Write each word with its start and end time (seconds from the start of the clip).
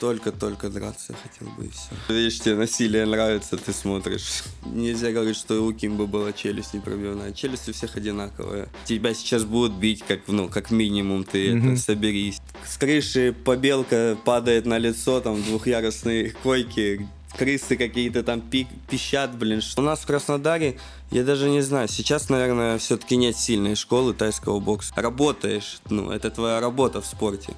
Только-только 0.00 0.68
драться 0.68 1.14
хотел 1.22 1.52
бы 1.54 1.66
и 1.66 1.70
все. 1.70 1.90
Видишь, 2.08 2.40
тебе 2.40 2.54
насилие 2.54 3.04
нравится, 3.04 3.56
ты 3.56 3.72
смотришь. 3.72 4.44
Нельзя 4.64 5.10
говорить, 5.10 5.36
что 5.36 5.64
у 5.64 5.72
Кимба 5.72 6.06
была 6.06 6.32
челюсть 6.32 6.74
непробивная. 6.74 7.32
Челюсть 7.32 7.68
у 7.68 7.72
всех 7.72 7.96
одинаковая. 7.96 8.68
Тебя 8.84 9.12
сейчас 9.14 9.44
будут 9.44 9.74
бить, 9.74 10.04
как, 10.06 10.20
ну, 10.28 10.48
как 10.48 10.70
минимум, 10.70 11.24
ты 11.24 11.48
mm-hmm. 11.48 11.72
это 11.72 11.80
соберись. 11.80 12.40
С 12.66 12.76
крыши 12.76 13.34
побелка 13.44 14.16
падает 14.24 14.66
на 14.66 14.78
лицо, 14.78 15.20
там 15.20 15.42
двухъярусные 15.42 16.30
койки, 16.42 17.08
крысы 17.36 17.76
какие-то 17.76 18.22
там 18.22 18.40
пик, 18.40 18.68
пищат, 18.88 19.36
блин. 19.36 19.62
У 19.76 19.82
нас 19.82 20.00
в 20.00 20.06
Краснодаре, 20.06 20.78
я 21.10 21.24
даже 21.24 21.48
не 21.48 21.60
знаю, 21.60 21.88
сейчас, 21.88 22.28
наверное, 22.28 22.78
все-таки 22.78 23.16
нет 23.16 23.36
сильной 23.36 23.74
школы 23.74 24.14
тайского 24.14 24.60
бокса. 24.60 24.92
Работаешь, 24.96 25.80
ну, 25.90 26.10
это 26.10 26.30
твоя 26.30 26.60
работа 26.60 27.00
в 27.00 27.06
спорте. 27.06 27.54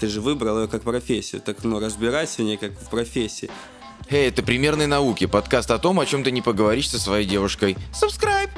Ты 0.00 0.08
же 0.08 0.22
выбрал 0.22 0.62
ее 0.62 0.66
как 0.66 0.82
профессию, 0.82 1.42
так 1.42 1.62
ну 1.62 1.78
разбирайся 1.78 2.40
в 2.40 2.46
ней 2.46 2.56
как 2.56 2.72
в 2.72 2.88
профессии. 2.88 3.50
Эй, 4.08 4.28
это 4.28 4.42
«Примерные 4.42 4.86
науки», 4.86 5.26
подкаст 5.26 5.70
о 5.70 5.78
том, 5.78 6.00
о 6.00 6.06
чем 6.06 6.24
ты 6.24 6.30
не 6.30 6.40
поговоришь 6.40 6.88
со 6.88 6.98
своей 6.98 7.26
девушкой. 7.26 7.76
Subscribe! 7.92 8.48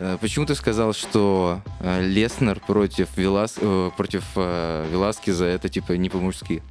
Э, 0.00 0.18
почему 0.20 0.44
ты 0.44 0.54
сказал, 0.54 0.92
что 0.92 1.62
э, 1.80 2.02
Леснер 2.02 2.60
против, 2.60 3.08
Велас... 3.16 3.54
Э, 3.56 3.90
против 3.96 4.24
Веласкиза 4.36 5.46
это 5.46 5.70
типа 5.70 5.92
не 5.92 6.10
по-мужски 6.10 6.62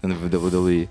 в 0.00 0.26
WWE? 0.26 0.88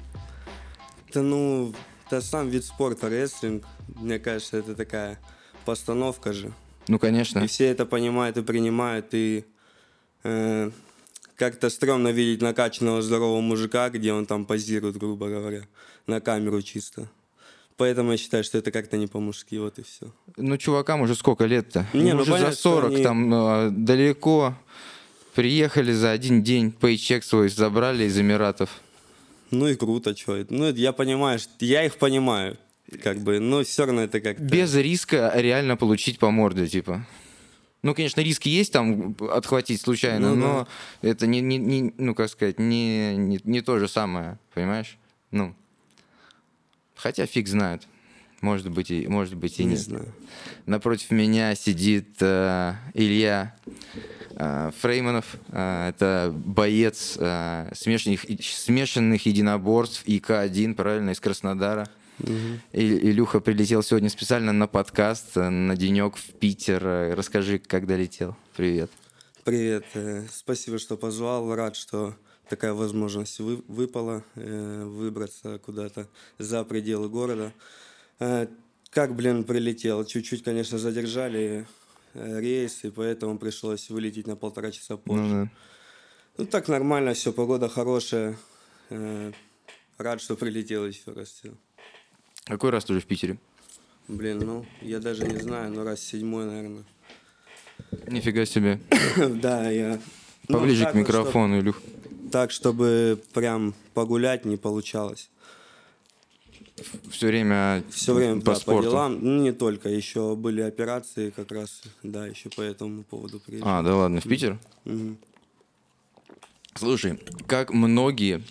Да 1.14 1.22
ну, 1.22 1.74
это 2.08 2.22
сам 2.22 2.50
вид 2.50 2.66
спорта 2.66 3.08
рестлинг. 3.08 3.64
Мне 3.96 4.20
кажется, 4.20 4.58
это 4.58 4.76
такая 4.76 5.18
постановка 5.64 6.34
же. 6.34 6.52
Ну, 6.88 7.00
конечно. 7.00 7.40
И 7.40 7.48
все 7.48 7.66
это 7.66 7.86
понимают 7.86 8.38
и 8.38 8.42
принимают, 8.42 9.14
и 9.14 9.46
э, 10.24 10.72
как-то 11.36 11.70
стрёмно 11.70 12.10
видеть 12.10 12.42
накачанного 12.42 13.02
здорового 13.02 13.42
мужика, 13.42 13.90
где 13.90 14.14
он 14.14 14.26
там 14.26 14.46
позирует, 14.46 14.98
грубо 14.98 15.28
говоря, 15.30 15.64
на 16.08 16.20
камеру 16.20 16.62
чисто. 16.62 17.10
Поэтому 17.78 18.12
я 18.12 18.18
считаю, 18.18 18.44
что 18.44 18.58
это 18.58 18.72
как-то 18.72 18.98
не 18.98 19.08
по-мужски, 19.08 19.56
вот 19.56 19.80
и 19.80 19.84
все. 19.84 20.12
Ну, 20.38 20.58
чувакам 20.58 21.02
уже 21.02 21.16
сколько 21.16 21.46
лет-то? 21.46 21.86
Не, 21.94 22.14
ну, 22.14 22.22
уже 22.22 22.32
понятно, 22.32 22.54
за 22.54 22.60
40, 22.60 22.94
они... 22.94 23.04
там 23.04 23.34
э, 23.34 23.70
далеко. 23.72 24.56
Приехали 25.34 25.92
за 25.92 26.12
один 26.12 26.44
день, 26.44 26.72
пейчек 26.72 27.24
свой 27.24 27.50
забрали 27.50 28.04
из 28.04 28.20
Эмиратов. 28.20 28.70
Ну 29.50 29.68
и 29.68 29.76
круто, 29.76 30.16
что 30.16 30.46
Ну, 30.50 30.72
я 30.72 30.94
понимаю, 30.94 31.40
я 31.60 31.84
их 31.86 31.98
понимаю 31.98 32.58
как 33.02 33.20
бы, 33.20 33.40
но 33.40 33.64
все 33.64 33.86
равно 33.86 34.02
это 34.02 34.20
как 34.22 34.40
Без 34.40 34.76
риска 34.76 35.32
реально 35.36 35.78
получить 35.78 36.20
по 36.20 36.32
морде, 36.32 36.68
типа. 36.68 37.06
Ну, 37.82 37.94
конечно, 37.94 38.22
риски 38.22 38.48
есть 38.48 38.72
там 38.72 39.16
отхватить 39.32 39.82
случайно, 39.82 40.30
ну, 40.30 40.36
но 40.36 40.68
да. 41.02 41.10
это 41.10 41.28
не, 41.28 41.42
не, 41.42 41.58
не, 41.58 41.94
ну, 41.98 42.16
как 42.16 42.30
сказать, 42.30 42.58
не, 42.58 43.18
не, 43.18 43.42
не 43.44 43.62
то 43.62 43.78
же 43.78 43.90
самое, 43.90 44.40
понимаешь? 44.54 44.98
Ну, 45.32 45.54
хотя 46.96 47.26
фиг 47.26 47.48
знает. 47.48 47.84
Может 48.40 48.70
быть, 48.70 48.92
и, 48.92 49.08
может 49.08 49.36
быть 49.36 49.60
и 49.60 49.64
не 49.64 49.72
нет. 49.72 49.80
Знаю. 49.80 50.14
Напротив 50.66 51.12
меня 51.12 51.56
сидит 51.56 52.18
э, 52.20 52.74
Илья 52.94 53.56
э, 54.32 54.72
Фрейманов. 54.82 55.38
Э, 55.48 55.90
это 55.90 56.34
боец 56.34 57.16
э, 57.18 57.72
смешанных, 57.74 58.26
смешанных 58.42 59.26
единоборств 59.26 60.04
ИК-1, 60.06 60.76
правильно, 60.76 61.12
из 61.12 61.22
Краснодара. 61.22 61.90
Угу. 62.20 62.60
Илюха 62.74 63.40
прилетел 63.40 63.82
сегодня 63.82 64.10
специально 64.10 64.54
на 64.54 64.68
подкаст, 64.68 65.36
э, 65.36 65.50
на 65.50 65.76
денек 65.76 66.16
в 66.16 66.34
Питер. 66.34 66.86
Э, 66.86 67.14
расскажи, 67.16 67.60
как 67.60 67.88
долетел. 67.88 68.36
Привет. 68.56 68.92
Привет. 69.44 69.86
Э, 69.96 70.26
спасибо, 70.32 70.78
что 70.78 70.96
позвал. 70.96 71.54
Рад, 71.56 71.76
что 71.76 72.16
такая 72.50 72.74
возможность 72.74 73.40
вы, 73.40 73.64
выпала 73.68 74.24
выбраться 74.36 75.58
куда-то 75.60 76.08
за 76.38 76.64
пределы 76.64 77.10
города. 77.10 77.52
Как, 78.20 79.16
блин, 79.16 79.44
прилетел? 79.44 80.06
Чуть-чуть, 80.06 80.44
конечно, 80.44 80.78
задержали 80.78 81.66
рейс, 82.14 82.84
и 82.84 82.92
поэтому 82.92 83.40
пришлось 83.40 83.90
вылететь 83.90 84.28
на 84.28 84.36
полтора 84.36 84.70
часа 84.72 84.98
позже. 84.98 85.24
Ну, 85.24 85.46
да. 85.46 85.52
ну 86.38 86.46
так 86.46 86.68
нормально, 86.68 87.16
все, 87.16 87.34
погода 87.34 87.70
хорошая. 87.70 88.38
Рад, 89.98 90.22
что 90.22 90.36
прилетел 90.36 90.86
еще 90.86 91.12
раз. 91.12 91.30
Все. 91.30 91.54
Какой 92.46 92.72
раз 92.72 92.86
ты 92.86 92.94
уже 92.94 93.02
в 93.02 93.06
Питере? 93.06 93.38
Блин, 94.08 94.40
ну, 94.40 94.66
я 94.82 95.00
даже 95.00 95.26
не 95.26 95.38
знаю, 95.38 95.72
но 95.72 95.84
раз 95.84 96.02
седьмой, 96.02 96.46
наверное. 96.46 96.84
Нифига 98.08 98.46
себе. 98.46 98.82
да, 99.18 99.70
я... 99.70 100.00
Ну, 100.50 100.60
Поближе 100.60 100.84
ну, 100.84 100.92
к 100.92 100.94
микрофону, 100.96 101.60
Илюх. 101.60 101.82
Так, 102.32 102.52
чтобы 102.52 103.22
прям 103.34 103.74
погулять 103.94 104.44
не 104.44 104.58
получалось. 104.58 105.30
Все 107.10 107.28
время 107.28 107.84
Все 107.92 108.14
время 108.14 108.42
по, 108.42 108.48
да, 108.48 108.56
спорту. 108.56 108.84
по 108.84 108.90
делам. 108.90 109.20
Ну, 109.22 109.42
не 109.42 109.54
только, 109.54 109.88
еще 109.88 110.36
были 110.36 110.62
операции 110.62 111.30
как 111.30 111.52
раз, 111.52 111.84
да, 112.02 112.28
еще 112.28 112.50
по 112.50 112.62
этому 112.62 113.04
поводу 113.04 113.40
приезжал. 113.40 113.70
А, 113.70 113.84
да 113.84 113.96
ладно, 113.96 114.20
в 114.20 114.24
Питер? 114.24 114.58
Слушай, 116.76 117.20
как 117.48 117.72
многие, 117.72 118.44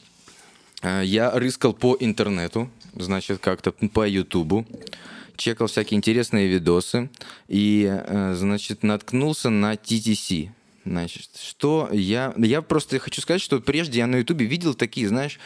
э, 0.82 1.02
я 1.04 1.32
рыскал 1.32 1.74
по 1.74 1.96
интернету, 1.98 2.70
значит, 2.94 3.38
как-то 3.40 3.72
по 3.72 4.06
Ютубу, 4.06 4.66
чекал 5.36 5.66
всякие 5.66 5.98
интересные 5.98 6.48
видосы 6.48 7.10
и, 7.48 7.88
э, 7.90 8.34
значит, 8.36 8.82
наткнулся 8.82 9.50
на 9.50 9.74
TTC. 9.74 10.50
Значит, 10.84 11.28
что 11.40 11.88
я... 11.92 12.34
Я 12.36 12.62
просто 12.62 12.98
хочу 12.98 13.20
сказать, 13.20 13.40
что 13.40 13.60
прежде 13.60 13.98
я 13.98 14.06
на 14.06 14.16
Ютубе 14.16 14.46
видел 14.46 14.74
такие, 14.74 15.08
знаешь, 15.08 15.38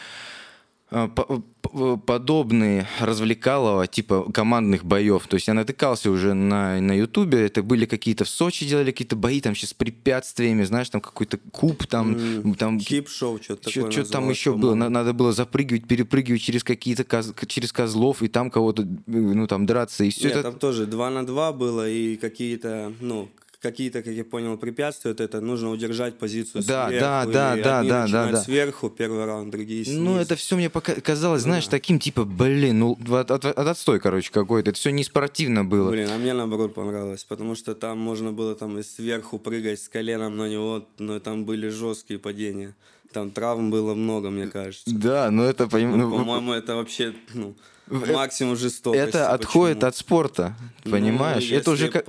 подобные 0.89 2.87
развлекалово, 2.99 3.87
типа 3.87 4.31
командных 4.31 4.85
боев. 4.85 5.27
То 5.27 5.35
есть 5.35 5.47
я 5.47 5.53
натыкался 5.53 6.09
уже 6.09 6.33
на, 6.33 6.79
на 6.79 6.93
Ютубе, 6.93 7.45
это 7.45 7.61
были 7.61 7.85
какие-то 7.85 8.23
в 8.23 8.29
Сочи 8.29 8.65
делали 8.65 8.91
какие-то 8.91 9.17
бои, 9.17 9.41
там 9.41 9.53
сейчас 9.53 9.71
с 9.71 9.73
препятствиями, 9.73 10.63
знаешь, 10.63 10.89
там 10.89 11.01
какой-то 11.01 11.37
куб, 11.51 11.85
там... 11.87 12.15
Mm, 12.15 12.55
там 12.55 12.79
Хип-шоу, 12.79 13.41
что-то 13.41 13.69
такое 13.69 13.91
Что 13.91 14.05
там 14.05 14.29
еще 14.29 14.53
было, 14.53 14.75
надо 14.75 15.11
было 15.11 15.33
запрыгивать, 15.33 15.87
перепрыгивать 15.87 16.41
через 16.41 16.63
какие-то, 16.63 17.03
коз... 17.03 17.33
через 17.47 17.73
козлов, 17.73 18.23
и 18.23 18.29
там 18.29 18.49
кого-то, 18.49 18.87
ну, 19.07 19.45
там 19.47 19.65
драться, 19.65 20.05
и 20.05 20.09
все 20.09 20.29
Нет, 20.29 20.37
это... 20.37 20.51
там 20.51 20.59
тоже 20.59 20.85
2 20.85 21.09
на 21.09 21.25
2 21.25 21.51
было, 21.51 21.89
и 21.89 22.15
какие-то, 22.15 22.93
ну, 23.01 23.29
какие-то, 23.59 24.03
как 24.03 24.13
я 24.13 24.23
понял, 24.23 24.57
препятствуют, 24.57 25.19
это 25.19 25.41
нужно 25.41 25.71
удержать 25.71 26.17
позицию 26.17 26.63
да, 26.63 26.87
сверху. 26.87 27.03
Да, 27.03 27.25
да, 27.25 27.55
да, 27.55 27.83
да, 27.83 28.07
да, 28.07 28.31
да. 28.31 28.41
сверху 28.41 28.89
первый 28.89 29.25
раунд, 29.25 29.51
другие 29.51 29.83
снизу. 29.83 29.99
Ну, 29.99 30.17
это 30.17 30.35
все 30.35 30.55
мне 30.55 30.69
казалось, 30.69 31.41
знаешь, 31.41 31.65
да. 31.65 31.71
таким 31.71 31.99
типа, 31.99 32.25
блин, 32.25 32.79
ну, 32.79 32.97
от, 33.09 33.31
от, 33.31 33.45
от 33.45 33.57
отстой, 33.57 33.99
короче, 33.99 34.31
какой-то. 34.31 34.69
Это 34.69 34.77
все 34.77 34.91
не 34.91 35.03
спортивно 35.03 35.65
было. 35.65 35.89
Блин, 35.89 36.09
а 36.11 36.17
мне 36.17 36.33
наоборот 36.33 36.73
понравилось, 36.73 37.23
потому 37.23 37.55
что 37.55 37.73
там 37.73 37.97
можно 37.97 38.31
было 38.31 38.55
там 38.55 38.77
и 38.77 38.83
сверху 38.83 39.39
прыгать 39.39 39.81
с 39.81 39.89
коленом 39.89 40.37
на 40.37 40.47
него, 40.47 40.87
но 40.99 41.19
там 41.19 41.45
были 41.45 41.69
жесткие 41.69 42.19
падения. 42.19 42.75
Там 43.11 43.31
травм 43.31 43.71
было 43.71 43.93
много, 43.95 44.29
мне 44.29 44.47
кажется. 44.47 44.83
Да, 44.85 45.31
но 45.31 45.45
это, 45.45 45.67
поним... 45.67 45.97
ну, 45.97 46.11
по-моему, 46.11 46.51
это 46.51 46.75
вообще, 46.75 47.15
ну, 47.33 47.55
максимум 47.89 48.55
жестокости. 48.55 49.07
Это 49.07 49.29
отходит 49.31 49.77
Почему? 49.77 49.87
от 49.89 49.95
спорта, 49.95 50.55
понимаешь? 50.83 51.49
Ну, 51.49 51.55
это 51.57 51.71
уже, 51.71 52.03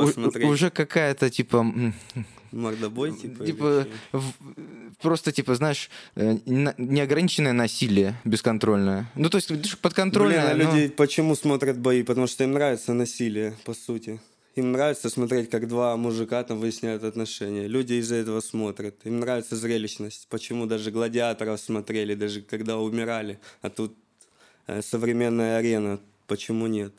уже 0.44 0.71
какая-то 0.71 1.31
типа... 1.31 1.66
Мордобой, 2.50 3.15
типа? 3.15 3.44
Типа, 3.44 3.87
в, 4.12 4.33
просто, 5.03 5.33
типа, 5.33 5.55
знаешь, 5.55 5.91
э, 6.16 6.39
неограниченное 6.47 7.53
насилие 7.53 8.15
бесконтрольное. 8.25 9.11
Ну, 9.16 9.28
то 9.28 9.37
есть 9.37 9.78
подконтрольное. 9.78 10.55
Блин, 10.55 10.62
а 10.62 10.65
но... 10.65 10.77
люди 10.77 10.89
почему 10.89 11.34
смотрят 11.37 11.78
бои? 11.78 12.03
Потому 12.03 12.27
что 12.27 12.45
им 12.45 12.53
нравится 12.53 12.95
насилие, 12.95 13.55
по 13.65 13.75
сути. 13.75 14.19
Им 14.55 14.72
нравится 14.72 15.10
смотреть, 15.10 15.50
как 15.50 15.69
два 15.69 15.97
мужика 15.97 16.43
там 16.43 16.59
выясняют 16.59 17.05
отношения. 17.05 17.69
Люди 17.69 17.95
из-за 17.95 18.16
этого 18.16 18.41
смотрят. 18.41 18.97
Им 19.05 19.21
нравится 19.21 19.55
зрелищность. 19.55 20.27
Почему 20.31 20.66
даже 20.66 20.91
гладиаторов 20.91 21.60
смотрели, 21.60 22.15
даже 22.15 22.41
когда 22.41 22.78
умирали. 22.78 23.39
А 23.60 23.69
тут 23.69 23.95
Э, 23.98 24.08
современная 24.82 25.59
арена, 25.59 26.00
почему 26.26 26.66
нет? 26.66 26.92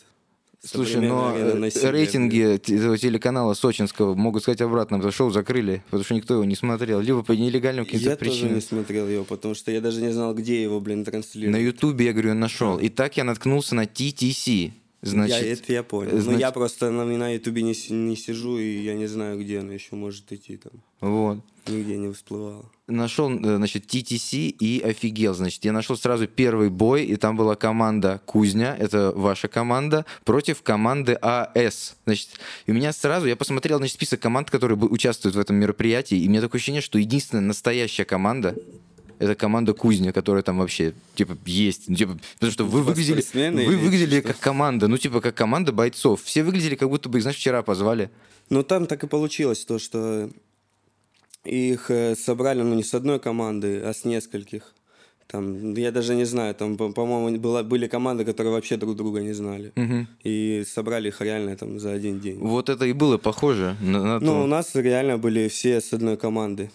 Слушай, 0.62 1.00
но 1.08 1.34
э, 1.34 1.70
рейтинги 1.90 2.58
этого 2.58 2.98
телеканала 2.98 3.54
сочинского 3.54 4.14
могут 4.14 4.42
сказать 4.42 4.60
обратно, 4.60 4.98
потому 4.98 5.14
что 5.14 5.18
шоу 5.18 5.32
закрыли, 5.32 5.82
потому 5.86 6.04
что 6.04 6.16
никто 6.16 6.34
его 6.34 6.44
не 6.44 6.56
смотрел, 6.56 7.00
либо 7.00 7.24
по 7.24 7.32
нелегальным 7.32 7.86
каким-то 7.86 8.18
причинам. 8.18 8.36
Я 8.36 8.42
тоже 8.42 8.56
не 8.56 8.62
смотрел 8.62 9.08
его, 9.08 9.24
потому 9.24 9.56
что 9.56 9.72
я 9.72 9.80
даже 9.80 10.02
не 10.02 10.12
знал, 10.12 10.34
где 10.36 10.62
его, 10.62 10.82
блин, 10.82 11.06
транслируют. 11.06 11.54
На 11.54 11.62
Ютубе, 11.64 12.08
я 12.08 12.12
говорю, 12.12 12.34
нашел. 12.34 12.78
И 12.78 12.90
так 12.90 13.16
я 13.16 13.24
наткнулся 13.24 13.74
на 13.74 13.86
TTC. 13.86 14.74
Значит, 15.02 15.44
я, 15.44 15.54
это 15.54 15.74
я 15.74 15.84
понял. 15.84 16.12
Но 16.14 16.22
значит- 16.22 16.42
я 16.42 16.52
просто 16.52 16.92
на, 16.92 17.06
на 17.06 17.34
ютубе 17.34 17.62
не, 17.62 17.74
не 17.90 18.16
сижу, 18.16 18.58
и 18.58 18.82
я 18.82 18.94
не 18.96 19.08
знаю, 19.08 19.40
где 19.40 19.60
она 19.60 19.74
еще 19.74 19.96
может 19.96 20.32
идти 20.32 20.58
там. 20.58 20.74
вот. 21.00 21.40
Нигде 21.68 21.98
не 21.98 22.12
всплывала. 22.12 22.66
Нашел, 22.88 23.30
э, 23.30 23.56
значит, 23.58 23.86
TTC 23.86 24.50
и 24.50 24.82
офигел. 24.82 25.36
Значит, 25.36 25.64
я 25.64 25.72
нашел 25.72 25.96
сразу 25.96 26.28
первый 26.28 26.70
бой, 26.70 27.06
и 27.06 27.16
там 27.16 27.38
была 27.38 27.56
команда 27.56 28.22
Кузня, 28.26 28.76
это 28.78 29.12
ваша 29.16 29.48
команда, 29.48 30.06
против 30.26 30.64
команды 30.64 31.14
АС. 31.22 31.96
Значит, 32.06 32.30
и 32.66 32.72
у 32.72 32.74
меня 32.74 32.92
сразу, 32.92 33.28
я 33.28 33.36
посмотрел, 33.36 33.78
значит, 33.78 33.94
список 33.94 34.20
команд, 34.20 34.50
которые 34.50 34.78
участвуют 34.80 35.36
в 35.36 35.40
этом 35.40 35.58
мероприятии, 35.58 36.18
и 36.18 36.28
у 36.28 36.32
меня 36.32 36.42
такое 36.42 36.58
ощущение, 36.58 36.82
что 36.82 36.98
единственная 36.98 37.44
настоящая 37.44 38.06
команда 38.06 38.56
это 39.20 39.36
команда 39.36 39.74
Кузня, 39.74 40.12
которая 40.12 40.42
там 40.44 40.58
вообще, 40.58 40.94
типа, 41.16 41.38
есть. 41.46 41.88
Ну, 41.90 41.96
типа, 41.96 42.18
потому 42.36 42.52
что 42.52 42.64
вы 42.64 42.80
Типа 42.80 42.90
выглядели, 42.92 43.66
вы 43.66 43.78
выглядели 43.78 44.22
как 44.22 44.40
команда, 44.40 44.88
ну, 44.88 44.98
типа, 44.98 45.22
как 45.22 45.36
команда 45.36 45.72
бойцов. 45.72 46.24
Все 46.24 46.44
выглядели, 46.44 46.76
как 46.76 46.90
будто 46.90 47.10
бы 47.10 47.18
их, 47.18 47.22
знаешь, 47.24 47.38
вчера 47.38 47.62
позвали. 47.62 48.10
Ну, 48.50 48.64
там 48.64 48.86
так 48.88 49.04
и 49.04 49.08
получилось, 49.08 49.64
то, 49.66 49.78
что 49.78 50.30
их 51.44 51.92
э, 51.92 52.16
собрали, 52.16 52.62
ну, 52.64 52.76
не 52.76 52.84
с 52.84 52.94
одной 52.94 53.20
команды, 53.20 53.82
а 53.86 53.94
с 53.94 54.06
нескольких. 54.06 54.74
Там, 55.28 55.76
я 55.76 55.92
даже 55.92 56.16
не 56.16 56.26
знаю, 56.26 56.56
там, 56.56 56.76
по- 56.76 56.90
по-моему, 56.92 57.38
была, 57.40 57.62
были 57.62 57.88
команды, 57.88 58.26
которые 58.26 58.52
вообще 58.52 58.78
друг 58.78 58.96
друга 58.96 59.22
не 59.22 59.34
знали. 59.34 59.72
И 60.24 60.64
собрали 60.68 61.10
их 61.10 61.22
реально 61.22 61.56
там 61.56 61.80
за 61.80 61.92
один 61.92 62.20
день. 62.20 62.40
Вот 62.40 62.68
это 62.70 62.86
и 62.86 62.94
было 62.94 63.18
похоже 63.20 63.76
на, 63.80 64.04
на 64.04 64.20
Ну, 64.20 64.26
то. 64.26 64.44
у 64.44 64.48
нас 64.48 64.74
реально 64.74 65.18
были 65.20 65.48
все 65.48 65.82
с 65.82 65.94
одной 65.94 66.18
команды. 66.18 66.72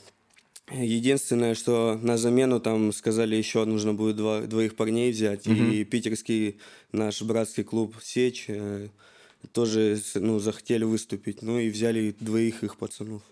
Единственное, 0.72 1.54
что 1.54 1.98
на 2.02 2.16
замену 2.16 2.58
там 2.58 2.92
сказали 2.92 3.36
еще 3.36 3.64
нужно 3.64 3.92
будет 3.92 4.16
два, 4.16 4.40
двоих 4.42 4.76
парней 4.76 5.12
взять. 5.12 5.46
И 5.46 5.84
питерский 5.84 6.58
наш 6.92 7.20
братский 7.22 7.64
клуб 7.64 7.96
«Сечь» 8.02 8.46
э, 8.48 8.88
тоже 9.52 10.00
ну, 10.14 10.38
захотели 10.38 10.84
выступить. 10.84 11.42
Ну 11.42 11.58
и 11.58 11.68
взяли 11.68 12.14
двоих 12.18 12.64
их 12.64 12.76
пацанов. 12.78 13.22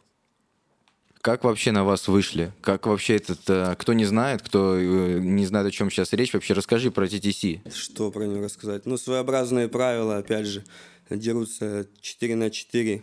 Как 1.23 1.45
вообще 1.45 1.71
на 1.73 1.85
вас 1.85 2.09
вышли? 2.09 2.53
Как 2.61 2.87
вообще 2.87 3.17
этот... 3.17 3.49
э, 3.49 3.77
Кто 3.79 3.95
не 3.95 4.05
знает, 4.05 4.43
кто 4.43 4.77
э, 4.77 5.19
не 5.21 5.47
знает, 5.47 5.69
о 5.69 5.71
чем 5.71 5.89
сейчас 5.91 6.13
речь, 6.13 6.35
вообще 6.35 6.53
расскажи 6.53 6.91
про 6.91 7.07
TTC. 7.07 7.73
Что 7.73 8.11
про 8.11 8.25
него 8.25 8.43
рассказать? 8.43 8.85
Ну, 8.85 8.99
своеобразные 8.99 9.69
правила, 9.69 10.19
опять 10.19 10.47
же, 10.47 10.65
дерутся 11.09 11.87
4 12.03 12.37
на 12.37 12.51
4. 12.51 13.03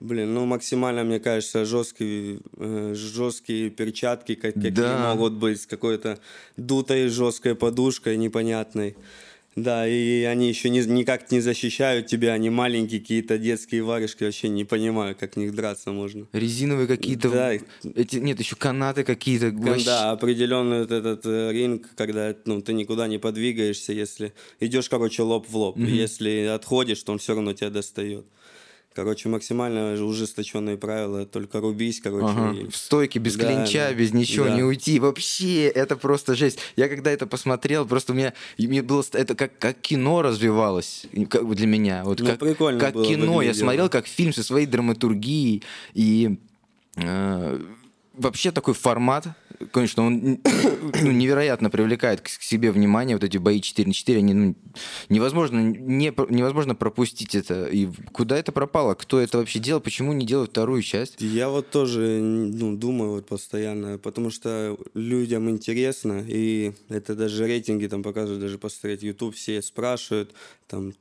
Блин, 0.00 0.32
ну, 0.32 0.46
максимально, 0.46 1.04
мне 1.04 1.20
кажется, 1.20 1.64
жесткие, 1.66 2.40
э, 2.56 2.94
жесткие 2.94 3.68
перчатки, 3.70 4.34
как, 4.34 4.54
какие 4.54 4.70
Да. 4.70 5.14
могут 5.14 5.34
быть, 5.34 5.60
с 5.60 5.66
какой-то 5.66 6.18
дутой 6.56 7.08
жесткой 7.08 7.54
подушкой 7.54 8.16
непонятной. 8.16 8.96
Да, 9.54 9.88
и 9.88 10.22
они 10.24 10.48
еще 10.50 10.68
не, 10.68 10.80
никак 10.80 11.30
не 11.30 11.40
защищают 11.40 12.06
тебя, 12.06 12.34
они 12.34 12.50
маленькие 12.50 13.00
какие-то 13.00 13.38
детские 13.38 13.82
варежки, 13.82 14.24
вообще 14.24 14.50
не 14.50 14.64
понимаю, 14.64 15.16
как 15.18 15.34
в 15.34 15.36
них 15.38 15.54
драться 15.54 15.92
можно. 15.92 16.26
Резиновые 16.34 16.86
какие-то... 16.86 17.30
Да. 17.30 17.52
Эти, 17.94 18.16
нет, 18.16 18.38
еще 18.38 18.54
канаты 18.56 19.02
какие-то. 19.02 19.50
вообще- 19.52 19.86
Да, 19.86 20.10
определенный 20.10 20.80
вот 20.80 20.90
этот 20.90 21.24
э, 21.24 21.52
ринг, 21.52 21.86
когда 21.96 22.34
ну, 22.44 22.60
ты 22.60 22.74
никуда 22.74 23.08
не 23.08 23.18
подвигаешься, 23.18 23.94
если 23.94 24.34
идешь, 24.60 24.90
короче, 24.90 25.22
лоб 25.22 25.46
в 25.48 25.56
лоб. 25.56 25.78
Если 25.78 26.44
отходишь, 26.54 27.02
то 27.02 27.12
он 27.12 27.18
все 27.18 27.34
равно 27.34 27.54
тебя 27.54 27.70
достает. 27.70 28.26
Короче, 28.96 29.28
максимально 29.28 29.92
ужесточенные 30.02 30.78
правила, 30.78 31.26
только 31.26 31.60
рубись, 31.60 32.00
короче. 32.00 32.26
Ага. 32.28 32.52
и- 32.58 32.66
В 32.70 32.74
стойке, 32.74 33.18
без 33.18 33.36
Да, 33.36 33.44
клинча, 33.44 33.88
да. 33.90 33.92
без 33.92 34.14
ничего, 34.14 34.46
Да. 34.46 34.56
не 34.56 34.62
уйти. 34.62 34.98
Вообще, 34.98 35.66
это 35.66 35.96
просто 35.96 36.34
жесть. 36.34 36.58
Я 36.76 36.88
когда 36.88 37.10
это 37.10 37.26
посмотрел, 37.26 37.84
просто 37.86 38.14
у 38.14 38.16
меня, 38.16 38.32
мне 38.56 38.82
было, 38.82 39.04
это 39.12 39.34
как, 39.34 39.58
как 39.58 39.78
кино 39.82 40.22
развивалось 40.22 41.04
как 41.28 41.54
для 41.54 41.66
меня. 41.66 42.04
Вот 42.04 42.20
Ну, 42.20 42.26
как, 42.26 42.38
прикольно 42.38 42.80
как 42.80 42.94
было, 42.94 43.04
кино. 43.04 43.42
Я 43.42 43.52
смотрел 43.52 43.90
как 43.90 44.06
фильм 44.06 44.32
со 44.32 44.42
своей 44.42 44.64
драматургией. 44.66 45.62
И 45.92 46.38
э, 46.96 47.60
вообще 48.14 48.50
такой 48.50 48.72
формат, 48.72 49.26
конечно, 49.72 50.04
он 50.04 50.38
ну, 51.02 51.10
невероятно 51.10 51.70
привлекает 51.70 52.20
к 52.20 52.28
себе 52.28 52.70
внимание. 52.70 53.16
Вот 53.16 53.24
эти 53.24 53.38
бои 53.38 53.60
4 53.60 53.88
на 53.88 53.94
4, 53.94 54.18
они 54.18 54.34
ну, 54.34 54.56
невозможно, 55.08 55.60
не, 55.60 56.12
невозможно 56.28 56.74
пропустить 56.74 57.34
это. 57.34 57.66
И 57.66 57.88
куда 58.12 58.38
это 58.38 58.52
пропало? 58.52 58.94
Кто 58.94 59.20
это 59.20 59.38
вообще 59.38 59.58
делал? 59.58 59.80
Почему 59.80 60.12
не 60.12 60.26
делают 60.26 60.50
вторую 60.50 60.82
часть? 60.82 61.20
Я 61.20 61.48
вот 61.48 61.70
тоже 61.70 62.00
ну, 62.20 62.76
думаю 62.76 63.12
вот 63.12 63.26
постоянно, 63.26 63.98
потому 63.98 64.30
что 64.30 64.78
людям 64.94 65.48
интересно, 65.50 66.24
и 66.26 66.72
это 66.88 67.14
даже 67.14 67.46
рейтинги 67.46 67.86
там 67.86 68.02
показывают, 68.02 68.40
даже 68.40 68.58
посмотреть 68.58 69.02
YouTube, 69.02 69.34
все 69.34 69.62
спрашивают, 69.62 70.32
там 70.68 70.92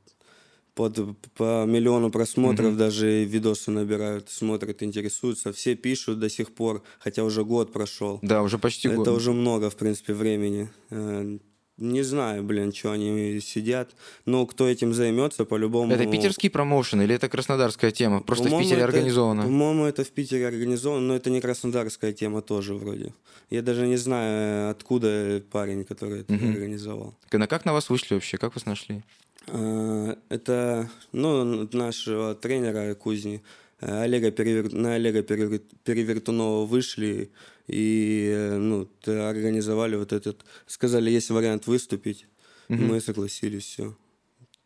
под, 0.76 1.00
по 1.38 1.66
миллиону 1.66 2.12
просмотров 2.12 2.76
даже 2.78 3.24
видосы 3.24 3.72
набирают, 3.72 4.30
смотрят, 4.30 4.84
интересуются, 4.84 5.52
все 5.54 5.76
пишут 5.76 6.20
до 6.20 6.30
сих 6.30 6.54
пор, 6.54 6.84
хотя 7.00 7.24
уже 7.24 7.44
год 7.44 7.72
прошел. 7.74 8.20
Да, 8.22 8.44
уже 8.44 8.58
почти 8.60 8.90
Это 8.90 8.98
год. 8.98 9.08
уже 9.08 9.32
много, 9.32 9.70
в 9.70 9.76
принципе, 9.76 10.14
времени. 10.14 10.70
Э, 10.92 11.38
Не 11.78 12.04
знаю, 12.04 12.42
блин, 12.44 12.72
что 12.74 12.92
они 12.92 13.40
сидят. 13.42 13.96
Но 14.26 14.46
кто 14.46 14.66
этим 14.66 14.94
займется, 14.94 15.44
по-любому... 15.46 15.94
Это 15.94 16.06
питерский 16.06 16.50
промоушен 16.50 17.02
или 17.02 17.14
это 17.16 17.28
краснодарская 17.28 17.92
тема? 17.92 18.22
Просто 18.22 18.46
в 18.46 18.48
По-моему, 18.48 18.64
Питере 18.70 18.82
это- 18.84 18.92
организовано. 18.92 19.42
По-моему, 19.44 19.84
это 19.86 20.04
в 20.06 20.10
Питере 20.12 20.48
организовано, 20.48 21.08
но 21.08 21.16
это 21.16 21.30
не 21.30 21.42
краснодарская 21.42 22.14
тема 22.14 22.42
тоже 22.42 22.74
вроде. 22.76 23.14
Я 23.50 23.62
даже 23.62 23.88
не 23.88 23.98
знаю, 23.98 24.72
откуда 24.72 25.42
парень, 25.52 25.84
который 25.84 26.22
это 26.22 26.34
организовал. 26.34 27.14
На 27.34 27.48
как 27.48 27.66
на 27.66 27.74
вас 27.74 27.90
вышли 27.90 28.14
вообще? 28.16 28.38
Как 28.38 28.56
вас 28.56 28.66
нашли? 28.66 29.04
А, 29.48 30.18
Это, 30.30 30.90
ну, 31.12 31.68
нашего 31.72 32.36
тренера 32.36 32.96
Кузни, 32.96 33.44
э, 33.82 34.02
Олега 34.04 34.32
Перевер... 34.32 34.74
на 34.74 34.96
Олега 34.96 35.22
Перевер- 35.22 35.62
Перевертунова 35.84 36.66
вышли 36.66 37.32
и, 37.68 38.32
э, 38.34 38.58
ну, 38.58 38.88
организовали 39.06 39.96
вот 39.96 40.14
этот, 40.14 40.46
сказали, 40.66 41.10
есть 41.12 41.30
вариант 41.30 41.68
выступить, 41.68 42.26
мы 42.70 43.00
согласились, 43.02 43.66
все, 43.66 43.96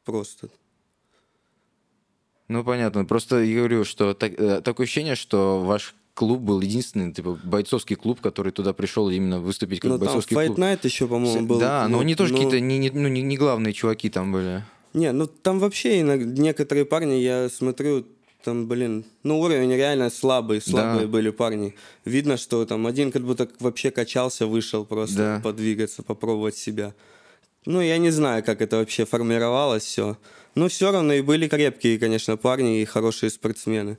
просто. 0.05 0.49
Ну, 2.47 2.63
понятно. 2.63 3.05
Просто 3.05 3.41
я 3.43 3.57
говорю, 3.59 3.83
что 3.85 4.13
так- 4.13 4.39
э, 4.39 4.61
такое 4.61 4.85
ощущение, 4.85 5.15
что 5.15 5.61
ваш 5.61 5.93
клуб 6.19 6.41
был 6.41 6.59
единственный, 6.59 7.13
типа, 7.13 7.39
бойцовский 7.45 7.95
клуб, 7.95 8.19
который 8.19 8.51
туда 8.51 8.73
пришел 8.73 9.09
именно 9.09 9.39
выступить 9.39 9.79
как 9.79 9.89
Ну, 9.91 9.97
там 9.97 10.05
бойцовский 10.07 10.35
Fight 10.35 10.47
клуб. 10.47 10.59
Night 10.59 10.79
еще, 10.83 11.07
по-моему, 11.07 11.47
был. 11.47 11.59
да, 11.59 11.87
но 11.87 11.97
ну, 11.99 12.03
не 12.03 12.15
тоже 12.15 12.33
ну, 12.33 12.39
какие-то, 12.39 12.59
не, 12.59 12.77
не- 12.77 12.89
ну, 12.89 13.07
не, 13.07 13.21
не 13.21 13.37
главные 13.37 13.71
чуваки 13.71 14.09
там 14.09 14.33
были. 14.33 14.65
Не, 14.93 15.13
ну 15.13 15.27
там 15.27 15.59
вообще 15.59 16.01
иногда 16.01 16.41
некоторые 16.41 16.83
парни, 16.83 17.13
я 17.13 17.47
смотрю, 17.47 18.05
там, 18.43 18.67
блин, 18.67 19.05
ну 19.23 19.39
уровень 19.39 19.73
реально 19.73 20.09
слабый, 20.09 20.61
слабые 20.61 21.05
Да. 21.05 21.07
были 21.07 21.29
парни. 21.29 21.75
Видно, 22.03 22.35
что 22.35 22.65
там 22.65 22.85
один 22.85 23.11
как 23.13 23.21
будто 23.23 23.47
вообще 23.61 23.89
качался, 23.89 24.45
вышел 24.45 24.83
просто 24.85 25.15
Да. 25.17 25.41
подвигаться, 25.41 26.03
попробовать 26.03 26.57
себя. 26.57 26.93
Ну, 27.65 27.79
я 27.81 27.97
не 27.97 28.11
знаю, 28.11 28.43
как 28.43 28.61
это 28.61 28.75
вообще 28.77 29.05
формировалось 29.05 29.83
все. 29.83 30.17
Но 30.55 30.67
все 30.67 30.91
равно 30.91 31.13
и 31.13 31.21
были 31.21 31.47
крепкие, 31.47 31.97
конечно, 31.97 32.35
парни 32.35 32.81
и 32.81 32.85
хорошие 32.85 33.29
спортсмены. 33.29 33.97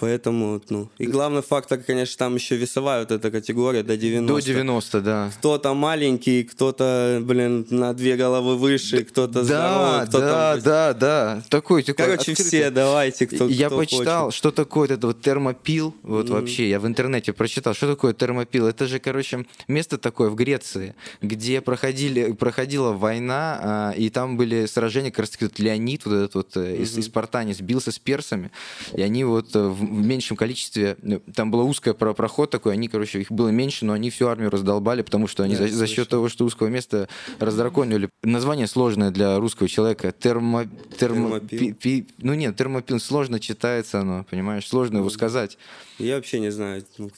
Поэтому, 0.00 0.60
ну, 0.68 0.88
и 0.98 1.06
главный 1.06 1.42
фактор, 1.42 1.78
конечно, 1.78 2.16
там 2.18 2.36
еще 2.36 2.56
весовая 2.56 3.00
вот 3.00 3.10
эта 3.10 3.30
категория 3.30 3.82
до 3.82 3.96
90. 3.96 4.32
До 4.32 4.40
90, 4.40 5.00
да. 5.00 5.30
Кто-то 5.38 5.74
маленький, 5.74 6.44
кто-то, 6.44 7.20
блин, 7.22 7.66
на 7.70 7.92
две 7.94 8.16
головы 8.16 8.56
выше, 8.56 9.04
кто-то 9.04 9.42
Да, 9.42 9.44
здоровый, 9.44 10.06
кто-то... 10.08 10.20
да, 10.20 10.56
да, 10.56 10.94
да. 10.94 11.42
Такой, 11.48 11.82
такой 11.82 12.04
Короче, 12.06 12.32
открытый. 12.32 12.44
все 12.44 12.70
давайте, 12.70 13.26
кто 13.26 13.48
я 13.48 13.66
кто 13.66 13.78
почитал, 13.78 14.24
хочет. 14.26 14.38
что 14.38 14.50
такое 14.52 14.88
вот 14.88 14.90
это 14.90 15.06
вот 15.08 15.20
термопил. 15.20 15.94
Вот 16.02 16.28
вообще, 16.28 16.68
я 16.68 16.78
в 16.80 16.86
интернете 16.86 17.32
прочитал, 17.32 17.74
что 17.74 17.88
такое 17.88 18.14
термопил. 18.14 18.66
Это 18.66 18.86
же, 18.86 18.98
короче, 19.00 19.46
место 19.66 19.98
такое 19.98 20.30
в 20.30 20.34
Греции, 20.34 20.94
где 21.22 21.60
проходили, 21.60 22.32
проходила 22.32 22.92
война, 22.92 23.58
а, 23.62 23.90
и 23.96 24.10
там 24.10 24.36
были 24.36 24.66
сражения, 24.66 25.10
как 25.10 25.20
раз 25.20 25.30
таки 25.30 25.44
вот 25.46 25.58
Леонид, 25.58 26.04
вот 26.06 26.14
этот 26.14 26.34
вот 26.34 26.56
э, 26.56 26.76
из, 26.76 26.96
из 26.96 27.06
Спартанис, 27.06 27.60
бился 27.60 27.90
с 27.90 27.98
персами, 27.98 28.50
и 28.94 29.02
они 29.02 29.24
вот 29.24 29.54
э, 29.56 29.60
в, 29.60 29.87
в 29.88 30.06
меньшем 30.06 30.36
количестве, 30.36 30.96
ну, 31.02 31.20
там 31.34 31.50
была 31.50 31.64
узкая 31.64 31.94
про- 31.94 32.14
проход 32.14 32.50
такой, 32.50 32.72
они, 32.74 32.88
короче, 32.88 33.20
их 33.20 33.30
было 33.32 33.48
меньше, 33.48 33.84
но 33.84 33.92
они 33.92 34.10
всю 34.10 34.26
армию 34.28 34.50
раздолбали, 34.50 35.02
потому 35.02 35.26
что 35.26 35.42
они 35.42 35.56
Да, 35.56 35.66
за, 35.66 35.74
за 35.74 35.86
счет 35.86 36.08
того, 36.08 36.28
что 36.28 36.44
узкого 36.44 36.68
места 36.68 37.08
раздраконили. 37.38 38.10
Название 38.22 38.66
сложное 38.66 39.10
для 39.10 39.38
русского 39.38 39.68
человека. 39.68 40.12
Термо... 40.12 40.62
термо- 40.64 40.98
Термопил. 40.98 41.58
пи- 41.58 41.72
пи- 41.72 42.06
Ну 42.18 42.34
нет, 42.34 42.56
термопил 42.56 43.00
сложно 43.00 43.40
читается 43.40 44.00
оно, 44.00 44.24
понимаешь, 44.30 44.66
сложно 44.66 44.98
его 44.98 45.10
сказать. 45.10 45.58
Я 45.98 46.16
вообще 46.16 46.40
не 46.40 46.50
знаю, 46.50 46.84
ну, 46.98 47.10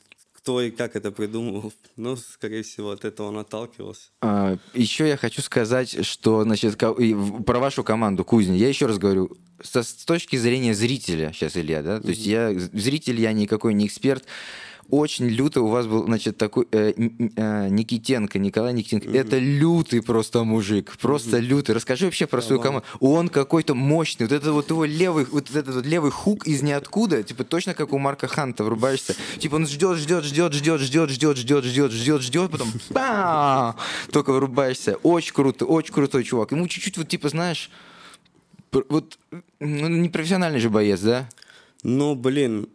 кто 0.43 0.63
и 0.63 0.71
как 0.71 0.97
это 0.97 1.11
придумал. 1.11 1.73
Но, 1.97 2.17
скорее 2.17 2.63
всего, 2.63 2.91
от 2.91 3.05
этого 3.05 3.29
он 3.29 3.39
отталкивался. 3.39 4.09
А, 4.23 4.57
еще 4.75 5.07
я 5.07 5.17
хочу 5.17 5.43
сказать, 5.43 6.05
что, 6.07 6.43
значит, 6.45 6.79
про 6.79 7.59
вашу 7.59 7.85
команду 7.85 8.25
Кузня. 8.25 8.57
Я 8.57 8.69
еще 8.69 8.87
раз 8.87 8.99
говорю, 8.99 9.37
со- 9.63 9.83
с 9.83 9.93
точки 10.05 10.37
зрения 10.37 10.75
зрителя, 10.75 11.33
сейчас, 11.33 11.57
Илья, 11.57 11.83
да, 11.83 12.01
то 12.01 12.09
есть 12.09 12.25
я 12.27 12.53
зритель, 12.55 13.21
я 13.21 13.33
никакой 13.33 13.75
не 13.75 13.87
эксперт. 13.87 14.25
Очень 14.89 15.27
люто 15.27 15.63
у 15.63 15.69
вас 15.69 15.87
был, 15.87 16.05
значит, 16.05 16.37
такой 16.37 16.67
э, 16.73 16.93
э, 16.97 17.69
Никитенко, 17.69 18.39
Николай 18.39 18.73
Никитенко. 18.73 19.09
Mm-hmm. 19.09 19.21
Это 19.21 19.39
лютый 19.39 20.03
просто 20.03 20.45
мужик, 20.45 20.97
просто 20.99 21.39
mm-hmm. 21.39 21.41
лютый. 21.41 21.73
Расскажи 21.73 22.07
вообще 22.07 22.27
про 22.27 22.41
свою 22.41 22.61
команду. 22.61 22.87
Он 23.01 23.29
какой-то 23.29 23.75
мощный. 23.75 24.25
Вот 24.25 24.33
это 24.33 24.53
вот 24.53 24.71
его 24.71 24.85
левый, 24.85 25.27
вот 25.27 25.51
этот 25.55 25.75
вот 25.75 25.87
левый 25.87 26.11
хук 26.11 26.47
из 26.47 26.63
ниоткуда, 26.63 27.23
типа 27.23 27.45
точно 27.45 27.75
как 27.75 27.93
у 27.93 27.99
Марка 27.99 28.27
Ханта 28.27 28.65
врубаешься. 28.65 29.15
Типа 29.39 29.57
он 29.57 29.67
ждет, 29.67 29.99
ждет, 29.99 30.25
ждет, 30.25 30.53
ждет, 30.53 30.81
ждет, 30.81 31.11
ждет, 31.11 31.37
ждет, 31.37 31.65
ждет, 31.65 31.93
ждет, 31.93 32.23
ждет, 32.23 32.51
потом 32.51 32.73
только 34.11 34.33
вырубаешься. 34.33 34.97
Очень 35.03 35.35
круто, 35.35 35.67
очень 35.67 35.93
крутой 35.93 36.25
чувак. 36.25 36.53
Ему 36.53 36.67
чуть-чуть 36.69 36.97
вот 36.97 37.09
типа 37.09 37.29
знаешь, 37.29 37.71
вот 38.73 39.19
ну, 39.61 39.89
непрофессиональный 39.89 40.61
же 40.61 40.71
боец, 40.71 41.01
да? 41.01 41.29
Ну, 41.83 42.15
блин, 42.15 42.69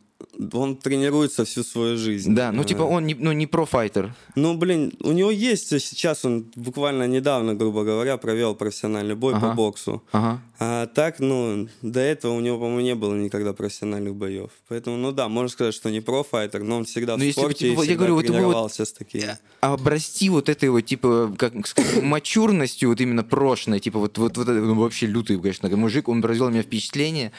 он 0.53 0.77
тренируется 0.77 1.43
всю 1.45 1.63
свою 1.63 1.97
жизнь. 1.97 2.33
Да, 2.33 2.51
ну 2.51 2.63
типа 2.63 2.83
он 2.83 3.05
не, 3.05 3.15
ну, 3.15 3.31
не 3.31 3.47
профайтер. 3.47 4.13
Ну, 4.35 4.57
блин, 4.57 4.93
у 5.01 5.11
него 5.11 5.31
есть 5.31 5.69
сейчас, 5.81 6.25
он 6.25 6.51
буквально 6.55 7.07
недавно, 7.07 7.53
грубо 7.55 7.83
говоря, 7.83 8.17
провел 8.17 8.55
профессиональный 8.55 9.15
бой 9.15 9.33
ага. 9.33 9.49
по 9.49 9.55
боксу. 9.55 10.03
Ага. 10.11 10.41
А 10.57 10.87
так, 10.87 11.19
ну, 11.19 11.67
до 11.81 11.99
этого 11.99 12.33
у 12.33 12.39
него, 12.39 12.57
по-моему, 12.57 12.79
не 12.79 12.95
было 12.95 13.13
никогда 13.13 13.53
профессиональных 13.53 14.15
боев. 14.15 14.51
Поэтому, 14.69 14.95
ну 14.95 15.11
да, 15.11 15.27
можно 15.27 15.49
сказать, 15.49 15.73
что 15.73 15.89
не 15.89 15.99
профайтер, 15.99 16.63
но 16.63 16.77
он 16.77 16.85
всегда 16.85 17.17
но 17.17 17.25
в 17.25 17.31
спорте 17.31 17.71
бы, 17.71 17.71
типа, 17.71 17.83
и 17.83 17.89
я 17.89 17.95
говорю, 17.95 18.21
тренировался 18.21 18.83
вот, 18.83 18.87
с 18.87 18.93
такими. 18.93 19.37
Обрасти 19.59 20.29
вот 20.29 20.47
этой 20.47 20.69
вот, 20.69 20.81
типа, 20.81 21.33
как 21.37 21.67
сказать, 21.67 22.01
мачурностью, 22.03 22.89
вот 22.89 23.01
именно 23.01 23.23
прошлой, 23.23 23.79
типа, 23.81 23.99
вот, 23.99 24.17
вот, 24.17 24.37
вот 24.37 24.47
ну, 24.47 24.75
вообще 24.75 25.07
лютый, 25.07 25.39
конечно, 25.39 25.75
мужик, 25.75 26.07
он 26.07 26.21
произвел 26.21 26.47
у 26.47 26.51
меня 26.51 26.63
впечатление. 26.63 27.33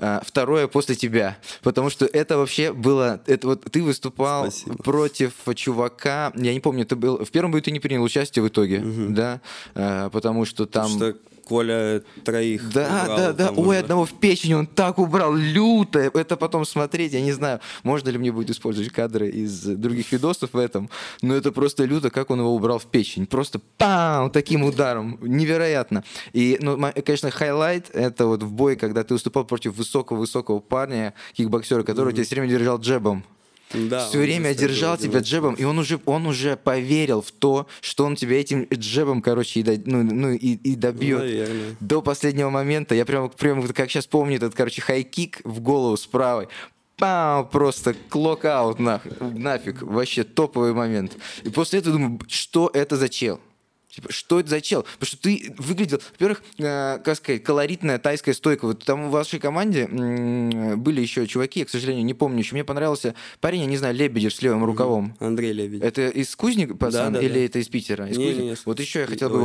А, 0.00 0.22
второе 0.24 0.68
после 0.68 0.94
тебя, 0.94 1.38
потому 1.62 1.90
что 1.90 2.06
это 2.06 2.38
вообще 2.38 2.72
было, 2.72 3.20
это 3.26 3.48
вот 3.48 3.64
ты 3.70 3.82
выступал 3.82 4.50
Спасибо. 4.50 4.82
против 4.82 5.32
чувака, 5.54 6.32
я 6.36 6.52
не 6.52 6.60
помню, 6.60 6.86
ты 6.86 6.96
был 6.96 7.24
в 7.24 7.30
первом 7.30 7.50
бою 7.50 7.62
ты 7.62 7.70
не 7.70 7.80
принял 7.80 8.02
участие 8.02 8.42
в 8.42 8.48
итоге, 8.48 8.78
угу. 8.78 9.06
да, 9.10 9.40
а, 9.74 10.10
потому 10.10 10.44
что 10.44 10.66
там. 10.66 10.84
Потому 10.92 11.12
что 11.12 11.27
Коля 11.48 12.02
троих. 12.24 12.70
Да, 12.72 13.02
убрал, 13.02 13.16
да, 13.16 13.32
да. 13.32 13.50
Ой, 13.50 13.68
уже. 13.68 13.78
одного 13.78 14.04
в 14.04 14.12
печень 14.12 14.54
он 14.54 14.66
так 14.66 14.98
убрал, 14.98 15.34
люто. 15.34 15.98
Это 15.98 16.36
потом 16.36 16.64
смотреть, 16.64 17.14
я 17.14 17.22
не 17.22 17.32
знаю, 17.32 17.60
можно 17.82 18.10
ли 18.10 18.18
мне 18.18 18.30
будет 18.30 18.50
использовать 18.50 18.92
кадры 18.92 19.28
из 19.30 19.62
других 19.62 20.12
видосов 20.12 20.52
в 20.52 20.58
этом, 20.58 20.90
но 21.22 21.34
это 21.34 21.50
просто 21.50 21.84
люто, 21.84 22.10
как 22.10 22.30
он 22.30 22.40
его 22.40 22.54
убрал 22.54 22.78
в 22.78 22.86
печень. 22.86 23.26
Просто 23.26 23.60
пам, 23.78 24.30
таким 24.30 24.62
ударом. 24.64 25.18
Невероятно. 25.22 26.04
И, 26.32 26.58
ну, 26.60 26.78
конечно, 27.04 27.30
highlight 27.30 27.90
это 27.94 28.26
вот 28.26 28.42
в 28.42 28.52
бой, 28.52 28.76
когда 28.76 29.02
ты 29.02 29.14
выступал 29.14 29.44
против 29.44 29.74
высокого-высокого 29.76 30.60
парня, 30.60 31.14
кикбоксера, 31.32 31.82
который 31.82 32.12
mm-hmm. 32.12 32.16
тебя 32.16 32.24
все 32.24 32.34
время 32.34 32.50
держал 32.50 32.78
джебом. 32.78 33.24
Да, 33.72 34.08
все 34.08 34.18
время 34.18 34.54
держал 34.54 34.96
тебя 34.96 35.20
джебом, 35.20 35.54
и 35.54 35.64
он 35.64 35.78
уже, 35.78 36.00
он 36.06 36.26
уже 36.26 36.56
поверил 36.56 37.22
в 37.22 37.30
то, 37.32 37.66
что 37.80 38.04
он 38.04 38.16
тебя 38.16 38.40
этим 38.40 38.66
джебом, 38.72 39.20
короче, 39.22 39.60
и, 39.60 39.62
до, 39.62 39.78
ну, 39.84 40.02
ну, 40.02 40.30
и, 40.30 40.54
и 40.54 40.74
добьет. 40.74 41.20
Наверное. 41.20 41.76
До 41.80 42.02
последнего 42.02 42.50
момента. 42.50 42.94
Я 42.94 43.04
прям, 43.04 43.28
прям 43.30 43.66
как 43.68 43.90
сейчас 43.90 44.06
помню 44.06 44.36
этот, 44.36 44.54
короче, 44.54 44.80
хайкик 44.80 45.40
в 45.44 45.60
голову 45.60 45.96
с 45.96 46.06
правой. 46.06 46.48
Пау, 46.96 47.46
просто 47.46 47.94
клок-аут 48.08 48.80
на, 48.80 49.00
нафиг. 49.20 49.82
Вообще 49.82 50.24
топовый 50.24 50.72
момент. 50.72 51.16
И 51.44 51.48
после 51.48 51.78
этого 51.78 51.96
думаю, 51.96 52.20
что 52.26 52.70
это 52.74 52.96
за 52.96 53.08
чел? 53.08 53.40
Типа, 53.90 54.12
что 54.12 54.38
это 54.38 54.50
за 54.50 54.60
чел? 54.60 54.82
Потому 54.82 55.06
что 55.06 55.16
ты 55.18 55.54
выглядел, 55.56 56.00
во-первых, 56.12 56.42
э, 56.58 56.98
как 57.02 57.16
сказать, 57.16 57.42
колоритная 57.42 57.98
тайская 57.98 58.34
стойка. 58.34 58.66
Вот 58.66 58.84
там 58.84 59.08
в 59.08 59.10
вашей 59.10 59.38
команде 59.38 59.88
э, 59.90 60.76
были 60.76 61.00
еще 61.00 61.26
чуваки, 61.26 61.60
я, 61.60 61.66
к 61.66 61.70
сожалению, 61.70 62.04
не 62.04 62.14
помню 62.14 62.40
еще. 62.40 62.54
Мне 62.54 62.64
понравился 62.64 63.14
парень, 63.40 63.60
я 63.60 63.66
не 63.66 63.78
знаю, 63.78 63.94
Лебедев 63.94 64.34
с 64.34 64.42
левым 64.42 64.64
рукавом. 64.64 65.16
Андрей 65.20 65.52
Лебедев. 65.52 65.84
Это 65.84 66.08
из 66.08 66.36
Кузника, 66.36 66.74
пацан, 66.76 67.14
да, 67.14 67.20
да, 67.20 67.24
или 67.24 67.34
да. 67.34 67.40
это 67.40 67.58
из 67.60 67.68
Питера? 67.68 68.06
Из 68.08 68.18
не, 68.18 68.34
не, 68.34 68.50
не, 68.50 68.56
вот 68.64 68.78
еще 68.78 69.00
я 69.00 69.06
хотел 69.06 69.30
бы... 69.30 69.38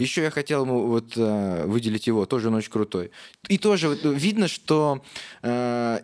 Еще 0.00 0.22
я 0.22 0.30
хотел 0.30 0.64
ему 0.64 0.86
вот 0.86 1.12
э, 1.16 1.64
выделить 1.66 2.08
его, 2.08 2.26
тоже 2.26 2.48
он 2.48 2.54
очень 2.54 2.72
крутой. 2.72 3.12
И 3.48 3.58
тоже 3.58 3.88
вот, 3.88 4.00
видно, 4.02 4.48
что 4.48 5.02
э, 5.42 6.00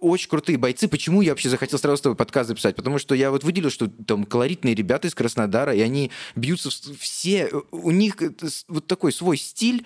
очень 0.00 0.28
крутые 0.28 0.58
бойцы. 0.58 0.88
Почему 0.88 1.22
я 1.22 1.32
вообще 1.32 1.48
захотел 1.48 1.78
сразу 1.78 1.98
с 1.98 2.00
тобой 2.00 2.16
подкаст 2.16 2.48
записать? 2.48 2.76
Потому 2.76 2.98
что 2.98 3.14
я 3.14 3.30
вот 3.30 3.44
выделил, 3.44 3.70
что 3.70 3.88
там 3.88 4.24
колоритные 4.24 4.74
ребята 4.74 5.08
из 5.08 5.14
Краснодара, 5.14 5.74
и 5.74 5.80
они 5.80 6.10
бьются 6.34 6.70
все... 6.98 7.50
У 7.70 7.90
них 7.90 8.16
вот 8.68 8.86
такой 8.86 9.12
свой 9.12 9.36
стиль, 9.36 9.84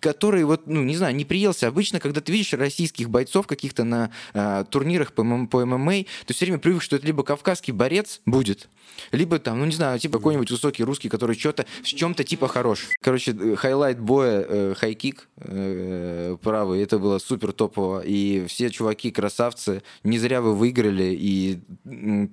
который 0.00 0.44
вот, 0.44 0.66
ну, 0.66 0.82
не 0.82 0.96
знаю, 0.96 1.14
не 1.14 1.24
приелся. 1.24 1.68
Обычно, 1.68 2.00
когда 2.00 2.20
ты 2.20 2.32
видишь 2.32 2.52
российских 2.52 3.10
бойцов 3.10 3.46
каких-то 3.46 3.84
на 3.84 4.10
э, 4.34 4.64
турнирах 4.70 5.12
по, 5.12 5.22
по 5.46 5.64
ММА, 5.64 6.04
ты 6.26 6.34
все 6.34 6.46
время 6.46 6.58
привык, 6.58 6.82
что 6.82 6.96
это 6.96 7.06
либо 7.06 7.22
кавказский 7.22 7.72
борец 7.72 8.20
будет, 8.26 8.68
либо 9.12 9.38
там, 9.38 9.58
ну, 9.58 9.64
не 9.66 9.72
знаю, 9.72 9.98
типа 9.98 10.18
какой-нибудь 10.18 10.50
высокий 10.50 10.84
русский, 10.84 11.08
который 11.08 11.36
что-то 11.36 11.66
в 11.82 11.86
чем-то 11.86 12.24
типа 12.24 12.48
хорош. 12.48 12.88
Короче, 13.00 13.32
э, 13.32 13.56
highlight 13.56 14.00
боя, 14.00 14.44
э, 14.48 14.74
хайкик 14.76 15.28
э, 15.36 16.36
правый, 16.42 16.82
это 16.82 16.98
было 16.98 17.18
супер 17.18 17.52
топово. 17.52 18.00
И 18.04 18.46
все 18.46 18.70
чуваки 18.70 19.10
красавцы 19.10 19.47
красавцы, 19.48 19.82
не 20.04 20.18
зря 20.18 20.40
вы 20.40 20.54
выиграли, 20.54 21.16
и 21.18 21.60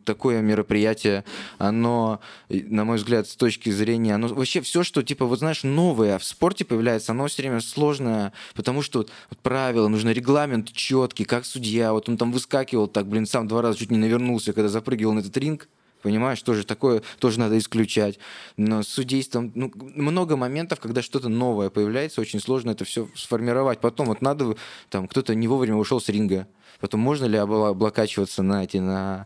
такое 0.05 0.41
мероприятие, 0.41 1.24
оно, 1.57 2.19
на 2.50 2.86
мой 2.86 2.98
взгляд, 2.98 3.27
с 3.27 3.36
точки 3.36 3.69
зрения, 3.69 4.15
оно 4.15 4.27
вообще 4.27 4.62
все, 4.62 4.84
что, 4.84 5.03
типа, 5.03 5.25
вот 5.25 5.39
знаешь, 5.39 5.63
новое 5.63 6.17
в 6.19 6.24
спорте 6.24 6.65
появляется, 6.65 7.12
оно 7.12 7.27
все 7.27 7.43
время 7.43 7.62
сложное, 7.62 8.34
потому 8.53 8.81
что 8.81 9.00
вот, 9.00 9.39
правила, 9.41 9.88
нужно 9.88 10.12
регламент 10.12 10.72
четкий, 10.72 11.25
как 11.25 11.45
судья, 11.45 11.93
вот 11.93 12.10
он 12.10 12.17
там 12.17 12.31
выскакивал 12.31 12.88
так, 12.88 13.07
блин, 13.07 13.25
сам 13.25 13.48
два 13.48 13.62
раза 13.62 13.79
чуть 13.79 13.91
не 13.91 13.98
навернулся, 13.98 14.53
когда 14.53 14.69
запрыгивал 14.69 15.13
на 15.13 15.19
этот 15.19 15.38
ринг, 15.38 15.67
Понимаешь, 16.06 16.40
тоже 16.44 16.68
такое 16.68 17.02
тоже 17.18 17.40
надо 17.40 17.58
исключать. 17.58 18.20
Но 18.58 18.84
с 18.84 18.90
судейством 18.90 19.52
ну, 19.56 19.72
много 19.96 20.38
моментов, 20.38 20.80
когда 20.80 21.02
что-то 21.02 21.30
новое 21.30 21.72
появляется, 21.72 22.22
очень 22.22 22.40
сложно 22.40 22.70
это 22.70 22.86
все 22.86 23.10
сформировать. 23.16 23.80
Потом 23.80 24.06
вот 24.06 24.22
надо, 24.22 24.56
там 24.92 25.08
кто-то 25.08 25.34
не 25.34 25.48
вовремя 25.48 25.78
ушел 25.78 26.00
с 26.00 26.08
ринга. 26.08 26.48
Потом 26.80 27.00
можно 27.00 27.26
ли 27.26 27.40
облокачиваться 27.40 28.44
на 28.44 28.64
эти 28.64 28.78
на 28.78 29.26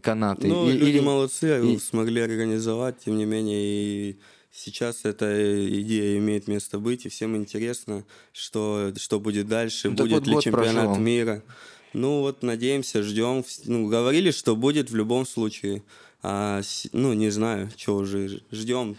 канаты? 0.00 0.46
Ну, 0.46 0.68
и, 0.68 0.74
люди 0.74 0.90
или... 0.90 1.00
молодцы, 1.00 1.72
и... 1.72 1.76
смогли 1.78 2.20
организовать, 2.20 2.98
тем 3.04 3.18
не 3.18 3.24
менее, 3.24 3.60
и 3.64 4.16
сейчас 4.52 5.00
эта 5.06 5.26
идея 5.80 6.18
имеет 6.18 6.46
место 6.46 6.78
быть, 6.78 7.04
и 7.04 7.08
всем 7.08 7.36
интересно, 7.36 8.04
что, 8.32 8.92
что 8.96 9.18
будет 9.18 9.48
дальше, 9.48 9.90
ну, 9.90 9.96
будет 9.96 10.12
вот 10.12 10.26
ли 10.28 10.40
чемпионат 10.40 10.84
прошел. 10.84 10.96
мира. 10.98 11.42
Ну 11.96 12.20
вот, 12.20 12.42
надеемся, 12.42 13.02
ждем. 13.02 13.42
Ну, 13.64 13.88
говорили, 13.88 14.30
что 14.30 14.54
будет 14.54 14.90
в 14.90 14.94
любом 14.94 15.24
случае. 15.24 15.82
А, 16.22 16.60
ну, 16.92 17.14
не 17.14 17.30
знаю, 17.30 17.70
что 17.74 17.96
уже 17.96 18.42
ждем, 18.52 18.98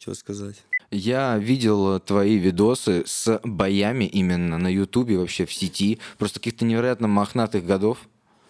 что 0.00 0.12
сказать. 0.14 0.56
Я 0.90 1.38
видел 1.38 2.00
твои 2.00 2.38
видосы 2.38 3.04
с 3.06 3.40
боями 3.44 4.06
именно 4.06 4.58
на 4.58 4.66
Ютубе, 4.66 5.16
вообще 5.16 5.46
в 5.46 5.54
сети, 5.54 6.00
просто 6.18 6.40
каких-то 6.40 6.64
невероятно 6.64 7.06
мохнатых 7.06 7.64
годов 7.64 7.98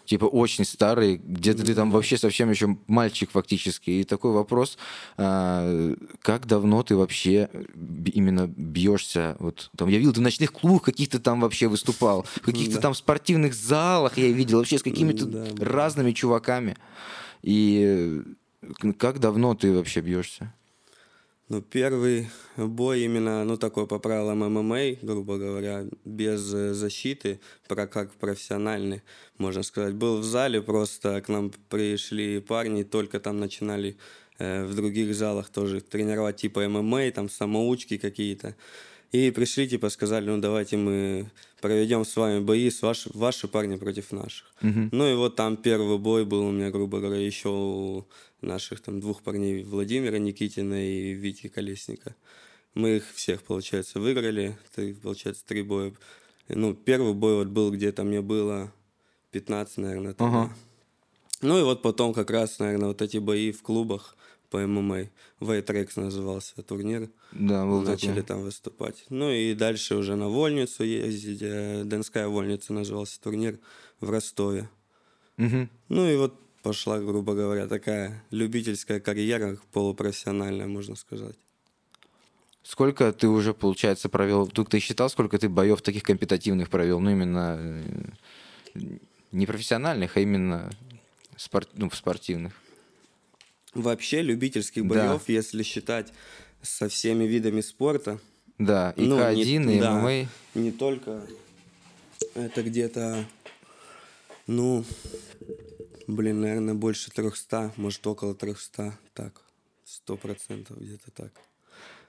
типа 0.04 0.24
очень 0.24 0.64
старый, 0.64 1.16
где-то 1.16 1.64
ты 1.64 1.74
там 1.74 1.90
вообще 1.90 2.16
совсем 2.16 2.50
еще 2.50 2.76
мальчик 2.86 3.30
фактически. 3.30 3.90
И 3.90 4.04
такой 4.04 4.32
вопрос, 4.32 4.78
а, 5.16 5.94
как 6.20 6.46
давно 6.46 6.82
ты 6.82 6.96
вообще 6.96 7.48
именно 7.74 8.46
бьешься? 8.46 9.36
Вот 9.38 9.70
там 9.76 9.88
я 9.88 9.98
видел, 9.98 10.12
ты 10.12 10.20
в 10.20 10.22
ночных 10.22 10.52
клубах 10.52 10.82
каких-то 10.82 11.18
там 11.20 11.40
вообще 11.40 11.68
выступал, 11.68 12.24
в 12.24 12.40
каких-то 12.40 12.80
там 12.80 12.94
спортивных 12.94 13.54
залах 13.54 14.18
я 14.18 14.28
видел 14.28 14.58
вообще 14.58 14.78
с 14.78 14.82
какими-то 14.82 15.46
разными 15.58 16.12
чуваками. 16.12 16.76
И 17.42 18.22
как 18.98 19.18
давно 19.18 19.54
ты 19.54 19.72
вообще 19.72 20.00
бьешься? 20.00 20.52
Ну, 21.52 21.60
первый 21.60 22.30
бой 22.56 23.02
именно, 23.02 23.44
ну, 23.44 23.58
такой 23.58 23.86
по 23.86 23.98
правилам 23.98 24.38
ММА, 24.38 24.96
грубо 25.02 25.36
говоря, 25.36 25.84
без 26.02 26.54
э, 26.54 26.72
защиты, 26.72 27.40
про 27.68 27.86
как 27.86 28.10
профессиональный, 28.14 29.02
можно 29.36 29.62
сказать. 29.62 29.94
Был 29.94 30.16
в 30.16 30.24
зале, 30.24 30.62
просто 30.62 31.20
к 31.20 31.28
нам 31.28 31.52
пришли 31.68 32.40
парни, 32.40 32.84
только 32.84 33.20
там 33.20 33.38
начинали 33.38 33.98
э, 34.38 34.64
в 34.64 34.74
других 34.74 35.14
залах 35.14 35.50
тоже 35.50 35.82
тренировать 35.82 36.36
типа 36.36 36.66
ММА, 36.66 37.10
там 37.10 37.28
самоучки 37.28 37.98
какие-то. 37.98 38.56
И 39.12 39.30
пришли, 39.30 39.68
типа, 39.68 39.90
сказали, 39.90 40.24
ну, 40.24 40.38
давайте 40.38 40.78
мы 40.78 41.30
проведем 41.60 42.04
с 42.04 42.16
вами 42.16 42.40
бои, 42.40 42.70
с 42.70 42.80
ваши, 42.80 43.10
ваши 43.12 43.46
парни 43.46 43.76
против 43.76 44.10
наших. 44.10 44.52
Uh-huh. 44.62 44.88
Ну, 44.90 45.12
и 45.12 45.14
вот 45.14 45.36
там 45.36 45.58
первый 45.58 45.98
бой 45.98 46.24
был 46.24 46.46
у 46.46 46.50
меня, 46.50 46.70
грубо 46.70 46.98
говоря, 46.98 47.20
еще 47.20 47.48
у 47.50 48.06
наших 48.40 48.80
там 48.80 49.00
двух 49.00 49.22
парней, 49.22 49.64
Владимира 49.64 50.18
Никитина 50.18 50.82
и 50.82 51.12
Вити 51.12 51.48
Колесника. 51.48 52.14
Мы 52.74 52.96
их 52.96 53.04
всех, 53.12 53.42
получается, 53.42 54.00
выиграли. 54.00 54.56
Три, 54.74 54.94
получается, 54.94 55.44
три 55.46 55.62
боя. 55.62 55.92
Ну, 56.48 56.74
первый 56.74 57.12
бой 57.12 57.36
вот 57.36 57.48
был 57.48 57.70
где-то, 57.70 58.04
мне 58.04 58.22
было 58.22 58.72
15, 59.32 59.76
наверное, 59.76 60.14
тогда. 60.14 60.44
Uh-huh. 60.44 60.50
Ну 61.42 61.58
и 61.58 61.62
вот 61.62 61.82
потом 61.82 62.14
как 62.14 62.30
раз, 62.30 62.58
наверное, 62.60 62.88
вот 62.88 63.02
эти 63.02 63.18
бои 63.18 63.52
в 63.52 63.62
клубах 63.62 64.16
по 64.52 64.58
ММА. 64.58 65.08
Вейтрекс 65.40 65.96
назывался 65.96 66.62
турнир. 66.62 67.08
Да, 67.32 67.64
был 67.64 67.80
Начали 67.80 68.08
такой. 68.10 68.22
там 68.22 68.42
выступать. 68.42 69.06
Ну 69.08 69.30
и 69.30 69.54
дальше 69.54 69.96
уже 69.96 70.14
на 70.14 70.28
Вольницу 70.28 70.84
ездить. 70.84 71.88
Донская 71.88 72.28
Вольница 72.28 72.74
назывался 72.74 73.18
турнир 73.18 73.58
в 74.00 74.10
Ростове. 74.10 74.68
Мгм. 75.38 75.70
Ну 75.88 76.06
и 76.06 76.16
вот 76.16 76.34
пошла, 76.62 76.98
грубо 77.00 77.34
говоря, 77.34 77.66
такая 77.66 78.22
любительская 78.30 79.00
карьера, 79.00 79.56
полупрофессиональная, 79.72 80.66
можно 80.66 80.96
сказать. 80.96 81.36
Сколько 82.62 83.10
ты 83.14 83.28
уже, 83.28 83.54
получается, 83.54 84.10
провел? 84.10 84.46
Тут 84.46 84.68
ты 84.68 84.80
считал, 84.80 85.08
сколько 85.08 85.38
ты 85.38 85.48
боев 85.48 85.80
таких 85.80 86.02
компетативных 86.02 86.68
провел? 86.68 87.00
Ну, 87.00 87.10
именно 87.10 87.56
э, 87.58 88.80
не 89.32 89.46
профессиональных, 89.46 90.16
а 90.16 90.20
именно 90.20 90.70
спор- 91.36 91.66
ну, 91.74 91.90
спортивных. 91.90 92.52
Вообще 93.74 94.20
любительских 94.22 94.86
Да. 94.86 95.08
боев, 95.08 95.22
если 95.28 95.62
считать 95.62 96.12
со 96.62 96.88
всеми 96.88 97.24
видами 97.24 97.60
спорта, 97.60 98.18
Да, 98.58 98.92
и 98.96 99.02
Ну, 99.06 99.18
К1, 99.18 99.64
не- 99.66 99.76
и 99.78 99.80
да. 99.80 99.98
ММА. 99.98 100.28
не 100.54 100.70
только 100.72 101.22
это 102.34 102.62
где-то, 102.62 103.24
ну, 104.46 104.84
блин, 106.06 106.42
наверное, 106.42 106.74
больше 106.74 107.10
300, 107.10 107.72
может, 107.76 108.06
около 108.06 108.34
300, 108.34 108.96
так, 109.14 109.40
сто 109.84 110.16
процентов 110.16 110.78
где-то 110.78 111.10
так. 111.10 111.32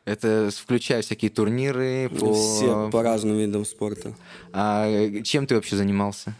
Это 0.05 0.49
включая 0.53 1.01
всякие 1.01 1.31
турниры 1.31 2.09
по... 2.09 2.33
Все 2.33 2.89
по 2.91 3.01
разным 3.01 3.37
видам 3.37 3.63
спорта. 3.65 4.13
А 4.51 4.85
э, 4.87 5.23
чем 5.23 5.47
ты 5.47 5.55
вообще 5.55 5.77
занимался? 5.77 6.35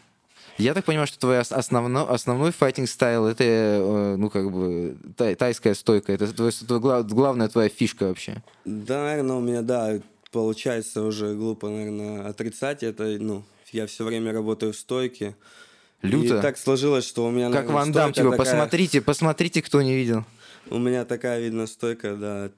Я 0.57 0.73
так 0.73 0.85
понимаю, 0.85 1.07
что 1.07 1.17
твой 1.19 1.39
ос- 1.39 1.51
основно, 1.51 2.03
основной 2.09 2.51
файтинг 2.51 2.87
стайл 2.87 3.25
это, 3.25 3.43
э, 3.43 4.15
ну, 4.17 4.29
как 4.29 4.51
бы, 4.51 4.95
тай- 5.17 5.35
тайская 5.35 5.73
стойка. 5.73 6.13
Это 6.13 6.31
твой- 6.31 6.51
твой 6.51 6.79
гла- 6.79 7.03
главная 7.03 7.47
твоя 7.49 7.69
фишка 7.69 8.03
вообще. 8.05 8.43
Да, 8.65 9.03
наверное, 9.03 9.35
у 9.37 9.41
меня, 9.41 9.61
да, 9.61 9.99
получается 10.31 11.01
уже 11.03 11.33
глупо, 11.35 11.69
наверное, 11.69 12.27
отрицать 12.27 12.83
это, 12.83 13.03
ну, 13.19 13.43
я 13.71 13.87
все 13.87 14.03
время 14.03 14.31
работаю 14.31 14.73
в 14.73 14.75
стойке. 14.77 15.35
Люто. 16.03 16.37
И 16.37 16.41
так 16.41 16.57
сложилось, 16.57 17.05
что 17.07 17.25
у 17.25 17.31
меня, 17.31 17.45
Как 17.47 17.53
наверное, 17.61 17.73
Ван 17.75 17.91
Дам, 17.91 18.13
типа, 18.13 18.31
такая- 18.31 18.37
посмотрите, 18.45 19.01
посмотрите, 19.01 19.61
кто 19.61 19.81
не 19.81 19.95
видел. 19.95 20.23
У 20.69 20.77
меня 20.77 21.05
такая, 21.05 21.39
видно, 21.39 21.65
стойка, 21.65 22.15
да, 22.15 22.51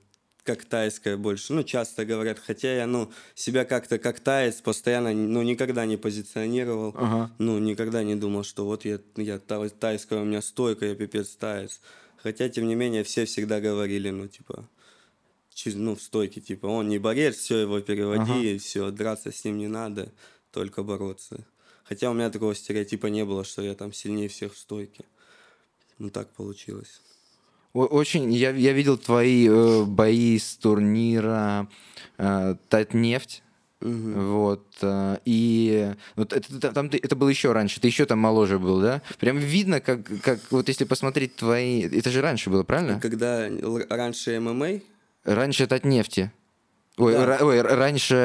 как 0.45 0.63
тайская 0.63 1.17
больше. 1.17 1.53
Ну, 1.53 1.63
часто 1.63 2.05
говорят, 2.05 2.39
хотя 2.39 2.73
я, 2.73 2.85
ну, 2.87 3.11
себя 3.33 3.65
как-то 3.65 3.97
как 3.97 4.19
таец 4.19 4.61
постоянно, 4.61 5.11
ну, 5.11 5.41
никогда 5.41 5.85
не 5.85 5.97
позиционировал. 5.97 6.93
Ага. 6.95 7.31
Ну, 7.39 7.57
никогда 7.59 8.03
не 8.03 8.15
думал, 8.15 8.43
что 8.43 8.65
вот 8.65 8.85
я, 8.85 8.99
я 9.17 9.39
та- 9.39 9.67
тайская, 9.69 10.21
у 10.21 10.25
меня 10.25 10.41
стойка, 10.41 10.85
я 10.85 10.95
пипец 10.95 11.35
таец. 11.35 11.81
Хотя, 12.17 12.47
тем 12.47 12.67
не 12.67 12.75
менее, 12.75 13.03
все 13.03 13.25
всегда 13.25 13.59
говорили, 13.59 14.11
ну, 14.11 14.27
типа, 14.27 14.69
чиз- 15.53 15.75
ну, 15.77 15.95
в 15.95 16.01
стойке, 16.01 16.41
типа, 16.41 16.67
он 16.67 16.89
не 16.89 16.99
борец, 16.99 17.35
все, 17.37 17.57
его 17.57 17.81
переводи, 17.81 18.57
все, 18.59 18.91
драться 18.91 19.31
с 19.31 19.43
ним 19.45 19.57
не 19.57 19.67
надо, 19.67 20.11
только 20.51 20.83
бороться. 20.83 21.43
Хотя 21.83 22.09
у 22.11 22.13
меня 22.13 22.29
такого 22.29 22.53
стереотипа 22.55 23.07
не 23.07 23.25
было, 23.25 23.43
что 23.43 23.61
я 23.63 23.73
там 23.73 23.93
сильнее 23.93 24.27
всех 24.29 24.53
в 24.53 24.57
стойке. 24.57 25.05
Ну, 25.97 26.09
так 26.09 26.29
получилось. 26.29 27.01
Очень, 27.75 28.31
я, 28.33 28.51
я 28.51 28.71
видел 28.73 28.97
твои 28.97 29.47
э, 29.49 29.83
бои 29.83 30.39
с 30.39 30.55
турнира 30.55 31.67
э, 32.17 32.55
Татнефть. 32.69 33.43
Вот. 33.81 34.65
э, 34.81 35.17
и 35.25 35.93
вот 36.15 36.31
это, 36.33 36.59
та- 36.61 36.71
там 36.71 36.89
ты- 36.89 36.97
это 36.97 37.15
было 37.15 37.27
еще 37.29 37.51
раньше, 37.51 37.81
ты 37.81 37.87
еще 37.87 38.05
там 38.05 38.19
моложе 38.19 38.57
был, 38.59 38.79
да? 38.79 39.01
Прям 39.19 39.37
видно, 39.37 39.81
как, 39.81 39.99
как 40.21 40.39
вот 40.49 40.69
если 40.69 40.85
посмотреть 40.85 41.35
твои... 41.35 41.81
Это 41.81 42.09
же 42.09 42.21
раньше 42.21 42.49
было, 42.49 42.63
правильно? 42.63 42.99
Когда 42.99 43.47
раньше 43.89 44.39
ММА, 44.39 44.79
Раньше 45.25 45.67
Татнефти. 45.67 46.31
Ой, 46.97 47.11
Да. 47.13 47.25
ра- 47.39 47.43
ой, 47.43 47.61
раньше 47.61 48.15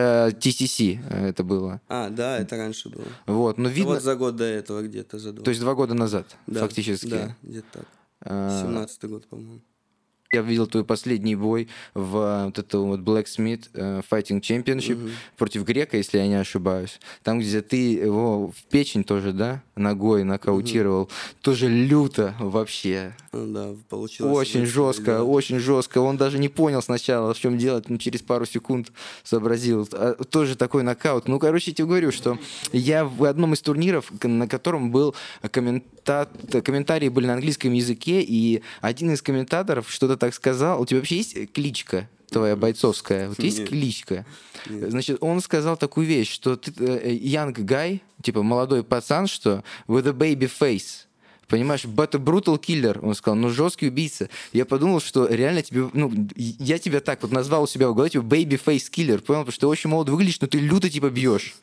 TCC 0.40 1.00
это 1.10 1.42
было. 1.42 1.80
а, 1.88 2.08
да, 2.08 2.38
это 2.38 2.56
раньше 2.56 2.88
было. 2.88 3.04
Вот, 3.26 3.58
но 3.58 3.64
Ну, 3.64 3.70
видно... 3.70 3.94
Вот 3.94 4.02
за 4.02 4.14
год 4.14 4.36
до 4.36 4.44
этого 4.44 4.82
где-то, 4.82 5.18
за 5.18 5.32
два. 5.32 5.42
То 5.44 5.50
есть 5.50 5.60
два 5.60 5.74
года 5.74 5.94
назад, 5.94 6.36
Да, 6.46 6.60
фактически. 6.60 7.06
Да, 7.08 7.36
где-то 7.42 7.66
так. 7.72 7.84
А, 8.22 8.62
17 8.62 9.04
год, 9.04 9.28
по-моему. 9.28 9.60
Я 10.32 10.42
видел 10.42 10.68
твой 10.68 10.84
последний 10.84 11.34
бой 11.34 11.66
в 11.92 12.16
э, 12.16 12.44
вот 12.44 12.58
это 12.60 12.78
вот 12.78 13.00
Blacksmith 13.00 13.68
э, 13.74 14.00
Fighting 14.08 14.40
Championship 14.40 15.10
против 15.36 15.64
Грека, 15.64 15.96
если 15.96 16.18
я 16.18 16.28
не 16.28 16.36
ошибаюсь. 16.36 17.00
Там, 17.24 17.40
где 17.40 17.62
ты 17.62 17.94
его 17.94 18.52
в 18.52 18.62
печень 18.70 19.02
тоже, 19.02 19.32
да, 19.32 19.60
ногой 19.74 20.22
нокаутировал. 20.22 21.10
Тоже 21.40 21.68
люто 21.68 22.36
вообще. 22.38 23.16
Ну 23.32 23.52
да, 23.52 23.74
получилось. 23.88 24.32
Очень 24.32 24.66
жестко, 24.66 25.04
да. 25.04 25.24
очень 25.24 25.58
жестко. 25.58 25.98
Он 25.98 26.16
даже 26.16 26.38
не 26.38 26.48
понял 26.48 26.80
сначала, 26.80 27.34
в 27.34 27.38
чем 27.38 27.58
делать, 27.58 27.90
но 27.90 27.96
через 27.96 28.22
пару 28.22 28.46
секунд 28.46 28.92
сообразил. 29.24 29.88
А, 29.90 30.14
Тоже 30.14 30.54
такой 30.54 30.84
нокаут. 30.84 31.26
Ну, 31.26 31.40
короче, 31.40 31.72
я 31.72 31.74
тебе 31.74 31.88
говорю, 31.88 32.12
что 32.12 32.38
я 32.72 33.04
в 33.04 33.24
одном 33.24 33.54
из 33.54 33.62
турниров, 33.62 34.12
на 34.22 34.46
котором 34.46 34.92
был 34.92 35.16
коммента... 35.50 36.28
комментарии 36.64 37.08
были 37.08 37.26
на 37.26 37.34
английском 37.34 37.72
языке, 37.72 38.22
и 38.22 38.62
один 38.80 39.10
из 39.10 39.22
комментаторов 39.22 39.90
что-то 39.90 40.19
так 40.20 40.34
сказал. 40.34 40.80
У 40.80 40.86
тебя 40.86 40.98
вообще 40.98 41.16
есть 41.16 41.52
кличка? 41.52 42.08
твоя 42.30 42.54
бойцовская, 42.54 43.28
вот 43.28 43.40
есть 43.40 43.58
Нет. 43.58 43.68
кличка. 43.68 44.24
Значит, 44.66 45.18
он 45.20 45.40
сказал 45.40 45.76
такую 45.76 46.06
вещь, 46.06 46.32
что 46.32 46.56
ты 46.56 46.72
э, 46.78 47.12
young 47.16 47.52
guy, 47.52 48.00
типа 48.22 48.42
молодой 48.44 48.84
пацан, 48.84 49.26
что 49.26 49.64
with 49.88 50.06
a 50.06 50.12
baby 50.12 50.48
face. 50.48 51.06
Понимаешь, 51.48 51.84
but 51.84 52.14
a 52.14 52.18
brutal 52.18 52.56
killer, 52.60 53.00
он 53.00 53.16
сказал, 53.16 53.34
ну 53.34 53.48
жесткий 53.48 53.88
убийца. 53.88 54.28
Я 54.52 54.64
подумал, 54.64 55.00
что 55.00 55.26
реально 55.26 55.62
тебе, 55.62 55.90
ну, 55.92 56.12
я 56.36 56.78
тебя 56.78 57.00
так 57.00 57.20
вот 57.22 57.32
назвал 57.32 57.64
у 57.64 57.66
себя 57.66 57.88
в 57.88 57.94
голове, 57.94 58.10
типа 58.10 58.22
baby 58.22 58.60
face 58.64 58.88
killer, 58.88 59.18
понял, 59.18 59.40
потому 59.40 59.50
что 59.50 59.60
ты 59.62 59.66
очень 59.66 59.90
молодо 59.90 60.12
выглядишь, 60.12 60.40
но 60.40 60.46
ты 60.46 60.58
люто 60.58 60.88
типа 60.88 61.10
бьешь. 61.10 61.56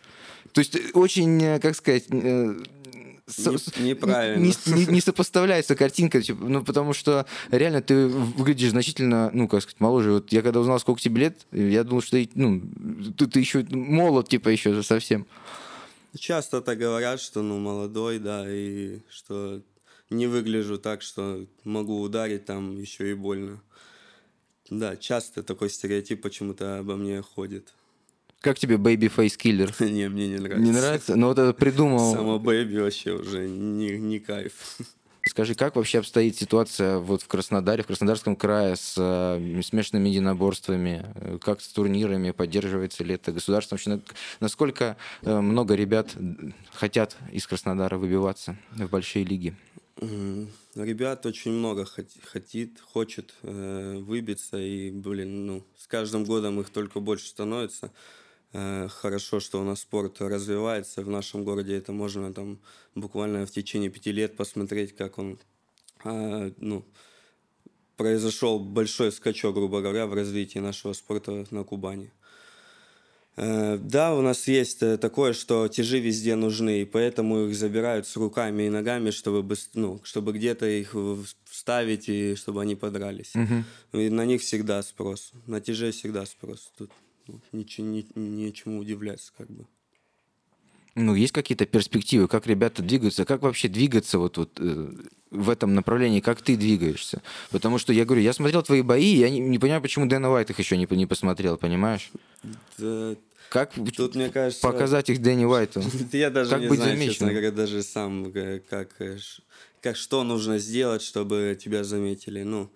То 0.51 0.60
есть 0.60 0.71
ты 0.71 0.91
очень, 0.93 1.41
э, 1.41 1.60
как 1.60 1.75
сказать, 1.75 2.03
э, 2.10 2.55
Не- 3.37 3.83
неправильно. 3.89 4.45
Не, 4.45 4.73
не- 4.73 4.85
не 4.85 5.01
сопоставляется 5.01 5.75
картинка, 5.75 6.21
типа, 6.21 6.45
ну, 6.45 6.63
потому 6.63 6.93
что 6.93 7.25
реально 7.51 7.81
ты 7.81 8.07
выглядишь 8.07 8.69
значительно, 8.71 9.29
ну, 9.33 9.47
как 9.47 9.61
сказать, 9.61 9.79
моложе. 9.81 10.13
Вот 10.13 10.31
я 10.31 10.41
когда 10.41 10.61
узнал, 10.61 10.79
сколько 10.79 11.01
тебе 11.01 11.21
лет, 11.21 11.45
я 11.51 11.83
думал, 11.83 12.01
что 12.01 12.11
ты, 12.11 12.29
ну, 12.35 12.61
ты, 13.17 13.27
ты 13.27 13.39
еще 13.39 13.65
молод, 13.69 14.29
типа, 14.29 14.49
еще 14.49 14.81
совсем. 14.81 15.25
Часто 16.17 16.61
так 16.61 16.77
говорят, 16.77 17.19
что 17.19 17.41
ну 17.41 17.59
молодой, 17.59 18.17
да, 18.19 18.45
и 18.47 18.99
что 19.09 19.61
не 20.09 20.25
выгляжу 20.27 20.77
так, 20.77 21.01
что 21.01 21.45
могу 21.63 22.01
ударить 22.01 22.45
там 22.45 22.79
еще 22.79 23.11
и 23.11 23.13
больно. 23.13 23.61
Да, 24.69 24.95
часто 24.95 25.43
такой 25.43 25.69
стереотип 25.69 26.21
почему-то 26.21 26.79
обо 26.79 26.95
мне 26.95 27.21
ходит. 27.21 27.73
Как 28.41 28.60
тебе 28.60 28.76
Baby 28.76 29.12
Face 29.13 29.38
Killer? 29.38 29.73
Не, 29.91 30.10
мне 30.10 30.28
не 30.28 30.38
нравится. 30.38 30.63
Не 30.63 30.71
нравится? 30.71 31.15
Ну, 31.15 31.28
вот 31.28 31.39
это 31.39 31.54
придумал. 31.54 32.13
Само 32.13 32.39
бэйби 32.39 32.78
вообще 32.78 33.13
уже 33.13 33.47
не, 33.47 33.97
не 33.97 34.19
кайф. 34.19 34.78
Скажи, 35.28 35.56
как 35.56 35.76
вообще 35.76 36.00
обстоит 36.00 36.38
ситуация 36.38 37.00
вот 37.00 37.21
в 37.21 37.28
Краснодаре, 37.28 37.84
в 37.84 37.88
Краснодарском 37.88 38.38
крае 38.38 38.78
с 38.78 38.93
э, 38.97 39.62
смешанными 39.62 40.08
единоборствами? 40.08 41.06
Как 41.41 41.60
с 41.60 41.67
турнирами? 41.67 42.32
Поддерживается 42.32 43.04
ли 43.04 43.15
это 43.15 43.34
государство? 43.34 43.76
Вообще, 43.76 43.89
на- 43.89 44.02
насколько 44.39 44.95
э, 45.23 45.39
много 45.41 45.73
ребят 45.76 46.15
хотят 46.71 47.17
из 47.34 47.45
Краснодара 47.45 47.97
выбиваться 47.97 48.56
в 48.71 48.88
большие 48.89 49.26
лиги? 49.26 49.54
Ребят 50.76 51.26
очень 51.26 51.52
много 51.52 51.84
хот- 51.84 52.21
хотит, 52.23 52.80
хочет 52.80 53.34
э, 53.41 53.97
выбиться, 53.97 54.58
и, 54.58 54.91
блин, 54.91 55.45
ну, 55.47 55.63
с 55.78 55.88
каждым 55.88 56.23
годом 56.23 56.62
их 56.62 56.69
только 56.69 57.00
больше 57.02 57.28
становится. 57.28 57.91
Э, 58.59 58.87
хорошо, 58.89 59.39
что 59.39 59.61
у 59.61 59.63
нас 59.63 59.81
спорт 59.81 60.19
развивается 60.19 61.03
в 61.03 61.09
нашем 61.09 61.43
городе, 61.43 61.77
это 61.77 61.91
можно 61.91 62.33
там 62.33 62.57
буквально 62.95 63.45
в 63.45 63.51
течение 63.51 63.91
пяти 63.91 64.11
лет 64.11 64.35
посмотреть, 64.35 64.95
как 64.95 65.19
он, 65.19 65.37
а, 66.03 66.51
ну, 66.57 66.83
произошел 67.97 68.59
большой 68.59 69.11
скачок, 69.11 69.53
грубо 69.53 69.81
говоря, 69.81 70.07
в 70.07 70.13
развитии 70.15 70.57
нашего 70.57 70.93
спорта 70.93 71.45
на 71.51 71.63
Кубани. 71.63 72.11
Э, 73.35 73.77
Да, 73.77 74.15
у 74.15 74.21
нас 74.21 74.47
есть 74.47 74.81
э, 74.81 74.97
такое, 74.97 75.33
что 75.33 75.67
тяжи 75.67 75.99
везде 75.99 76.35
нужны, 76.35 76.81
и 76.81 76.85
поэтому 76.85 77.45
их 77.45 77.55
забирают 77.55 78.07
с 78.07 78.17
руками 78.17 78.63
и 78.63 78.69
ногами, 78.71 79.11
чтобы, 79.11 79.55
ну, 79.75 79.99
чтобы 80.03 80.33
где-то 80.33 80.65
их 80.65 80.95
вставить 81.45 82.09
и 82.09 82.33
чтобы 82.33 82.63
они 82.63 82.75
подрались. 82.75 83.33
И 83.93 84.09
на 84.09 84.25
них 84.25 84.41
всегда 84.41 84.81
спрос. 84.81 85.31
На 85.45 85.61
тяже 85.61 85.91
всегда 85.91 86.25
спрос. 86.25 86.71
Тут 86.75 86.89
ничего, 87.51 87.87
не- 87.87 88.05
нечему 88.15 88.79
удивляться, 88.79 89.31
как 89.37 89.49
бы. 89.49 89.65
Ну, 90.95 91.13
есть 91.13 91.31
какие-то 91.31 91.67
перспективы, 91.67 92.27
как 92.27 92.47
ребята 92.47 92.81
двигаются, 92.81 93.23
как 93.23 93.43
вообще 93.43 93.67
двигаться 93.67 94.17
вот, 94.17 94.37
вот 94.37 94.57
э, 94.59 94.89
в 95.29 95.49
этом 95.51 95.75
направлении, 95.75 96.21
как 96.21 96.41
ты 96.41 96.55
двигаешься? 96.57 97.21
Потому 97.51 97.77
что 97.77 97.93
я 97.93 98.03
говорю, 98.03 98.23
я 98.23 98.33
смотрел 98.33 98.63
твои 98.63 98.81
бои, 98.81 99.15
я 99.15 99.29
не, 99.29 99.39
не 99.39 99.59
понимаю, 99.59 99.81
почему 99.83 100.07
Дэна 100.07 100.31
Уайт 100.31 100.49
их 100.49 100.57
еще 100.57 100.75
не, 100.75 100.87
не 100.89 101.05
посмотрел, 101.05 101.57
понимаешь? 101.57 102.09
Да, 102.79 103.15
Как 103.49 103.73
Тут, 103.95 104.15
мне 104.15 104.29
кажется... 104.31 104.61
показать 104.67 105.09
их 105.11 105.21
Дэнни 105.21 105.45
Уайту? 105.45 105.83
Я 106.13 106.31
даже 106.31 106.49
Как 106.49 106.61
не 106.61 106.67
быть 106.67 106.79
знаю, 106.79 106.91
замеченным? 106.93 107.13
честно 107.13 107.31
говоря, 107.31 107.51
даже 107.51 107.83
сам, 107.83 108.31
э, 108.33 108.59
как, 108.67 108.99
э, 108.99 109.19
как 109.81 109.97
что 109.97 110.23
нужно 110.23 110.57
сделать, 110.57 111.03
чтобы 111.03 111.55
тебя 111.61 111.83
заметили. 111.83 112.41
Ну, 112.41 112.71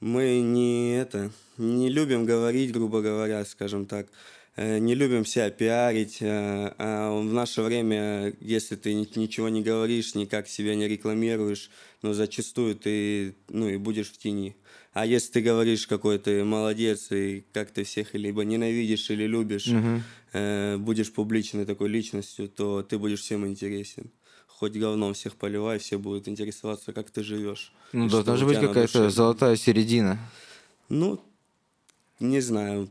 мы 0.00 0.40
не 0.40 0.96
это, 0.96 1.30
не 1.58 1.88
любим 1.88 2.24
говорить, 2.24 2.72
грубо 2.72 3.00
говоря, 3.02 3.44
скажем 3.44 3.86
так. 3.86 4.06
э, 4.58 4.78
не 4.78 4.94
любим 4.94 5.26
себя 5.26 5.50
пиарить. 5.50 6.18
э, 6.20 6.72
А 6.78 7.10
в 7.20 7.32
наше 7.32 7.60
время, 7.62 8.32
если 8.40 8.76
ты 8.76 8.94
ни- 8.94 9.18
ничего 9.18 9.48
не 9.50 9.62
говоришь, 9.62 10.14
никак 10.14 10.48
себя 10.48 10.74
не 10.74 10.88
рекламируешь, 10.88 11.70
ну, 12.02 12.14
зачастую 12.14 12.74
ты, 12.74 13.34
ну, 13.50 13.68
и 13.68 13.76
будешь 13.76 14.08
в 14.10 14.16
тени. 14.16 14.56
А 14.94 15.04
если 15.04 15.32
ты 15.32 15.40
говоришь, 15.42 15.86
какой 15.86 16.18
ты 16.18 16.42
молодец, 16.42 17.12
и 17.12 17.44
как 17.52 17.70
ты 17.70 17.84
всех 17.84 18.14
либо 18.14 18.44
ненавидишь 18.44 19.10
или 19.10 19.26
любишь, 19.26 19.66
э, 20.32 20.76
будешь 20.78 21.12
публичной 21.12 21.66
такой 21.66 21.90
личностью, 21.90 22.48
то 22.48 22.82
ты 22.82 22.98
будешь 22.98 23.20
всем 23.20 23.46
интересен. 23.46 24.10
Хоть 24.58 24.72
говном 24.72 25.12
всех 25.12 25.36
поливай, 25.36 25.78
все 25.78 25.98
будут 25.98 26.28
интересоваться, 26.28 26.92
как 26.92 27.10
ты 27.10 27.22
живешь. 27.22 27.72
Ну, 27.92 28.08
должна 28.08 28.36
же 28.36 28.46
быть 28.46 28.58
какая-то 28.58 29.10
золотая 29.10 29.56
середина. 29.56 30.18
Ну, 30.88 31.20
не 32.20 32.40
знаю. 32.40 32.88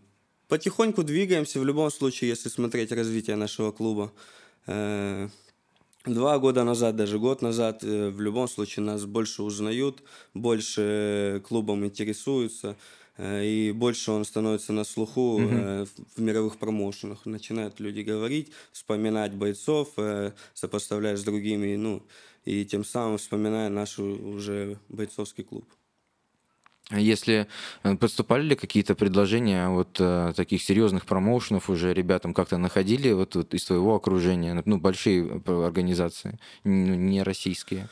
Потихоньку 0.47 1.03
двигаемся. 1.03 1.59
В 1.59 1.65
любом 1.65 1.89
случае, 1.89 2.29
если 2.29 2.49
смотреть 2.49 2.91
развитие 2.91 3.35
нашего 3.35 3.71
клуба. 3.71 4.11
Э, 4.67 5.29
Два 6.05 6.37
года 6.37 6.63
назад, 6.63 6.95
даже 6.95 7.17
год 7.17 7.41
назад, 7.41 7.83
э, 7.83 8.09
в 8.11 8.21
любом 8.21 8.47
случае 8.47 8.85
нас 8.85 9.05
больше 9.05 9.41
узнают, 9.41 10.03
больше 10.35 11.41
клубом 11.47 11.83
интересуются, 11.83 12.67
э, 12.67 12.75
и 13.17 13.71
больше 13.71 14.11
он 14.11 14.25
становится 14.25 14.73
на 14.73 14.83
слуху 14.83 15.39
э, 15.39 15.85
в 16.15 16.21
мировых 16.21 16.57
промоушенах. 16.57 17.25
Начинают 17.25 17.79
люди 17.79 18.01
говорить, 18.01 18.51
вспоминать 18.71 19.33
бойцов, 19.33 19.93
э, 19.97 20.33
сопоставляя 20.53 21.15
с 21.15 21.23
другими, 21.23 21.75
ну, 21.75 22.03
и 22.43 22.65
тем 22.65 22.83
самым 22.83 23.17
вспоминая 23.17 23.69
наш 23.69 23.99
уже 23.99 24.77
бойцовский 24.89 25.43
клуб. 25.43 25.65
А 26.89 26.99
Если 26.99 27.47
э, 27.83 27.95
поступали 27.95 28.43
ли 28.43 28.55
какие-то 28.55 28.93
предложения 28.93 29.69
вот 29.69 29.97
э, 29.99 30.33
таких 30.35 30.61
серьезных 30.61 31.05
промоушенов 31.05 31.69
уже 31.69 31.93
ребятам 31.93 32.33
как-то 32.33 32.57
находили 32.57 33.11
вот, 33.11 33.35
вот 33.35 33.53
из 33.55 33.65
твоего 33.65 33.95
окружения, 33.95 34.61
ну, 34.65 34.77
большие 34.77 35.41
э, 35.45 35.65
организации, 35.65 36.37
ну, 36.63 36.93
не 36.93 37.23
российские? 37.23 37.87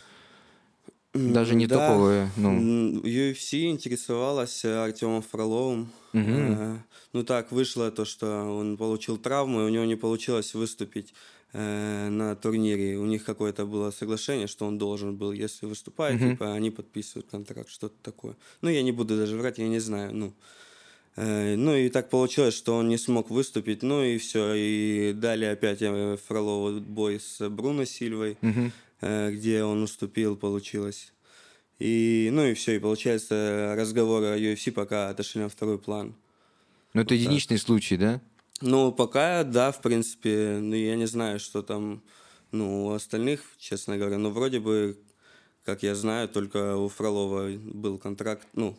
Даже 1.13 1.54
не 1.56 1.67
Да. 1.67 1.88
топовые, 1.89 2.32
ну. 2.38 3.02
UFC 3.04 3.65
интересовалась 3.69 4.65
э, 4.65 4.84
Артемом 4.84 5.21
Фроловым. 5.21 5.89
Э, 6.13 6.78
Ну 7.13 7.23
так 7.23 7.52
вышло 7.52 7.91
то, 7.91 8.06
что 8.06 8.28
он 8.60 8.78
получил 8.78 9.17
травму, 9.17 9.62
и 9.62 9.65
у 9.65 9.69
него 9.69 9.86
не 9.86 9.95
получилось 9.95 10.56
выступить 10.56 11.13
э, 11.54 12.10
на 12.10 12.36
турнире. 12.36 12.97
У 12.97 13.06
них 13.06 13.23
какое-то 13.23 13.65
было 13.67 13.91
соглашение, 13.91 14.47
что 14.47 14.65
он 14.65 14.78
должен 14.80 15.15
был, 15.15 15.32
если 15.32 15.67
выступает, 15.67 16.19
типа 16.32 16.54
они 16.54 16.71
подписывают 16.71 17.28
контракт, 17.30 17.69
что-то 17.69 17.95
такое. 18.02 18.36
Ну 18.62 18.69
я 18.69 18.82
не 18.82 18.91
буду 18.91 19.15
даже 19.15 19.38
врать, 19.38 19.60
я 19.60 19.67
не 19.67 19.80
знаю. 19.80 20.15
Ну, 20.15 20.34
Ну 21.15 21.76
и 21.76 21.89
так 21.89 22.10
получилось, 22.10 22.56
что 22.58 22.76
он 22.76 22.88
не 22.89 22.97
смог 22.97 23.30
выступить, 23.30 23.84
ну 23.84 24.04
и 24.04 24.17
все. 24.17 24.54
И 24.56 25.13
дали 25.13 25.45
опять 25.45 25.82
э, 25.82 26.17
Фролову 26.28 26.80
бой 26.82 27.19
с 27.19 27.47
Бруно 27.49 27.86
Сильвой, 27.86 28.36
э, 28.41 28.69
где 29.31 29.63
он 29.63 29.83
уступил, 29.83 30.35
получилось. 30.35 31.13
И, 31.79 32.29
ну 32.31 32.45
и 32.45 32.53
все, 32.53 32.75
и 32.75 32.79
получается 32.79 33.73
разговоры 33.75 34.27
о 34.27 34.37
UFC 34.37 34.71
пока 34.71 35.09
отошли 35.09 35.41
на 35.41 35.49
второй 35.49 35.79
план. 35.79 36.15
Ну, 36.93 37.01
это 37.01 37.15
единичный 37.15 37.57
случай, 37.57 37.97
да? 37.97 38.21
Ну, 38.61 38.91
пока, 38.91 39.43
да, 39.43 39.71
в 39.71 39.81
принципе, 39.81 40.59
ну, 40.61 40.75
я 40.75 40.95
не 40.95 41.07
знаю, 41.07 41.39
что 41.39 41.61
там, 41.61 42.03
ну, 42.51 42.85
у 42.85 42.91
остальных, 42.91 43.41
честно 43.57 43.97
говоря, 43.97 44.17
но 44.17 44.29
вроде 44.29 44.59
бы, 44.59 44.97
как 45.65 45.83
я 45.83 45.95
знаю, 45.95 46.29
только 46.29 46.77
у 46.77 46.87
Фролова 46.87 47.49
был 47.49 47.97
контракт, 47.97 48.47
ну, 48.53 48.77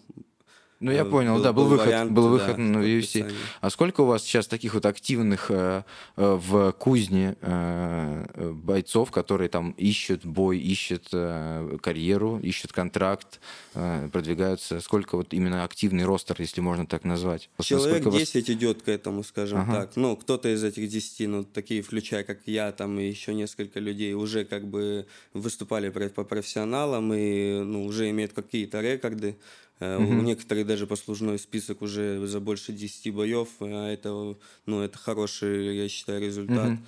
Ну, 0.81 0.91
я 0.91 1.05
понял, 1.05 1.37
был- 1.37 1.43
да, 1.43 1.53
был, 1.53 1.63
был 1.65 1.71
выход, 1.71 1.87
вариант, 1.87 2.13
был 2.13 2.25
да, 2.25 2.29
выход 2.31 2.59
на 2.59 2.79
UFC. 2.79 3.33
А 3.61 3.71
сколько 3.71 4.03
у 4.03 4.07
вас 4.07 4.23
сейчас 4.23 4.47
таких 4.47 4.75
вот 4.75 4.85
активных 4.87 5.51
э, 5.51 5.83
э, 6.17 6.39
в 6.41 6.73
кузне 6.73 7.37
э, 7.41 8.27
э, 8.35 8.51
бойцов, 8.53 9.11
которые 9.11 9.49
там 9.49 9.71
ищут 9.73 10.27
бой, 10.27 10.59
ищут 10.59 11.09
э, 11.13 11.79
карьеру, 11.81 12.39
ищут 12.43 12.73
контракт, 12.73 13.41
э, 13.75 14.09
продвигаются? 14.13 14.81
Сколько 14.81 15.17
вот 15.17 15.33
именно 15.33 15.65
активный 15.65 16.05
ростер, 16.05 16.37
если 16.39 16.61
можно 16.61 16.87
так 16.87 17.05
назвать? 17.05 17.49
Человек 17.63 17.87
насколько 18.05 18.11
вас- 18.11 18.21
10 18.21 18.51
идет 18.51 18.83
к 18.83 18.89
этому, 18.89 19.23
скажем 19.23 19.61
Ага. 19.61 19.75
так. 19.75 19.97
Ну, 19.97 20.17
кто-то 20.17 20.53
из 20.53 20.63
этих 20.65 20.89
10, 20.89 21.27
ну, 21.27 21.45
такие, 21.45 21.83
включая, 21.83 22.25
как 22.25 22.41
я, 22.47 22.73
там, 22.73 22.99
и 22.99 23.07
еще 23.07 23.33
несколько 23.33 23.81
людей, 23.81 24.13
уже 24.15 24.45
как 24.45 24.67
бы 24.67 25.07
выступали 25.33 25.89
по 25.91 26.25
профессионалам 26.25 27.13
и, 27.15 27.61
ну, 27.61 27.87
уже 27.87 28.11
имеют 28.11 28.33
какие-то 28.33 28.81
рекорды. 28.81 29.37
Э, 29.81 29.99
У 29.99 30.23
некоторых 30.23 30.67
даже 30.67 30.87
послужной 30.87 31.39
список 31.39 31.83
уже 31.83 32.25
за 32.27 32.41
больше 32.41 32.73
10 32.73 33.13
боев. 33.15 33.49
А 33.61 33.89
это, 33.91 34.37
ну, 34.67 34.81
это 34.81 34.99
хороший, 34.99 35.77
я 35.77 35.89
считаю, 35.89 36.21
результат 36.21 36.79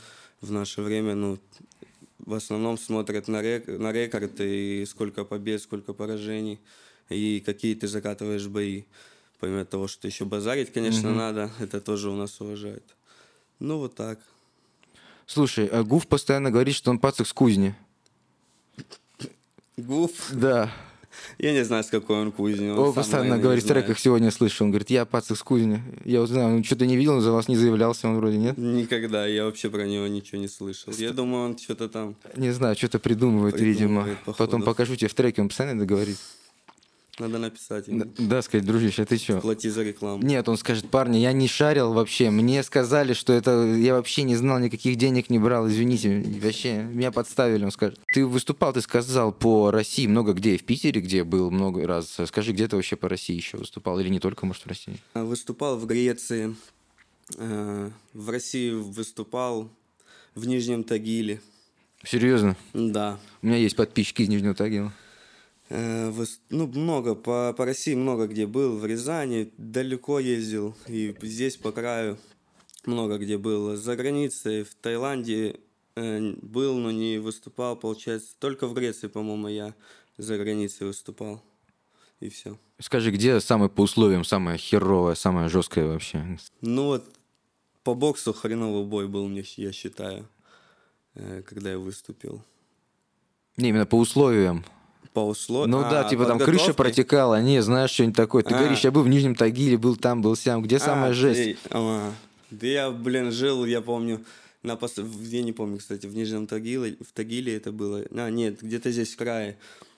в 0.40 0.51
наше 0.51 0.83
время. 0.83 1.14
Ну, 1.14 1.38
в 2.18 2.35
основном 2.35 2.79
смотрят 2.79 3.29
на, 3.29 3.42
рек- 3.42 3.66
на 3.68 3.92
рекорд 3.92 4.40
и 4.40 4.85
сколько 4.87 5.25
побед, 5.25 5.62
сколько 5.62 5.92
поражений, 5.92 6.59
и 7.09 7.42
какие 7.44 7.75
ты 7.75 7.88
закатываешь 7.88 8.46
бои. 8.46 8.85
Помимо 9.38 9.64
того, 9.64 9.87
что 9.87 10.07
еще 10.09 10.25
базарить, 10.25 10.72
конечно, 10.72 11.12
надо, 11.14 11.51
это 11.61 11.81
тоже 11.81 12.09
у 12.11 12.16
нас 12.16 12.40
уважают. 12.40 12.85
Ну, 13.59 13.79
вот 13.79 13.94
так. 13.94 14.18
Слушай, 15.27 15.66
а 15.66 15.83
Гуф 15.83 16.07
постоянно 16.07 16.51
говорит, 16.51 16.75
что 16.75 16.90
он 16.90 16.99
пацак 16.99 17.27
с 17.27 17.33
кузни. 17.33 17.75
Гуф, 19.77 20.31
Да. 20.33 20.72
Я 21.38 21.52
не 21.52 21.64
знаю, 21.64 21.85
с 21.85 21.88
какой 21.88 22.16
он 22.16 22.33
кузни. 22.33 22.68
он 22.70 22.79
Он 22.79 22.92
постоянно 22.92 23.38
говорит 23.38 23.64
в 23.64 23.66
треках, 23.66 23.98
сегодня 23.98 24.31
слышу, 24.31 24.64
он 24.64 24.70
говорит, 24.70 24.90
я 24.90 25.05
пацак 25.05 25.37
с 25.37 25.42
кузни. 25.42 25.83
Я 26.05 26.24
знаю, 26.26 26.57
он 26.57 26.64
что-то 26.64 26.87
не 26.87 26.96
видел, 26.96 27.14
он 27.14 27.20
за 27.20 27.33
вас 27.33 27.48
не 27.48 27.57
заявлялся, 27.57 28.09
он 28.09 28.16
вроде 28.16 28.38
нет. 28.38 28.57
Никогда, 28.57 29.26
я 29.26 29.44
вообще 29.44 29.70
про 29.70 29.87
него 29.87 30.07
ничего 30.07 30.40
не 30.40 30.48
слышал. 30.48 30.92
Я 30.96 31.12
думаю, 31.12 31.46
он 31.46 31.59
что-то 31.59 31.88
там... 31.88 32.16
Не 32.37 32.50
знаю, 32.52 32.76
что-то 32.76 32.98
придумывает, 32.98 33.59
видимо. 33.61 33.76
Придумывает, 33.76 34.18
походу. 34.18 34.38
Потом 34.38 34.62
покажу 34.62 34.96
тебе 34.96 35.09
в 35.09 35.14
треке, 35.14 35.42
он 35.42 35.48
постоянно 35.48 35.76
это 35.79 35.87
говорит. 35.87 36.16
Надо 37.18 37.38
написать 37.38 37.88
ему. 37.88 38.05
Да, 38.18 38.42
сказать, 38.42 38.66
дружище, 38.66 39.02
а 39.02 39.07
ты 39.07 39.16
что? 39.16 39.40
Плати 39.40 39.70
за 39.70 39.83
рекламу. 39.83 40.22
Нет, 40.22 40.48
он 40.48 40.59
скажет, 40.59 40.90
парни, 40.90 41.16
я 41.16 41.33
не 41.33 41.48
шарил 41.48 41.94
вообще, 41.94 42.29
мне 42.29 42.62
сказали, 42.62 43.14
что 43.14 43.33
это, 43.33 43.74
я 43.74 43.94
вообще 43.94 44.22
не 44.22 44.37
знал, 44.37 44.59
никаких 44.59 44.96
денег 44.96 45.31
не 45.31 45.38
брал, 45.38 45.66
извините, 45.66 46.22
вообще, 46.42 46.83
меня 46.83 47.11
подставили, 47.11 47.64
он 47.64 47.70
скажет. 47.70 47.98
Ты 48.12 48.26
выступал, 48.26 48.74
ты 48.74 48.83
сказал, 48.83 49.33
по 49.33 49.70
России 49.70 50.07
много 50.07 50.35
где, 50.35 50.59
в 50.59 50.64
Питере, 50.64 51.00
где 51.00 51.24
был 51.24 51.50
много 51.50 51.87
раз, 51.87 52.18
скажи, 52.26 52.52
где 52.52 52.68
ты 52.68 52.76
вообще 52.76 52.96
по 52.96 53.09
России 53.09 53.35
еще 53.35 53.57
выступал, 53.57 53.98
или 53.98 54.11
не 54.11 54.20
только, 54.20 54.44
может, 54.44 54.64
в 54.64 54.66
России? 54.66 54.98
Выступал 55.14 55.79
в 55.79 55.87
Греции, 55.87 56.55
э, 57.38 57.90
в 58.12 58.31
России 58.31 58.72
выступал 58.72 59.70
в 60.35 60.46
Нижнем 60.46 60.85
Тагиле. 60.85 61.40
Серьезно? 62.05 62.57
Да. 62.74 63.18
У 63.40 63.46
меня 63.46 63.57
есть 63.57 63.74
подписчики 63.74 64.20
из 64.22 64.29
Нижнего 64.29 64.55
Тагила. 64.55 64.92
Э, 65.68 66.12
Ну, 66.50 66.66
много, 66.68 67.14
по, 67.14 67.52
по 67.57 67.64
России 67.64 67.94
много 67.94 68.26
где 68.26 68.46
был, 68.46 68.76
в 68.79 68.87
Рязани 68.87 69.52
далеко 69.57 70.20
ездил, 70.20 70.76
и 70.87 71.14
здесь 71.22 71.57
по 71.57 71.72
краю 71.72 72.18
много 72.85 73.18
где 73.18 73.37
был. 73.37 73.76
За 73.76 73.96
границей, 73.96 74.62
в 74.62 74.74
Таиланде 74.76 75.61
э, 75.96 76.33
был, 76.40 76.79
но 76.79 76.90
не 76.90 77.18
выступал, 77.18 77.76
получается. 77.76 78.35
Только 78.38 78.66
в 78.66 78.74
Греции, 78.74 79.09
по-моему, 79.09 79.48
я 79.48 79.74
за 80.16 80.38
границей 80.38 80.87
выступал. 80.87 81.42
И 82.20 82.29
все. 82.31 82.59
Скажи, 82.79 83.11
где 83.11 83.40
самое 83.40 83.70
по 83.70 83.83
условиям, 83.83 84.24
самое 84.24 84.57
херовое, 84.57 85.14
самое 85.14 85.48
жесткое 85.48 85.87
вообще? 85.87 86.38
Ну 86.62 86.87
вот, 86.87 87.05
по 87.83 87.94
боксу 87.94 88.33
хреновый 88.33 88.85
бой 88.85 89.07
был 89.07 89.29
мне, 89.29 89.44
я 89.57 89.72
считаю, 89.72 90.29
э, 91.14 91.42
когда 91.42 91.72
я 91.72 91.79
выступил. 91.79 92.42
Не, 93.57 93.70
именно 93.70 93.87
по 93.87 93.96
условиям. 93.96 94.64
По 95.12 95.21
условиям. 95.27 95.71
Ну 95.71 95.81
да, 95.83 96.05
типа 96.05 96.25
там 96.27 96.38
крыша 96.38 96.75
протекала, 96.75 97.40
не, 97.40 97.62
знаешь, 97.62 97.90
что-нибудь 97.90 98.16
такое. 98.16 98.42
Ты 98.42 98.55
А. 98.55 98.59
говоришь, 98.59 98.81
я 98.81 98.90
был 98.90 99.03
в 99.03 99.09
Нижнем 99.09 99.35
Тагиле, 99.35 99.77
был 99.79 99.97
там, 99.97 100.23
был 100.23 100.37
сям. 100.37 100.62
Где 100.62 100.79
самая 100.79 101.12
жесть? 101.12 101.59
а, 101.71 102.12
да 102.51 102.66
я, 102.66 102.90
блин, 102.90 103.33
жил, 103.33 103.64
я 103.64 103.81
помню, 103.81 104.25
на 104.62 104.77
пос... 104.77 104.97
в- 104.97 105.23
я 105.29 105.42
не 105.42 105.53
помню, 105.53 105.79
кстати, 105.79 106.07
в 106.07 106.14
Нижнем 106.14 106.47
Тагиле, 106.47 106.97
в 107.07 107.12
Тагиле 107.12 107.57
это 107.57 107.73
было, 107.73 108.05
а, 108.11 108.31
нет, 108.31 108.62
где-то 108.62 108.90
здесь 108.90 109.14
в 109.14 109.16
крае, 109.16 109.57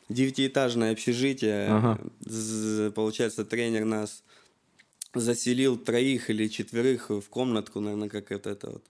девятиэтажное 0.09 0.93
общежитие, 0.93 1.67
Ага. 1.69 1.99
З- 2.21 2.91
получается, 2.91 3.45
тренер 3.45 3.85
нас 3.85 4.23
заселил 5.15 5.77
троих 5.79 6.31
или 6.31 6.49
четверых 6.49 7.11
в 7.11 7.23
комнатку, 7.31 7.81
наверное, 7.81 8.09
как 8.09 8.31
это, 8.31 8.51
это 8.51 8.71
вот. 8.71 8.85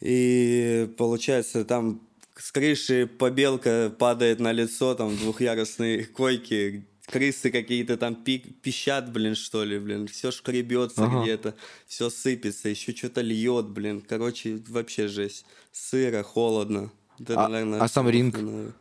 И 0.00 0.88
получается, 0.98 1.64
там 1.64 2.00
с 2.36 2.52
крыши 2.52 3.06
побелка 3.06 3.94
падает 3.98 4.40
на 4.40 4.52
лицо, 4.52 4.94
там 4.94 5.16
двухъярусные 5.16 6.04
койки, 6.04 6.86
крысы 7.06 7.50
какие-то 7.50 7.96
там 7.96 8.14
пи- 8.16 8.38
пищат, 8.62 9.12
блин, 9.12 9.34
что 9.34 9.64
ли, 9.64 9.78
блин, 9.78 10.06
все 10.08 10.30
шкребется 10.30 11.04
Ага. 11.04 11.22
где-то, 11.22 11.54
все 11.86 12.10
сыпется, 12.10 12.68
еще 12.68 12.94
что-то 12.94 13.20
льет, 13.20 13.68
блин, 13.68 14.00
короче, 14.00 14.60
вообще 14.68 15.08
жесть, 15.08 15.44
сыро, 15.72 16.22
холодно. 16.22 16.90
Это, 17.20 17.44
А- 17.44 17.48
наверное, 17.48 17.80
а 17.80 17.88
сам 17.88 18.08
ринг? 18.08 18.38
Ну, 18.38 18.72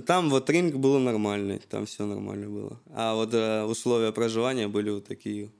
Там 0.00 0.30
вот 0.30 0.48
ринг 0.48 0.74
был 0.76 0.98
нормальный, 0.98 1.58
там 1.58 1.84
все 1.86 2.06
нормально 2.06 2.48
было. 2.48 2.80
А 2.94 3.14
вот 3.14 3.34
э, 3.34 3.62
условия 3.64 4.10
проживания 4.10 4.66
были 4.66 4.88
вот 4.90 5.06
такие 5.06 5.50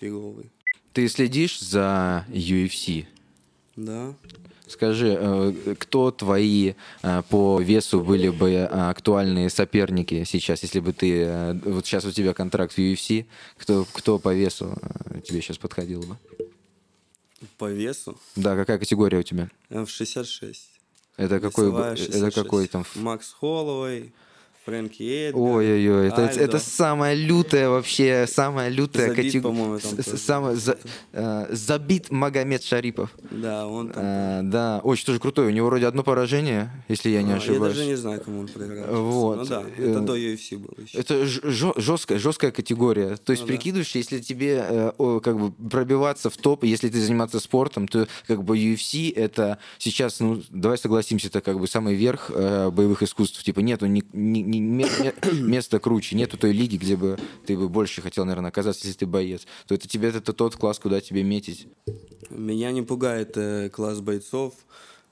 фиговые. 0.00 0.50
Ты 0.92 1.08
следишь 1.08 1.60
за 1.60 2.26
UFC? 2.28 3.06
Да. 3.76 4.14
Скажи, 4.66 5.16
э, 5.18 5.74
кто 5.78 6.10
твои 6.10 6.74
э, 7.02 7.22
по 7.30 7.60
весу 7.60 8.00
были 8.00 8.30
бы 8.30 8.50
э, 8.50 8.66
актуальные 8.66 9.48
соперники 9.48 10.24
сейчас, 10.24 10.62
если 10.64 10.80
бы 10.80 10.92
ты... 10.92 11.60
Вот 11.64 11.86
сейчас 11.86 12.04
у 12.04 12.10
тебя 12.10 12.34
контракт 12.34 12.72
в 12.72 12.78
UFC, 12.78 13.26
кто, 13.56 13.86
кто 13.92 14.18
по 14.18 14.34
весу 14.34 14.76
тебе 15.24 15.40
сейчас 15.40 15.58
подходил 15.58 16.00
бы? 16.00 16.16
По 17.58 17.70
весу? 17.70 18.18
Да, 18.34 18.56
какая 18.56 18.78
категория 18.78 19.18
у 19.18 19.22
тебя? 19.22 19.48
В 19.70 19.86
66. 19.86 20.68
Это 21.16 21.38
какой, 21.38 21.68
это 21.68 22.30
какой 22.32 22.66
там? 22.66 22.84
Макс 22.96 23.32
Холловой, 23.32 24.12
Фрэнки 24.66 25.28
Эдгар, 25.28 25.40
Ой-ой-ой, 25.40 26.08
это, 26.08 26.22
это 26.22 26.58
самая 26.58 27.14
лютая 27.14 27.68
вообще, 27.68 28.26
самая 28.26 28.68
лютая 28.68 29.14
категория. 29.14 29.78
Самый 30.02 30.56
за, 30.56 30.76
э, 31.12 31.46
забит 31.50 32.10
Магомед 32.10 32.64
Шарипов. 32.64 33.10
Да, 33.30 33.68
он 33.68 33.90
там. 33.90 34.02
Э, 34.04 34.40
да, 34.42 34.80
очень 34.82 35.06
тоже 35.06 35.20
крутой. 35.20 35.46
У 35.46 35.50
него 35.50 35.68
вроде 35.68 35.86
одно 35.86 36.02
поражение, 36.02 36.70
если 36.88 37.10
я 37.10 37.22
не 37.22 37.32
а, 37.32 37.36
ошибаюсь. 37.36 37.76
Я 37.76 37.80
даже 37.80 37.86
не 37.86 37.94
знаю, 37.94 38.20
кому 38.20 38.40
он 38.40 38.48
проиграл. 38.48 39.04
Вот. 39.04 39.36
Ну 39.36 39.44
да, 39.44 39.62
это 39.78 40.00
до 40.00 40.16
UFC 40.16 40.58
было 40.58 40.74
еще. 40.82 40.98
Это 40.98 41.24
жесткая, 41.26 42.18
жесткая 42.18 42.50
категория. 42.50 43.16
То 43.18 43.30
есть 43.30 43.42
ну, 43.42 43.48
прикидываешь, 43.48 43.92
да. 43.92 43.98
если 44.00 44.18
тебе 44.18 44.64
э, 44.68 45.20
как 45.22 45.38
бы 45.38 45.52
пробиваться 45.52 46.28
в 46.28 46.36
топ, 46.36 46.64
если 46.64 46.88
ты 46.88 47.00
заниматься 47.00 47.38
спортом, 47.38 47.86
то 47.86 48.08
как 48.26 48.42
бы 48.42 48.58
UFC 48.58 49.14
это 49.14 49.58
сейчас, 49.78 50.18
ну, 50.18 50.42
давай 50.50 50.76
согласимся, 50.76 51.28
это 51.28 51.40
как 51.40 51.60
бы 51.60 51.68
самый 51.68 51.94
верх 51.94 52.32
э, 52.34 52.70
боевых 52.70 53.04
искусств. 53.04 53.44
Типа 53.44 53.60
нету 53.60 53.86
ни, 53.86 54.02
ни, 54.12 54.55
место 55.32 55.78
круче, 55.78 56.16
нету 56.16 56.36
той 56.38 56.52
лиги, 56.52 56.76
где 56.76 56.96
бы 56.96 57.18
ты 57.46 57.56
бы 57.56 57.68
больше 57.68 58.02
хотел, 58.02 58.24
наверное, 58.24 58.50
оказаться, 58.50 58.86
если 58.86 59.00
ты 59.00 59.06
боец, 59.06 59.46
то 59.66 59.74
это 59.74 59.88
тебе 59.88 60.08
это 60.08 60.32
тот 60.32 60.56
класс, 60.56 60.78
куда 60.78 61.00
тебе 61.00 61.22
метить. 61.22 61.68
Меня 62.30 62.72
не 62.72 62.82
пугает 62.82 63.36
э, 63.36 63.70
класс 63.70 64.00
бойцов, 64.00 64.54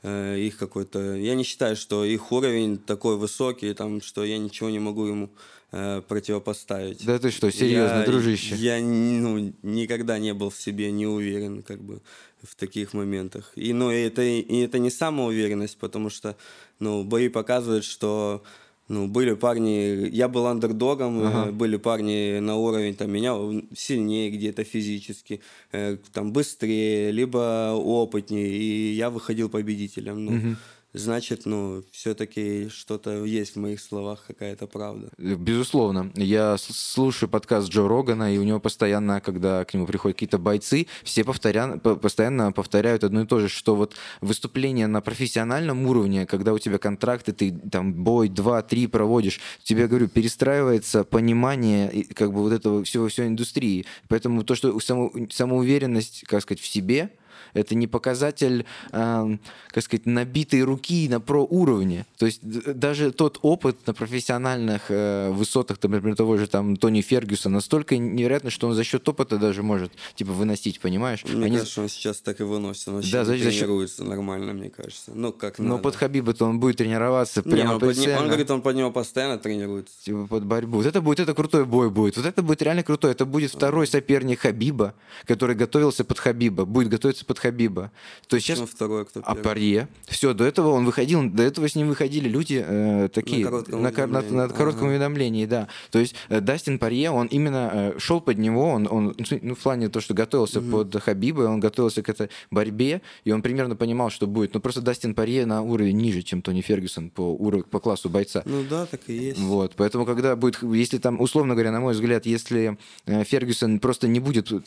э, 0.02 0.38
их 0.38 0.56
какой-то... 0.56 1.16
Я 1.16 1.34
не 1.34 1.44
считаю, 1.44 1.76
что 1.76 2.04
их 2.04 2.32
уровень 2.32 2.78
такой 2.78 3.16
высокий, 3.16 3.72
там, 3.74 4.00
что 4.00 4.24
я 4.24 4.38
ничего 4.38 4.70
не 4.70 4.78
могу 4.78 5.06
ему 5.06 5.30
э, 5.72 6.02
противопоставить. 6.06 7.04
Да 7.04 7.18
ты 7.18 7.30
что, 7.30 7.50
серьезно, 7.50 8.00
я, 8.00 8.04
дружище? 8.04 8.54
Я 8.56 8.80
ну, 8.80 9.52
никогда 9.62 10.18
не 10.18 10.34
был 10.34 10.50
в 10.50 10.56
себе 10.56 10.90
не 10.92 11.06
уверен, 11.06 11.62
как 11.62 11.82
бы, 11.82 12.00
в 12.42 12.54
таких 12.54 12.94
моментах. 12.94 13.52
И, 13.56 13.72
ну, 13.72 13.90
это, 13.90 14.22
и 14.22 14.58
это 14.60 14.78
не 14.78 14.90
самоуверенность, 14.90 15.78
потому 15.78 16.10
что, 16.10 16.36
ну, 16.78 17.04
бои 17.04 17.28
показывают, 17.28 17.84
что 17.84 18.42
ну, 18.88 19.08
были 19.08 19.34
парни, 19.34 20.08
я 20.10 20.28
был 20.28 20.46
андердогом, 20.46 21.20
э, 21.22 21.26
ага. 21.26 21.52
были 21.52 21.76
парни 21.76 22.38
на 22.38 22.56
уровень 22.56 22.94
там 22.94 23.10
меня 23.10 23.34
сильнее 23.76 24.30
где-то 24.30 24.64
физически, 24.64 25.40
э, 25.72 25.96
там 26.12 26.32
быстрее, 26.32 27.10
либо 27.10 27.72
опытнее, 27.72 28.48
и 28.48 28.92
я 28.92 29.08
выходил 29.08 29.48
победителем. 29.48 30.24
Ну, 30.24 30.32
угу 30.32 30.56
значит, 30.94 31.44
ну, 31.44 31.82
все-таки 31.90 32.68
что-то 32.68 33.24
есть 33.24 33.56
в 33.56 33.58
моих 33.58 33.80
словах, 33.80 34.24
какая-то 34.26 34.66
правда. 34.66 35.10
Безусловно. 35.18 36.10
Я 36.14 36.56
слушаю 36.58 37.28
подкаст 37.28 37.68
Джо 37.68 37.86
Рогана, 37.86 38.32
и 38.32 38.38
у 38.38 38.44
него 38.44 38.60
постоянно, 38.60 39.20
когда 39.20 39.64
к 39.64 39.74
нему 39.74 39.86
приходят 39.86 40.16
какие-то 40.16 40.38
бойцы, 40.38 40.86
все 41.02 41.24
повторя... 41.24 41.76
постоянно 41.78 42.52
повторяют 42.52 43.04
одно 43.04 43.22
и 43.22 43.26
то 43.26 43.40
же, 43.40 43.48
что 43.48 43.74
вот 43.74 43.94
выступление 44.20 44.86
на 44.86 45.00
профессиональном 45.00 45.86
уровне, 45.86 46.26
когда 46.26 46.52
у 46.52 46.58
тебя 46.58 46.78
контракты, 46.78 47.32
ты 47.32 47.52
там 47.52 47.92
бой 47.92 48.28
два-три 48.28 48.86
проводишь, 48.86 49.40
тебе, 49.62 49.88
говорю, 49.88 50.08
перестраивается 50.08 51.04
понимание 51.04 52.06
как 52.14 52.32
бы 52.32 52.40
вот 52.40 52.52
этого 52.52 52.84
всего, 52.84 53.08
всей 53.08 53.26
индустрии. 53.26 53.84
Поэтому 54.08 54.44
то, 54.44 54.54
что 54.54 54.78
само... 54.80 55.12
самоуверенность, 55.30 56.24
как 56.26 56.42
сказать, 56.42 56.60
в 56.60 56.66
себе— 56.66 57.10
это 57.54 57.74
не 57.74 57.86
показатель, 57.86 58.66
э, 58.92 59.36
как 59.68 59.84
сказать, 59.84 60.06
набитой 60.06 60.62
руки 60.62 61.08
на 61.08 61.20
про 61.20 61.44
уровне. 61.44 62.06
То 62.18 62.26
есть 62.26 62.40
даже 62.42 63.12
тот 63.12 63.38
опыт 63.42 63.76
на 63.86 63.94
профессиональных 63.94 64.90
э, 64.90 65.30
высотах, 65.30 65.78
там, 65.78 65.92
например, 65.92 66.16
того 66.16 66.36
же 66.36 66.46
там 66.46 66.76
Тони 66.76 67.00
Фергюса, 67.00 67.48
настолько 67.48 67.96
невероятно, 67.96 68.50
что 68.50 68.68
он 68.68 68.74
за 68.74 68.84
счет 68.84 69.08
опыта 69.08 69.38
даже 69.38 69.62
может 69.62 69.92
типа 70.14 70.32
выносить, 70.32 70.80
понимаешь? 70.80 71.24
Мне 71.24 71.46
Они... 71.46 71.56
кажется, 71.56 71.80
он 71.82 71.88
сейчас 71.88 72.20
так 72.20 72.40
и 72.40 72.44
выносит. 72.44 72.88
Он 72.88 73.02
да, 73.10 73.24
за, 73.24 73.34
тренируется 73.34 74.02
счет... 74.02 74.08
нормально, 74.08 74.52
мне 74.52 74.70
кажется. 74.70 75.12
Ну, 75.14 75.32
как 75.32 75.58
Но 75.58 75.70
надо. 75.70 75.82
под 75.82 75.96
Хабиба-то 75.96 76.44
он 76.44 76.60
будет 76.60 76.76
тренироваться 76.76 77.42
не, 77.44 77.50
прямо 77.50 77.74
он, 77.74 77.80
под... 77.80 77.96
он 77.98 78.26
говорит, 78.26 78.50
он 78.50 78.62
под 78.62 78.76
него 78.76 78.90
постоянно 78.90 79.38
тренируется. 79.38 79.94
Типа 80.02 80.26
под 80.26 80.44
борьбу. 80.44 80.78
Вот 80.78 80.86
это 80.86 81.00
будет, 81.00 81.20
это 81.20 81.34
крутой 81.34 81.64
бой 81.64 81.90
будет. 81.90 82.16
Вот 82.16 82.26
это 82.26 82.42
будет 82.42 82.62
реально 82.62 82.82
крутой. 82.82 83.12
Это 83.12 83.24
будет 83.24 83.50
второй 83.50 83.86
соперник 83.86 84.40
Хабиба, 84.40 84.94
который 85.26 85.54
готовился 85.54 86.04
под 86.04 86.18
Хабиба. 86.18 86.64
Будет 86.64 86.88
готовиться 86.88 87.24
под 87.24 87.38
Хабиба. 87.44 87.92
То 88.26 88.36
есть 88.36 88.46
сейчас... 88.46 88.60
второй, 88.60 89.04
кто 89.04 89.20
А 89.22 89.34
Парье. 89.34 89.88
Все, 90.06 90.32
до 90.32 90.44
этого 90.44 90.70
он 90.70 90.86
выходил, 90.86 91.28
до 91.28 91.42
этого 91.42 91.68
с 91.68 91.74
ним 91.74 91.88
выходили 91.88 92.26
люди 92.26 92.64
э, 92.66 93.08
такие... 93.12 93.44
На 93.44 93.50
коротком, 93.50 93.82
на, 93.82 93.88
уведомлении. 93.90 94.30
На, 94.30 94.42
на, 94.42 94.48
на 94.48 94.54
коротком 94.54 94.84
ага. 94.84 94.90
уведомлении, 94.92 95.46
да. 95.46 95.68
То 95.90 95.98
есть 95.98 96.14
э, 96.30 96.40
Дастин 96.40 96.78
Парье, 96.78 97.10
он 97.10 97.26
именно 97.26 97.70
э, 97.72 97.98
шел 97.98 98.22
под 98.22 98.38
него, 98.38 98.70
он, 98.70 98.88
он 98.90 99.14
ну, 99.42 99.54
в 99.54 99.58
плане 99.58 99.90
то, 99.90 100.00
что 100.00 100.14
готовился 100.14 100.60
угу. 100.60 100.84
под 100.84 101.02
Хабиба, 101.02 101.42
он 101.42 101.60
готовился 101.60 102.02
к 102.02 102.08
этой 102.08 102.30
борьбе, 102.50 103.02
и 103.24 103.32
он 103.32 103.42
примерно 103.42 103.76
понимал, 103.76 104.08
что 104.08 104.26
будет. 104.26 104.54
Но 104.54 104.60
просто 104.60 104.80
Дастин 104.80 105.14
Парье 105.14 105.44
на 105.44 105.60
уровень 105.60 105.98
ниже, 105.98 106.22
чем 106.22 106.40
Тони 106.40 106.62
Фергюсон 106.62 107.10
по, 107.10 107.20
уровню, 107.20 107.64
по 107.64 107.78
классу 107.80 108.08
бойца. 108.08 108.42
Ну 108.46 108.64
да, 108.68 108.86
так 108.86 109.00
и 109.08 109.12
есть. 109.12 109.38
Вот, 109.38 109.74
поэтому 109.76 110.06
когда 110.06 110.34
будет, 110.34 110.62
если 110.62 110.96
там, 110.96 111.20
условно 111.20 111.54
говоря, 111.54 111.72
на 111.72 111.80
мой 111.80 111.92
взгляд, 111.92 112.24
если 112.24 112.78
э, 113.04 113.24
Фергюсон 113.24 113.80
просто 113.80 114.08
не 114.08 114.20
будет 114.20 114.50
э, 114.50 114.60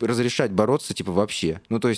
разрешать 0.00 0.52
бороться, 0.52 0.94
типа, 0.94 1.12
вообще, 1.12 1.60
ну, 1.68 1.80
то 1.80 1.88
есть, 1.88 1.97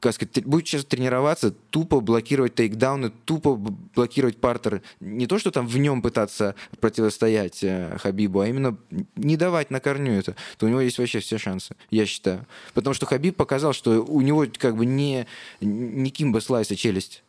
как 0.00 0.14
сказать, 0.14 0.44
будет 0.44 0.66
сейчас 0.66 0.84
тренироваться, 0.84 1.52
тупо 1.70 2.00
блокировать 2.00 2.54
тейкдауны, 2.54 3.10
тупо 3.24 3.56
блокировать 3.56 4.38
партеры. 4.38 4.82
Не 5.00 5.26
то, 5.26 5.38
что 5.38 5.50
там 5.50 5.66
в 5.66 5.78
нем 5.78 6.02
пытаться 6.02 6.54
противостоять 6.80 7.62
э, 7.64 7.96
Хабибу, 8.00 8.40
а 8.40 8.48
именно 8.48 8.76
не 9.16 9.36
давать 9.36 9.70
на 9.70 9.80
корню 9.80 10.12
это, 10.12 10.36
то 10.58 10.66
у 10.66 10.68
него 10.68 10.80
есть 10.80 10.98
вообще 10.98 11.20
все 11.20 11.38
шансы, 11.38 11.74
я 11.90 12.06
считаю. 12.06 12.46
Потому 12.74 12.94
что 12.94 13.06
Хабиб 13.06 13.36
показал, 13.36 13.72
что 13.72 14.04
у 14.04 14.20
него 14.20 14.46
как 14.58 14.76
бы 14.76 14.86
не, 14.86 15.26
не 15.60 16.10
Кимба 16.10 16.40
Слайса 16.40 16.76
челюсть. 16.76 17.22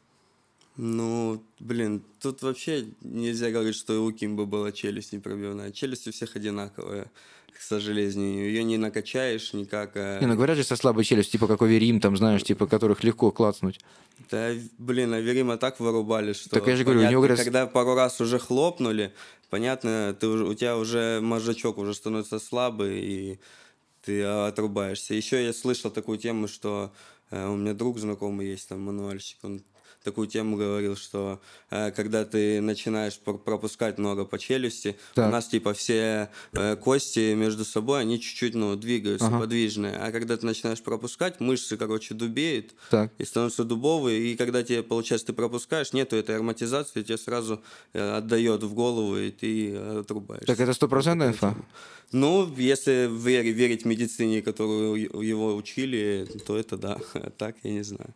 Ну, 0.76 1.44
блин, 1.60 2.02
тут 2.20 2.42
вообще 2.42 2.88
нельзя 3.02 3.52
говорить, 3.52 3.76
что 3.76 4.04
у 4.04 4.12
Кимба 4.12 4.46
была 4.46 4.72
челюсть 4.72 5.14
непробивная. 5.14 5.72
Челюсть 5.72 6.08
у 6.08 6.12
всех 6.12 6.36
одинаковая 6.36 7.12
к 7.58 7.62
сожалению. 7.62 8.48
Ее 8.48 8.64
не 8.64 8.78
накачаешь 8.78 9.54
никак. 9.54 9.92
А... 9.96 10.20
Не, 10.20 10.28
ну 10.28 10.36
говорят 10.36 10.58
же 10.58 10.64
со 10.64 10.76
слабой 10.76 11.04
челюстью, 11.04 11.40
типа 11.40 11.48
как 11.48 11.62
Верим, 11.62 12.00
там, 12.00 12.18
знаешь, 12.18 12.44
типа 12.44 12.68
которых 12.68 13.04
легко 13.04 13.32
клацнуть. 13.32 13.80
Да, 14.30 14.52
блин, 14.78 15.14
а 15.14 15.20
Верима 15.20 15.58
так 15.58 15.80
вырубали, 15.80 16.34
что... 16.34 16.50
Так 16.50 16.68
я 16.68 16.76
же 16.76 16.84
говорю, 16.84 17.00
понятно, 17.00 17.10
у 17.10 17.12
него 17.12 17.22
говорят... 17.22 17.44
Когда 17.44 17.68
пару 17.68 17.96
раз 17.96 18.20
уже 18.22 18.40
хлопнули, 18.40 19.14
понятно, 19.50 20.16
ты, 20.20 20.28
у 20.28 20.54
тебя 20.54 20.78
уже 20.78 21.20
мозжечок 21.22 21.78
уже 21.78 21.94
становится 21.94 22.40
слабый, 22.40 23.00
и 23.00 23.40
ты 24.04 24.24
отрубаешься. 24.24 25.14
Еще 25.14 25.44
я 25.46 25.54
слышал 25.54 25.92
такую 25.92 26.18
тему, 26.18 26.48
что 26.48 26.94
э, 27.32 27.48
у 27.48 27.56
меня 27.56 27.74
друг 27.74 28.00
знакомый 28.00 28.48
есть, 28.48 28.70
там, 28.70 28.82
мануальщик, 28.82 29.38
он 29.44 29.64
такую 30.04 30.28
тему 30.28 30.58
говорил, 30.58 30.96
что 30.96 31.40
э, 31.70 31.92
когда 31.92 32.26
ты 32.26 32.62
начинаешь 32.62 33.18
пропускать 33.18 33.98
много 33.98 34.26
по 34.26 34.38
челюсти, 34.38 34.98
так. 35.16 35.30
у 35.30 35.32
нас 35.32 35.48
типа 35.48 35.74
все 35.74 36.30
э, 36.52 36.76
кости 36.76 37.34
между 37.34 37.66
собой, 37.66 38.02
они 38.02 38.20
чуть-чуть, 38.20 38.56
ну, 38.56 38.76
двигаются, 38.76 39.28
ага. 39.28 39.40
подвижные. 39.40 39.96
А 39.96 40.12
когда 40.12 40.38
ты 40.38 40.46
начинаешь 40.46 40.82
пропускать, 40.82 41.40
мышцы, 41.40 41.78
короче, 41.78 42.14
дубеют 42.14 42.74
так. 42.90 43.12
и 43.18 43.26
становятся 43.26 43.64
дубовые. 43.64 44.32
И 44.32 44.36
когда 44.36 44.64
тебе, 44.64 44.84
получается, 44.84 45.28
ты 45.28 45.34
пропускаешь, 45.34 45.94
нету 45.94 46.16
этой 46.16 46.36
ароматизации, 46.36 47.04
тебе 47.04 47.18
сразу 47.18 47.62
э, 47.94 48.18
отдает 48.18 48.64
в 48.64 48.74
голову, 48.74 49.18
и 49.18 49.32
ты 49.32 49.76
отрубаешь. 49.76 50.46
Так 50.46 50.60
это 50.60 50.74
стопроцентная 50.74 51.30
инфа? 51.30 51.56
Ну, 52.12 52.54
если 52.58 53.10
верить, 53.12 53.56
верить 53.56 53.86
медицине, 53.86 54.44
которую 54.44 54.96
его 55.26 55.56
учили, 55.56 56.28
то 56.46 56.58
это 56.58 56.78
да. 56.78 56.98
Так 57.38 57.56
я 57.64 57.72
не 57.72 57.84
знаю. 57.84 58.14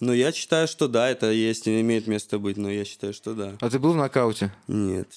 Ну, 0.00 0.12
я 0.12 0.30
считаю, 0.32 0.68
что 0.68 0.88
да, 0.88 1.08
это 1.08 1.30
есть, 1.30 1.66
имеет 1.66 2.06
место 2.06 2.38
быть, 2.38 2.58
но 2.58 2.70
я 2.70 2.84
считаю, 2.84 3.14
что 3.14 3.34
да. 3.34 3.54
А 3.60 3.70
ты 3.70 3.78
был 3.78 3.92
в 3.92 3.96
нокауте? 3.96 4.52
Нет. 4.68 5.08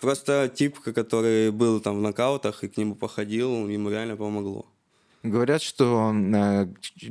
Просто 0.00 0.52
тип, 0.54 0.78
который 0.80 1.50
был 1.50 1.80
там 1.80 1.96
в 1.96 2.02
нокаутах 2.02 2.64
и 2.64 2.68
к 2.68 2.76
нему 2.76 2.94
походил, 2.94 3.66
ему 3.66 3.88
реально 3.88 4.16
помогло. 4.16 4.66
Говорят, 5.22 5.62
что 5.62 6.14
э, 6.14 6.66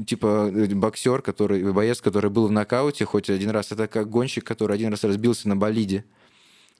типа 0.06 0.52
боксер, 0.76 1.22
который, 1.22 1.74
боец, 1.74 2.00
который 2.00 2.30
был 2.30 2.48
в 2.48 2.52
нокауте 2.52 3.06
хоть 3.06 3.30
один 3.30 3.50
раз, 3.50 3.72
это 3.72 3.88
как 3.88 4.10
гонщик, 4.10 4.46
который 4.46 4.76
один 4.76 4.92
раз 4.92 5.04
разбился 5.04 5.50
на 5.50 5.58
болиде. 5.58 6.06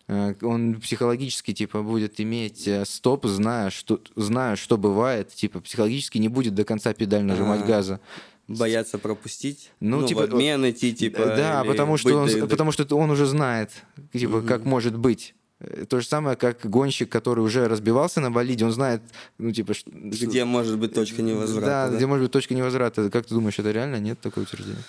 Э, 0.08 0.36
он 0.44 0.80
психологически 0.80 1.54
типа 1.54 1.82
будет 1.82 2.22
иметь 2.22 2.68
э, 2.68 2.86
стоп, 2.86 3.26
зная, 3.26 3.72
что, 3.72 4.00
зная, 4.16 4.56
что 4.56 4.78
бывает, 4.78 5.34
типа 5.34 5.60
психологически 5.60 6.20
не 6.20 6.30
будет 6.30 6.54
до 6.54 6.64
конца 6.64 6.94
педаль 6.94 7.24
нажимать 7.24 7.62
А-а-а. 7.62 7.68
газа 7.68 8.00
боятся 8.48 8.98
пропустить, 8.98 9.72
ну, 9.80 10.02
ну 10.02 10.08
типа, 10.08 10.24
обмен 10.24 10.70
идти, 10.70 10.94
типа. 10.94 11.26
Да, 11.26 11.64
потому 11.64 11.98
что, 11.98 12.16
он, 12.16 12.48
потому 12.48 12.72
что 12.72 12.96
он 12.96 13.10
уже 13.10 13.26
знает, 13.26 13.72
типа, 14.14 14.38
угу. 14.38 14.48
как 14.48 14.66
может 14.66 14.98
быть. 14.98 15.34
Э, 15.60 15.86
То 15.86 16.00
же 16.00 16.08
самое, 16.08 16.36
как 16.36 16.70
гонщик, 16.70 17.10
который 17.10 17.40
уже 17.40 17.68
разбивался 17.68 18.22
на 18.22 18.32
болиде, 18.32 18.66
он 18.66 18.72
знает, 18.72 19.02
ну, 19.38 19.52
типа... 19.52 19.74
ш- 19.74 19.84
Где 19.86 20.46
может 20.46 20.78
быть 20.78 20.94
точка 20.94 21.22
невозврата? 21.22 21.66
Да, 21.66 21.90
да? 21.90 21.96
где 21.96 22.06
может 22.06 22.24
быть 22.24 22.32
точка 22.32 22.54
невозврата. 22.54 23.10
Как 23.10 23.26
ты 23.26 23.34
думаешь, 23.34 23.58
это 23.58 23.72
реально? 23.72 24.00
Нет 24.00 24.20
такого 24.20 24.44
утверждения? 24.44 24.84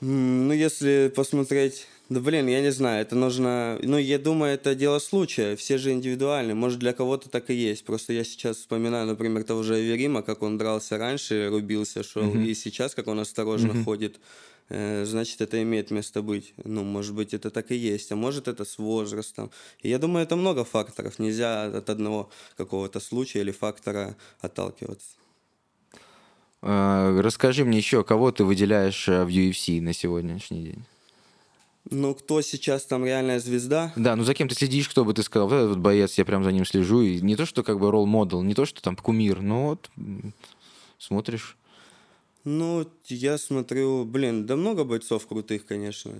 Ну, 0.00 0.52
если 0.52 1.12
посмотреть... 1.14 1.86
Да, 2.10 2.20
блин, 2.20 2.48
я 2.48 2.60
не 2.60 2.70
знаю, 2.70 3.00
это 3.00 3.16
нужно... 3.16 3.78
Ну, 3.82 3.96
я 3.96 4.18
думаю, 4.18 4.54
это 4.54 4.74
дело 4.74 4.98
случая, 4.98 5.56
все 5.56 5.78
же 5.78 5.90
индивидуальны. 5.90 6.54
Может, 6.54 6.78
для 6.78 6.92
кого-то 6.92 7.30
так 7.30 7.48
и 7.48 7.54
есть. 7.54 7.84
Просто 7.84 8.12
я 8.12 8.24
сейчас 8.24 8.58
вспоминаю, 8.58 9.06
например, 9.06 9.42
того 9.44 9.62
же 9.62 9.74
Эверима, 9.80 10.22
как 10.22 10.42
он 10.42 10.58
дрался 10.58 10.98
раньше, 10.98 11.48
рубился, 11.48 12.02
шел, 12.02 12.34
и 12.34 12.52
сейчас, 12.54 12.94
как 12.94 13.06
он 13.06 13.20
осторожно 13.20 13.82
ходит. 13.84 14.20
Э, 14.68 15.04
Значит, 15.06 15.40
это 15.40 15.62
имеет 15.62 15.90
место 15.90 16.20
быть. 16.22 16.52
Ну, 16.64 16.84
может 16.84 17.14
быть, 17.14 17.32
это 17.32 17.50
так 17.50 17.70
и 17.70 17.76
есть, 17.76 18.12
а 18.12 18.16
может, 18.16 18.48
это 18.48 18.64
с 18.64 18.78
возрастом. 18.78 19.50
И 19.82 19.88
я 19.88 19.98
думаю, 19.98 20.24
это 20.24 20.36
много 20.36 20.64
факторов. 20.64 21.18
Нельзя 21.18 21.64
от 21.64 21.88
одного 21.88 22.30
какого-то 22.56 23.00
случая 23.00 23.40
или 23.40 23.50
фактора 23.50 24.14
отталкиваться. 24.40 25.16
Э, 26.62 27.20
Расскажи 27.20 27.64
мне 27.64 27.78
еще, 27.78 28.04
кого 28.04 28.30
ты 28.30 28.44
выделяешь 28.44 29.08
э, 29.08 29.24
в 29.24 29.28
UFC 29.28 29.80
на 29.80 29.92
сегодняшний 29.92 30.64
день? 30.64 30.84
Ну, 31.90 32.14
кто 32.14 32.40
сейчас 32.40 32.84
там 32.84 33.04
реальная 33.04 33.38
звезда? 33.40 33.92
Да, 33.96 34.16
ну 34.16 34.24
за 34.24 34.32
кем 34.34 34.48
ты 34.48 34.54
следишь, 34.54 34.88
кто 34.88 35.04
бы 35.04 35.12
ты 35.12 35.22
сказал, 35.22 35.48
вот 35.48 35.54
этот 35.56 35.78
боец, 35.78 36.16
я 36.16 36.24
прям 36.24 36.42
за 36.42 36.50
ним 36.50 36.64
слежу, 36.64 37.02
и 37.02 37.20
не 37.20 37.36
то, 37.36 37.44
что 37.44 37.62
как 37.62 37.78
бы 37.78 37.90
ролл-модел, 37.90 38.42
не 38.42 38.54
то, 38.54 38.64
что 38.64 38.80
там 38.80 38.96
кумир, 38.96 39.42
но 39.42 39.66
вот 39.68 39.90
смотришь. 40.98 41.56
Ну, 42.44 42.86
я 43.08 43.36
смотрю, 43.38 44.04
блин, 44.04 44.46
да 44.46 44.56
много 44.56 44.84
бойцов 44.84 45.26
крутых, 45.26 45.66
конечно. 45.66 46.12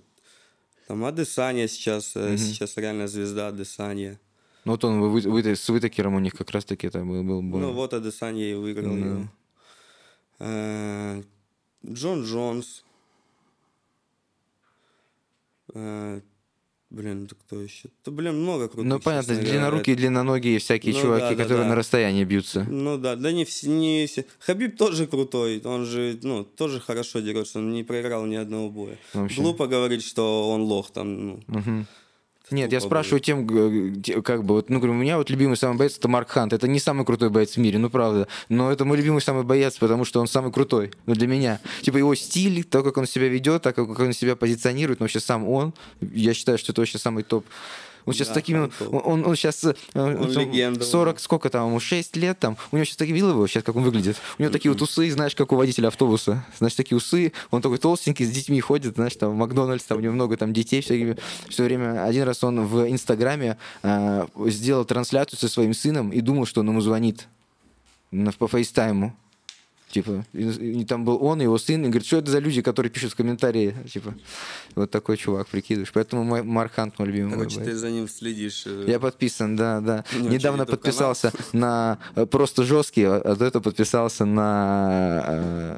Там 0.86 1.02
Адесанья 1.04 1.66
сейчас, 1.66 2.12
э, 2.14 2.36
сейчас 2.36 2.76
реально 2.76 3.08
звезда 3.08 3.48
Адесанья. 3.48 4.20
Ну 4.66 4.72
вот 4.72 4.84
он 4.84 5.00
вы- 5.00 5.20
вы- 5.20 5.56
с 5.56 5.68
Вытакером 5.68 6.14
у 6.14 6.18
них 6.20 6.34
как 6.34 6.50
раз-таки 6.50 6.86
это 6.86 7.00
был, 7.04 7.22
был 7.22 7.42
бой. 7.42 7.60
Ну, 7.60 7.72
вот 7.72 7.94
Адесанья 7.94 8.50
и 8.50 8.54
выиграл 8.54 8.94
его. 8.96 9.28
Э, 10.40 11.22
Джон 11.86 12.24
Джонс. 12.24 12.84
Э, 15.74 16.20
Блин, 16.90 17.26
да 17.26 17.34
кто 17.34 17.60
еще? 17.60 17.88
Да, 18.04 18.12
блин, 18.12 18.40
много 18.40 18.68
крутых. 18.68 18.84
ну 18.84 19.00
понятно, 19.00 19.34
говоря. 19.34 19.50
длиннорукие, 19.50 19.96
длинноногие 19.96 20.58
всякие 20.60 20.94
Ну 20.94 21.00
чуваки, 21.00 21.22
да, 21.22 21.30
да, 21.34 21.42
которые 21.42 21.64
да. 21.64 21.70
на 21.70 21.74
расстоянии 21.74 22.22
бьются. 22.22 22.64
Ну 22.70 22.98
да, 22.98 23.16
да 23.16 23.32
не 23.32 23.44
все, 23.44 23.68
не 23.68 24.06
все. 24.06 24.24
Хабиб 24.38 24.76
тоже 24.76 25.08
крутой, 25.08 25.60
он 25.64 25.86
же, 25.86 26.20
ну, 26.22 26.44
тоже 26.44 26.78
хорошо 26.78 27.18
дерется, 27.18 27.58
он 27.58 27.72
не 27.72 27.82
проиграл 27.82 28.26
ни 28.26 28.36
одного 28.36 28.70
боя. 28.70 28.96
Вообще. 29.12 29.40
Глупо 29.40 29.66
говорить, 29.66 30.04
что 30.04 30.50
он 30.50 30.62
лох 30.62 30.92
там, 30.92 31.26
ну. 31.26 31.40
Мгм. 31.48 31.86
Нет, 32.50 32.72
я 32.72 32.80
спрашиваю 32.80 33.20
тем, 33.20 33.46
как 34.22 34.44
бы, 34.44 34.56
вот, 34.56 34.68
ну, 34.68 34.78
говорю, 34.78 34.92
у 34.92 34.96
меня 34.96 35.16
вот 35.16 35.30
любимый 35.30 35.56
самый 35.56 35.78
боец 35.78 35.96
это 35.96 36.08
Марк 36.08 36.28
Хант. 36.28 36.52
Это 36.52 36.68
не 36.68 36.78
самый 36.78 37.06
крутой 37.06 37.30
боец 37.30 37.54
в 37.54 37.56
мире, 37.56 37.78
ну, 37.78 37.88
правда. 37.88 38.28
Но 38.50 38.70
это 38.70 38.84
мой 38.84 38.98
любимый 38.98 39.20
самый 39.20 39.44
боец, 39.44 39.78
потому 39.78 40.04
что 40.04 40.20
он 40.20 40.26
самый 40.26 40.52
крутой, 40.52 40.90
ну, 41.06 41.14
для 41.14 41.26
меня. 41.26 41.60
Типа 41.82 41.96
его 41.96 42.14
стиль, 42.14 42.62
то, 42.64 42.82
как 42.82 42.98
он 42.98 43.06
себя 43.06 43.28
ведет, 43.28 43.62
так, 43.62 43.74
как 43.74 43.98
он 43.98 44.12
себя 44.12 44.36
позиционирует, 44.36 45.00
но 45.00 45.04
вообще 45.04 45.20
сам 45.20 45.48
он, 45.48 45.72
я 46.00 46.34
считаю, 46.34 46.58
что 46.58 46.72
это 46.72 46.82
вообще 46.82 46.98
самый 46.98 47.24
топ. 47.24 47.46
Он 48.06 48.12
сейчас 48.12 48.28
Да, 48.28 48.34
такими, 48.34 48.70
топ. 48.78 49.06
он, 49.06 49.26
он, 49.26 49.36
сейчас 49.36 49.64
легенда 49.64 50.84
40, 50.84 51.20
сколько 51.20 51.50
там, 51.50 51.68
ему 51.68 51.80
6 51.80 52.16
лет 52.16 52.38
там, 52.38 52.56
у 52.70 52.76
него 52.76 52.84
сейчас 52.84 52.96
такие, 52.96 53.14
видел 53.14 53.30
его, 53.30 53.46
сейчас 53.46 53.62
как 53.62 53.76
он 53.76 53.82
выглядит? 53.84 54.16
У 54.38 54.42
него 54.42 54.52
такие 54.52 54.72
вот 54.72 54.80
усы, 54.82 55.10
знаешь, 55.10 55.34
как 55.34 55.52
у 55.52 55.56
водителя 55.56 55.88
автобуса. 55.88 56.44
Знаешь, 56.58 56.74
такие 56.74 56.96
усы, 56.96 57.32
он 57.50 57.62
такой 57.62 57.78
толстенький, 57.78 58.24
с 58.26 58.30
детьми 58.30 58.60
ходит, 58.60 58.94
знаешь, 58.96 59.14
там 59.16 59.30
в 59.30 59.36
Макдональдс, 59.36 59.84
там 59.84 59.98
у 59.98 60.00
него 60.00 60.12
много 60.12 60.36
там 60.36 60.52
детей 60.52 60.80
все, 60.80 61.16
все 61.48 61.64
время. 61.64 62.04
Один 62.04 62.24
раз 62.24 62.44
он 62.44 62.66
в 62.66 62.90
Инстаграме 62.90 63.56
а, 63.82 64.26
сделал 64.46 64.84
трансляцию 64.84 65.38
со 65.38 65.48
своим 65.48 65.74
сыном 65.74 66.10
и 66.10 66.20
думал, 66.20 66.46
что 66.46 66.60
он 66.60 66.68
ему 66.68 66.80
звонит 66.80 67.28
на, 68.10 68.32
по 68.32 68.48
фейстайму. 68.48 69.16
Типа, 69.90 70.24
и, 70.32 70.80
и 70.80 70.84
там 70.84 71.04
был 71.04 71.22
он, 71.24 71.40
и 71.40 71.44
его 71.44 71.56
сын, 71.56 71.80
и 71.84 71.88
говорит, 71.88 72.04
что 72.06 72.16
это 72.16 72.28
за 72.30 72.40
люди, 72.40 72.62
которые 72.62 72.90
пишут 72.90 73.12
в 73.12 73.16
комментарии, 73.16 73.74
типа, 73.92 74.14
вот 74.74 74.90
такой 74.90 75.16
чувак, 75.16 75.46
прикидываешь. 75.46 75.92
Поэтому 75.92 76.24
мой 76.24 76.42
Марк 76.42 76.72
Хант 76.72 76.98
мой 76.98 77.06
любимый. 77.08 77.34
Короче, 77.34 77.56
боец. 77.58 77.70
ты 77.70 77.76
за 77.76 77.90
ним 77.90 78.08
следишь. 78.08 78.64
э, 78.66 78.84
Я 78.88 78.98
подписан, 78.98 79.54
да, 79.54 79.80
да. 79.80 80.04
Не 80.18 80.28
Недавно 80.30 80.66
подписался 80.66 81.32
на 81.52 81.98
э, 82.16 82.26
просто 82.26 82.64
жесткий, 82.64 83.04
а 83.04 83.20
а 83.24 83.36
до 83.36 83.44
этого 83.44 83.62
подписался 83.62 84.24
на 84.24 85.22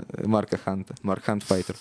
э, 0.08 0.26
Марка 0.26 0.58
Ханта. 0.64 0.94
Марк 1.02 1.24
Хант 1.24 1.42
Файтер. 1.44 1.76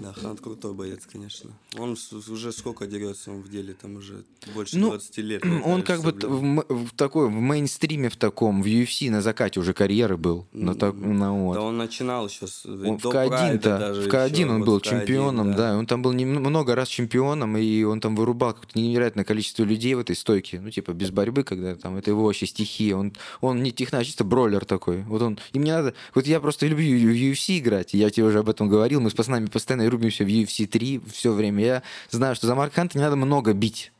Да, 0.00 0.14
Хант 0.14 0.40
крутой 0.40 0.72
боец, 0.72 1.06
конечно. 1.10 1.50
Он 1.78 1.96
уже 2.28 2.52
сколько 2.52 2.86
дерется 2.86 3.30
он 3.30 3.42
в 3.42 3.50
деле, 3.50 3.74
там 3.74 3.96
уже 3.96 4.24
больше 4.54 4.78
Ну, 4.78 4.90
20 4.90 5.18
лет. 5.18 5.44
Он 5.64 5.82
как 5.82 6.02
бы 6.02 6.12
в, 6.12 6.64
в 6.68 6.90
такой 6.96 7.28
в 7.28 7.32
мейнстриме 7.32 8.08
в 8.08 8.16
таком, 8.16 8.62
в 8.62 8.66
UFC 8.66 9.10
на 9.10 9.20
закате 9.20 9.60
уже 9.60 9.74
карьеры 9.74 10.16
был. 10.16 10.46
На 10.52 10.74
так, 10.74 10.94
на 10.94 11.32
вот. 11.32 11.54
Да 11.54 11.62
он 11.62 11.76
начинал 11.76 12.26
еще 12.26 12.46
с 12.46 12.64
Он 12.64 12.98
в 12.98 13.02
до 13.02 13.10
К1, 13.10 13.28
Прайда 13.28 13.58
то 13.58 13.78
даже 13.78 14.02
в 14.02 14.12
К1 14.12 14.32
ещё, 14.32 14.50
он 14.50 14.58
вот 14.60 14.66
был 14.66 14.78
в 14.78 14.82
К1, 14.82 14.88
чемпионом, 14.88 15.54
да. 15.54 15.74
и 15.74 15.76
он 15.76 15.86
там 15.86 16.02
был 16.02 16.12
не- 16.12 16.24
много 16.24 16.74
раз 16.74 16.88
чемпионом, 16.88 17.56
и 17.58 17.82
он 17.82 18.00
там 18.00 18.16
вырубал 18.16 18.54
какое-то 18.54 18.78
невероятное 18.78 19.24
количество 19.24 19.64
людей 19.64 19.94
в 19.94 19.98
этой 19.98 20.16
стойке, 20.16 20.60
ну, 20.60 20.70
типа, 20.70 20.92
без 20.92 21.10
борьбы, 21.10 21.44
когда 21.44 21.74
там, 21.74 21.96
это 21.96 22.10
его 22.10 22.24
вообще 22.24 22.46
стихия, 22.46 22.96
он, 22.96 23.12
он 23.40 23.62
не 23.62 23.70
технач, 23.70 24.06
чисто 24.06 24.24
бройлер 24.24 24.64
такой, 24.64 25.02
вот 25.02 25.20
он, 25.20 25.38
и 25.52 25.58
мне 25.58 25.72
надо, 25.72 25.94
вот 26.14 26.26
я 26.26 26.40
просто 26.40 26.66
люблю 26.66 26.86
в 26.86 27.12
UFC 27.12 27.58
играть, 27.58 27.92
я 27.92 28.08
тебе 28.10 28.24
уже 28.26 28.38
об 28.38 28.48
этом 28.48 28.68
говорил, 28.68 29.00
мы 29.00 29.10
с 29.10 29.14
пацанами 29.14 29.46
постоянно 29.46 29.89
рубимся 29.90 30.24
в 30.24 30.28
UFC 30.28 30.66
3 30.66 31.00
все 31.12 31.32
время, 31.32 31.64
я 31.64 31.82
знаю, 32.10 32.34
что 32.34 32.46
за 32.46 32.54
Марк 32.54 32.74
Ханта 32.74 32.98
не 32.98 33.04
надо 33.04 33.16
много 33.16 33.52
бить, 33.52 33.92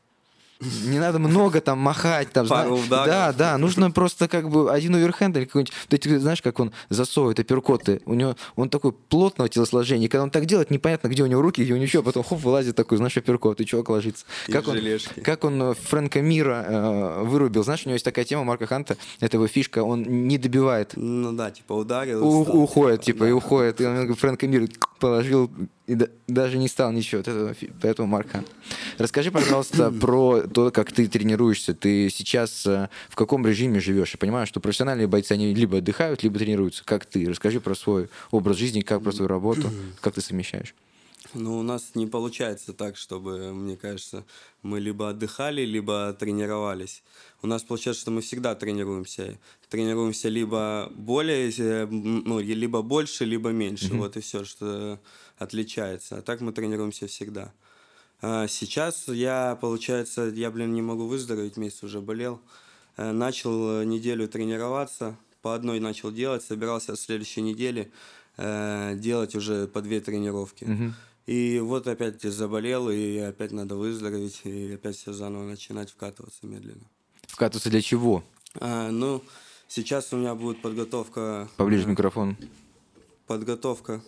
не 0.85 0.99
надо 0.99 1.17
много 1.17 1.59
там 1.59 1.79
махать. 1.79 2.31
Там, 2.31 2.47
Пару 2.47 2.75
ударов. 2.75 3.07
Да, 3.07 3.33
да, 3.33 3.57
нужно 3.57 3.89
просто 3.89 4.27
как 4.27 4.49
бы 4.49 4.71
один 4.71 4.93
оверхенд 4.95 5.35
или 5.35 5.45
какой-нибудь... 5.45 5.73
Ты, 5.89 5.97
ты 5.97 6.19
знаешь, 6.19 6.41
как 6.41 6.59
он 6.59 6.71
засовывает 6.89 7.39
апперкоты? 7.39 8.01
У 8.05 8.13
него, 8.13 8.35
он 8.55 8.69
такой 8.69 8.91
плотного 8.91 9.49
телосложения. 9.49 10.05
И 10.05 10.07
когда 10.07 10.23
он 10.23 10.29
так 10.29 10.45
делает, 10.45 10.69
непонятно, 10.69 11.07
где 11.07 11.23
у 11.23 11.25
него 11.25 11.41
руки, 11.41 11.63
где 11.63 11.73
у 11.73 11.77
него 11.77 11.85
еще, 11.85 12.03
потом 12.03 12.23
хоп, 12.23 12.39
вылазит 12.41 12.75
такой, 12.75 12.97
знаешь, 12.97 13.17
апперкот, 13.17 13.59
и 13.59 13.65
чувак 13.65 13.89
ложится. 13.89 14.25
И 14.47 14.51
Как 14.51 14.67
он, 14.67 14.77
как 15.23 15.43
он 15.45 15.61
э, 15.63 15.73
Фрэнка 15.73 16.21
Мира 16.21 16.63
э, 16.67 17.23
вырубил. 17.23 17.63
Знаешь, 17.63 17.81
у 17.85 17.89
него 17.89 17.95
есть 17.95 18.05
такая 18.05 18.25
тема 18.25 18.43
Марка 18.43 18.67
Ханта, 18.67 18.97
это 19.19 19.37
его 19.37 19.47
фишка, 19.47 19.83
он 19.83 20.03
не 20.03 20.37
добивает 20.37 20.91
Ну 20.95 21.31
да, 21.31 21.49
типа 21.49 21.73
ударил. 21.73 22.23
у- 22.23 22.43
встал, 22.43 22.57
уходит, 22.59 23.01
типа, 23.01 23.17
типа, 23.17 23.23
и 23.25 23.29
да. 23.29 23.35
уходит. 23.35 23.81
И 23.81 23.85
он 23.85 24.13
Фрэнка 24.13 24.47
Мира 24.47 24.67
положил 24.99 25.49
и 25.91 25.95
да- 25.95 26.07
даже 26.27 26.57
не 26.57 26.69
стал 26.69 26.93
ничего. 26.93 27.19
Этого, 27.19 27.53
поэтому 27.81 28.07
Марк 28.07 28.31
Хант. 28.31 28.47
Расскажи, 28.97 29.29
пожалуйста, 29.29 29.91
про 30.01 30.41
то, 30.41 30.71
как 30.71 30.93
ты 30.93 31.05
тренируешься. 31.07 31.73
Ты 31.73 32.09
сейчас 32.09 32.65
э, 32.65 32.87
в 33.09 33.15
каком 33.15 33.45
режиме 33.45 33.81
живешь? 33.81 34.11
Я 34.13 34.17
понимаю, 34.17 34.47
что 34.47 34.61
профессиональные 34.61 35.07
бойцы, 35.07 35.33
они 35.33 35.53
либо 35.53 35.79
отдыхают, 35.79 36.23
либо 36.23 36.39
тренируются. 36.39 36.85
Как 36.85 37.05
ты? 37.05 37.27
Расскажи 37.27 37.59
про 37.59 37.75
свой 37.75 38.07
образ 38.31 38.55
жизни, 38.55 38.79
как 38.79 39.03
про 39.03 39.11
свою 39.11 39.27
работу, 39.27 39.69
как 40.01 40.13
ты 40.13 40.21
совмещаешь. 40.21 40.73
Ну, 41.33 41.59
у 41.59 41.63
нас 41.63 41.91
не 41.95 42.07
получается 42.07 42.73
так, 42.73 42.97
чтобы, 42.97 43.53
мне 43.53 43.77
кажется, 43.77 44.25
мы 44.63 44.79
либо 44.79 45.09
отдыхали, 45.09 45.61
либо 45.61 46.13
тренировались. 46.13 47.03
У 47.41 47.47
нас 47.47 47.63
получается, 47.63 48.01
что 48.01 48.11
мы 48.11 48.21
всегда 48.21 48.55
тренируемся. 48.55 49.37
Тренируемся 49.69 50.29
либо 50.29 50.91
более, 50.95 51.51
э, 51.57 51.85
ну, 51.87 52.39
либо 52.39 52.81
больше, 52.81 53.25
либо 53.25 53.49
меньше. 53.49 53.93
Вот 53.93 54.17
и 54.17 54.21
все, 54.21 54.43
что 54.43 54.99
отличается. 55.41 56.17
А 56.17 56.21
так 56.21 56.41
мы 56.41 56.53
тренируемся 56.53 57.07
всегда. 57.07 57.51
А 58.21 58.47
сейчас 58.47 59.07
я, 59.07 59.57
получается, 59.59 60.25
я, 60.25 60.51
блин, 60.51 60.73
не 60.73 60.81
могу 60.81 61.07
выздороветь, 61.07 61.57
месяц 61.57 61.83
уже 61.83 62.01
болел. 62.01 62.39
Э, 62.97 63.11
Начал 63.11 63.81
э, 63.81 63.85
неделю 63.85 64.27
тренироваться, 64.27 65.17
по 65.41 65.55
одной 65.55 65.79
начал 65.79 66.11
делать, 66.11 66.43
собирался 66.43 66.95
с 66.95 67.01
следующей 67.01 67.41
недели 67.41 67.91
э, 68.37 68.93
делать 68.95 69.35
уже 69.35 69.67
по 69.67 69.81
две 69.81 69.99
тренировки. 69.99 70.93
И 71.27 71.59
вот 71.59 71.87
опять 71.87 72.21
заболел, 72.21 72.89
и 72.89 73.17
опять 73.17 73.51
надо 73.51 73.75
выздороветь, 73.75 74.41
и 74.43 74.73
опять 74.73 74.97
все 74.97 75.13
заново 75.13 75.43
начинать 75.43 75.89
вкатываться 75.91 76.45
медленно. 76.45 76.83
Вкатываться 77.27 77.69
для 77.69 77.81
чего? 77.81 78.23
А, 78.59 78.89
ну, 78.89 79.23
сейчас 79.67 80.11
у 80.13 80.17
меня 80.17 80.35
будет 80.35 80.61
подготовка... 80.61 81.47
Поближе 81.57 81.85
к 81.85 81.87
микрофону. 81.87 82.35
подготовка 83.27 84.01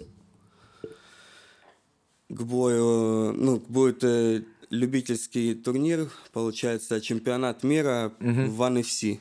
к 2.34 2.42
бою, 2.42 3.34
ну, 3.34 3.62
будет 3.68 4.04
э, 4.04 4.44
любительский 4.70 5.54
турнир, 5.56 6.10
получается, 6.32 7.00
чемпионат 7.02 7.64
мира 7.64 8.12
в 8.20 8.62
One 8.62 8.82
FC. 8.82 9.20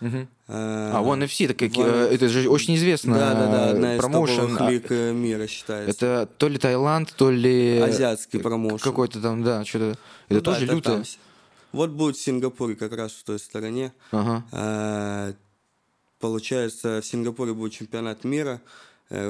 Мгм. 0.00 0.28
Э, 0.48 0.90
А, 0.94 1.02
One 1.02 1.24
FC, 1.24 1.44
это, 1.46 1.54
как, 1.54 1.70
One- 1.72 2.08
э, 2.10 2.14
это 2.14 2.28
же 2.28 2.48
очень 2.48 2.74
известно. 2.76 3.14
Да, 3.14 3.34
да, 3.34 3.46
да, 3.50 3.70
одна 3.70 3.94
из 3.96 4.00
промоушен. 4.00 4.56
А, 4.60 4.70
лиг 4.70 4.86
э, 4.90 5.12
мира 5.12 5.46
считается. 5.46 5.90
Это 5.90 6.28
то 6.36 6.48
ли 6.48 6.58
Таиланд, 6.58 7.14
то 7.16 7.30
ли... 7.30 7.78
Азиатский 7.78 8.40
промоушен. 8.40 8.78
Какой-то 8.80 9.20
там, 9.20 9.42
да, 9.42 9.64
что-то... 9.64 9.90
Это 9.90 9.98
Ну 10.28 10.40
да, 10.40 10.52
тоже 10.52 10.64
это 10.66 10.74
лютое. 10.74 10.94
там. 10.96 11.04
Вот 11.72 11.90
будет 11.90 12.16
в 12.16 12.20
Сингапуре 12.22 12.74
как 12.76 12.92
раз 12.96 13.12
в 13.12 13.24
той 13.24 13.38
стороне. 13.38 13.92
Ага. 14.12 14.44
Э, 14.52 15.32
Получается, 16.20 17.00
в 17.02 17.06
Сингапуре 17.06 17.52
будет 17.52 17.72
чемпионат 17.72 18.24
мира, 18.24 18.54
э, 18.54 18.58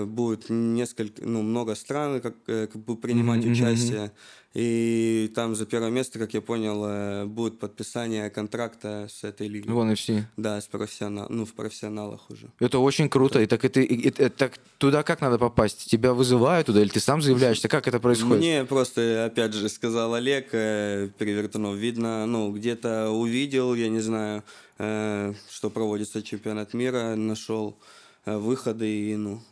будет 0.05 0.47
несколько, 0.51 1.23
ну, 1.27 1.43
много 1.43 1.75
стран, 1.75 2.21
как, 2.21 2.35
э, 2.47 2.67
как 2.67 2.83
бы 2.85 2.97
принимать 2.97 3.43
мгм, 3.45 3.53
участие. 3.53 4.11
И 4.57 5.33
там 5.35 5.57
за 5.57 5.67
первое 5.67 5.91
место, 5.91 6.19
как 6.21 6.33
я 6.33 6.41
понял, 6.41 6.85
э, 6.87 7.25
будет 7.27 7.59
подписание 7.59 8.31
контракта 8.31 9.09
с 9.11 9.25
этой 9.25 9.49
лигой. 9.49 9.75
Вон 9.75 9.91
и 9.91 9.95
все. 9.97 10.29
Да, 10.37 10.61
с 10.61 10.67
профессионал, 10.69 11.27
ну, 11.29 11.45
в 11.45 11.55
профессионалах 11.55 12.31
уже. 12.31 12.47
Это 12.61 12.79
очень 12.79 13.09
круто. 13.09 13.41
И 13.43 13.47
так 13.47 13.65
это, 13.65 13.81
и- 13.81 13.95
и- 13.95 14.11
так 14.11 14.59
туда 14.79 15.03
как 15.03 15.21
надо 15.21 15.39
попасть? 15.39 15.91
Тебя 15.91 16.13
вызывают 16.15 16.67
туда 16.69 16.83
или 16.83 16.89
ты 16.89 17.01
сам 17.01 17.21
заявляешься? 17.21 17.67
Как 17.69 17.89
это 17.89 17.99
происходит? 17.99 18.39
Мне 18.39 18.65
просто, 18.65 19.25
опять 19.25 19.55
же, 19.55 19.69
сказал 19.69 20.15
Олег 20.15 20.51
э, 20.53 21.09
Перевертунов, 21.19 21.75
видно, 21.75 22.25
ну, 22.27 22.53
где-то 22.53 23.11
увидел, 23.11 23.75
я 23.75 23.89
не 23.89 24.01
знаю, 24.01 24.45
э, 24.79 25.35
что 25.51 25.69
проводится 25.69 26.23
чемпионат 26.23 26.75
мира, 26.75 27.17
нашел 27.17 27.77
э, 28.25 28.37
выходы 28.39 28.89
и, 28.89 29.17
ну, 29.17 29.43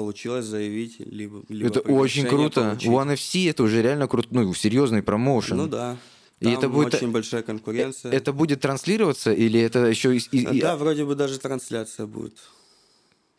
получилось 0.00 0.44
заявить, 0.44 1.00
либо, 1.00 1.42
либо 1.48 1.68
это 1.68 1.80
очень 1.80 2.26
круто. 2.26 2.60
получить. 2.62 2.88
One 2.90 3.12
FC 3.14 3.50
это 3.50 3.62
уже 3.62 3.82
реально 3.82 4.06
круто, 4.08 4.28
ну, 4.30 4.54
серьезный 4.54 5.02
промоушен. 5.02 5.56
Ну 5.56 5.66
да. 5.66 5.96
И 6.40 6.44
Там 6.44 6.54
это 6.54 6.68
будет- 6.68 6.94
очень 6.94 7.10
большая 7.10 7.42
конкуренция. 7.42 8.12
Это 8.12 8.32
будет 8.32 8.60
транслироваться 8.60 9.32
или 9.32 9.58
это 9.60 9.86
еще 9.86 10.16
и... 10.16 10.20
и- 10.32 10.56
и- 10.56 10.60
Да, 10.60 10.76
вроде 10.76 11.04
бы 11.04 11.14
даже 11.14 11.38
трансляция 11.38 12.06
будет. 12.06 12.36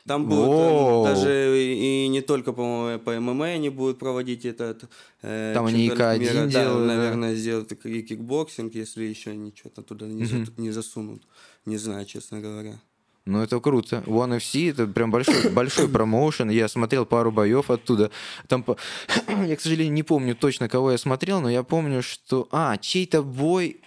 Там 0.05 0.25
будет 0.25 0.39
Воу. 0.47 1.05
э, 1.05 1.13
даже 1.13 1.29
и, 1.61 2.05
и 2.05 2.07
не 2.09 2.21
только, 2.21 2.51
по-моему, 2.53 2.99
по 2.99 3.11
ММА 3.19 3.45
они 3.45 3.69
будут 3.69 3.99
проводить 3.99 4.43
этот 4.45 4.83
э, 5.21 5.51
Там 5.53 5.65
они 5.67 5.85
и 5.85 5.89
чемпионат 5.89 6.17
К1 6.17 6.19
мира. 6.19 6.47
Делают, 6.47 6.87
да. 6.87 6.95
наверное, 6.95 7.35
сделают 7.35 7.71
и 7.71 7.89
и 7.99 8.01
кикбоксинг, 8.01 8.73
если 8.75 9.03
еще 9.03 9.35
ничего 9.35 9.69
там 9.69 9.83
туда 9.85 10.07
не, 10.07 10.25
за- 10.25 10.45
не 10.57 10.71
засунут. 10.71 11.21
Не 11.65 11.77
знаю, 11.77 12.05
честно 12.05 12.41
говоря. 12.41 12.79
Ну, 13.29 13.43
это 13.43 13.59
круто. 13.59 14.03
One 14.07 14.37
FC 14.37 14.71
это 14.71 14.87
прям 14.87 15.11
большой, 15.11 15.49
большой 15.51 15.87
промоушен. 15.87 16.49
Я 16.49 16.67
смотрел 16.67 17.05
пару 17.05 17.31
боев 17.31 17.69
оттуда. 17.69 18.09
Там, 18.47 18.63
по- 18.63 18.77
я, 19.45 19.55
к 19.55 19.61
сожалению, 19.61 19.93
не 19.93 20.03
помню 20.03 20.35
точно, 20.35 20.67
кого 20.67 20.91
я 20.91 20.97
смотрел, 20.97 21.39
но 21.39 21.49
я 21.49 21.63
помню, 21.63 22.01
что... 22.01 22.47
А, 22.51 22.77
чей-то 22.77 23.21
бой... 23.21 23.81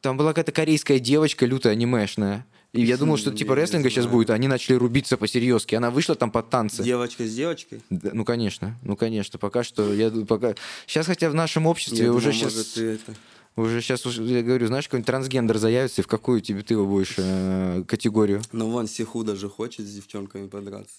Там 0.00 0.16
была 0.16 0.30
какая-то 0.30 0.52
корейская 0.52 1.00
девочка 1.00 1.44
лютая, 1.44 1.72
анимешная. 1.72 2.46
И 2.72 2.82
я 2.82 2.96
думал, 2.96 3.16
что 3.16 3.32
типа 3.32 3.56
рестлинга 3.56 3.90
сейчас 3.90 4.06
будет, 4.06 4.30
они 4.30 4.46
начали 4.46 4.74
рубиться 4.74 5.16
по-серьезки. 5.16 5.74
Она 5.74 5.90
вышла 5.90 6.14
там 6.14 6.30
под 6.30 6.50
танцы. 6.50 6.84
Девочка 6.84 7.24
с 7.24 7.34
девочкой? 7.34 7.80
Да, 7.90 8.10
ну, 8.12 8.24
конечно, 8.24 8.78
ну, 8.82 8.96
конечно. 8.96 9.38
Пока 9.38 9.64
что, 9.64 9.92
я 9.92 10.10
пока... 10.10 10.54
Сейчас, 10.86 11.06
хотя 11.06 11.30
в 11.30 11.34
нашем 11.34 11.66
обществе 11.66 12.04
Я 12.04 12.12
уже 12.12 12.30
думал, 12.30 12.50
сейчас... 12.50 12.54
может, 12.54 12.78
это... 12.78 13.14
Уже 13.56 13.80
сейчас, 13.80 14.04
я 14.04 14.42
говорю, 14.42 14.66
знаешь, 14.66 14.86
какой-нибудь 14.86 15.06
трансгендер 15.06 15.56
заявится, 15.56 16.02
и 16.02 16.04
в 16.04 16.08
какую 16.08 16.42
тебе 16.42 16.62
ты 16.62 16.74
его 16.74 16.86
будешь 16.86 17.14
э, 17.16 17.84
категорию? 17.88 18.42
Но 18.52 18.68
вон 18.68 18.86
Сихуда 18.86 19.34
же 19.34 19.48
хочет 19.48 19.86
с 19.86 19.94
девчонками 19.94 20.46
подраться. 20.46 20.96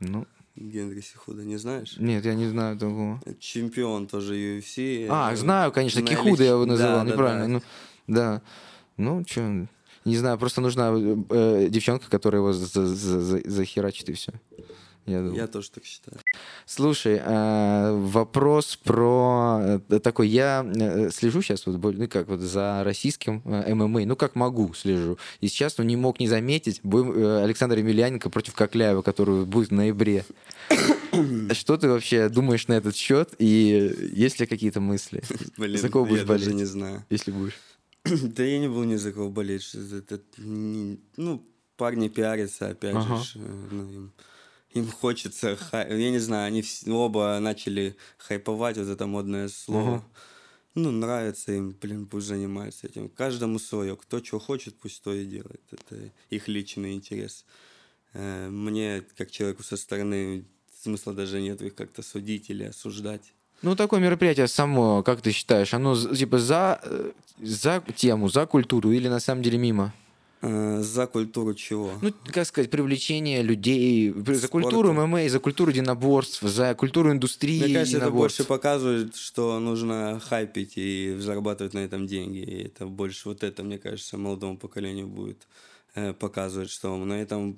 Ну, 0.00 0.26
Генри 0.56 1.00
Сихуда, 1.02 1.44
не 1.44 1.56
знаешь? 1.56 1.96
нет, 1.98 2.24
я 2.24 2.34
не 2.34 2.48
знаю 2.48 2.76
такого. 2.76 3.20
Чемпион 3.38 4.08
тоже 4.08 4.34
UFC. 4.34 5.06
А, 5.08 5.32
э, 5.32 5.36
знаю, 5.36 5.70
конечно, 5.70 6.00
на 6.00 6.06
Кихуда 6.08 6.42
я 6.42 6.50
его 6.50 6.66
называл, 6.66 6.98
Да, 6.98 7.04
да, 7.04 7.10
неправильно. 7.10 7.46
да. 7.46 7.52
Ну, 8.08 8.14
да. 8.14 8.42
Ну, 8.96 9.24
что, 9.26 9.66
не 10.04 10.16
знаю, 10.16 10.36
просто 10.36 10.60
нужна 10.60 10.92
э, 10.92 11.68
девчонка, 11.70 12.10
которая 12.10 12.40
его 12.42 12.52
за- 12.52 12.86
за- 12.86 13.20
за- 13.20 13.48
захерачит, 13.48 14.08
и 14.08 14.14
все. 14.14 14.32
Я 15.06 15.18
думаю. 15.22 15.34
Я 15.36 15.46
тоже 15.46 15.70
так 15.70 15.84
считаю. 15.84 16.18
Слушай, 16.66 17.20
э, 17.24 17.92
вопрос 17.92 18.76
про 18.76 19.80
э, 19.88 19.98
такой. 20.00 20.28
Я 20.28 20.64
э, 20.64 21.10
слежу 21.10 21.42
сейчас 21.42 21.66
вот, 21.66 21.82
ну, 21.96 22.08
как 22.08 22.28
вот 22.28 22.40
за 22.40 22.82
российским 22.84 23.42
э, 23.44 23.74
ММА, 23.74 24.04
ну 24.06 24.14
как 24.16 24.34
могу 24.36 24.72
слежу. 24.74 25.18
И 25.40 25.48
сейчас 25.48 25.78
ну, 25.78 25.84
не 25.84 25.96
мог 25.96 26.20
не 26.20 26.28
заметить 26.28 26.80
Александра 26.84 27.78
Емельяненко 27.78 28.30
против 28.30 28.54
Кокляева, 28.54 29.02
который 29.02 29.44
будет 29.44 29.70
в 29.70 29.74
ноябре. 29.74 30.24
Что 31.52 31.76
ты 31.76 31.88
вообще 31.88 32.28
думаешь 32.28 32.68
на 32.68 32.74
этот 32.74 32.94
счет? 32.94 33.34
И 33.38 34.10
есть 34.12 34.38
ли 34.40 34.46
какие-то 34.46 34.80
мысли? 34.80 35.22
Блин, 35.56 35.78
За 35.80 35.88
кого 35.88 36.04
будешь 36.04 36.20
я 36.20 36.26
даже 36.26 36.44
болеть? 36.44 36.58
не 36.60 36.64
знаю. 36.66 37.04
Если 37.10 37.30
будешь. 37.32 37.58
Да 38.04 38.42
я 38.44 38.58
не 38.58 38.68
был 38.68 38.84
ни 38.84 38.96
за 38.96 39.12
кого 39.12 39.28
болеть. 39.30 39.74
это- 39.74 40.14
это 40.14 40.24
не- 40.38 40.98
ну, 41.16 41.44
парни 41.76 42.08
пиарятся, 42.08 42.68
опять 42.68 42.94
Ага. 42.94 43.16
же. 43.22 43.38
ну, 43.38 43.82
им, 43.90 44.12
им 44.74 44.88
хочется, 44.90 45.56
хай- 45.56 45.88
я 46.00 46.10
не 46.10 46.18
знаю, 46.18 46.46
они 46.46 46.64
оба 46.88 47.38
начали 47.40 47.96
хайповать, 48.18 48.76
вот 48.78 48.88
это 48.88 49.06
модное 49.06 49.48
слово. 49.48 49.96
Ага. 49.96 50.04
Ну, 50.76 50.90
нравится 50.92 51.52
им, 51.52 51.74
блин, 51.80 52.06
пусть 52.06 52.28
занимаются 52.28 52.86
этим. 52.86 53.08
Каждому 53.08 53.58
свое. 53.58 53.96
Кто 53.96 54.22
что 54.22 54.38
хочет, 54.38 54.74
пусть 54.76 55.02
то 55.02 55.12
и 55.12 55.24
делает. 55.26 55.60
Это 55.72 55.96
их 56.30 56.46
личный 56.48 56.94
интерес. 56.94 57.44
Э, 58.12 58.48
Мне, 58.48 59.02
как 59.16 59.30
человеку 59.32 59.62
со 59.64 59.76
стороны, 59.76 60.44
смысла 60.82 61.12
даже 61.12 61.40
нет 61.40 61.60
их 61.62 61.74
как-то 61.74 62.02
судить 62.02 62.50
или 62.50 62.64
осуждать. 62.64 63.32
Ну, 63.62 63.74
такое 63.76 64.00
мероприятие 64.00 64.46
само, 64.48 65.02
как 65.02 65.20
ты 65.22 65.32
считаешь, 65.32 65.74
оно 65.74 65.94
типа 65.96 66.38
за, 66.38 66.80
э, 66.82 67.12
за 67.42 67.82
тему, 67.96 68.28
за 68.28 68.46
культуру 68.46 68.92
или 68.92 69.08
на 69.08 69.20
самом 69.20 69.42
деле 69.42 69.58
мимо? 69.58 69.92
Э, 70.42 70.80
За 70.82 71.06
культуру 71.06 71.54
чего? 71.54 71.92
Ну, 72.00 72.12
как 72.32 72.46
сказать, 72.46 72.70
привлечение 72.70 73.42
людей 73.42 74.10
за 74.10 74.22
Спорта. 74.22 74.48
культуру 74.48 74.92
ММА, 74.94 75.28
за 75.28 75.38
культуру 75.38 75.70
единоборств, 75.70 76.40
за 76.42 76.74
культуру 76.74 77.12
индустрии 77.12 77.62
Мне 77.62 77.74
кажется, 77.74 77.98
это 77.98 78.10
больше 78.10 78.44
показывает, 78.44 79.16
что 79.16 79.58
нужно 79.60 80.18
хайпить 80.20 80.72
и 80.76 81.14
зарабатывать 81.18 81.74
на 81.74 81.80
этом 81.80 82.06
деньги. 82.06 82.38
И 82.38 82.64
это 82.68 82.86
больше 82.86 83.28
вот 83.28 83.42
это, 83.42 83.62
мне 83.62 83.78
кажется, 83.78 84.16
молодому 84.16 84.56
поколению 84.56 85.08
будет 85.08 85.46
э, 85.94 86.14
показывать, 86.14 86.70
что 86.70 86.96
на 86.96 87.20
этом 87.20 87.54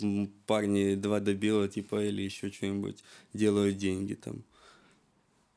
парни 0.46 0.96
два 0.96 1.20
добила, 1.20 1.68
типа, 1.68 2.02
или 2.04 2.22
еще 2.22 2.50
что-нибудь 2.50 2.98
делают 3.32 3.76
деньги 3.78 4.14
там. 4.14 4.42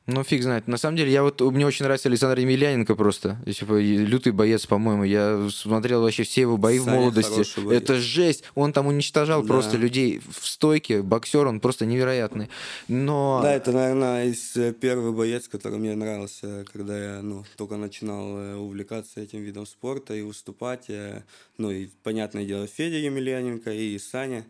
Ну, 0.06 0.22
фиг 0.22 0.42
знает. 0.42 0.68
На 0.68 0.76
самом 0.76 0.96
деле, 0.96 1.10
я 1.10 1.24
вот, 1.24 1.40
мне 1.40 1.66
очень 1.66 1.84
нравится 1.84 2.08
Александр 2.08 2.38
Емельяненко 2.38 2.94
просто. 2.94 3.38
Типа, 3.44 3.72
лютый 3.80 4.30
боец, 4.30 4.64
по-моему. 4.64 5.02
Я 5.02 5.48
смотрел 5.50 6.00
вообще 6.02 6.22
все 6.22 6.42
его 6.42 6.56
бои 6.56 6.78
в 6.78 6.84
Саня 6.84 6.96
молодости. 7.00 7.30
хороший 7.30 7.64
боец. 7.64 7.82
Это 7.82 7.96
жесть. 7.96 8.44
Он 8.54 8.72
там 8.72 8.86
уничтожал 8.86 9.42
Да. 9.42 9.48
просто 9.48 9.76
людей 9.76 10.20
в 10.20 10.46
стойке. 10.46 11.02
Боксер, 11.02 11.46
он 11.48 11.58
просто 11.58 11.86
невероятный. 11.86 12.48
Но... 12.86 13.40
Да, 13.42 13.52
это, 13.52 13.72
наверное, 13.72 14.26
из 14.26 14.56
э, 14.56 14.72
первый 14.72 15.10
боец, 15.12 15.48
который 15.48 15.78
мне 15.78 15.94
нравился, 15.96 16.64
когда 16.72 17.16
я, 17.16 17.22
ну, 17.22 17.44
только 17.56 17.76
начинал 17.76 18.38
э, 18.38 18.54
увлекаться 18.54 19.20
этим 19.20 19.42
видом 19.42 19.66
спорта 19.66 20.14
и 20.14 20.22
выступать. 20.22 20.84
э, 20.88 21.22
Ну, 21.58 21.72
и, 21.72 21.88
понятное 22.04 22.44
дело, 22.44 22.68
Федя 22.68 22.98
Емельяненко 22.98 23.72
и 23.72 23.98
Саня. 23.98 24.44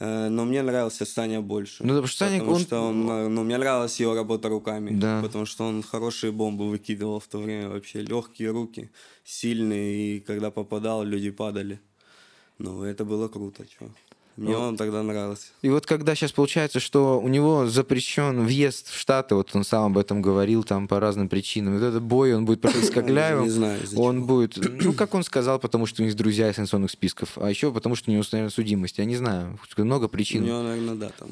Э, 0.00 0.28
Но 0.28 0.44
мне 0.44 0.62
нравился 0.62 1.04
Саня 1.04 1.40
больше. 1.40 1.82
Ну, 1.82 1.88
потому 1.88 2.06
что 2.06 2.24
Саня, 2.24 2.38
потому 2.38 2.54
он- 2.56 2.62
что 2.62 2.80
он, 2.88 3.10
э, 3.10 3.28
ну, 3.28 3.42
мне 3.44 3.58
нравилась 3.58 4.00
его 4.00 4.14
работа 4.14 4.48
руками. 4.48 4.90
Да. 5.00 5.20
Потому 5.22 5.44
что 5.46 5.64
он 5.64 5.82
хорошие 5.82 6.30
бомбы 6.30 6.68
выкидывал 6.70 7.18
в 7.18 7.26
то 7.26 7.38
время 7.38 7.68
вообще. 7.68 8.02
Легкие 8.02 8.50
руки, 8.50 8.90
сильные. 9.24 10.16
И 10.16 10.20
когда 10.20 10.50
попадал, 10.50 11.02
люди 11.04 11.30
падали. 11.30 11.78
Ну, 12.58 12.82
это 12.84 13.04
было 13.04 13.28
круто, 13.28 13.64
чё. 13.66 13.88
Мне 14.38 14.56
Ну, 14.56 14.60
он 14.60 14.76
тогда 14.76 15.02
нравился. 15.02 15.46
И 15.62 15.68
вот 15.68 15.84
когда 15.84 16.14
сейчас 16.14 16.30
получается, 16.30 16.78
что 16.78 17.20
у 17.20 17.26
него 17.26 17.66
запрещен 17.66 18.44
въезд 18.46 18.88
в 18.88 18.96
Штаты, 18.96 19.34
вот 19.34 19.50
он 19.54 19.64
сам 19.64 19.86
об 19.86 19.98
этом 19.98 20.22
говорил 20.22 20.62
там 20.62 20.86
по 20.86 21.00
разным 21.00 21.28
причинам. 21.28 21.74
Вот 21.76 21.82
этот 21.82 22.02
бой, 22.04 22.32
он 22.34 22.44
будет 22.44 22.60
проходить 22.60 22.88
с 22.88 22.90
Кокляевым. 22.94 23.44
Не 23.44 23.50
знаю, 23.50 23.80
Он 23.96 24.24
будет, 24.26 24.56
ну, 24.56 24.92
как 24.92 25.14
он 25.14 25.24
сказал, 25.24 25.58
потому 25.58 25.86
что 25.86 26.02
у 26.02 26.04
них 26.04 26.14
друзья 26.14 26.50
из 26.50 26.54
санкционных 26.54 26.92
списков, 26.92 27.30
а 27.36 27.50
еще 27.50 27.72
потому 27.72 27.96
что 27.96 28.10
у 28.10 28.12
него 28.12 28.20
установлена 28.20 28.50
судимость. 28.50 28.98
Я 28.98 29.06
не 29.06 29.16
знаю, 29.16 29.58
много 29.76 30.04
У 30.04 30.08
причин. 30.08 30.44
него, 30.44 30.62
наверное, 30.62 30.94
да, 30.94 31.10
там. 31.18 31.28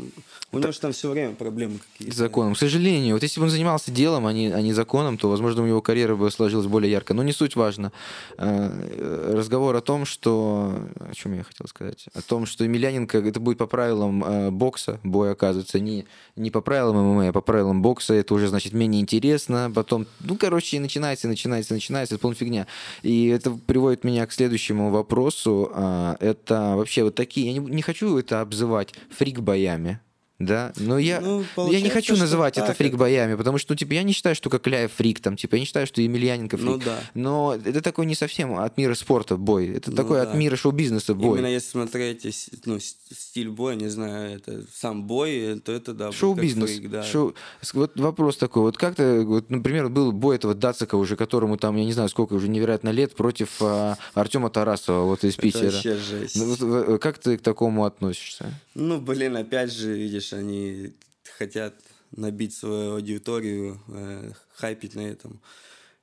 У 0.51 0.59
него 0.59 0.73
же 0.73 0.81
там 0.81 0.93
все 0.93 1.09
время 1.09 1.35
проблемы 1.37 1.79
какие-то. 1.93 2.17
законом. 2.17 2.55
К 2.55 2.59
сожалению, 2.59 3.15
вот 3.15 3.23
если 3.23 3.39
бы 3.39 3.45
он 3.45 3.51
занимался 3.51 3.93
делом, 3.93 4.27
а 4.27 4.33
не, 4.33 4.49
а 4.53 4.61
не 4.61 4.73
законом, 4.73 5.17
то, 5.17 5.31
возможно, 5.31 5.63
у 5.63 5.67
него 5.67 5.81
карьера 5.81 6.17
бы 6.17 6.29
сложилась 6.33 6.67
более 6.67 6.91
ярко. 6.91 7.15
Но 7.15 7.23
не 7.23 7.33
суть 7.33 7.55
важно. 7.55 7.93
Э, 8.39 9.33
Разговор 9.37 9.77
о 9.77 9.81
том, 9.81 10.07
что... 10.07 10.75
О 10.99 11.15
чем 11.15 11.35
я 11.35 11.45
хотел 11.45 11.69
сказать? 11.69 12.07
О 12.15 12.23
том, 12.23 12.47
что 12.47 12.65
Емельяненко, 12.97 13.19
это 13.19 13.41
будет 13.41 13.59
по 13.59 13.67
правилам 13.67 14.25
э, 14.25 14.51
бокса, 14.51 15.01
бой, 15.03 15.33
оказывается, 15.33 15.79
не, 15.81 16.07
не 16.37 16.51
по 16.51 16.61
правилам 16.61 16.97
ММА, 16.97 17.29
а 17.29 17.33
по 17.33 17.41
правилам 17.41 17.83
бокса. 17.83 18.15
Это 18.15 18.35
уже, 18.35 18.49
значит, 18.49 18.73
менее 18.73 19.03
интересно. 19.03 19.71
Потом, 19.75 20.07
ну, 20.21 20.37
короче, 20.37 20.81
начинается, 20.81 21.29
начинается, 21.29 21.75
начинается. 21.75 22.15
Это 22.15 22.23
полная 22.23 22.37
фигня. 22.37 22.67
И 23.03 23.29
это 23.29 23.51
приводит 23.51 24.05
меня 24.05 24.27
к 24.27 24.33
следующему 24.33 24.91
вопросу. 24.91 25.71
А, 25.75 26.17
Это 26.21 26.75
вообще 26.77 27.05
вот 27.05 27.15
такие... 27.15 27.47
Я 27.47 27.53
не, 27.53 27.59
не 27.59 27.83
хочу 27.83 28.17
это 28.19 28.41
обзывать 28.41 28.95
фрик-боями. 29.11 30.01
Да, 30.39 30.73
но 30.77 30.99
я, 30.99 31.21
Ну, 31.21 31.45
я 31.71 31.81
не 31.81 31.89
хочу 31.89 32.15
называть 32.17 32.59
это 32.59 32.75
фрик-боями, 32.75 33.37
потому 33.37 33.57
что, 33.57 33.73
ну, 33.73 33.77
типа, 33.77 33.95
я 33.95 34.03
не 34.03 34.13
считаю, 34.13 34.35
что 34.37 34.51
Кокляев 34.51 34.93
фрик, 34.93 35.21
там, 35.21 35.37
типа, 35.37 35.55
я 35.55 35.61
не 35.61 35.67
считаю, 35.67 35.87
что 35.87 36.03
Емельяненко 36.03 36.59
фрик. 36.59 36.69
Ну 36.69 36.77
да. 36.79 36.99
Но 37.15 37.55
это 37.65 37.81
такой 37.81 38.05
не 38.05 38.15
совсем 38.15 38.59
от 38.59 38.77
мира 38.77 38.95
спорта 38.95 39.37
бой. 39.39 39.69
Это 39.69 39.91
Ну 39.91 39.97
такой 39.97 40.21
от 40.21 40.33
да. 40.33 40.37
мира 40.39 40.57
шоу-бизнеса 40.57 41.15
бой. 41.15 41.39
Именно 41.39 41.47
если 41.53 41.71
смотреть 41.71 42.27
ну, 42.67 42.79
стиль 42.81 43.49
боя, 43.49 43.77
не 43.77 43.89
знаю, 43.89 44.37
это 44.37 44.63
сам 44.75 45.05
бой, 45.07 45.59
то 45.65 45.73
это 45.73 45.95
да. 45.95 46.13
Шоу-бизнес. 46.13 46.81
да. 46.91 47.03
Шоу- 47.03 47.35
Вот 47.73 47.99
вопрос 47.99 48.37
такой. 48.37 48.63
Вот 48.63 48.77
как 48.77 48.95
то 48.97 49.23
вот, 49.23 49.49
например, 49.51 49.89
был 49.89 50.13
бой 50.13 50.37
этого 50.37 50.55
Дацика 50.55 50.97
уже, 50.97 51.17
которому 51.17 51.57
там, 51.57 51.77
я 51.77 51.85
не 51.85 51.93
знаю, 51.95 52.11
сколько 52.11 52.35
уже 52.35 52.49
невероятно 52.49 52.91
лет, 52.91 53.15
против 53.15 53.57
а, 53.63 53.97
Артема 54.13 54.51
Тарасова, 54.51 55.05
вот 55.05 55.25
из 55.25 55.33
Это 55.35 55.43
Питера. 55.43 55.65
вообще 55.71 55.97
жесть. 55.97 56.37
Ну, 56.37 56.45
вот, 56.55 56.59
э, 56.89 56.99
как 56.99 57.19
ты 57.19 57.39
к 57.39 57.41
такому 57.41 57.85
относишься? 57.87 58.53
Ну, 58.75 59.01
блин, 59.01 59.37
опять 59.37 59.73
же, 59.73 59.95
видишь, 59.97 60.26
они 60.33 60.95
хотят 61.37 61.75
набить 62.11 62.55
свою 62.55 62.95
аудиторию, 62.95 63.81
э, 63.89 64.33
хайпить 64.55 64.95
на 64.95 65.01
этом 65.01 65.41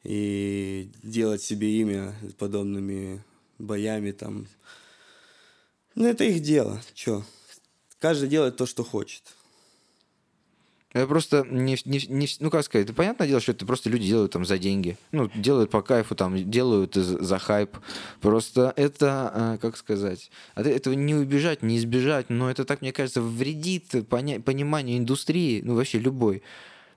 и 0.04 0.92
делать 1.02 1.42
себе 1.42 1.72
имя 1.80 2.14
подобными 2.38 3.24
боями 3.58 4.12
там. 4.12 4.48
Ну, 5.96 6.08
это 6.08 6.24
их 6.24 6.42
дело, 6.42 6.82
чё. 6.94 7.24
Каждый 8.00 8.28
делает 8.28 8.58
то, 8.58 8.66
что 8.66 8.84
хочет. 8.84 9.24
Я 10.94 11.08
просто 11.08 11.46
не, 11.50 11.78
не, 11.86 12.06
не, 12.08 12.28
ну 12.40 12.52
как 12.52 12.64
сказать, 12.64 12.86
это 12.86 12.96
понятное 12.96 13.28
дело, 13.28 13.42
что 13.42 13.52
это 13.52 13.66
просто 13.66 13.90
люди 13.90 14.06
делают 14.06 14.32
там 14.32 14.46
за 14.46 14.60
деньги, 14.60 14.98
ну 15.12 15.30
делают 15.34 15.72
по 15.72 15.82
кайфу, 15.82 16.14
там 16.14 16.50
делают 16.50 16.94
за, 16.94 17.40
хайп. 17.40 17.78
Просто 18.22 18.74
это, 18.76 19.32
а, 19.34 19.58
как 19.58 19.76
сказать, 19.76 20.30
от 20.54 20.68
этого 20.68 20.94
не 20.94 21.16
убежать, 21.16 21.64
не 21.64 21.78
избежать, 21.78 22.30
но 22.30 22.50
это 22.50 22.64
так 22.64 22.82
мне 22.82 22.92
кажется 22.94 23.22
вредит 23.22 23.94
поня- 24.10 24.40
пониманию 24.40 24.98
индустрии, 25.00 25.62
ну 25.64 25.76
вообще 25.76 25.98
любой. 25.98 26.44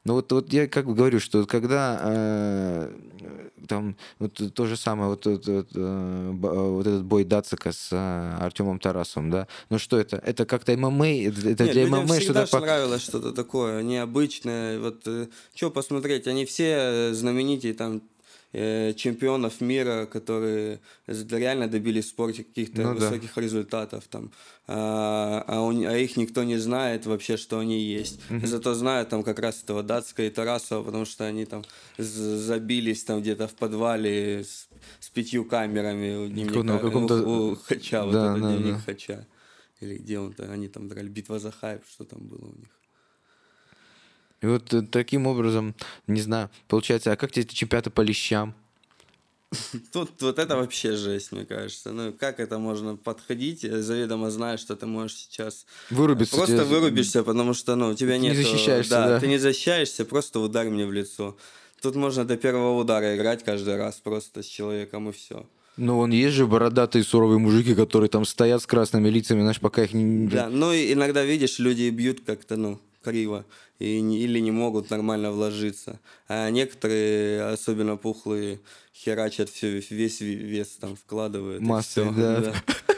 Ну 0.06 0.14
вот, 0.14 0.30
вот 0.30 0.52
я 0.52 0.68
как 0.68 0.86
бы 0.86 0.94
говорю, 0.94 1.18
что 1.18 1.46
когда 1.46 2.00
э, 2.00 2.92
там 3.66 3.96
вот 4.20 4.40
то 4.54 4.66
же 4.66 4.76
самое, 4.76 5.10
вот, 5.10 5.26
вот, 5.26 5.46
вот, 5.48 5.68
э, 5.74 6.30
вот 6.32 6.86
этот 6.86 7.04
бой 7.04 7.24
Дацика 7.24 7.72
с 7.72 7.88
э, 7.90 8.36
Артемом 8.40 8.78
Тарасовым, 8.78 9.30
да, 9.30 9.48
ну 9.68 9.78
что 9.80 9.98
это? 9.98 10.16
Это 10.18 10.46
как-то 10.46 10.76
ММА, 10.76 11.08
это, 11.08 11.64
Нет, 11.64 11.72
для 11.72 11.86
ММА 11.88 12.20
что-то... 12.20 12.46
ж 12.46 12.52
нравилось 12.52 13.02
что-то 13.02 13.32
такое 13.32 13.82
необычное. 13.82 14.78
Вот 14.78 15.02
э, 15.06 15.26
что 15.56 15.72
посмотреть, 15.72 16.28
они 16.28 16.44
все 16.44 17.12
знаменитые 17.12 17.74
там 17.74 17.96
э, 17.96 18.00
чемпионов 18.52 19.60
мира, 19.60 20.06
которые 20.06 20.80
реально 21.06 21.68
добились 21.68 22.06
в 22.06 22.08
спорте 22.08 22.44
каких-то 22.44 22.82
Ну 22.82 22.94
да. 22.94 23.08
высоких 23.10 23.36
результатов 23.38 24.04
там, 24.08 24.30
а, 24.66 25.44
а, 25.46 25.60
у- 25.62 25.84
а 25.86 25.96
их 25.96 26.16
никто 26.16 26.42
не 26.44 26.56
знает 26.58 27.06
вообще, 27.06 27.36
что 27.36 27.58
они 27.58 27.78
есть. 27.80 28.20
Зато 28.44 28.74
знают 28.74 29.08
там 29.10 29.22
как 29.22 29.38
раз 29.38 29.62
этого 29.62 29.82
Датска 29.82 30.22
и 30.22 30.30
Тарасова, 30.30 30.82
потому 30.84 31.04
что 31.04 31.24
они 31.26 31.44
там 31.44 31.64
забились 31.98 33.04
там 33.04 33.20
где-то 33.20 33.46
в 33.48 33.54
подвале 33.54 34.44
с, 34.44 34.68
с 35.00 35.10
пятью 35.10 35.44
камерами 35.44 36.16
у 36.16 36.28
дневника, 36.28 36.78
каком-то- 36.78 37.22
у, 37.26 37.52
у 37.52 37.56
Хача, 37.56 38.04
вот 38.04 38.12
Да, 38.12 38.30
этот 38.30 38.42
да, 38.42 38.48
дневник 38.56 38.74
да. 38.76 38.80
Хача. 38.80 39.26
Или 39.80 39.98
где 39.98 40.18
он-то, 40.18 40.50
они 40.50 40.68
там 40.68 40.88
драли, 40.88 41.08
битва 41.08 41.38
за 41.38 41.50
хайп, 41.50 41.82
что 41.86 42.04
там 42.04 42.20
было 42.20 42.46
у 42.46 42.58
них. 42.58 42.70
И 44.42 44.46
вот 44.46 44.72
э, 44.74 44.82
таким 44.82 45.26
образом, 45.26 45.74
не 46.06 46.20
знаю, 46.20 46.50
получается, 46.68 47.12
а 47.12 47.16
как 47.16 47.32
тебе 47.32 47.46
чемпионаты 47.46 47.90
по 47.90 48.00
лещам? 48.02 48.54
Тут 49.92 50.10
вот 50.20 50.38
это 50.38 50.56
вообще 50.56 50.96
жесть, 50.96 51.32
мне 51.32 51.44
кажется. 51.44 51.92
Ну, 51.92 52.12
как 52.12 52.40
это 52.40 52.58
можно 52.58 52.96
подходить, 52.96 53.64
э, 53.64 53.80
заведомо 53.82 54.30
зная, 54.30 54.56
что 54.56 54.76
ты 54.76 54.86
можешь 54.86 55.16
сейчас 55.16 55.66
Вырубиться. 55.90 56.36
просто 56.36 56.56
тебе- 56.56 56.64
вырубишься, 56.64 57.22
потому 57.22 57.54
что, 57.54 57.76
ну, 57.76 57.88
у 57.90 57.94
тебя 57.94 58.14
Ты 58.14 58.18
не 58.18 58.28
нет... 58.28 58.36
защищаешься, 58.36 58.90
да, 58.90 59.08
да. 59.08 59.20
ты 59.20 59.28
не 59.28 59.38
защищаешься, 59.38 60.04
просто 60.04 60.40
ударь 60.40 60.68
мне 60.68 60.86
в 60.86 60.92
лицо. 60.92 61.36
Тут 61.80 61.94
можно 61.94 62.24
до 62.24 62.36
первого 62.36 62.78
удара 62.78 63.16
играть 63.16 63.44
каждый 63.44 63.76
раз 63.76 63.96
просто 63.96 64.42
с 64.42 64.46
человеком 64.46 65.08
и 65.08 65.12
все. 65.12 65.46
Ну, 65.76 65.96
вон 65.96 66.10
есть 66.10 66.34
же 66.34 66.46
бородатые 66.46 67.04
суровые 67.04 67.38
мужики, 67.38 67.74
которые 67.74 68.08
там 68.08 68.24
стоят 68.24 68.62
с 68.62 68.66
красными 68.66 69.10
лицами, 69.10 69.40
знаешь, 69.42 69.60
пока 69.60 69.84
их 69.84 69.92
не... 69.92 70.26
Да, 70.26 70.48
ну 70.48 70.72
иногда 70.74 71.22
видишь, 71.22 71.58
люди 71.58 71.90
бьют 71.90 72.20
как-то, 72.24 72.56
ну, 72.56 72.80
криво. 73.06 73.44
И, 73.78 73.98
или 73.98 74.40
не 74.40 74.50
могут 74.50 74.90
нормально 74.90 75.30
вложиться. 75.30 76.00
А 76.28 76.50
некоторые, 76.50 77.42
особенно 77.52 77.96
пухлые, 77.96 78.58
херачат 78.94 79.48
всё, 79.50 79.68
весь 79.90 80.20
вес 80.20 80.76
там 80.80 80.96
вкладывают. 80.96 81.62
и 81.62 81.64
Массы, 81.64 82.02
всё, 82.02 82.12
да. 82.12 82.54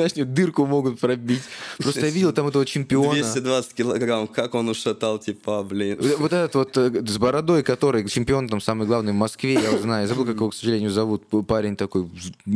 Знаешь, 0.00 0.16
мне 0.16 0.24
дырку 0.24 0.66
могут 0.66 1.00
пробить. 1.00 1.42
Просто 1.78 2.06
я 2.06 2.10
видел 2.10 2.32
там 2.32 2.48
этого 2.48 2.64
чемпиона. 2.66 3.14
220 3.14 3.74
килограмм, 3.74 4.26
как 4.26 4.54
он 4.54 4.68
ушатал 4.68 5.18
типа, 5.18 5.62
блин. 5.62 5.98
Вот 6.18 6.32
этот 6.32 6.54
вот 6.54 6.76
э, 6.76 7.02
с 7.06 7.18
бородой, 7.18 7.62
который 7.62 8.08
чемпион 8.08 8.48
там 8.48 8.60
самый 8.60 8.86
главный 8.86 9.12
в 9.12 9.16
Москве, 9.16 9.54
я 9.54 9.78
знаю, 9.78 10.02
я 10.02 10.08
забыл, 10.08 10.24
как 10.24 10.36
его, 10.36 10.50
к 10.50 10.54
сожалению, 10.54 10.90
зовут, 10.90 11.24
парень 11.46 11.76
такой, 11.76 12.08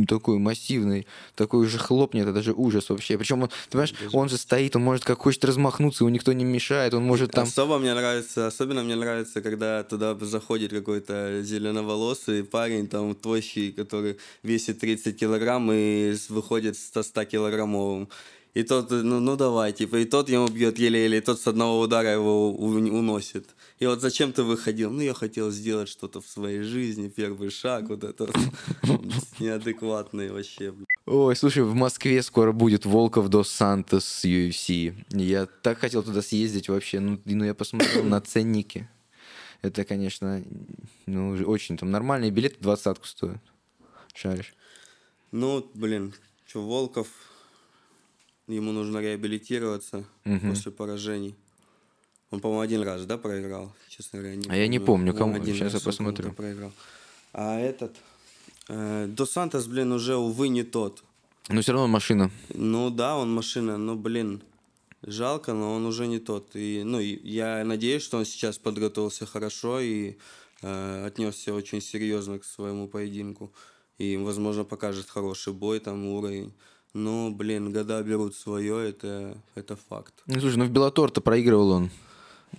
такой 0.07 0.37
массивный, 0.37 1.07
такой 1.35 1.67
же 1.67 1.77
хлопнет, 1.77 2.23
это 2.23 2.33
даже 2.33 2.53
ужас 2.53 2.89
вообще. 2.89 3.17
Причем, 3.17 3.43
он, 3.43 3.49
ты 3.49 3.71
понимаешь, 3.71 3.93
он 4.13 4.29
же 4.29 4.37
стоит, 4.37 4.75
он 4.75 4.83
может 4.83 5.03
как 5.03 5.19
хочет 5.19 5.45
размахнуться, 5.45 6.03
ему 6.03 6.13
никто 6.13 6.33
не 6.33 6.43
мешает, 6.43 6.93
он 6.93 7.03
может 7.03 7.31
там... 7.31 7.43
Особо 7.43 7.79
мне 7.79 7.93
нравится, 7.93 8.47
особенно 8.47 8.83
мне 8.83 8.95
нравится, 8.95 9.41
когда 9.41 9.83
туда 9.83 10.17
заходит 10.21 10.71
какой-то 10.71 11.41
зеленоволосый 11.43 12.43
парень, 12.43 12.87
там 12.87 13.15
тощий, 13.15 13.71
который 13.71 14.17
весит 14.43 14.79
30 14.79 15.17
килограмм 15.17 15.71
и 15.71 16.15
выходит 16.29 16.77
со 16.77 17.03
100 17.03 17.25
килограммовым. 17.31 18.07
И 18.53 18.63
тот, 18.63 18.91
ну, 18.91 19.21
ну 19.21 19.37
давай, 19.37 19.71
типа, 19.71 19.95
и 19.95 20.05
тот 20.05 20.27
ему 20.29 20.47
бьет 20.47 20.77
еле-еле, 20.77 21.17
и 21.17 21.21
тот 21.21 21.39
с 21.39 21.47
одного 21.47 21.79
удара 21.79 22.11
его 22.11 22.51
уносит. 22.53 23.47
И 23.79 23.85
вот 23.85 24.01
зачем 24.01 24.33
ты 24.33 24.43
выходил? 24.43 24.91
Ну, 24.91 25.01
я 25.01 25.13
хотел 25.13 25.51
сделать 25.51 25.87
что-то 25.87 26.19
в 26.19 26.27
своей 26.27 26.61
жизни, 26.61 27.07
первый 27.07 27.49
шаг, 27.49 27.87
вот 27.87 28.03
это 28.03 28.29
неадекватный 29.39 30.31
вообще. 30.31 30.73
Ой, 31.05 31.35
слушай, 31.35 31.63
в 31.63 31.73
Москве 31.73 32.21
скоро 32.21 32.51
будет 32.51 32.85
Волков 32.85 33.29
до 33.29 33.43
Сантос 33.43 34.03
с 34.05 34.25
UFC. 34.25 34.93
Я 35.09 35.45
так 35.45 35.79
хотел 35.79 36.03
туда 36.03 36.21
съездить 36.21 36.67
вообще, 36.67 36.99
ну, 36.99 37.21
ну 37.23 37.45
я 37.45 37.53
посмотрел 37.53 38.03
на 38.03 38.19
ценники. 38.19 38.89
Это, 39.61 39.85
конечно, 39.85 40.43
ну, 41.05 41.37
очень 41.45 41.77
там 41.77 41.89
нормальные 41.89 42.31
билеты 42.31 42.57
двадцатку 42.59 43.07
стоят. 43.07 43.41
Шаришь. 44.13 44.53
Ну, 45.31 45.65
блин, 45.73 46.13
что, 46.51 46.67
Волков, 46.67 47.07
ему 48.49 48.73
нужно 48.73 48.97
реабилитироваться 48.97 50.03
после 50.49 50.71
поражений. 50.73 51.33
Он, 52.29 52.41
по-моему, 52.41 52.59
один 52.61 52.81
раз, 52.81 53.05
да, 53.05 53.17
проиграл? 53.17 53.73
Честно 53.87 54.19
говоря, 54.19 54.35
не 54.35 54.49
А 54.49 54.55
я 54.57 54.67
не 54.67 54.79
помню, 54.79 55.13
кому. 55.13 55.35
один 55.35 55.55
я 55.55 55.63
раз 55.63 55.75
он 55.75 55.81
посмотрю. 55.81 56.33
проиграл. 56.33 56.73
А 57.31 57.57
этот... 57.57 57.95
э, 58.67 59.05
До 59.07 59.25
Сантос, 59.25 59.67
блин, 59.67 59.93
уже, 59.93 60.17
увы, 60.17 60.49
не 60.49 60.63
тот. 60.63 61.03
Но 61.47 61.61
все 61.61 61.71
равно 61.71 61.87
машина. 61.87 62.29
Ну 62.53 62.89
да, 62.89 63.15
он 63.17 63.33
машина, 63.33 63.77
но, 63.77 63.95
блин, 63.95 64.41
жалко, 65.03 65.53
но 65.53 65.73
он 65.73 65.85
уже 65.85 66.05
не 66.07 66.19
тот. 66.19 66.53
И, 66.55 66.83
ну, 66.83 66.99
и 66.99 67.17
я 67.27 67.63
надеюсь, 67.63 68.03
что 68.03 68.17
он 68.17 68.25
сейчас 68.25 68.57
подготовился 68.57 69.25
хорошо 69.25 69.79
и 69.79 70.17
э, 70.61 71.05
отнесся 71.05 71.53
очень 71.53 71.79
серьезно 71.81 72.39
к 72.39 72.43
своему 72.43 72.89
поединку. 72.89 73.53
И, 74.01 74.17
возможно, 74.17 74.63
покажет 74.63 75.09
хороший 75.09 75.53
бой, 75.53 75.79
там, 75.79 76.05
уровень. 76.07 76.51
Но, 76.93 77.29
блин, 77.31 77.71
года 77.71 78.01
берут 78.03 78.35
свое, 78.35 78.89
это, 78.89 79.37
это 79.55 79.75
факт. 79.89 80.13
Ну, 80.27 80.39
слушай, 80.39 80.57
ну 80.57 80.65
в 80.65 80.69
Беллатор-то 80.71 81.21
проигрывал 81.21 81.69
он, 81.71 81.89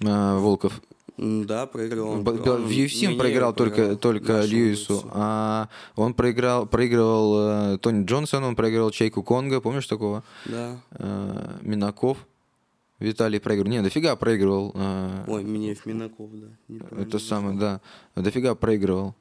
а, 0.05 0.39
Волков. 0.39 0.81
Да, 1.19 1.67
проиграл 1.67 2.09
он. 2.09 2.25
Б- 2.25 2.31
Он 2.51 2.63
В 2.65 2.71
UFC 2.71 3.07
он 3.07 3.11
мне 3.13 3.19
проиграл 3.19 3.53
только, 3.53 3.97
только 3.97 4.41
Льюису, 4.45 5.03
а 5.13 5.69
он 5.97 6.15
проиграл, 6.15 6.67
проигрывал 6.67 7.75
э, 7.75 7.79
Тони 7.79 8.05
Джонсону, 8.07 8.47
он 8.49 8.57
проиграл 8.57 8.91
Чайку 8.91 9.23
Конга, 9.23 9.61
помнишь 9.61 9.87
такого? 9.87 10.23
Да. 10.47 10.81
Э, 10.93 11.59
Минаков. 11.63 12.17
Виталий 12.99 13.41
проигрывал. 13.41 13.71
Не, 13.73 13.83
дофига 13.83 14.17
проигрывал. 14.17 14.73
э, 14.75 15.25
Ой, 15.27 15.43
Минеев 15.45 15.85
Минаков, 15.87 16.31
да. 16.33 16.47
Это 17.03 17.19
самое, 17.19 17.59
да. 17.59 17.81
Дофига 18.15 18.55
проигрывал. 18.55 19.15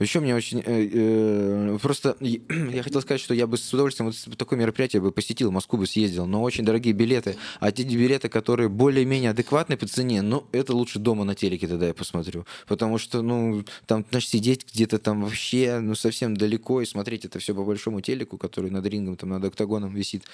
Еще 0.00 0.20
мне 0.20 0.34
очень... 0.34 0.60
э, 0.64 0.88
э, 0.92 1.78
просто 1.80 2.16
я 2.20 2.82
хотел 2.82 3.00
сказать, 3.00 3.20
что 3.20 3.32
я 3.32 3.46
бы 3.46 3.56
с 3.56 3.72
удовольствием 3.72 4.12
вот 4.26 4.38
такое 4.38 4.58
мероприятие 4.58 5.00
бы 5.00 5.12
посетил, 5.12 5.50
в 5.50 5.52
Москву 5.52 5.78
бы 5.78 5.86
съездил, 5.86 6.26
но 6.26 6.42
очень 6.42 6.64
дорогие 6.64 6.92
билеты. 6.92 7.36
А 7.60 7.70
те 7.70 7.84
билеты, 7.84 8.28
которые 8.28 8.68
более-менее 8.68 9.30
адекватны 9.30 9.76
по 9.76 9.86
цене, 9.86 10.22
ну, 10.22 10.46
это 10.52 10.74
лучше 10.74 10.98
дома 10.98 11.24
на 11.24 11.34
телеке 11.34 11.68
тогда 11.68 11.86
я 11.86 11.94
посмотрю. 11.94 12.44
Потому 12.66 12.98
что, 12.98 13.22
ну, 13.22 13.64
там, 13.86 14.04
значит, 14.10 14.30
сидеть 14.30 14.66
где-то 14.72 14.98
там 14.98 15.22
вообще, 15.22 15.78
ну, 15.80 15.94
совсем 15.94 16.36
далеко 16.36 16.80
и 16.80 16.86
смотреть 16.86 17.24
это 17.24 17.38
все 17.38 17.54
по 17.54 17.64
большому 17.64 18.00
телеку, 18.00 18.36
который 18.36 18.70
над 18.70 18.84
рингом, 18.86 19.16
там, 19.16 19.30
над 19.30 19.44
октагоном 19.44 19.94
висит, 19.94 20.24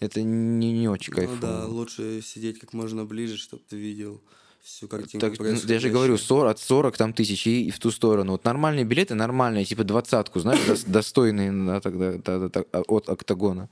это 0.00 0.22
не, 0.22 0.72
не 0.72 0.88
очень 0.88 1.12
Ну 1.12 1.18
кайфово. 1.18 1.38
да, 1.40 1.66
лучше 1.66 2.22
сидеть 2.22 2.58
как 2.58 2.72
можно 2.72 3.04
ближе, 3.04 3.36
чтобы 3.36 3.62
ты 3.68 3.76
видел 3.76 4.20
всю 4.62 4.88
картинку 4.88 5.18
Так, 5.18 5.38
ну, 5.38 5.54
я 5.54 5.80
же 5.80 5.90
говорю, 5.90 6.16
40, 6.16 6.50
от 6.52 6.58
40 6.58 6.96
там 6.96 7.12
тысяч 7.12 7.46
и, 7.46 7.66
и 7.66 7.70
в 7.70 7.78
ту 7.78 7.90
сторону. 7.90 8.32
Вот 8.32 8.44
нормальные 8.44 8.84
билеты, 8.84 9.14
нормальные, 9.14 9.64
типа 9.64 9.84
двадцатку, 9.84 10.40
знаешь, 10.40 10.60
дос- 10.60 10.88
достойные 10.88 11.52
да, 11.52 11.80
тогда, 11.80 12.12
да, 12.12 12.38
да, 12.38 12.48
так, 12.48 12.66
а, 12.72 12.82
от 12.82 13.08
октагона. 13.08 13.68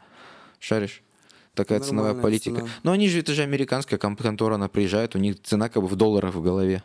Шаришь? 0.59 1.03
Такая 1.55 1.81
ценовая 1.81 2.13
Нормальная 2.13 2.23
политика. 2.23 2.57
цена. 2.57 2.69
Но 2.83 2.93
они 2.93 3.09
же, 3.09 3.21
это 3.21 3.35
же 3.35 3.43
американская 3.43 3.99
контора, 3.99 4.55
она 4.55 4.69
приезжает, 4.69 5.15
у 5.15 5.19
них 5.19 5.43
цена 5.43 5.69
как 5.69 5.83
бы 5.83 5.89
в 5.89 5.97
долларах 5.97 6.35
в 6.35 6.43
голове. 6.43 6.83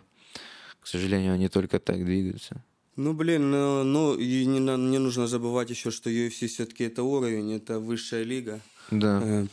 К 0.81 0.87
сожалению, 0.87 1.33
они 1.33 1.49
только 1.49 1.79
так 1.79 2.03
двигаются. 2.03 2.63
Ну, 2.95 3.13
блин, 3.13 3.51
ну, 3.51 3.83
ну 3.83 4.15
и 4.15 4.45
не, 4.45 4.59
не 4.59 4.99
нужно 4.99 5.27
забывать 5.27 5.69
еще, 5.69 5.91
что 5.91 6.09
UFC 6.09 6.47
все-таки 6.47 6.85
это 6.85 7.03
уровень, 7.03 7.53
это 7.53 7.79
высшая 7.79 8.23
лига. 8.23 8.61
Да. 8.91 9.21
Э, 9.23 9.47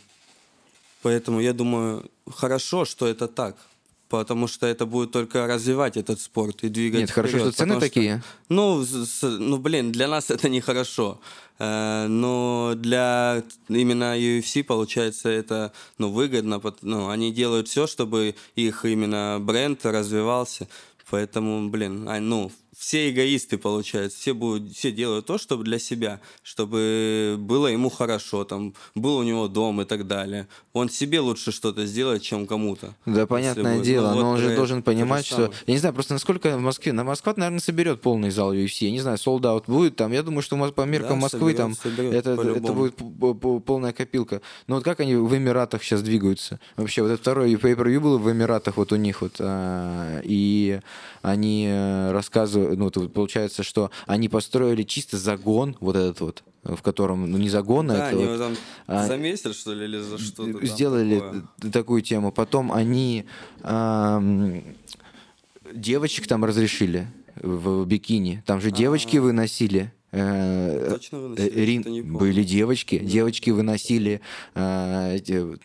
Поэтому 1.02 1.40
я 1.40 1.52
думаю, 1.52 2.04
хорошо, 2.30 2.84
что 2.84 3.06
это 3.08 3.26
так. 3.26 3.56
Потому 4.18 4.46
что 4.46 4.66
это 4.66 4.84
будет 4.84 5.10
только 5.10 5.46
развивать 5.46 5.96
этот 5.96 6.20
спорт 6.20 6.64
и 6.64 6.68
двигать 6.68 7.00
Нет, 7.00 7.10
хорошо, 7.10 7.38
вперед, 7.38 7.54
что 7.54 7.56
цены 7.56 7.74
потому 7.74 7.80
такие. 7.80 8.22
Ну, 8.50 8.82
с- 8.84 9.08
с- 9.08 9.38
ну, 9.38 9.56
блин, 9.56 9.90
для 9.90 10.06
нас 10.06 10.30
это 10.30 10.50
нехорошо. 10.50 11.18
Э, 11.58 12.06
но 12.08 12.74
для 12.76 13.42
именно 13.70 14.14
UFC, 14.18 14.64
получается, 14.64 15.30
это 15.30 15.72
ну, 15.96 16.10
выгодно. 16.10 16.60
Ну, 16.82 17.08
они 17.08 17.32
делают 17.32 17.68
все, 17.68 17.86
чтобы 17.86 18.34
их 18.54 18.84
именно 18.84 19.38
бренд 19.40 19.86
развивался. 19.86 20.68
Поэтому, 21.08 21.70
блин, 21.70 22.06
а, 22.06 22.20
ну, 22.20 22.52
все 22.82 23.10
эгоисты, 23.10 23.58
получается, 23.58 24.18
все, 24.18 24.34
будут, 24.34 24.72
все 24.72 24.90
делают 24.90 25.26
то, 25.26 25.38
чтобы 25.38 25.62
для 25.62 25.78
себя, 25.78 26.20
чтобы 26.42 27.36
было 27.38 27.68
ему 27.68 27.90
хорошо, 27.90 28.44
там, 28.44 28.74
был 28.96 29.18
у 29.18 29.22
него 29.22 29.46
дом 29.46 29.80
и 29.80 29.84
так 29.84 30.08
далее. 30.08 30.48
Он 30.72 30.90
себе 30.90 31.20
лучше 31.20 31.52
что-то 31.52 31.86
сделает, 31.86 32.22
чем 32.22 32.44
кому-то. 32.44 32.96
Да, 33.06 33.24
понятное 33.28 33.76
будет. 33.76 33.86
дело, 33.86 34.08
ну, 34.08 34.14
но 34.16 34.22
вот 34.22 34.32
он 34.32 34.38
же 34.38 34.56
должен 34.56 34.82
понимать, 34.82 35.24
что... 35.24 35.52
Я 35.66 35.74
не 35.74 35.78
знаю, 35.78 35.94
просто 35.94 36.14
насколько 36.14 36.56
в 36.56 36.60
Москве... 36.60 36.92
На 36.92 37.04
Москва, 37.04 37.32
наверное, 37.36 37.60
соберет 37.60 38.00
полный 38.00 38.30
зал 38.30 38.52
UFC. 38.52 38.86
Я 38.86 38.90
не 38.90 39.00
знаю, 39.00 39.16
солдат 39.16 39.64
будет 39.68 39.94
там. 39.94 40.10
Я 40.10 40.24
думаю, 40.24 40.42
что 40.42 40.56
по 40.72 40.82
меркам 40.82 41.20
да, 41.20 41.22
Москвы 41.22 41.52
соберет, 41.52 41.56
там 41.56 41.74
соберет, 41.74 42.14
это, 42.14 42.30
это 42.32 42.72
будет 42.72 42.96
полная 43.64 43.92
копилка. 43.92 44.42
Но 44.66 44.74
вот 44.76 44.84
как 44.84 44.98
они 44.98 45.14
в 45.14 45.36
Эмиратах 45.36 45.84
сейчас 45.84 46.02
двигаются? 46.02 46.58
Вообще, 46.76 47.02
вот 47.02 47.12
это 47.12 47.22
второй 47.22 47.54
pay 47.54 47.76
per 47.76 48.00
был 48.00 48.18
в 48.18 48.30
Эмиратах 48.30 48.76
вот 48.76 48.90
у 48.90 48.96
них 48.96 49.22
вот. 49.22 49.36
А, 49.38 50.20
и 50.24 50.80
они 51.22 51.68
э, 51.68 52.10
рассказывают 52.10 52.71
ну, 52.76 52.90
то 52.90 53.08
получается, 53.08 53.62
что 53.62 53.90
они 54.06 54.28
построили 54.28 54.82
чисто 54.82 55.16
загон, 55.16 55.76
вот 55.80 55.96
этот 55.96 56.20
вот, 56.20 56.42
в 56.62 56.82
котором, 56.82 57.30
ну, 57.30 57.38
не 57.38 57.48
загон, 57.48 57.90
а 57.90 57.94
да, 57.94 58.08
это 58.08 58.16
они 58.16 58.26
вот, 58.26 58.38
там 58.38 58.56
а, 58.86 59.06
за 59.06 59.16
месяц, 59.16 59.54
что 59.54 59.72
ли, 59.72 59.84
или 59.84 59.98
за 59.98 60.18
что-то 60.18 60.66
Сделали 60.66 61.20
такое. 61.20 61.72
такую 61.72 62.02
тему. 62.02 62.32
Потом 62.32 62.72
они 62.72 63.24
а, 63.62 64.22
девочек 65.72 66.26
там 66.26 66.44
разрешили 66.44 67.08
в 67.36 67.84
бикини. 67.84 68.42
Там 68.46 68.60
же 68.60 68.70
девочки 68.70 69.16
А-а-а. 69.16 69.22
выносили. 69.24 69.92
Э, 70.12 70.88
Точно 70.90 71.18
выносили? 71.20 71.60
Рин... 71.60 72.12
Были 72.12 72.44
девочки. 72.44 72.98
Девочки 72.98 73.50
выносили 73.50 74.20
э, 74.54 75.18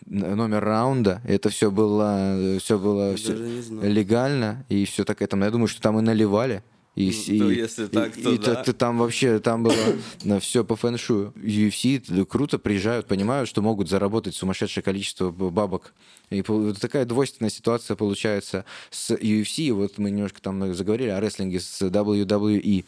номер 0.06 0.64
раунда. 0.64 1.20
Это 1.24 1.50
все 1.50 1.70
было, 1.70 2.58
все 2.58 2.78
было 2.78 3.14
все 3.16 3.34
легально. 3.82 4.64
И 4.68 4.84
все 4.86 5.04
так 5.04 5.20
это. 5.22 5.36
Я 5.36 5.50
думаю, 5.50 5.68
что 5.68 5.80
там 5.80 5.98
и 5.98 6.02
наливали. 6.02 6.62
И, 6.98 7.38
ну, 7.38 7.48
и, 7.48 7.54
если 7.54 7.86
так, 7.86 8.18
и, 8.18 8.22
то 8.22 8.32
и, 8.32 8.38
да. 8.38 8.62
И, 8.66 8.72
там 8.72 8.98
вообще, 8.98 9.38
там 9.38 9.62
было 9.62 9.76
на 10.24 10.40
все 10.40 10.64
по 10.64 10.74
фэншую. 10.74 11.32
UFC 11.36 12.24
круто 12.24 12.58
приезжают, 12.58 13.06
понимают, 13.06 13.48
что 13.48 13.62
могут 13.62 13.88
заработать 13.88 14.34
сумасшедшее 14.34 14.82
количество 14.82 15.30
бабок. 15.30 15.94
И 16.30 16.42
такая 16.80 17.04
двойственная 17.04 17.50
ситуация 17.50 17.94
получается 17.94 18.64
с 18.90 19.14
UFC. 19.14 19.72
Вот 19.72 19.98
мы 19.98 20.10
немножко 20.10 20.42
там 20.42 20.74
заговорили 20.74 21.10
о 21.10 21.20
рестлинге 21.20 21.60
с 21.60 21.80
WWE. 21.82 22.84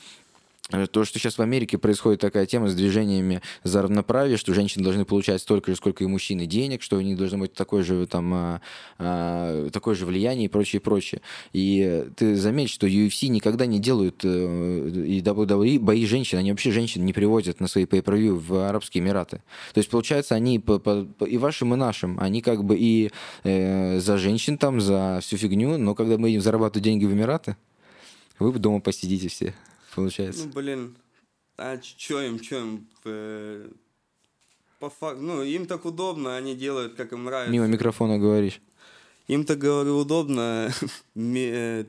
Э, 0.72 0.86
то, 0.86 1.04
что 1.04 1.18
сейчас 1.18 1.38
в 1.38 1.42
Америке 1.42 1.78
происходит 1.78 2.20
такая 2.20 2.46
тема 2.46 2.68
с 2.68 2.74
движениями 2.74 3.42
за 3.64 3.82
равноправие, 3.82 4.36
что 4.36 4.54
женщины 4.54 4.84
должны 4.84 5.04
получать 5.04 5.40
столько 5.40 5.70
же, 5.70 5.76
сколько 5.76 6.04
и 6.04 6.06
мужчины 6.06 6.46
денег, 6.46 6.82
что 6.82 6.96
у 6.96 7.00
них 7.00 7.16
должно 7.16 7.38
быть 7.38 7.54
такое 7.54 7.82
же, 7.82 8.06
там, 8.06 8.32
а, 8.32 8.60
а, 8.98 9.68
такое 9.70 9.94
же 9.94 10.06
влияние 10.06 10.46
и 10.46 10.48
прочее, 10.48 10.80
прочее. 10.80 11.20
И 11.52 12.06
ты 12.16 12.36
заметишь, 12.36 12.74
что 12.74 12.86
UFC 12.86 13.28
никогда 13.28 13.66
не 13.66 13.78
делают, 13.78 14.20
э, 14.24 15.04
и 15.06 15.20
WWE, 15.20 15.78
бои 15.78 16.06
женщин, 16.06 16.38
они 16.38 16.50
вообще 16.50 16.70
женщин 16.70 17.04
не 17.04 17.12
привозят 17.12 17.60
на 17.60 17.68
свои 17.68 17.84
pay 17.84 18.00
в 18.32 18.68
Арабские 18.68 19.02
Эмираты. 19.02 19.42
То 19.72 19.78
есть, 19.78 19.90
получается, 19.90 20.34
они 20.34 20.58
по, 20.58 20.78
по, 20.78 21.06
и 21.24 21.38
вашим, 21.38 21.74
и 21.74 21.76
нашим, 21.76 22.18
они 22.20 22.42
как 22.42 22.64
бы 22.64 22.76
и 22.78 23.10
э, 23.44 24.00
за 24.00 24.18
женщин 24.18 24.58
там, 24.58 24.80
за 24.80 25.20
всю 25.22 25.36
фигню, 25.36 25.78
но 25.78 25.94
когда 25.94 26.18
мы 26.18 26.30
идем 26.30 26.40
зарабатывать 26.40 26.84
деньги 26.84 27.04
в 27.04 27.12
Эмираты, 27.12 27.56
вы 28.38 28.52
дома 28.58 28.80
посидите 28.80 29.28
все 29.28 29.54
получается. 29.94 30.46
Ну, 30.46 30.52
блин, 30.52 30.96
а 31.56 31.78
чё 31.78 32.20
им, 32.22 32.38
чё 32.38 32.60
им? 32.60 32.88
Э, 33.04 33.68
по 34.78 34.90
факту, 34.90 35.22
ну, 35.22 35.42
им 35.42 35.66
так 35.66 35.84
удобно, 35.84 36.36
они 36.36 36.54
делают, 36.54 36.94
как 36.94 37.12
им 37.12 37.24
нравится. 37.24 37.52
Мимо 37.52 37.66
микрофона 37.66 38.18
говоришь. 38.18 38.60
Им 39.28 39.44
так, 39.44 39.58
говорю, 39.58 39.98
удобно, 39.98 40.72
э, 41.14 41.84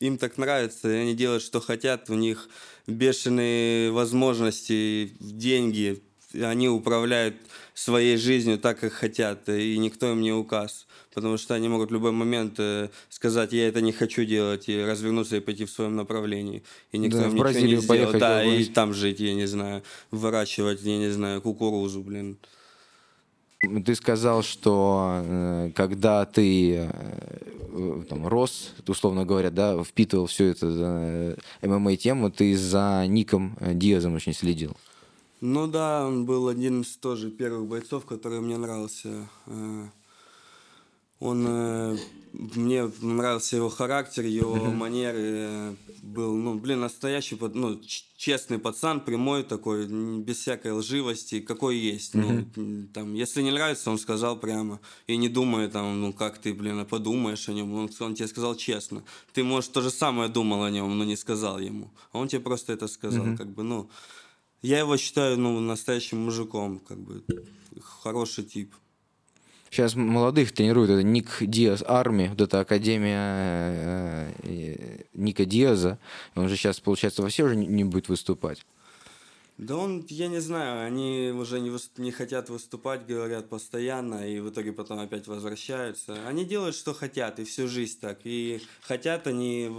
им 0.00 0.18
так 0.18 0.38
нравится, 0.38 0.90
и 0.90 0.96
они 0.96 1.14
делают, 1.14 1.42
что 1.42 1.60
хотят, 1.60 2.10
у 2.10 2.14
них 2.14 2.48
бешеные 2.86 3.92
возможности, 3.92 5.14
деньги, 5.20 6.02
они 6.34 6.68
управляют 6.68 7.36
своей 7.74 8.16
жизнью 8.16 8.58
так, 8.58 8.80
как 8.80 8.92
хотят, 8.92 9.48
и 9.48 9.78
никто 9.78 10.10
им 10.12 10.20
не 10.20 10.32
указ 10.32 10.86
потому 11.14 11.36
что 11.36 11.54
они 11.54 11.68
могут 11.68 11.90
в 11.90 11.92
любой 11.92 12.12
момент 12.12 12.54
э, 12.58 12.88
сказать, 13.08 13.52
я 13.52 13.68
это 13.68 13.80
не 13.80 13.92
хочу 13.92 14.24
делать, 14.24 14.68
и 14.68 14.82
развернуться 14.82 15.36
и 15.36 15.40
пойти 15.40 15.64
в 15.64 15.70
своем 15.70 15.96
направлении. 15.96 16.62
И 16.92 16.98
никто 16.98 17.18
да, 17.18 17.26
им 17.26 17.34
ничего 17.34 17.66
не 17.66 17.76
сделает. 17.76 18.18
Да, 18.18 18.44
и 18.44 18.64
там 18.64 18.94
жить, 18.94 19.20
я 19.20 19.34
не 19.34 19.46
знаю, 19.46 19.82
выращивать, 20.10 20.82
я 20.82 20.98
не 20.98 21.10
знаю, 21.10 21.42
кукурузу, 21.42 22.02
блин. 22.02 22.38
Ты 23.84 23.94
сказал, 23.94 24.42
что 24.42 25.22
э, 25.24 25.70
когда 25.76 26.24
ты 26.24 26.88
э, 26.90 28.02
там, 28.08 28.26
рос, 28.26 28.72
условно 28.88 29.24
говоря, 29.24 29.50
да, 29.50 29.82
впитывал 29.84 30.26
всю 30.26 30.44
эту 30.44 30.66
э, 30.68 31.36
ММА-тему, 31.62 32.30
ты 32.30 32.56
за 32.56 33.04
Ником 33.06 33.56
Диазом 33.60 34.14
очень 34.14 34.34
следил. 34.34 34.76
Ну 35.44 35.66
да, 35.66 36.06
он 36.06 36.24
был 36.24 36.46
один 36.46 36.82
из 36.82 36.96
тоже 36.96 37.28
первых 37.28 37.66
бойцов, 37.66 38.06
который 38.06 38.40
мне 38.40 38.56
нравился. 38.56 39.28
Он 41.18 41.44
э, 41.46 41.96
мне 42.32 42.90
нравился 43.00 43.56
его 43.56 43.68
характер, 43.68 44.24
его 44.24 44.54
манеры. 44.54 45.18
Э, 45.20 45.74
был, 46.02 46.36
ну, 46.36 46.54
блин, 46.54 46.80
настоящий, 46.80 47.36
ну, 47.54 47.80
честный 48.16 48.60
пацан, 48.60 49.00
прямой 49.00 49.42
такой, 49.42 49.86
без 49.86 50.38
всякой 50.38 50.72
лживости, 50.72 51.40
какой 51.40 51.76
есть. 51.76 52.14
Ну, 52.14 52.44
там, 52.94 53.14
если 53.14 53.42
не 53.42 53.50
нравится, 53.50 53.90
он 53.90 53.98
сказал 53.98 54.36
прямо. 54.36 54.78
И 55.08 55.16
не 55.16 55.28
думая 55.28 55.68
там, 55.68 56.00
ну, 56.00 56.12
как 56.12 56.38
ты, 56.38 56.54
блин, 56.54 56.86
подумаешь 56.86 57.48
о 57.48 57.52
нем. 57.52 57.74
Он, 57.74 57.90
он 57.98 58.14
тебе 58.14 58.28
сказал 58.28 58.54
честно. 58.54 59.02
Ты, 59.32 59.42
может, 59.42 59.72
то 59.72 59.80
же 59.80 59.90
самое 59.90 60.28
думал 60.28 60.62
о 60.62 60.70
нем, 60.70 60.96
но 60.96 61.02
не 61.02 61.16
сказал 61.16 61.58
ему. 61.58 61.90
А 62.12 62.18
он 62.18 62.28
тебе 62.28 62.40
просто 62.40 62.72
это 62.72 62.86
сказал, 62.86 63.36
как 63.36 63.48
бы, 63.48 63.64
ну. 63.64 63.90
Я 64.62 64.78
его 64.78 64.96
считаю, 64.96 65.36
ну, 65.38 65.58
настоящим 65.60 66.18
мужиком, 66.18 66.78
как 66.78 66.98
бы, 66.98 67.24
хороший 67.80 68.44
тип. 68.44 68.74
Сейчас 69.70 69.94
молодых 69.96 70.52
тренируют, 70.52 70.90
это 70.90 71.02
Ник 71.02 71.38
Диас 71.40 71.82
Арми, 71.86 72.28
вот 72.28 72.40
эта 72.40 72.60
академия 72.60 73.72
э, 73.74 74.32
э, 74.42 75.04
Ника 75.14 75.44
Диаза. 75.46 75.98
Он 76.34 76.48
же 76.48 76.56
сейчас, 76.56 76.78
получается, 76.78 77.22
вообще 77.22 77.44
уже 77.44 77.56
не 77.56 77.82
будет 77.82 78.08
выступать. 78.08 78.64
Да 79.58 79.76
он, 79.76 80.04
я 80.08 80.28
не 80.28 80.40
знаю, 80.40 80.86
они 80.86 81.32
уже 81.34 81.60
не, 81.60 81.70
не 81.96 82.10
хотят 82.10 82.50
выступать, 82.50 83.06
говорят 83.06 83.48
постоянно, 83.48 84.28
и 84.28 84.40
в 84.40 84.50
итоге 84.50 84.72
потом 84.72 84.98
опять 84.98 85.26
возвращаются. 85.26 86.26
Они 86.26 86.44
делают, 86.44 86.74
что 86.74 86.94
хотят, 86.94 87.38
и 87.38 87.44
всю 87.44 87.68
жизнь 87.68 87.98
так. 88.00 88.20
И 88.24 88.60
хотят 88.82 89.26
они 89.26 89.70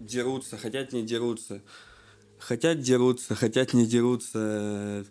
дерутся, 0.00 0.56
хотят 0.56 0.92
не 0.92 1.02
дерутся. 1.02 1.62
Хотят 2.38 2.80
дерутся, 2.80 3.34
хотят 3.34 3.74
не 3.74 3.86
дерутся. 3.86 5.04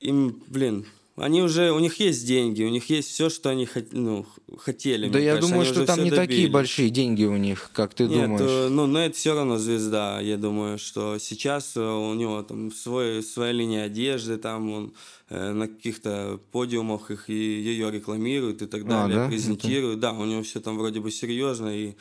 Им, 0.00 0.42
блин, 0.48 0.86
они 1.20 1.42
уже, 1.42 1.70
у 1.72 1.78
них 1.80 2.00
есть 2.00 2.26
деньги, 2.26 2.62
у 2.62 2.70
них 2.70 2.88
есть 2.88 3.10
все, 3.10 3.28
что 3.28 3.50
они 3.50 3.68
ну, 3.92 4.24
хотели. 4.56 5.08
Да 5.08 5.18
я 5.18 5.34
кажется, 5.34 5.50
думаю, 5.50 5.66
что 5.66 5.84
там 5.84 6.02
не 6.02 6.10
добили. 6.10 6.26
такие 6.26 6.48
большие 6.48 6.88
деньги 6.88 7.24
у 7.24 7.36
них, 7.36 7.70
как 7.74 7.92
ты 7.92 8.04
Нет, 8.04 8.22
думаешь. 8.22 8.50
Э, 8.50 8.68
ну, 8.70 8.86
но 8.86 9.00
это 9.00 9.16
все 9.16 9.34
равно 9.34 9.58
звезда. 9.58 10.20
Я 10.20 10.38
думаю, 10.38 10.78
что 10.78 11.18
сейчас 11.18 11.76
э, 11.76 11.80
у 11.80 12.14
него 12.14 12.42
там 12.42 12.72
свой, 12.72 13.22
своя 13.22 13.52
линия 13.52 13.84
одежды, 13.84 14.38
там 14.38 14.72
он 14.72 14.94
э, 15.28 15.52
на 15.52 15.68
каких-то 15.68 16.40
подиумах 16.52 17.10
их 17.10 17.28
и 17.28 17.34
ее 17.34 17.90
рекламирует 17.90 18.62
и 18.62 18.66
так 18.66 18.82
а, 18.84 18.86
далее, 18.86 19.18
а, 19.18 19.24
да? 19.24 19.28
презентирует. 19.28 19.98
Это... 19.98 20.00
Да, 20.00 20.12
у 20.12 20.24
него 20.24 20.42
все 20.42 20.60
там 20.60 20.78
вроде 20.78 21.00
бы 21.00 21.10
серьезно 21.10 21.68
и 21.68 21.94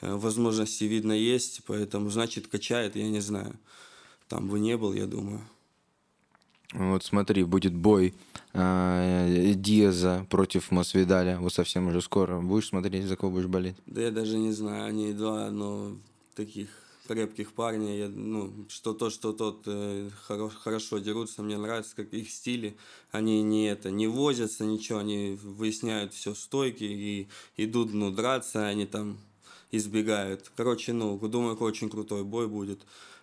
возможности 0.00 0.84
видно 0.84 1.12
есть, 1.12 1.62
поэтому 1.66 2.10
значит 2.10 2.48
качает, 2.48 2.96
я 2.96 3.08
не 3.08 3.20
знаю. 3.20 3.56
Там 4.28 4.48
бы 4.48 4.58
не 4.58 4.76
был, 4.76 4.92
я 4.92 5.06
думаю. 5.06 5.40
Вот 6.72 7.04
смотри, 7.04 7.44
будет 7.44 7.74
бой 7.74 8.14
э, 8.52 9.52
Диаза 9.54 10.26
против 10.28 10.70
Масвидаля. 10.70 11.38
Вот 11.38 11.54
совсем 11.54 11.88
уже 11.88 12.00
скоро. 12.00 12.40
Будешь 12.40 12.68
смотреть, 12.68 13.04
за 13.04 13.16
кого 13.16 13.32
будешь 13.32 13.46
болеть? 13.46 13.76
Да 13.86 14.02
я 14.02 14.10
даже 14.10 14.36
не 14.36 14.52
знаю. 14.52 14.86
Они 14.86 15.12
два, 15.12 15.50
но 15.50 15.96
таких 16.34 16.68
крепких 17.06 17.52
парней. 17.52 18.00
Я, 18.00 18.08
ну, 18.08 18.66
что 18.68 18.94
то, 18.94 19.10
что 19.10 19.32
тот 19.32 19.62
э, 19.66 20.10
хоро, 20.26 20.48
хорошо 20.48 20.98
дерутся. 20.98 21.42
Мне 21.42 21.56
нравится, 21.56 21.94
как 21.94 22.12
их 22.12 22.30
стили. 22.30 22.76
Они 23.12 23.42
не 23.42 23.68
это, 23.68 23.92
не 23.92 24.08
возятся, 24.08 24.64
ничего. 24.64 24.98
Они 24.98 25.38
выясняют 25.40 26.14
все 26.14 26.34
стойки 26.34 26.84
и 26.84 27.28
идут, 27.56 27.94
ну, 27.94 28.10
драться. 28.10 28.66
Они 28.66 28.86
там 28.86 29.18
избегают. 29.76 30.50
Короче, 30.56 30.92
ну, 30.92 31.18
думаю, 31.18 31.56
очень 31.56 31.88
крутой 31.88 32.24
бой 32.24 32.48
будет. 32.48 32.80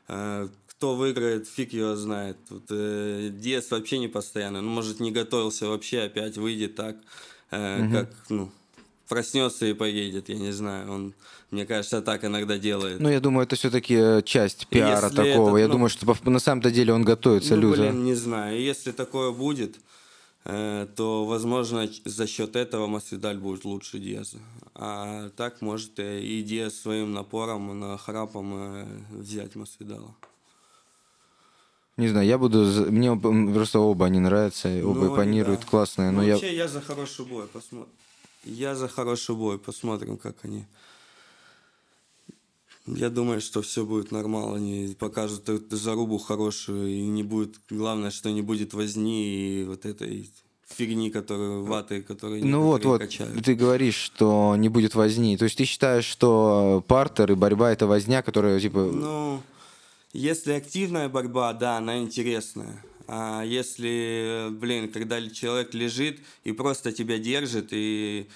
Э, 0.08 0.48
кто 0.68 0.96
выиграет, 0.96 1.48
фиг 1.48 1.74
его 1.74 1.96
знает. 1.96 2.38
Тут 2.50 2.66
э, 2.70 3.30
Диас 3.32 3.72
вообще 3.72 4.00
не 4.00 4.08
постоянно. 4.08 4.62
Ну, 4.62 4.70
может, 4.70 5.00
не 5.00 5.12
готовился 5.12 5.68
вообще, 5.68 6.02
опять 6.02 6.38
выйдет 6.38 6.76
так, 6.76 6.98
э, 7.52 7.84
угу. 7.84 7.94
как, 7.94 8.10
ну, 8.30 8.52
проснется 9.08 9.66
и 9.66 9.74
поедет, 9.74 10.30
я 10.30 10.36
не 10.36 10.52
знаю. 10.52 10.92
Он, 10.92 11.14
мне 11.52 11.66
кажется, 11.66 12.02
так 12.02 12.26
иногда 12.26 12.58
делает. 12.58 13.00
Ну, 13.00 13.10
я 13.10 13.20
думаю, 13.20 13.46
это 13.46 13.56
все-таки 13.56 14.22
часть 14.26 14.68
пиара 14.68 15.06
Если 15.06 15.16
такого. 15.16 15.50
это, 15.50 15.58
я 15.58 15.68
ну- 15.68 15.74
думаю, 15.74 15.90
что 15.90 16.30
на 16.30 16.40
самом-то 16.40 16.72
деле 16.72 16.94
он 16.94 17.04
готовится, 17.04 17.56
ну, 17.56 17.62
Люза. 17.62 17.84
блин, 17.84 18.04
не 18.04 18.16
знаю. 18.16 18.60
Если 18.60 18.92
такое 18.92 19.32
будет, 19.32 19.76
э, 19.76 19.80
то, 20.44 21.26
возможно, 21.26 21.90
за 22.06 22.28
счет 22.28 22.56
этого 22.56 22.88
Масвидаль 22.88 23.38
будет 23.38 23.64
лучше 23.64 24.00
Диаза. 24.00 24.40
А 24.76 25.30
так, 25.38 25.62
может, 25.62 26.00
э, 26.00 26.22
и 26.22 26.44
Диаз 26.44 26.76
своим 26.76 27.14
напором, 27.14 27.80
нахрапом 27.80 28.54
э, 28.56 28.86
взять 29.12 29.56
Масвидала. 29.56 30.14
Не 31.96 32.08
знаю, 32.08 32.28
я 32.28 32.38
буду... 32.38 32.66
Мне 32.92 33.16
просто 33.16 33.80
оба 33.80 34.08
они 34.08 34.20
нравятся, 34.20 34.68
оба 34.84 35.02
Ну, 35.02 35.08
импонируют, 35.14 35.62
да. 35.62 35.68
классные. 35.68 36.12
Но 36.12 36.22
Ну, 36.22 36.28
я... 36.28 36.34
вообще, 36.34 36.56
я 36.56 36.68
за 36.68 36.82
хороший 36.82 37.26
бой. 37.26 37.46
Посмотрим. 37.48 37.94
Я 38.44 38.76
за 38.76 38.88
хороший 38.88 39.36
бой. 39.36 39.60
Посмотрим, 39.60 40.18
как 40.18 40.36
они. 40.44 40.66
Я 42.86 43.10
думаю, 43.10 43.40
что 43.40 43.62
все 43.62 43.86
будет 43.86 44.12
нормально. 44.12 44.56
Они 44.56 44.96
покажут 45.00 45.48
зарубу 45.72 46.18
хорошую. 46.18 46.90
И 46.90 47.02
не 47.02 47.24
будет... 47.24 47.56
Главное, 47.70 48.12
что 48.12 48.30
не 48.30 48.42
будет 48.42 48.74
возни 48.74 49.62
и 49.62 49.64
вот 49.64 49.86
этой 49.86 50.30
фигни, 50.68 51.10
которую 51.10 51.66
ваты, 51.66 52.02
которые 52.02 52.44
Ну 52.44 52.64
вот, 52.64 52.84
вот, 52.86 53.02
качают. 53.02 53.44
ты 53.46 53.54
говоришь, 53.56 53.96
что 53.96 54.56
не 54.58 54.70
будет 54.70 54.96
возни. 54.96 55.38
То 55.38 55.46
есть 55.46 55.58
ты 55.58 55.66
считаешь, 55.66 56.06
что 56.06 56.84
партер 56.88 57.32
и 57.32 57.36
борьба 57.36 57.72
это 57.72 57.88
возня, 57.88 58.22
которая 58.22 58.60
типа... 58.60 58.80
Ну, 58.80 59.42
если 60.12 60.54
активная 60.54 61.10
борьба, 61.10 61.54
да, 61.54 61.78
она 61.78 62.00
интересная. 62.00 62.84
А 63.08 63.44
если, 63.44 64.48
блин, 64.52 64.92
когда 64.92 65.22
человек 65.30 65.74
лежит 65.74 66.20
и 66.44 66.52
просто 66.52 66.92
тебя 66.92 67.18
держит 67.18 67.70
и 67.72 68.28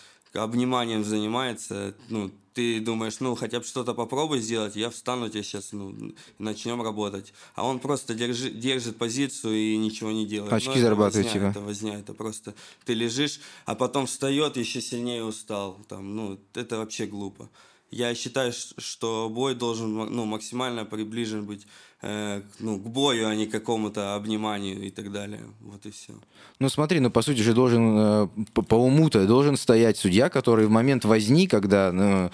обниманием 0.43 1.03
занимается, 1.03 1.95
ну, 2.09 2.31
ты 2.53 2.79
думаешь, 2.79 3.19
ну, 3.19 3.35
хотя 3.35 3.59
бы 3.59 3.65
что-то 3.65 3.93
попробуй 3.93 4.39
сделать, 4.39 4.75
я 4.75 4.89
встану 4.89 5.29
тебе 5.29 5.43
сейчас, 5.43 5.73
ну, 5.73 5.95
начнем 6.39 6.81
работать. 6.81 7.31
А 7.53 7.67
он 7.67 7.79
просто 7.79 8.15
держи, 8.15 8.49
держит 8.49 8.97
позицию 8.97 9.55
и 9.55 9.77
ничего 9.77 10.11
не 10.11 10.25
делает. 10.25 10.51
Очки 10.51 10.69
Ну, 10.69 10.81
зарабатывает, 10.81 11.31
типа. 11.31 11.43
Это 11.43 11.59
возня, 11.59 11.99
это 11.99 12.13
просто 12.15 12.55
ты 12.83 12.95
лежишь, 12.95 13.39
а 13.65 13.75
потом 13.75 14.07
встает, 14.07 14.57
еще 14.57 14.81
сильнее 14.81 15.23
устал. 15.23 15.77
Там, 15.87 16.15
ну, 16.15 16.39
это 16.55 16.77
вообще 16.77 17.05
глупо. 17.05 17.47
Я 17.91 18.13
считаю, 18.15 18.51
что 18.77 19.29
бой 19.29 19.55
должен 19.55 19.93
ну, 19.93 20.25
максимально 20.25 20.83
приближен 20.85 21.45
быть 21.45 21.65
э, 22.01 22.41
к- 22.41 22.59
ну, 22.59 22.77
к 22.77 22.83
бою, 22.87 23.27
а 23.27 23.35
не 23.35 23.45
к 23.45 23.51
какому-то 23.51 24.15
обниманию 24.15 24.81
и 24.83 24.89
так 24.91 25.11
далее. 25.11 25.41
Вот 25.61 25.85
и 25.85 25.91
все. 25.91 26.13
Ну 26.59 26.69
смотри, 26.69 26.99
ну 26.99 27.09
по 27.09 27.21
сути 27.21 27.39
же 27.41 27.53
должен, 27.53 27.97
э, 27.97 28.27
по, 28.53 28.61
по 28.61 28.75
уму-то 28.75 29.25
должен 29.25 29.55
стоять 29.57 29.97
судья, 29.97 30.29
который 30.29 30.65
в 30.65 30.69
момент 30.69 31.05
возни, 31.05 31.47
когда 31.47 31.91
ну, 31.93 32.29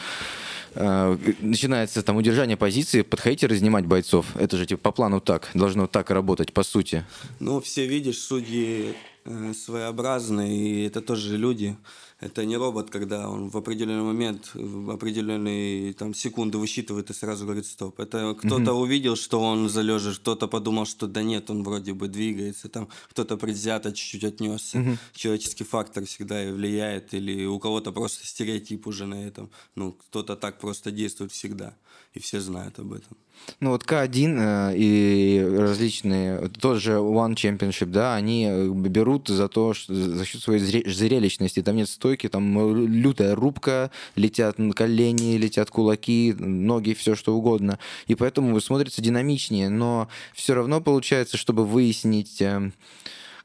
э, 0.75 1.17
начинается 1.39 2.01
там 2.01 2.15
удержание 2.17 2.57
позиции, 2.57 3.03
подходить 3.03 3.43
и 3.43 3.47
разнимать 3.47 3.85
бойцов. 3.85 4.35
Это 4.35 4.57
же 4.57 4.65
типа 4.65 4.81
по 4.81 4.91
плану 4.91 5.21
так, 5.21 5.49
должно 5.53 5.85
так 5.87 6.09
работать, 6.09 6.51
по 6.51 6.63
сути. 6.63 7.05
Ну, 7.39 7.61
все, 7.61 7.85
видишь, 7.85 8.17
судьи 8.19 8.95
э, 9.25 9.53
своеобразные, 9.53 10.57
и 10.57 10.87
это 10.87 11.01
тоже 11.01 11.37
люди. 11.37 11.77
Это 12.23 12.45
не 12.45 12.55
робот, 12.55 12.89
когда 12.89 13.29
он 13.29 13.49
в 13.49 13.57
определенный 13.57 14.03
момент, 14.03 14.51
в 14.53 14.91
определенные 14.91 15.93
там, 15.93 16.13
секунды 16.13 16.57
высчитывает 16.57 17.09
и 17.09 17.13
сразу 17.13 17.43
говорит 17.43 17.65
стоп. 17.65 17.99
Это 17.99 18.33
кто-то 18.39 18.73
увидел, 18.73 19.17
что 19.17 19.41
он 19.41 19.67
залежит, 19.69 20.19
кто-то 20.19 20.47
подумал, 20.47 20.85
что 20.85 21.07
да 21.07 21.21
нет, 21.21 21.49
он 21.49 21.63
вроде 21.63 21.93
бы 21.93 22.07
двигается, 22.07 22.69
там 22.69 22.87
кто-то 23.09 23.35
предвзято 23.35 23.91
чуть-чуть 23.91 24.23
отнесся. 24.23 24.97
Человеческий 25.13 25.65
фактор 25.65 26.05
всегда 26.05 26.47
и 26.47 26.51
влияет, 26.51 27.13
или 27.13 27.45
у 27.45 27.59
кого-то 27.59 27.91
просто 27.91 28.25
стереотип 28.25 28.87
уже 28.87 29.05
на 29.05 29.27
этом. 29.27 29.49
Ну, 29.75 29.91
кто-то 29.91 30.37
так 30.37 30.59
просто 30.59 30.91
действует 30.91 31.33
всегда, 31.33 31.75
и 32.13 32.19
все 32.19 32.39
знают 32.39 32.79
об 32.79 32.93
этом. 32.93 33.17
Ну 33.59 33.71
вот 33.71 33.83
К1 33.83 34.37
э, 34.39 34.77
и 34.77 35.43
различные, 35.43 36.49
тот 36.49 36.79
же 36.79 36.93
One 36.93 37.33
Championship, 37.33 37.87
да, 37.87 38.15
они 38.15 38.47
э, 38.47 38.67
берут 38.69 39.27
за 39.27 39.47
то, 39.47 39.73
что, 39.73 39.93
за 39.93 40.23
счет 40.23 40.41
своей 40.41 40.61
зре- 40.61 40.89
зрелищности. 40.89 41.61
Там 41.61 41.75
нет 41.75 41.89
стойки, 41.89 42.29
там 42.29 42.57
э, 42.57 42.85
лютая 42.87 43.35
рубка, 43.35 43.91
летят 44.15 44.57
колени, 44.75 45.37
летят 45.37 45.71
кулаки, 45.71 46.33
ноги, 46.37 46.93
все 46.93 47.15
что 47.15 47.35
угодно. 47.35 47.79
И 48.07 48.15
поэтому 48.15 48.59
смотрится 48.61 49.01
динамичнее, 49.01 49.69
но 49.69 50.07
все 50.33 50.53
равно 50.53 50.81
получается, 50.81 51.37
чтобы 51.37 51.65
выяснить... 51.65 52.41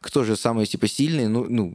кто 0.01 0.23
же 0.23 0.37
самый 0.37 0.67
типа 0.67 0.87
сильный, 0.87 1.27
ну, 1.29 1.47
ну 1.49 1.73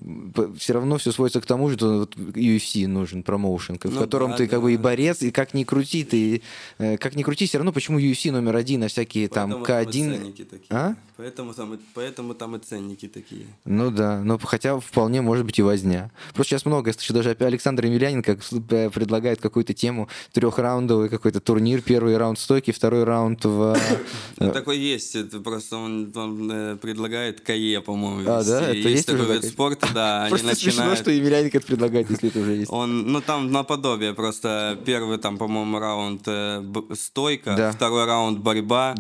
все 0.58 0.74
равно 0.74 0.98
все 0.98 1.12
сводится 1.12 1.42
к 1.42 1.46
тому, 1.46 1.70
что 1.72 2.00
вот 2.00 2.16
UFC 2.16 2.88
нужен 2.88 3.22
промоушен, 3.24 3.78
в 3.78 3.84
Ну 3.84 4.00
котором 4.00 4.32
да, 4.32 4.38
ты 4.38 4.48
как 4.48 4.62
бы 4.62 4.74
и 4.74 4.78
да. 4.78 4.84
борец, 4.84 5.22
и 5.22 5.32
как 5.32 5.54
ни 5.54 5.64
крути, 5.64 6.04
ты 6.04 6.42
э, 6.78 6.98
как 6.98 7.16
ни 7.16 7.24
крути, 7.24 7.46
все 7.48 7.58
равно 7.58 7.74
почему 7.74 8.00
UFC 8.00 8.32
номер 8.32 8.56
один, 8.56 8.84
а 8.84 8.88
всякие 8.88 9.28
там 9.28 9.52
Поэтому 9.52 9.66
там 9.66 9.82
и 9.82 9.86
К1. 9.86 10.18
ценники 10.18 10.44
такие. 10.46 10.68
А? 10.70 10.96
Поэтому 11.24 11.54
там, 11.54 11.80
поэтому 11.94 12.34
там 12.34 12.58
и 12.58 12.60
ценники 12.60 13.08
такие. 13.08 13.46
Ну 13.64 13.92
да, 13.92 14.20
но 14.20 14.38
хотя 14.38 14.78
вполне 14.78 15.22
может 15.22 15.46
быть 15.46 15.58
и 15.58 15.62
возня. 15.62 16.12
Просто 16.34 16.50
сейчас 16.50 16.66
много, 16.66 16.90
я 16.90 16.94
слышу, 16.94 17.14
даже 17.14 17.30
Александр 17.30 17.86
Емельяненко 17.86 18.38
э, 18.72 18.90
предлагает 18.90 19.40
какую-то 19.40 19.74
тему 19.74 20.10
трехраундовый 20.34 21.08
какой-то 21.08 21.40
турнир, 21.40 21.82
первый 21.82 22.18
раунд 22.18 22.38
стойки, 22.40 22.72
второй 22.72 23.06
раунд 23.06 23.46
в... 23.46 23.78
Ну, 24.38 24.52
такой 24.52 24.78
есть, 24.78 25.16
просто 25.44 25.78
он, 25.78 26.12
э, 26.52 26.76
предлагает 26.76 27.40
КАЕ, 27.40 27.80
по-моему. 27.80 28.30
А, 28.30 28.44
да? 28.44 28.62
Это 28.62 28.90
есть 28.90 29.08
такой 29.08 29.34
вид 29.34 29.46
спорта, 29.46 29.88
да, 29.94 30.28
Просто 30.30 30.56
смешно, 30.56 30.94
что 30.98 31.10
Емельяненко 31.10 31.58
это 31.58 31.68
предлагает, 31.68 32.10
если 32.10 32.28
это 32.28 32.40
уже 32.40 32.52
есть. 32.56 32.70
Он, 32.70 33.08
ну 33.08 33.22
там 33.22 33.50
наподобие, 33.50 34.14
просто 34.14 34.78
первый 34.86 35.20
там, 35.20 35.38
по-моему, 35.38 35.80
раунд 35.80 36.24
э, 36.26 36.62
стойка, 36.96 37.72
второй 37.74 38.04
раунд 38.04 38.40
борьба, 38.40 38.94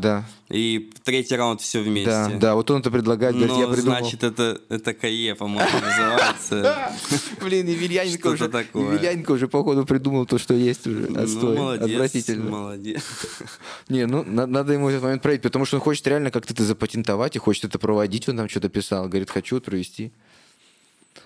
и 0.49 0.91
третий 1.03 1.35
раунд 1.35 1.59
все 1.59 1.81
вместе. 1.81 2.12
Да, 2.29 2.37
да, 2.39 2.55
вот 2.55 2.69
он 2.71 2.81
это 2.81 2.91
предлагает, 2.91 3.35
говорит, 3.35 3.53
Ну, 3.55 3.61
я 3.61 3.67
придумал. 3.67 3.97
значит, 3.99 4.23
это, 4.23 4.59
это 4.69 4.93
КАЕ, 4.93 5.35
по-моему, 5.35 5.69
называется. 5.71 6.91
Блин, 7.41 7.67
Емельяненко 7.67 8.35
Что-то 8.35 8.57
уже, 8.57 8.65
такое. 8.65 8.83
Емельяненко 8.93 9.31
уже, 9.31 9.47
походу, 9.47 9.85
придумал 9.85 10.25
то, 10.25 10.37
что 10.37 10.53
есть 10.53 10.85
уже. 10.87 11.07
Ну, 11.09 11.21
Отстой. 11.23 11.57
молодец, 11.57 11.89
Отвратительно. 11.89 12.49
молодец. 12.51 13.01
Не, 13.89 14.05
ну, 14.05 14.23
на- 14.23 14.47
надо 14.47 14.73
ему 14.73 14.89
этот 14.89 15.03
момент 15.03 15.21
проверить, 15.21 15.43
потому 15.43 15.65
что 15.65 15.77
он 15.77 15.81
хочет 15.81 16.05
реально 16.07 16.31
как-то 16.31 16.53
это 16.53 16.63
запатентовать 16.63 17.35
и 17.35 17.39
хочет 17.39 17.65
это 17.65 17.79
проводить, 17.79 18.27
он 18.29 18.37
там 18.37 18.49
что-то 18.49 18.69
писал, 18.69 19.07
говорит, 19.07 19.29
хочу 19.29 19.55
вот 19.55 19.65
провести. 19.65 20.11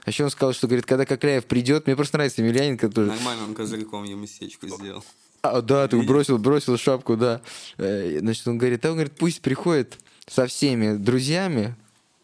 А 0.04 0.10
еще 0.10 0.24
он 0.24 0.30
сказал, 0.30 0.54
что, 0.54 0.68
говорит, 0.68 0.86
когда 0.86 1.06
Кокляев 1.06 1.46
придет, 1.46 1.86
мне 1.86 1.96
просто 1.96 2.18
нравится 2.18 2.42
Емельяненко 2.42 2.90
тоже. 2.90 3.10
Нормально 3.12 3.44
он 3.46 3.54
козырьком 3.54 4.04
ему 4.06 4.26
сечку 4.26 4.68
сделал. 4.68 5.04
А, 5.42 5.62
да, 5.62 5.88
ты 5.88 6.02
бросил, 6.02 6.38
бросил 6.38 6.78
шапку, 6.78 7.16
да. 7.16 7.42
Э, 7.78 8.18
Значит, 8.20 8.48
он 8.48 8.58
говорит, 8.58 8.84
а 8.86 8.90
он 8.90 8.96
говорит, 8.96 9.14
пусть 9.18 9.42
приходит 9.42 9.98
со 10.28 10.48
всеми 10.48 10.98
друзьями 10.98 11.76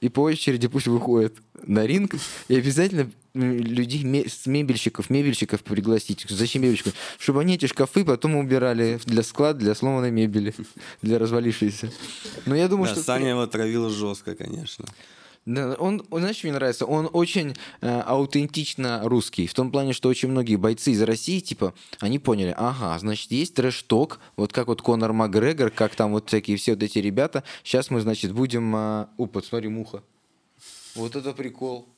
и 0.02 0.10
по 0.10 0.22
очереди 0.22 0.68
пусть 0.68 0.88
выходит 0.88 1.36
на 1.66 1.86
ринг 1.86 2.16
и 2.50 2.56
обязательно 2.56 3.10
людей, 3.34 4.04
мебельщиков, 4.04 5.10
мебельщиков 5.10 5.64
пригласить. 5.64 6.26
Зачем 6.30 6.62
мебельщиков? 6.62 6.94
Чтобы 7.18 7.42
они 7.42 7.56
эти 7.56 7.66
шкафы 7.66 8.06
потом 8.06 8.36
убирали 8.36 9.00
для 9.06 9.24
склада, 9.24 9.60
для 9.60 9.76
сломанной 9.76 10.12
мебели, 10.12 10.54
для 11.02 11.18
развалившейся. 11.18 11.92
Но 12.46 12.56
я 12.56 12.68
думаю, 12.68 12.90
Да, 12.90 12.96
что... 12.96 13.04
Саня 13.04 13.30
его 13.30 13.48
травил 13.48 13.90
жестко, 13.90 14.36
конечно. 14.36 14.86
Да, 15.46 15.74
он, 15.74 16.06
знаешь, 16.10 16.42
мне 16.44 16.54
нравится? 16.54 16.86
Он 16.86 17.10
очень 17.12 17.54
э, 17.82 18.00
аутентично 18.02 19.02
русский. 19.04 19.46
В 19.46 19.54
том 19.54 19.72
плане, 19.72 19.92
что 19.92 20.08
очень 20.08 20.30
многие 20.30 20.56
бойцы 20.56 20.92
из 20.92 21.02
России, 21.02 21.42
типа, 21.42 21.74
они 22.00 22.18
поняли, 22.18 22.56
ага, 22.58 22.98
значит, 22.98 23.30
есть 23.32 23.56
трэш-ток, 23.56 24.20
вот 24.38 24.54
как 24.54 24.68
вот 24.68 24.82
Конор 24.82 25.12
Макгрегор, 25.12 25.70
как 25.70 25.96
там 25.96 26.14
вот 26.14 26.30
всякие 26.30 26.56
все 26.56 26.74
вот 26.74 26.84
эти 26.84 27.00
ребята. 27.00 27.44
Сейчас 27.64 27.90
мы, 27.90 28.00
значит, 28.00 28.32
будем... 28.32 28.74
Э... 28.76 29.08
О, 29.18 29.26
посмотри, 29.26 29.68
муха. 29.68 30.02
Вот 30.96 31.16
это 31.16 31.34
прикол. 31.34 31.93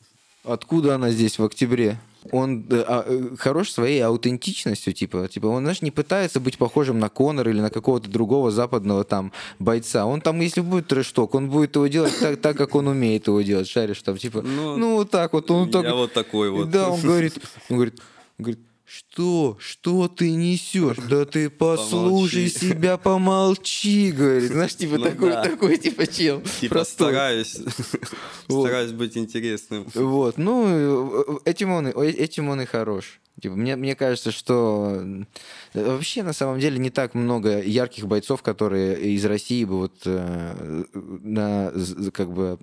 Откуда 0.46 0.96
она 0.96 1.12
здесь 1.12 1.40
в 1.40 1.44
октябре? 1.44 1.98
Он 2.32 2.66
э, 2.70 2.84
а, 2.88 3.04
э, 3.06 3.36
хорош 3.38 3.70
своей 3.72 4.00
аутентичностью, 4.02 4.94
типа, 4.94 5.28
типа, 5.28 5.46
он, 5.48 5.64
знаешь, 5.64 5.82
не 5.82 5.92
пытается 5.92 6.40
быть 6.40 6.58
похожим 6.58 7.00
на 7.00 7.10
Конора 7.10 7.52
или 7.52 7.60
на 7.60 7.70
какого-то 7.70 8.10
другого 8.10 8.50
западного 8.50 9.04
там 9.04 9.32
бойца. 9.60 10.06
Он 10.06 10.22
там, 10.22 10.40
если 10.40 10.62
будет 10.62 10.88
трэшток, 10.88 11.36
он 11.36 11.50
будет 11.50 11.76
его 11.76 11.86
делать 11.88 12.18
так, 12.20 12.42
так 12.42 12.58
как 12.58 12.74
он 12.76 12.88
умеет 12.88 13.28
его 13.28 13.42
делать, 13.42 13.68
шаришь 13.68 14.02
там, 14.02 14.18
типа, 14.18 14.42
ну, 14.42 14.76
Ну, 14.76 14.96
вот 14.96 15.12
так 15.12 15.34
вот, 15.34 15.52
он 15.52 15.68
я 15.68 15.72
так... 15.72 15.94
вот 15.94 16.14
такой 16.14 16.50
вот. 16.50 16.72
Да, 16.72 16.90
он 16.90 17.00
говорит, 17.02 17.38
он 17.70 17.76
говорит, 17.78 18.02
говорит, 18.40 18.60
что? 18.86 19.58
Что 19.60 20.08
ты 20.08 20.32
несешь? 20.32 20.98
Да 21.10 21.26
ты 21.26 21.50
послушай 21.50 22.50
Помолчи. 22.50 22.50
себя, 22.50 22.98
помолчи, 22.98 24.12
говорит. 24.12 24.52
Знаешь, 24.52 24.76
типа 24.76 24.98
Ну 24.98 25.04
такой, 25.04 25.30
да. 25.32 25.44
такой, 25.44 25.78
типа 25.78 26.08
чел. 26.08 26.42
Типа 26.62 26.76
простой. 26.76 27.12
стараюсь, 27.12 27.58
Вот. 28.48 28.66
стараюсь 28.68 28.92
быть 28.92 29.18
интересным. 29.18 29.88
Вот, 29.96 30.38
ну, 30.38 31.40
этим 31.46 31.72
он, 31.72 31.88
этим 31.88 32.50
он 32.50 32.62
и 32.62 32.66
хорош. 32.66 33.20
Типа, 33.42 33.56
мне, 33.56 33.76
мне 33.76 33.96
кажется, 33.96 34.32
что 34.32 35.04
э, 35.74 35.84
вообще 35.92 36.24
на 36.24 36.32
самом 36.32 36.58
деле 36.62 36.78
не 36.80 36.90
так 36.90 37.16
много 37.16 37.62
ярких 37.62 38.06
бойцов, 38.08 38.42
которые 38.42 38.98
из 39.12 39.26
России 39.26 39.66
бы 39.66 39.78
вот 39.80 39.94
э, 40.06 40.84
на 40.94 41.74
как 42.14 42.32
бы 42.32 42.58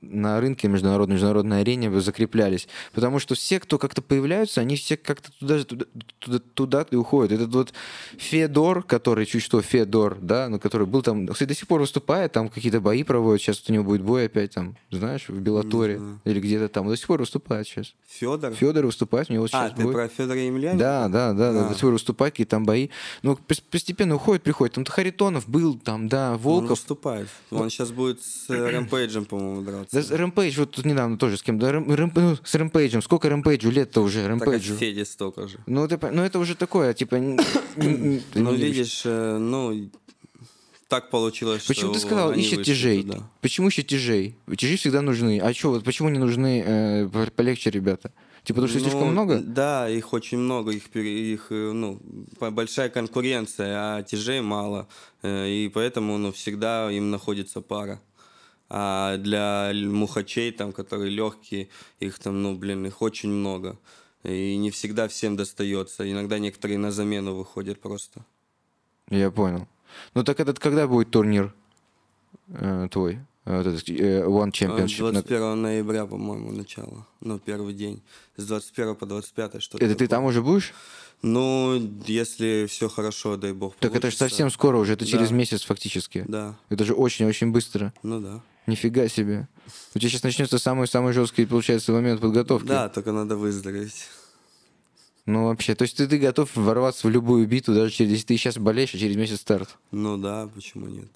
на 0.00 0.40
рынке 0.40 0.68
международной, 0.68 1.14
международной 1.14 1.60
арене 1.60 1.90
бы 1.90 2.00
закреплялись. 2.00 2.68
Потому 2.92 3.18
что 3.18 3.34
все, 3.34 3.60
кто 3.60 3.78
как-то 3.78 4.02
появляются, 4.02 4.60
они 4.60 4.76
все 4.76 4.96
как-то 4.96 5.30
туда, 5.38 5.62
туда, 5.64 5.84
туда, 6.18 6.38
туда 6.54 6.86
и 6.90 6.96
уходят. 6.96 7.32
Этот 7.32 7.54
вот 7.54 7.72
Федор, 8.18 8.82
который 8.82 9.26
чуть 9.26 9.42
что 9.42 9.60
Федор, 9.62 10.18
да, 10.20 10.48
ну, 10.48 10.58
который 10.58 10.86
был 10.86 11.02
там, 11.02 11.26
кстати, 11.28 11.48
до 11.48 11.54
сих 11.54 11.66
пор 11.66 11.80
выступает, 11.80 12.32
там 12.32 12.48
какие-то 12.48 12.80
бои 12.80 13.02
проводят, 13.02 13.40
сейчас 13.42 13.60
вот 13.60 13.70
у 13.70 13.72
него 13.72 13.84
будет 13.84 14.02
бой 14.02 14.26
опять 14.26 14.52
там, 14.54 14.76
знаешь, 14.90 15.28
в 15.28 15.40
Белаторе 15.40 16.00
или 16.24 16.40
где-то 16.40 16.68
там, 16.68 16.88
до 16.88 16.96
сих 16.96 17.06
пор 17.06 17.20
выступает 17.20 17.66
сейчас. 17.66 17.94
Федор? 18.08 18.52
Федор 18.54 18.86
выступает, 18.86 19.30
у 19.30 19.32
него 19.32 19.44
А, 19.44 19.48
сейчас 19.48 19.72
ты 19.72 19.82
бой. 19.82 19.92
про 19.92 20.08
Федора 20.08 20.38
Емельяненко? 20.38 20.78
Да, 20.82 21.08
да, 21.08 21.32
да, 21.32 21.52
да, 21.52 21.66
А. 21.66 21.68
до 21.68 21.74
сих 21.74 21.82
пор 21.82 21.92
выступает, 21.92 22.32
какие 22.34 22.46
там 22.46 22.64
бои. 22.64 22.88
Ну, 23.22 23.38
пос- 23.48 23.62
постепенно 23.70 24.14
уходит, 24.14 24.42
приходит. 24.42 24.74
Там 24.74 24.84
Харитонов 24.84 25.48
был, 25.48 25.78
там, 25.78 26.08
да, 26.08 26.32
Он 26.32 26.38
Волков. 26.38 26.70
выступает. 26.70 27.28
Он 27.50 27.70
сейчас 27.70 27.90
будет 27.90 28.22
с 28.22 28.48
Рэмпейджем, 28.48 29.24
по-моему, 29.24 29.62
драться. 29.72 30.08
Да, 30.08 30.16
Рэмпейдж, 30.16 30.58
вот 30.60 30.70
тут 30.70 30.84
недавно 30.84 31.18
тоже 31.18 31.36
с 31.36 31.42
кем, 31.42 31.58
да, 31.58 31.70
Рэм- 31.72 31.86
Рэм- 31.88 32.12
ну, 32.14 32.36
с 32.44 32.54
Рэмпейджем. 32.54 33.02
Сколько 33.02 33.28
Рэмпейджу 33.28 33.70
лет-то 33.70 34.00
уже, 34.02 34.20
Так 34.20 34.28
Рэмпейджу? 34.28 34.76
Феде 34.76 35.04
столько 35.04 35.48
же. 35.48 35.58
Ну, 35.66 35.84
пон- 35.86 36.10
ну, 36.12 36.22
это 36.22 36.38
уже 36.38 36.54
такое, 36.54 36.94
типа... 36.94 37.16
Ну, 37.76 38.54
видишь, 38.54 39.02
э, 39.04 39.38
ну, 39.38 39.90
так 40.88 41.10
получилось, 41.10 41.64
Почему 41.64 41.92
что 41.94 42.00
ты 42.00 42.06
сказал, 42.06 42.32
ищет 42.32 42.58
вышли 42.58 42.72
тяжей? 42.72 43.02
туда. 43.02 43.30
Почему 43.40 43.68
ищет 43.68 43.86
тяжей? 43.86 44.36
Тяжи 44.58 44.76
всегда 44.76 45.00
нужны. 45.00 45.40
А 45.40 45.54
что, 45.54 45.70
вот 45.70 45.84
почему 45.84 46.10
не 46.10 46.18
нужны 46.18 46.62
э, 46.66 47.08
по- 47.08 47.30
полегче 47.30 47.70
ребята? 47.70 48.12
Типа, 48.44 48.56
потому 48.60 48.68
что 48.68 48.78
Ну, 48.78 48.84
слишком 48.84 49.08
много? 49.12 49.38
Да, 49.38 49.88
их 49.88 50.12
очень 50.12 50.36
много, 50.38 50.72
их, 50.72 50.94
их 50.96 51.46
э, 51.50 51.72
ну, 51.72 51.98
большая 52.40 52.88
конкуренция, 52.90 53.76
а 53.78 54.02
тяжей 54.02 54.40
мало. 54.42 54.86
Э, 55.22 55.48
И 55.48 55.68
поэтому 55.68 56.18
ну, 56.18 56.30
всегда 56.32 56.90
им 56.90 57.10
находится 57.10 57.60
пара. 57.60 58.00
А 58.74 59.18
для 59.18 59.70
мухачей, 59.74 60.50
там, 60.50 60.72
которые 60.72 61.10
легкие, 61.10 61.68
их 62.00 62.18
там, 62.18 62.42
ну, 62.42 62.54
блин, 62.56 62.86
их 62.86 63.02
очень 63.02 63.28
много. 63.28 63.78
И 64.24 64.56
не 64.56 64.70
всегда 64.70 65.08
всем 65.08 65.36
достается. 65.36 66.10
Иногда 66.10 66.38
некоторые 66.38 66.78
на 66.78 66.90
замену 66.90 67.34
выходят 67.34 67.80
просто. 67.80 68.24
Я 69.10 69.30
понял. 69.30 69.68
Ну, 70.14 70.24
так 70.24 70.40
этот 70.40 70.58
когда 70.58 70.86
будет 70.88 71.10
турнир 71.10 71.52
э, 72.48 72.88
твой? 72.90 73.18
Э, 73.44 73.58
Вот 73.58 73.66
этот 73.66 73.86
э, 73.90 74.22
One 74.24 74.48
А, 74.48 74.50
Championship? 74.50 75.02
На- 75.12 75.12
21 75.22 75.60
ноября, 75.62 76.06
по-моему, 76.06 76.50
начало. 76.52 77.06
Ну, 77.20 77.38
первый 77.38 77.74
день. 77.74 78.00
С 78.36 78.46
21 78.46 78.94
по 78.94 79.04
25 79.04 79.60
что-то. 79.62 79.84
Это 79.84 79.94
ты 79.96 80.06
там 80.08 80.24
уже 80.24 80.40
будешь? 80.40 80.72
Ну, 81.20 81.74
если 82.06 82.64
все 82.70 82.88
хорошо, 82.88 83.36
дай 83.36 83.52
бог. 83.52 83.74
Так 83.76 83.90
это 83.90 83.96
же 84.10 84.16
получится. 84.16 84.28
совсем 84.28 84.50
скоро 84.50 84.78
уже, 84.78 84.94
это 84.94 85.04
через 85.04 85.28
Да. 85.28 85.34
месяц 85.34 85.62
фактически. 85.62 86.24
Да, 86.26 86.56
Это 86.70 86.86
же 86.86 86.94
очень-очень 86.94 87.52
быстро. 87.52 87.92
ну 88.02 88.18
да. 88.20 88.40
Нифига 88.66 89.08
себе. 89.08 89.48
У 89.94 89.98
тебя 89.98 90.08
сейчас 90.08 90.22
начнется 90.22 90.58
самый-самый 90.58 91.12
жесткий, 91.12 91.46
получается, 91.46 91.92
момент 91.92 92.20
подготовки. 92.20 92.66
Да, 92.66 92.88
только 92.88 93.12
надо 93.12 93.36
выздороветь. 93.36 94.08
Ну, 95.26 95.46
вообще, 95.46 95.74
то 95.74 95.82
есть 95.82 95.96
ты, 95.96 96.08
ты 96.08 96.18
готов 96.18 96.54
ворваться 96.56 97.06
в 97.06 97.10
любую 97.10 97.46
битву, 97.46 97.74
даже 97.74 97.92
через, 97.92 98.10
если 98.10 98.26
ты 98.26 98.36
сейчас 98.36 98.58
болеешь, 98.58 98.94
а 98.94 98.98
через 98.98 99.16
месяц 99.16 99.40
старт. 99.40 99.76
Ну 99.92 100.16
да, 100.16 100.48
почему 100.52 100.86
нет? 100.86 101.10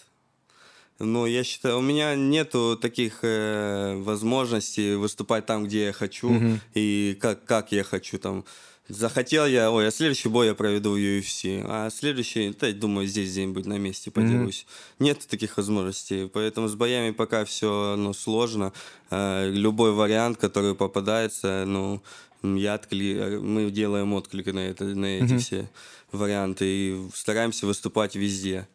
Ну, 0.99 1.26
я 1.26 1.44
считаю, 1.44 1.78
у 1.78 1.82
меня 1.82 2.14
нету 2.14 2.78
таких 2.80 3.18
э, 3.22 3.97
возможностей 3.97 4.94
выступать 4.94 5.44
там, 5.44 5.64
где 5.64 5.86
я 5.86 5.92
хочу, 5.92 6.59
и 6.74 7.18
как, 7.20 7.44
как 7.44 7.72
я 7.72 7.84
хочу 7.84 8.18
там. 8.18 8.44
Захотел 8.89 9.47
я, 9.47 9.72
ой, 9.72 9.89
а 9.89 9.91
следующий 9.91 10.28
бой 10.28 10.47
я 10.47 10.55
проведу 10.55 10.93
в 10.93 10.97
UFC, 10.97 11.64
а 11.66 11.91
следующий, 11.91 12.55
да, 12.59 12.70
думаю, 12.72 13.09
здесь 13.09 13.32
где-нибудь 13.32 13.66
на 13.66 13.78
месте 13.78 14.12
подерусь. 14.12 14.64
Нет 15.01 15.26
таких 15.26 15.57
возможностей, 15.57 16.28
поэтому 16.32 16.68
с 16.68 16.76
боями 16.76 17.11
пока 17.11 17.45
все, 17.45 17.97
ну, 17.97 18.12
сложно. 18.12 18.72
Э, 19.11 19.51
любой 19.51 19.93
вариант, 19.93 20.39
который 20.39 20.76
попадается, 20.76 21.64
ну, 21.66 22.01
я 22.43 22.74
откли... 22.74 23.39
мы 23.41 23.72
делаем 23.72 24.12
отклик 24.12 24.47
на, 24.47 24.61
это, 24.61 24.84
на 24.84 25.07
эти 25.07 25.37
все 25.39 25.68
варианты 26.12 26.64
и 26.64 27.09
стараемся 27.12 27.66
выступать 27.66 28.14
везде 28.14 28.68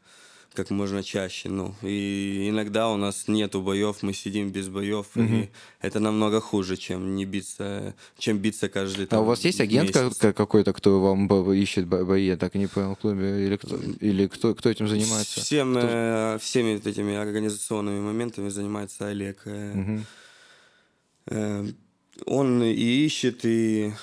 как 0.53 0.69
можно 0.69 1.01
чаще. 1.01 1.49
Ну, 1.49 1.73
и 1.81 2.47
иногда 2.49 2.89
у 2.89 2.97
нас 2.97 3.27
нету 3.27 3.61
боев, 3.61 4.03
мы 4.03 4.13
сидим 4.13 4.49
без 4.51 4.67
боев, 4.67 5.05
и 5.15 5.49
это 5.81 5.99
намного 5.99 6.41
хуже, 6.41 6.75
чем 6.77 7.15
не 7.15 7.25
биться, 7.25 7.93
чем 8.17 8.37
биться 8.37 8.67
каждый 8.67 9.05
А 9.05 9.07
там, 9.07 9.21
у 9.23 9.25
вас 9.25 9.45
есть 9.45 9.61
агент 9.61 9.95
месяц. 9.95 10.17
ка- 10.17 10.33
какой-то, 10.33 10.73
кто 10.73 10.99
вам 10.99 11.27
ищет 11.53 11.87
бо- 11.87 12.03
бои? 12.03 12.25
Я 12.25 12.35
так 12.37 12.55
и 12.55 12.59
не 12.59 12.67
понял, 12.67 12.95
в 12.95 12.99
клубе? 12.99 13.45
Или 13.45 13.55
кто, 13.55 13.77
или 14.01 14.27
кто, 14.27 14.53
кто 14.53 14.69
этим 14.69 14.87
занимается? 14.87 15.39
Всем, 15.41 15.73
э, 15.77 16.37
всеми 16.41 16.79
этими 16.85 17.15
организационными 17.15 17.99
моментами 18.01 18.49
занимается 18.49 19.07
Олег. 19.07 19.41
Э, 21.27 21.65
он 22.25 22.63
и 22.63 23.05
ищет, 23.05 23.45
и 23.45 23.93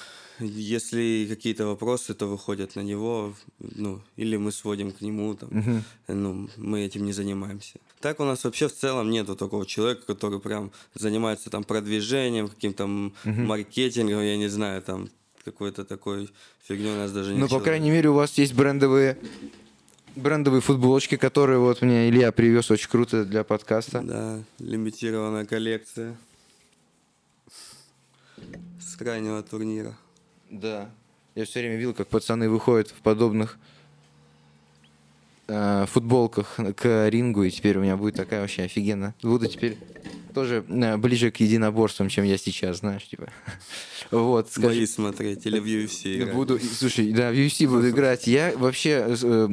если 0.41 1.27
какие-то 1.29 1.67
вопросы, 1.67 2.15
то 2.15 2.27
выходят 2.27 2.77
на 2.77 2.81
него, 2.81 3.35
ну, 3.59 4.01
или 4.17 4.37
мы 4.37 4.53
сводим 4.53 4.93
к 4.93 5.01
нему, 5.01 5.35
там, 5.35 5.49
Мгм. 5.53 5.85
ну, 6.09 6.49
мы 6.57 6.81
этим 6.81 7.05
не 7.05 7.13
занимаемся. 7.13 7.79
Так 8.01 8.21
у 8.21 8.25
нас 8.25 8.45
вообще 8.45 8.69
в 8.69 8.75
целом 8.75 9.11
нету 9.11 9.35
такого 9.37 9.67
человека, 9.67 10.03
который 10.07 10.39
прям 10.41 10.71
занимается 10.95 11.51
там 11.51 11.65
продвижением, 11.65 12.49
каким-то 12.49 12.85
м- 12.85 13.13
маркетингом, 13.25 14.21
я 14.23 14.37
не 14.37 14.49
знаю, 14.49 14.83
там 14.83 15.09
какой-то 15.45 15.85
такой 15.85 16.31
фигней 16.63 16.93
у 16.93 16.97
нас 16.97 17.13
даже 17.13 17.33
нет. 17.33 17.41
Ну, 17.41 17.49
по 17.49 17.61
крайней 17.61 17.91
мере, 17.91 18.11
у 18.11 18.15
вас 18.15 18.39
есть 18.39 18.55
брендовые 18.55 19.17
брендовые 20.17 20.61
футболочки, 20.61 21.17
которые 21.17 21.61
вот 21.61 21.81
мне 21.81 22.09
Илья 22.09 22.33
привез 22.33 22.71
очень 22.73 22.89
круто 22.91 23.25
для 23.25 23.45
подкаста. 23.45 24.01
Да, 24.03 24.43
лимитированная 24.59 25.47
коллекция 25.47 26.17
с 28.81 28.97
крайнего 28.97 29.43
турнира. 29.43 29.97
Да. 30.51 30.91
Я 31.35 31.45
все 31.45 31.61
время 31.61 31.77
видел, 31.77 31.95
как 31.95 32.09
пацаны 32.09 32.49
выходят 32.49 32.89
в 32.89 33.01
подобных 33.01 33.59
э, 35.47 35.87
футболках 35.87 36.59
к 36.77 37.09
рингу, 37.09 37.45
и 37.45 37.51
теперь 37.51 37.79
у 37.79 37.83
меня 37.83 37.97
будет 37.97 38.15
такая 38.15 38.41
вообще 38.41 38.63
офигенно. 38.63 39.15
Буду 39.23 39.47
теперь 39.47 39.79
тоже 40.35 40.65
э, 40.69 40.97
ближе 40.97 41.31
к 41.31 41.37
единоборствам, 41.39 42.09
чем 42.09 42.25
я 42.25 42.39
сейчас, 42.39 42.79
знаешь, 42.79 43.05
типа. 43.09 43.29
Вот, 44.11 44.51
скажи. 44.51 44.69
Бои 44.69 44.87
смотреть 44.87 45.45
или 45.45 45.59
в 45.59 45.67
UFC 45.67 46.17
играть. 46.17 46.35
Буду, 46.35 46.59
слушай, 46.59 47.13
да, 47.13 47.31
в 47.31 47.35
UFC 47.35 47.69
буду 47.69 47.89
играть. 47.91 48.27
Я 48.27 48.57
вообще 48.57 49.17
э, 49.23 49.49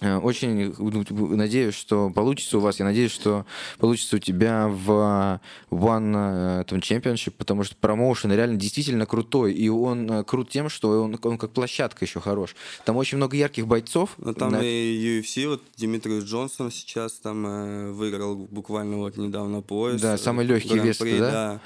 очень 0.00 0.74
ну, 0.78 1.36
надеюсь, 1.36 1.74
что 1.74 2.10
получится 2.10 2.58
у 2.58 2.60
вас. 2.60 2.78
Я 2.78 2.84
надеюсь, 2.84 3.12
что 3.12 3.44
получится 3.78 4.16
у 4.16 4.18
тебя 4.18 4.68
в 4.68 5.40
One 5.70 6.60
э, 6.60 6.64
там, 6.64 6.78
Championship, 6.78 7.32
потому 7.36 7.64
что 7.64 7.76
промоушен 7.76 8.32
реально 8.32 8.56
действительно 8.56 9.06
крутой. 9.06 9.52
И 9.52 9.68
он 9.68 10.10
э, 10.10 10.24
крут 10.24 10.50
тем, 10.50 10.68
что 10.68 11.02
он, 11.02 11.18
он 11.22 11.38
как 11.38 11.50
площадка 11.50 12.04
еще 12.04 12.20
хорош. 12.20 12.54
Там 12.84 12.96
очень 12.96 13.16
много 13.16 13.36
ярких 13.36 13.66
бойцов. 13.66 14.14
Ну, 14.18 14.32
там 14.32 14.52
На- 14.52 14.62
и 14.62 15.20
UFC, 15.20 15.48
вот 15.48 15.62
Димитриус 15.76 16.24
Джонсон 16.24 16.70
сейчас 16.70 17.14
там 17.14 17.46
э, 17.46 17.90
выиграл 17.92 18.36
буквально 18.36 18.96
вот 18.96 19.16
недавно 19.16 19.60
пояс. 19.60 20.00
Да, 20.00 20.14
э, 20.14 20.18
самый 20.18 20.46
легкий 20.46 20.78
вес, 20.78 20.98
Гран-при, 20.98 21.18
да? 21.18 21.60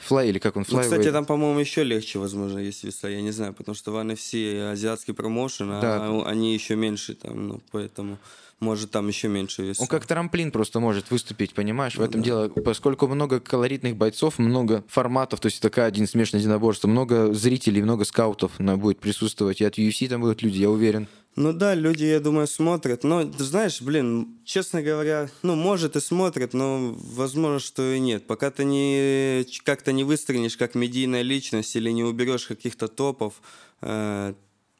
Флай 0.00 0.28
или 0.28 0.38
как 0.38 0.56
он? 0.56 0.64
Ну, 0.66 0.72
Флай 0.74 0.84
кстати, 0.84 1.10
там, 1.10 1.24
по-моему, 1.24 1.58
еще 1.60 1.84
легче, 1.84 2.18
возможно, 2.18 2.58
есть 2.58 2.84
веса, 2.84 3.08
я 3.08 3.20
не 3.20 3.30
знаю, 3.30 3.52
потому 3.52 3.74
что 3.74 3.92
в 3.92 3.96
NFC 3.96 4.72
азиатский 4.72 5.14
промоушен, 5.14 5.70
а 5.70 5.80
Да. 5.80 6.22
они 6.30 6.54
еще 6.54 6.76
меньше 6.76 7.14
там, 7.14 7.48
ну, 7.48 7.60
поэтому, 7.72 8.18
может, 8.60 8.90
там 8.90 9.08
еще 9.08 9.28
меньше 9.28 9.62
веса. 9.62 9.82
Он 9.82 9.88
как 9.88 10.06
трамплин 10.06 10.50
просто 10.50 10.80
может 10.80 11.10
выступить, 11.10 11.52
понимаешь? 11.54 11.94
Ну 11.96 12.02
в 12.02 12.08
этом 12.08 12.22
дело, 12.22 12.48
поскольку 12.48 13.06
много 13.06 13.40
колоритных 13.40 13.96
бойцов, 13.96 14.38
много 14.38 14.84
форматов, 14.88 15.40
то 15.40 15.46
есть 15.46 15.60
такая 15.60 15.86
один 15.86 16.06
смешное 16.06 16.40
единоборство, 16.40 16.88
много 16.88 17.32
зрителей, 17.34 17.82
много 17.82 18.04
скаутов 18.04 18.52
будет 18.58 18.98
присутствовать. 18.98 19.60
И 19.60 19.64
от 19.64 19.78
UFC 19.78 20.08
там 20.08 20.20
будут 20.20 20.42
люди, 20.42 20.58
я 20.58 20.70
уверен. 20.70 21.06
Ну 21.40 21.52
да, 21.52 21.76
люди, 21.76 22.02
я 22.02 22.18
думаю, 22.18 22.48
смотрят. 22.48 23.04
Но, 23.04 23.22
знаешь, 23.38 23.80
блин, 23.80 24.40
честно 24.44 24.82
говоря, 24.82 25.28
ну, 25.44 25.54
может 25.54 25.94
и 25.94 26.00
смотрят, 26.00 26.52
но 26.52 26.96
возможно, 26.98 27.60
что 27.60 27.92
и 27.92 28.00
нет. 28.00 28.26
Пока 28.26 28.50
ты 28.50 28.64
не 28.64 29.46
как-то 29.62 29.92
не 29.92 30.02
выстрелишь 30.02 30.56
как 30.56 30.74
медийная 30.74 31.22
личность 31.22 31.76
или 31.76 31.90
не 31.92 32.02
уберешь 32.02 32.48
каких-то 32.48 32.88
топов, 32.88 33.34
э, 33.82 34.34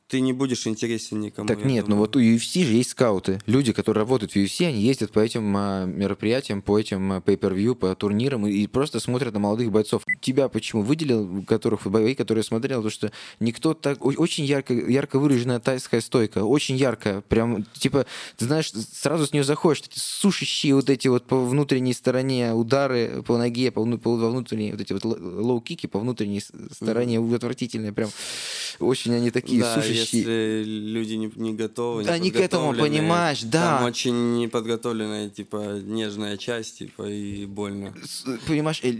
ты 0.08 0.20
не 0.20 0.32
будешь 0.32 0.66
интересен 0.66 1.20
никому. 1.20 1.46
Так 1.46 1.64
нет, 1.64 1.84
ну 1.84 1.90
думаю. 1.90 2.00
вот 2.00 2.16
у 2.16 2.20
UFC 2.20 2.64
же 2.64 2.72
есть 2.72 2.90
скауты. 2.90 3.40
Люди, 3.44 3.74
которые 3.74 4.02
работают 4.02 4.32
в 4.32 4.36
UFC, 4.36 4.66
они 4.66 4.80
ездят 4.80 5.12
по 5.12 5.20
этим 5.20 5.54
а, 5.54 5.84
мероприятиям, 5.84 6.62
по 6.62 6.78
этим 6.78 7.12
а, 7.12 7.20
pay-per-view, 7.20 7.74
по 7.74 7.94
турнирам 7.94 8.46
и, 8.46 8.52
и 8.52 8.66
просто 8.66 9.00
смотрят 9.00 9.34
на 9.34 9.40
молодых 9.40 9.70
бойцов. 9.70 10.04
Тебя 10.22 10.48
почему 10.48 10.80
выделил, 10.80 11.44
которых 11.46 11.86
бои, 11.86 12.14
которые 12.14 12.42
смотрел, 12.42 12.78
потому 12.78 12.90
что 12.90 13.12
никто 13.38 13.74
так... 13.74 14.04
Очень 14.04 14.46
ярко, 14.46 14.72
ярко 14.72 15.18
выраженная 15.18 15.60
тайская 15.60 16.00
стойка, 16.00 16.42
очень 16.42 16.76
яркая. 16.76 17.20
Прям, 17.20 17.64
типа, 17.74 18.06
ты 18.38 18.46
знаешь, 18.46 18.72
сразу 18.72 19.26
с 19.26 19.32
нее 19.34 19.44
заходишь, 19.44 19.82
эти 19.82 19.98
сушащие 20.00 20.74
вот 20.74 20.88
эти 20.88 21.08
вот 21.08 21.26
по 21.26 21.44
внутренней 21.44 21.92
стороне 21.92 22.54
удары 22.54 23.22
по 23.26 23.36
ноге, 23.36 23.70
по, 23.70 23.84
по- 23.84 24.16
во 24.16 24.30
внутренней, 24.30 24.72
вот 24.72 24.80
эти 24.80 24.94
вот 24.94 25.04
лоу-кики 25.04 25.86
по 25.86 25.98
внутренней 25.98 26.40
стороне, 26.40 27.18
отвратительные, 27.18 27.92
прям 27.92 28.08
очень 28.78 29.12
они 29.14 29.30
такие 29.30 29.60
Да, 29.60 29.74
сушащие. 29.74 29.97
Если 30.00 30.64
люди 30.64 31.14
не, 31.14 31.30
не 31.36 31.54
готовы, 31.54 32.04
не 32.04 32.10
Они 32.10 32.30
к 32.30 32.36
этому, 32.36 32.74
понимаешь, 32.74 33.42
да. 33.42 33.78
Там 33.78 33.84
очень 33.84 34.38
неподготовленная, 34.38 35.30
типа, 35.30 35.80
нежная 35.82 36.36
часть, 36.36 36.78
типа, 36.78 37.08
и 37.08 37.46
больно. 37.46 37.94
Понимаешь, 38.46 38.80
э, 38.82 38.92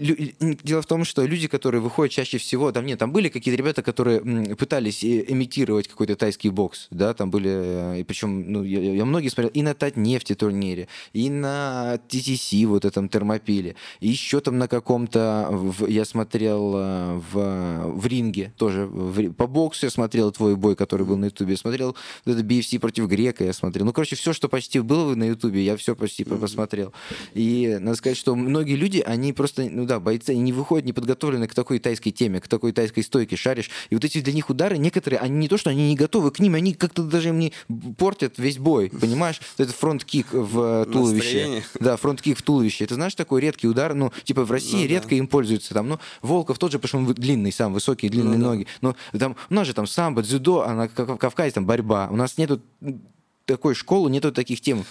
дело 0.62 0.82
в 0.82 0.86
том, 0.86 1.04
что 1.04 1.24
люди, 1.24 1.48
которые 1.48 1.80
выходят 1.80 2.12
чаще 2.12 2.38
всего, 2.38 2.72
там 2.72 2.86
нет, 2.86 2.98
там 2.98 3.12
были 3.12 3.28
какие-то 3.28 3.58
ребята, 3.58 3.82
которые 3.82 4.20
пытались 4.56 5.04
э, 5.04 5.24
имитировать 5.28 5.88
какой-то 5.88 6.16
тайский 6.16 6.50
бокс, 6.50 6.88
да, 6.90 7.14
там 7.14 7.30
были, 7.30 7.50
э, 7.50 8.00
и 8.00 8.04
причем, 8.04 8.52
ну, 8.52 8.62
я, 8.62 8.80
я 8.94 9.04
многие 9.04 9.28
смотрел, 9.28 9.50
и 9.54 9.62
на 9.62 9.74
Татнефти 9.74 10.34
турнире, 10.34 10.88
и 11.12 11.30
на 11.30 11.98
TTC 12.08 12.66
вот 12.66 12.84
этом 12.84 13.08
термопиле, 13.08 13.76
и 14.00 14.08
еще 14.08 14.40
там 14.40 14.58
на 14.58 14.68
каком-то, 14.68 15.74
я 15.88 16.04
смотрел 16.04 16.70
в, 16.70 17.82
в 17.86 18.06
ринге 18.06 18.52
тоже, 18.56 18.86
в 18.86 19.28
по 19.32 19.46
боксу 19.46 19.86
я 19.86 19.90
смотрел 19.90 20.32
твой 20.32 20.56
бой, 20.56 20.76
который 20.76 20.87
был 20.96 21.16
на 21.16 21.26
ютубе, 21.26 21.52
я 21.52 21.56
смотрел 21.56 21.96
вот 22.24 22.32
это 22.32 22.42
BFC 22.42 22.78
против 22.78 23.06
Грека, 23.06 23.44
я 23.44 23.52
смотрел, 23.52 23.84
ну, 23.84 23.92
короче, 23.92 24.16
все, 24.16 24.32
что 24.32 24.48
почти 24.48 24.80
было 24.80 25.14
на 25.14 25.24
ютубе, 25.24 25.62
я 25.62 25.76
все 25.76 25.94
почти 25.94 26.24
посмотрел. 26.24 26.92
И 27.34 27.78
надо 27.80 27.96
сказать, 27.96 28.16
что 28.16 28.34
многие 28.34 28.76
люди, 28.76 29.02
они 29.04 29.32
просто, 29.32 29.68
ну 29.70 29.84
да, 29.84 30.00
бойцы, 30.00 30.30
они 30.30 30.40
не 30.40 30.52
выходят 30.52 30.86
неподготовленные 30.86 31.48
к 31.48 31.54
такой 31.54 31.78
тайской 31.78 32.12
теме, 32.12 32.40
к 32.40 32.48
такой 32.48 32.72
тайской 32.72 33.02
стойке, 33.02 33.36
шаришь. 33.36 33.70
И 33.90 33.94
вот 33.94 34.04
эти 34.04 34.20
для 34.20 34.32
них 34.32 34.50
удары, 34.50 34.78
некоторые, 34.78 35.20
они 35.20 35.36
не 35.36 35.48
то, 35.48 35.56
что 35.58 35.70
они 35.70 35.88
не 35.88 35.96
готовы 35.96 36.30
к 36.30 36.40
ним, 36.40 36.54
они 36.54 36.74
как-то 36.74 37.02
даже 37.02 37.28
им 37.28 37.38
не 37.38 37.52
портят 37.96 38.38
весь 38.38 38.58
бой, 38.58 38.90
понимаешь? 39.00 39.40
Это 39.56 39.72
front 39.72 40.03
kick 40.03 40.28
в 40.32 40.84
э, 40.86 40.92
туловище. 40.92 41.16
Настроение. 41.24 41.62
Да, 41.80 41.96
front 41.96 42.20
kick 42.20 42.38
в 42.38 42.42
туловище. 42.42 42.84
Это 42.84 42.94
знаешь 42.94 43.14
такой 43.14 43.40
редкий 43.40 43.68
удар, 43.68 43.94
ну, 43.94 44.12
типа 44.24 44.44
в 44.44 44.50
России 44.50 44.82
Ну 44.82 44.88
да. 44.88 44.88
редко 44.88 45.14
им 45.14 45.26
пользуются. 45.26 45.74
Там, 45.74 45.88
ну, 45.88 45.98
Волков 46.22 46.58
тот 46.58 46.72
же, 46.72 46.78
потому 46.78 47.04
что 47.04 47.10
он 47.10 47.14
длинный 47.14 47.52
сам, 47.52 47.72
высокие, 47.72 48.10
длинные 48.10 48.38
Ну 48.38 48.44
да. 48.44 48.50
ноги. 48.50 48.66
Но 48.80 48.96
там, 49.18 49.36
у 49.50 49.54
нас 49.54 49.66
же 49.66 49.74
там 49.74 49.86
самбо, 49.86 50.22
дзюдо, 50.22 50.62
а 50.66 50.74
на 50.78 50.88
Кав- 50.88 51.18
Кавказе 51.18 51.50
там 51.52 51.66
борьба. 51.66 52.08
У 52.10 52.16
нас 52.16 52.38
нету 52.38 52.60
такой 53.44 53.74
школы, 53.74 54.10
нету 54.10 54.32
таких 54.32 54.60
тем. 54.60 54.84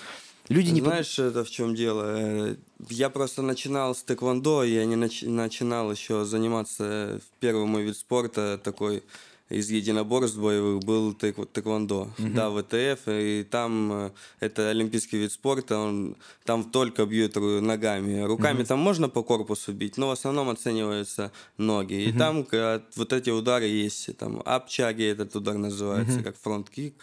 Люди 0.49 0.69
не... 0.71 0.79
Знаешь, 0.81 1.19
это 1.19 1.43
в 1.43 1.49
чем 1.49 1.75
дело? 1.75 2.03
Э, 2.07 2.55
Я 2.89 3.09
просто 3.09 3.41
начинал 3.41 3.93
с 3.93 4.03
тэквондо, 4.03 4.63
я 4.63 4.85
не 4.85 4.95
нач- 4.95 5.27
начинал 5.27 5.91
еще 5.91 6.23
заниматься. 6.23 7.19
Первый 7.41 7.65
мой 7.65 7.83
вид 7.83 7.97
спорта 7.97 8.57
такой 8.63 9.03
из 9.49 9.69
единоборств 9.71 10.37
боевых 10.37 10.83
был 10.83 11.11
тэк- 11.13 11.45
тэквондо. 11.53 12.09
Да, 12.17 12.49
ВТФ, 12.51 13.07
и 13.07 13.43
там 13.49 13.91
э, 13.93 14.11
это 14.41 14.69
олимпийский 14.69 15.17
вид 15.19 15.31
спорта, 15.31 15.77
он, 15.77 16.15
там 16.43 16.63
только 16.63 17.05
бьют 17.05 17.35
ногами. 17.35 18.21
Руками 18.25 18.63
там 18.63 18.79
можно 18.79 19.07
по 19.09 19.23
корпусу 19.23 19.71
бить, 19.73 19.97
но 19.97 20.07
в 20.07 20.11
основном 20.11 20.49
оцениваются 20.49 21.31
ноги. 21.57 21.93
И 22.09 22.11
там 22.11 22.43
к- 22.43 22.83
вот 22.95 23.13
эти 23.13 23.29
удары 23.29 23.65
есть, 23.67 24.17
там 24.17 24.41
апчаги 24.45 25.03
этот 25.03 25.35
удар 25.35 25.55
называется, 25.57 26.21
как 26.23 26.35
фронт-кик, 26.37 26.93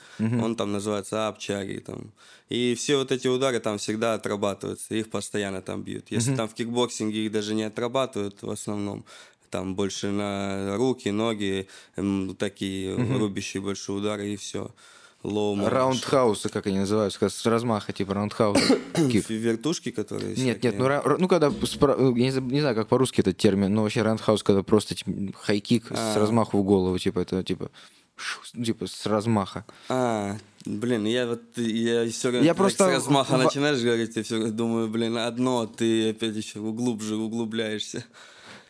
он 0.45 0.55
там 0.57 0.73
называется 0.73 1.29
апчаги. 1.29 1.79
Там. 1.79 2.13
И 2.51 2.75
все 2.75 2.99
вот 2.99 3.11
эти 3.11 3.27
удары 3.27 3.59
там 3.59 3.79
всегда 3.79 4.15
отрабатываются, 4.15 4.95
их 4.95 5.11
постоянно 5.11 5.63
там 5.63 5.83
бьют. 5.83 6.05
Если 6.11 6.33
там 6.37 6.47
в 6.49 6.55
кикбоксинге 6.55 7.25
их 7.25 7.33
даже 7.33 7.55
не 7.55 7.63
отрабатывают 7.63 8.43
в 8.43 8.51
основном, 8.51 9.05
там 9.51 9.75
больше 9.75 10.11
на 10.11 10.77
руки, 10.77 11.11
ноги, 11.11 11.69
такие 12.39 12.95
рубящие 12.97 13.63
большие 13.63 13.97
удары 13.97 14.29
и 14.33 14.37
все. 14.37 14.71
Low 15.23 15.57
roundhouse 15.67 16.37
ы, 16.37 16.51
как 16.51 16.67
они 16.67 16.81
называются, 16.81 17.31
с 17.31 17.47
размаха, 17.47 17.95
типа 17.95 18.13
roundhouse 18.12 18.68
а. 18.68 18.79
Вертушки, 19.31 19.91
которые 19.91 20.37
Нет, 20.37 20.39
всякие. 20.59 20.73
нет, 20.73 20.79
ну, 20.79 20.87
ра- 20.87 21.17
ну 21.19 21.29
когда, 21.29 21.49
спра- 21.49 21.97
я 22.19 22.25
не 22.25 22.31
знаю, 22.31 22.47
не 22.51 22.61
знаю, 22.61 22.77
как 22.77 22.89
по-русски 22.89 23.23
этот 23.23 23.39
термин, 23.39 23.73
но 23.73 23.83
вообще 23.85 24.03
roundhouse, 24.03 24.43
когда 24.43 24.63
просто 24.63 24.95
типа, 24.95 25.11
high 25.41 25.64
kick 25.64 25.87
с 25.87 26.17
А. 26.17 26.19
размаху 26.19 26.59
в 26.59 26.63
голову, 26.65 26.99
типа, 26.99 27.21
это 27.21 27.43
типа, 27.43 27.71
шу, 28.17 28.41
типа 28.63 28.87
с 28.87 29.07
размаха. 29.07 29.65
А, 29.89 30.37
блин, 30.67 31.07
я 31.07 31.27
вот 31.27 31.41
я 31.57 32.07
все 32.11 32.29
время 32.29 32.45
Я 32.45 32.55
просто 32.55 32.85
с 32.91 32.93
размаха 32.95 33.39
в- 33.39 33.45
начинаешь 33.45 33.81
говорить, 33.81 34.15
я 34.17 34.23
все 34.25 34.51
думаю, 34.51 34.89
блин, 34.89 35.17
одно, 35.17 35.65
ты 35.67 36.11
опять 36.11 36.37
еще 36.37 36.59
глубже 36.61 37.17
углубляешься. 37.17 38.05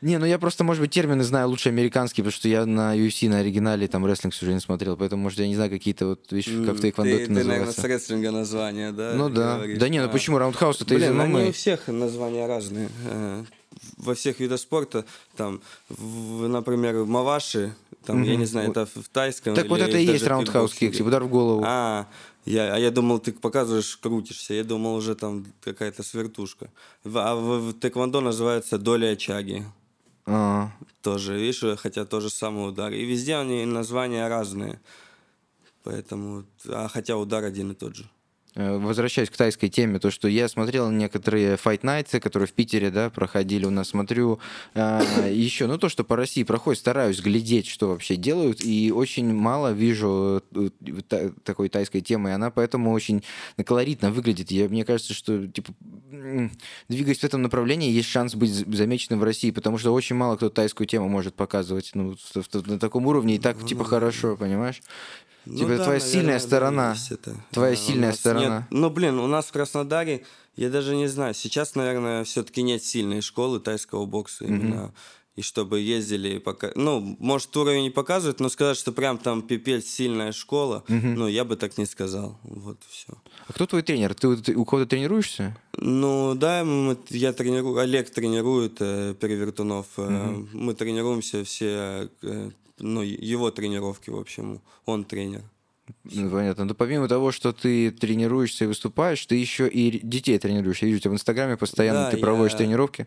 Не, 0.04 0.18
ну 0.18 0.26
я 0.26 0.38
просто, 0.38 0.64
может 0.64 0.80
быть, 0.82 0.90
термины 0.90 1.24
знаю 1.24 1.48
лучше 1.48 1.70
американские, 1.70 2.24
потому 2.24 2.36
что 2.36 2.48
я 2.48 2.66
на 2.66 2.94
UFC, 2.94 3.28
на 3.28 3.38
оригинале, 3.38 3.88
там, 3.88 4.04
рестлинг 4.04 4.34
уже 4.40 4.52
не 4.52 4.60
смотрел, 4.60 4.96
поэтому, 4.98 5.22
может, 5.22 5.38
я 5.38 5.48
не 5.48 5.54
знаю 5.54 5.70
какие-то 5.70 6.06
вот 6.08 6.30
вещи, 6.30 6.50
как 6.66 6.76
в 6.76 6.80
ты, 6.80 6.88
это 6.88 7.02
ты, 7.02 7.28
наверное, 7.30 7.72
с 7.72 7.78
рестлинга 7.82 8.30
название, 8.30 8.92
да? 8.92 9.14
Ну 9.14 9.30
да. 9.30 9.62
Да 9.78 9.88
не, 9.88 10.00
ну 10.00 10.06
А. 10.06 10.08
почему? 10.08 10.36
Roundhouse 10.38 10.80
это 10.82 10.94
из 10.94 11.00
Блин, 11.00 11.18
они 11.20 11.32
ММА. 11.32 11.48
у 11.48 11.52
всех 11.52 11.88
названия 11.88 12.46
разные. 12.46 12.90
Э, 13.06 13.44
Во 13.96 14.14
всех 14.14 14.40
видах 14.40 14.60
спорта, 14.60 15.04
там, 15.36 15.60
в- 15.88 16.48
например, 16.48 17.04
маваши, 17.06 17.74
там, 18.06 18.22
я 18.22 18.36
не 18.36 18.44
знаю, 18.46 18.70
это 18.70 18.86
в 18.86 19.08
тайском 19.10 19.54
Так 19.54 19.68
вот 19.68 19.80
это 19.80 19.96
и 19.98 20.04
есть 20.04 20.24
в 20.24 20.28
раундхаус 20.28 20.74
типа 20.74 21.08
удар 21.08 21.24
в 21.24 21.28
голову. 21.28 21.64
А, 21.66 22.06
я, 22.44 22.74
а 22.74 22.78
я 22.78 22.90
думал, 22.90 23.18
ты 23.18 23.32
показываешь, 23.32 23.96
крутишься. 23.96 24.52
Я 24.54 24.64
думал, 24.64 24.94
уже 24.96 25.14
там 25.14 25.46
какая-то 25.62 26.02
свертушка. 26.02 26.68
В- 27.04 27.16
А 27.18 27.34
в, 27.34 27.70
в 27.70 27.72
тэквондо 27.72 28.20
называется 28.20 28.78
доля 28.78 29.12
очаги. 29.12 29.64
А. 30.26 30.70
Тоже, 31.02 31.38
видишь, 31.38 31.62
хотя 31.78 32.04
тоже 32.04 32.30
самый 32.30 32.68
удар. 32.68 32.92
И 32.92 33.04
везде 33.04 33.36
они 33.36 33.64
названия 33.66 34.26
разные. 34.28 34.80
Поэтому, 35.82 36.44
а 36.66 36.88
хотя 36.88 37.16
удар 37.16 37.44
один 37.44 37.72
и 37.72 37.74
тот 37.74 37.94
же. 37.94 38.08
Э, 38.56 38.78
Возвращаясь 38.78 39.30
к 39.30 39.36
тайской 39.36 39.68
теме, 39.68 39.98
то, 39.98 40.10
что 40.10 40.28
я 40.28 40.48
смотрел 40.48 40.90
некоторые 40.90 41.56
Fight 41.56 41.80
Nights, 41.80 42.20
которые 42.20 42.46
в 42.46 42.52
Питере, 42.52 42.90
да, 42.90 43.10
проходили 43.10 43.64
у 43.64 43.70
нас, 43.70 43.88
смотрю 43.88 44.38
еще, 44.74 45.66
ну, 45.66 45.78
то, 45.78 45.88
что 45.88 46.04
по 46.04 46.16
России 46.16 46.42
проходит, 46.44 46.80
стараюсь 46.80 47.20
глядеть, 47.20 47.66
что 47.66 47.88
вообще 47.88 48.16
делают, 48.16 48.64
и 48.64 48.92
очень 48.94 49.32
мало 49.34 49.72
вижу 49.72 50.42
э, 50.54 50.68
та- 51.08 51.30
такой 51.42 51.68
тайской 51.68 52.00
темы, 52.00 52.30
и 52.30 52.32
она 52.32 52.50
поэтому 52.50 52.92
очень 52.92 53.22
колоритно 53.64 54.10
выглядит. 54.10 54.50
Я, 54.50 54.68
мне 54.68 54.84
кажется, 54.84 55.14
что, 55.14 55.46
типа, 55.46 55.72
двигаясь 56.88 57.18
в 57.18 57.24
этом 57.24 57.42
направлении, 57.42 57.90
есть 57.90 58.08
шанс 58.08 58.34
быть 58.34 58.50
замеченным 58.52 59.20
в 59.20 59.24
России, 59.24 59.50
потому 59.50 59.78
что 59.78 59.92
очень 59.92 60.16
мало 60.16 60.36
кто 60.36 60.48
тайскую 60.48 60.86
тему 60.86 61.08
может 61.08 61.34
показывать, 61.34 61.90
ну, 61.94 62.16
на 62.66 62.78
таком 62.78 63.06
уровне, 63.06 63.36
и 63.36 63.38
так, 63.38 63.56
типа, 63.66 63.84
хорошо, 63.84 64.36
понимаешь? 64.36 64.82
Ну 65.46 65.58
Типа, 65.58 65.68
да, 65.70 65.84
твоя 65.84 65.98
наверное, 66.00 66.00
сильная 66.12 66.38
да, 66.38 66.40
сторона. 66.46 66.96
это. 67.10 67.36
Твоя 67.50 67.72
у 67.72 67.76
сильная 67.76 68.12
сторона. 68.12 68.58
нет- 68.60 68.64
Ну, 68.70 68.90
блин, 68.90 69.18
у 69.18 69.26
нас 69.26 69.46
в 69.46 69.52
Краснодаре, 69.52 70.24
я 70.56 70.70
даже 70.70 70.96
не 70.96 71.06
знаю, 71.08 71.34
сейчас, 71.34 71.74
наверное, 71.74 72.24
все-таки 72.24 72.62
нет 72.62 72.82
сильной 72.82 73.20
школы 73.20 73.60
тайского 73.60 74.06
бокса 74.06 74.44
именно. 74.44 74.92
И 75.36 75.42
чтобы 75.42 75.80
ездили, 75.80 76.38
пока... 76.38 76.70
ну, 76.76 77.16
может, 77.18 77.56
уровень 77.56 77.82
не 77.82 77.90
показывает, 77.90 78.38
но 78.38 78.48
сказать, 78.48 78.76
что 78.76 78.92
прям 78.92 79.18
там 79.18 79.42
пипец 79.42 79.84
сильная 79.84 80.30
школа, 80.30 80.84
ну, 80.86 81.26
я 81.26 81.44
бы 81.44 81.56
так 81.56 81.76
не 81.76 81.86
сказал. 81.86 82.38
Вот, 82.44 82.78
все. 82.88 83.14
А 83.48 83.52
кто 83.52 83.66
твой 83.66 83.82
тренер? 83.82 84.14
Ты, 84.14 84.36
ты 84.36 84.54
у 84.54 84.64
кого-то 84.64 84.86
тренируешься? 84.90 85.56
Ну, 85.76 86.34
да, 86.36 86.62
мы- 86.64 86.96
я 87.10 87.32
тренирую, 87.32 87.78
Олег 87.78 88.10
тренирует 88.10 88.76
э, 88.78 89.14
Перевертунов. 89.20 89.86
э, 89.96 90.36
Мы 90.52 90.72
тренируемся 90.74 91.42
все, 91.42 92.08
э, 92.22 92.50
ну, 92.78 93.02
его 93.02 93.50
тренировки, 93.50 94.10
в 94.10 94.18
общем, 94.18 94.60
он 94.84 95.04
тренер. 95.04 95.42
Ну, 96.04 96.30
понятно. 96.30 96.64
Но 96.64 96.74
помимо 96.74 97.08
того, 97.08 97.30
что 97.30 97.52
ты 97.52 97.90
тренируешься 97.90 98.64
и 98.64 98.68
выступаешь, 98.68 99.24
ты 99.26 99.36
еще 99.36 99.68
и 99.68 100.00
детей 100.06 100.38
тренируешь. 100.38 100.80
Я 100.80 100.88
вижу 100.88 101.00
тебя 101.00 101.10
в 101.10 101.14
Инстаграме 101.14 101.56
постоянно 101.56 102.04
Да, 102.04 102.10
ты 102.10 102.16
проводишь 102.18 102.54
тренировки. 102.54 103.06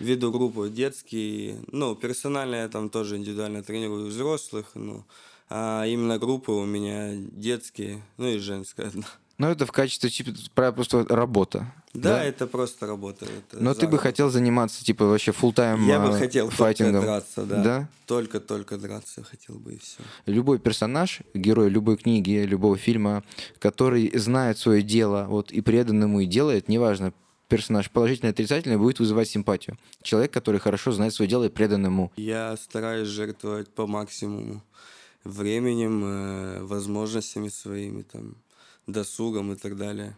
Веду 0.00 0.32
группу 0.32 0.68
детские, 0.68 1.64
ну, 1.70 1.94
персонально 1.94 2.56
я 2.56 2.68
там 2.68 2.90
тоже 2.90 3.16
индивидуально 3.16 3.62
тренирую 3.62 4.06
взрослых, 4.06 4.72
ну, 4.74 5.04
а 5.48 5.84
именно 5.86 6.18
группы 6.18 6.50
у 6.50 6.64
меня 6.64 7.14
детские, 7.14 8.02
ну 8.16 8.28
и 8.28 8.38
женская 8.38 8.88
одна. 8.88 9.06
Но 9.38 9.50
это 9.50 9.66
в 9.66 9.72
качестве 9.72 10.08
типа, 10.08 10.30
про- 10.54 10.72
просто 10.72 11.04
работа. 11.08 11.72
Да, 11.92 12.22
это 12.24 12.46
просто 12.46 12.86
работа. 12.86 13.26
это 13.26 13.62
Но 13.62 13.74
ты 13.74 13.86
бы 13.86 13.98
хотел 13.98 14.30
заниматься 14.30 14.84
типа 14.84 15.04
вообще 15.06 15.30
full 15.32 15.52
тайм 15.52 15.86
Я 15.86 16.00
бы 16.00 16.12
хотел 16.12 16.46
только 16.46 16.56
файтингом. 16.56 17.02
драться, 17.02 17.42
да. 17.44 17.62
Да? 17.62 17.88
Только-только 18.06 18.78
драться 18.78 19.22
хотел 19.22 19.56
бы 19.56 19.74
и 19.74 19.78
все. 19.78 19.98
Любой 20.26 20.58
персонаж, 20.58 21.20
герой 21.34 21.68
любой 21.68 21.96
книги, 21.96 22.44
любого 22.46 22.76
фильма, 22.78 23.24
который 23.58 24.10
знает 24.18 24.58
свое 24.58 24.82
дело, 24.82 25.26
вот 25.28 25.52
и 25.52 25.60
предан 25.60 26.02
ему 26.02 26.20
и 26.20 26.26
делает, 26.26 26.68
неважно, 26.68 27.12
персонаж 27.48 27.90
положительный, 27.90 28.30
отрицательный, 28.30 28.76
будет 28.76 28.98
вызывать 28.98 29.28
симпатию. 29.28 29.78
Человек, 30.02 30.32
который 30.32 30.60
хорошо 30.60 30.92
знает 30.92 31.14
свое 31.14 31.28
дело 31.28 31.44
и 31.44 31.48
предан 31.48 31.84
ему. 31.84 32.10
Я 32.16 32.56
стараюсь 32.56 33.08
жертвовать 33.08 33.68
по 33.68 33.86
максимуму 33.86 34.62
временем, 35.24 36.02
э, 36.04 36.62
возможностями 36.62 37.48
своими, 37.48 38.02
там, 38.02 38.36
досугом 38.86 39.52
и 39.52 39.56
так 39.56 39.76
далее. 39.76 40.16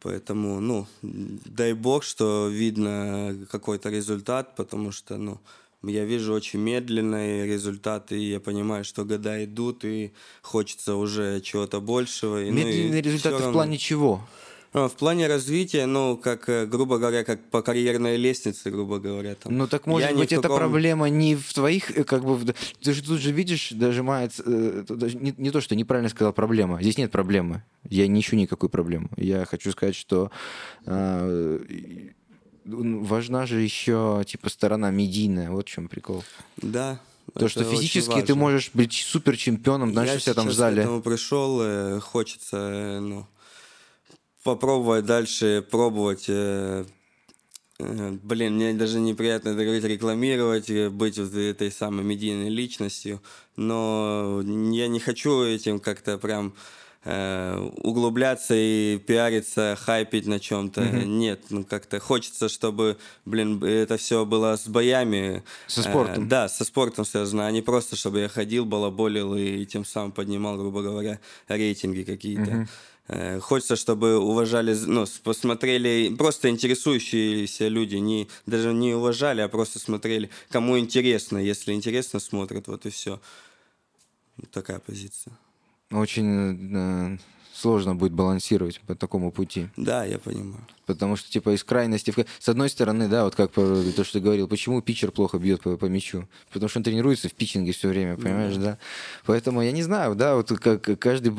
Поэтому, 0.00 0.60
ну, 0.60 0.86
дай 1.02 1.72
бог, 1.72 2.04
что 2.04 2.48
видно 2.48 3.34
какой-то 3.50 3.90
результат, 3.90 4.54
потому 4.56 4.92
что, 4.92 5.16
ну, 5.16 5.40
я 5.82 6.04
вижу 6.04 6.32
очень 6.34 6.60
медленные 6.60 7.46
результаты, 7.46 8.18
и 8.18 8.30
я 8.30 8.40
понимаю, 8.40 8.84
что 8.84 9.04
года 9.04 9.42
идут, 9.44 9.84
и 9.84 10.12
хочется 10.42 10.94
уже 10.96 11.40
чего-то 11.40 11.80
большего. 11.80 12.42
и, 12.42 12.50
ну, 12.50 12.58
и 12.58 12.88
всё 12.88 13.00
результаты 13.00 13.36
в 13.36 13.40
равно- 13.40 13.52
плане 13.52 13.78
чего? 13.78 14.20
А, 14.76 14.88
в 14.88 14.92
плане 14.96 15.26
развития, 15.26 15.86
ну, 15.86 16.18
как, 16.18 16.50
э, 16.50 16.66
грубо 16.66 16.98
говоря, 16.98 17.24
как 17.24 17.40
по 17.50 17.62
карьерной 17.62 18.18
лестнице, 18.18 18.70
грубо 18.70 18.98
говоря. 18.98 19.34
Там. 19.34 19.56
Ну 19.56 19.66
так 19.66 19.86
может 19.86 20.10
Я 20.10 20.14
быть 20.14 20.32
эта 20.32 20.42
каком- 20.42 20.58
проблема 20.58 21.08
не 21.08 21.34
в 21.34 21.50
твоих, 21.54 21.90
э, 21.96 22.04
как 22.04 22.22
бы, 22.26 22.34
в- 22.34 22.44
ты 22.82 22.92
же 22.92 23.02
тут 23.02 23.18
же 23.18 23.32
видишь, 23.32 23.70
дожимается, 23.72 24.42
э, 24.44 24.84
не, 25.14 25.32
не 25.38 25.50
то, 25.50 25.62
что 25.62 25.74
неправильно 25.74 26.10
сказал 26.10 26.34
проблема, 26.34 26.82
здесь 26.82 26.98
нет 26.98 27.10
проблемы, 27.10 27.62
я 27.88 28.06
не 28.06 28.20
ищу 28.20 28.36
никакой 28.36 28.68
проблемы. 28.68 29.08
Я 29.16 29.46
хочу 29.46 29.72
сказать, 29.72 29.94
что 29.96 30.30
э, 30.84 31.58
важна 32.66 33.46
же 33.46 33.62
еще, 33.62 34.22
типа, 34.26 34.50
сторона 34.50 34.90
медийная, 34.90 35.50
вот 35.50 35.66
в 35.66 35.70
чем 35.70 35.88
прикол. 35.88 36.22
Да. 36.58 37.00
То, 37.38 37.48
что 37.48 37.64
физически 37.64 38.20
ты 38.20 38.34
можешь 38.34 38.70
быть 38.74 38.92
супер 38.92 39.38
чемпионом, 39.38 39.92
знаешь, 39.92 40.10
Я 40.10 40.16
у 40.16 40.20
себя 40.20 40.34
там 40.34 40.48
в 40.48 40.52
зале. 40.52 40.76
к 40.82 40.84
этому 40.84 41.00
пришел, 41.00 41.98
хочется, 42.00 42.98
ну, 43.00 43.26
попробовать 44.46 45.04
дальше, 45.04 45.62
пробовать. 45.70 46.24
э, 46.28 46.84
э, 47.78 48.10
Блин, 48.22 48.54
мне 48.54 48.72
даже 48.72 49.00
неприятно 49.00 49.50
это 49.50 49.62
говорить, 49.64 49.84
рекламировать, 49.84 50.70
э, 50.70 50.88
быть 50.88 51.18
вот 51.18 51.34
этой 51.34 51.70
самой 51.70 52.04
медийной 52.04 52.48
личностью, 52.48 53.20
но 53.56 54.40
я 54.72 54.88
не 54.88 55.00
хочу 55.00 55.42
этим 55.44 55.80
как-то 55.80 56.16
прям 56.18 56.54
э, 57.04 57.70
углубляться 57.82 58.54
и 58.56 58.98
пиариться, 58.98 59.76
хайпить 59.80 60.26
на 60.26 60.40
чем-то. 60.40 60.80
Нет, 61.04 61.40
ну 61.50 61.64
как-то 61.64 62.00
хочется, 62.00 62.48
чтобы, 62.48 62.96
блин, 63.24 63.62
это 63.62 63.96
все 63.96 64.24
было 64.24 64.56
с 64.56 64.66
боями. 64.68 65.42
Со 65.68 65.80
Э, 65.80 65.82
спортом. 65.84 66.28
да, 66.28 66.48
со 66.48 66.64
спортом 66.64 67.04
связано, 67.04 67.46
а 67.46 67.50
не 67.52 67.62
просто, 67.62 67.94
чтобы 67.96 68.20
я 68.20 68.28
ходил, 68.28 68.64
балаболил 68.64 69.36
и 69.36 69.64
тем 69.66 69.84
самым 69.84 70.12
поднимал, 70.12 70.56
грубо 70.56 70.82
говоря, 70.82 71.18
рейтинги 71.48 72.02
какие-то. 72.02 72.50
Э, 72.50 72.66
Хочется, 73.40 73.76
чтобы 73.76 74.18
уважали, 74.18 74.74
ну, 74.74 75.06
посмотрели, 75.22 76.12
просто 76.16 76.48
интересующиеся 76.48 77.68
люди, 77.68 77.96
не, 77.96 78.28
даже 78.46 78.72
не 78.72 78.94
уважали, 78.94 79.42
а 79.42 79.48
просто 79.48 79.78
смотрели, 79.78 80.28
кому 80.50 80.76
интересно. 80.76 81.38
Если 81.38 81.72
интересно, 81.72 82.18
смотрят, 82.18 82.66
вот 82.66 82.84
и 82.84 82.90
все. 82.90 83.20
Такая 84.50 84.80
позиция. 84.80 85.32
Очень 85.92 86.76
э, 86.76 87.18
сложно 87.56 87.94
будет 87.94 88.12
балансировать 88.12 88.80
по 88.80 88.94
такому 88.94 89.32
пути. 89.32 89.68
Да, 89.76 90.04
я 90.04 90.18
понимаю. 90.18 90.66
Потому 90.84 91.16
что, 91.16 91.28
типа, 91.30 91.50
из 91.54 91.64
крайности... 91.64 92.12
в 92.12 92.18
С 92.38 92.48
одной 92.48 92.68
стороны, 92.68 93.08
да, 93.08 93.24
вот 93.24 93.34
как 93.34 93.50
то, 93.52 94.04
что 94.04 94.12
ты 94.12 94.20
говорил, 94.20 94.46
почему 94.46 94.80
питчер 94.82 95.10
плохо 95.10 95.38
бьет 95.38 95.62
по, 95.62 95.76
по 95.76 95.86
мячу? 95.86 96.28
Потому 96.52 96.68
что 96.68 96.78
он 96.78 96.84
тренируется 96.84 97.28
в 97.28 97.34
питчинге 97.34 97.72
все 97.72 97.88
время, 97.88 98.16
понимаешь, 98.16 98.56
да? 98.56 98.78
Поэтому 99.24 99.62
я 99.62 99.72
не 99.72 99.82
знаю, 99.82 100.14
да, 100.14 100.36
вот 100.36 100.48
как 100.60 100.98
каждый... 101.00 101.32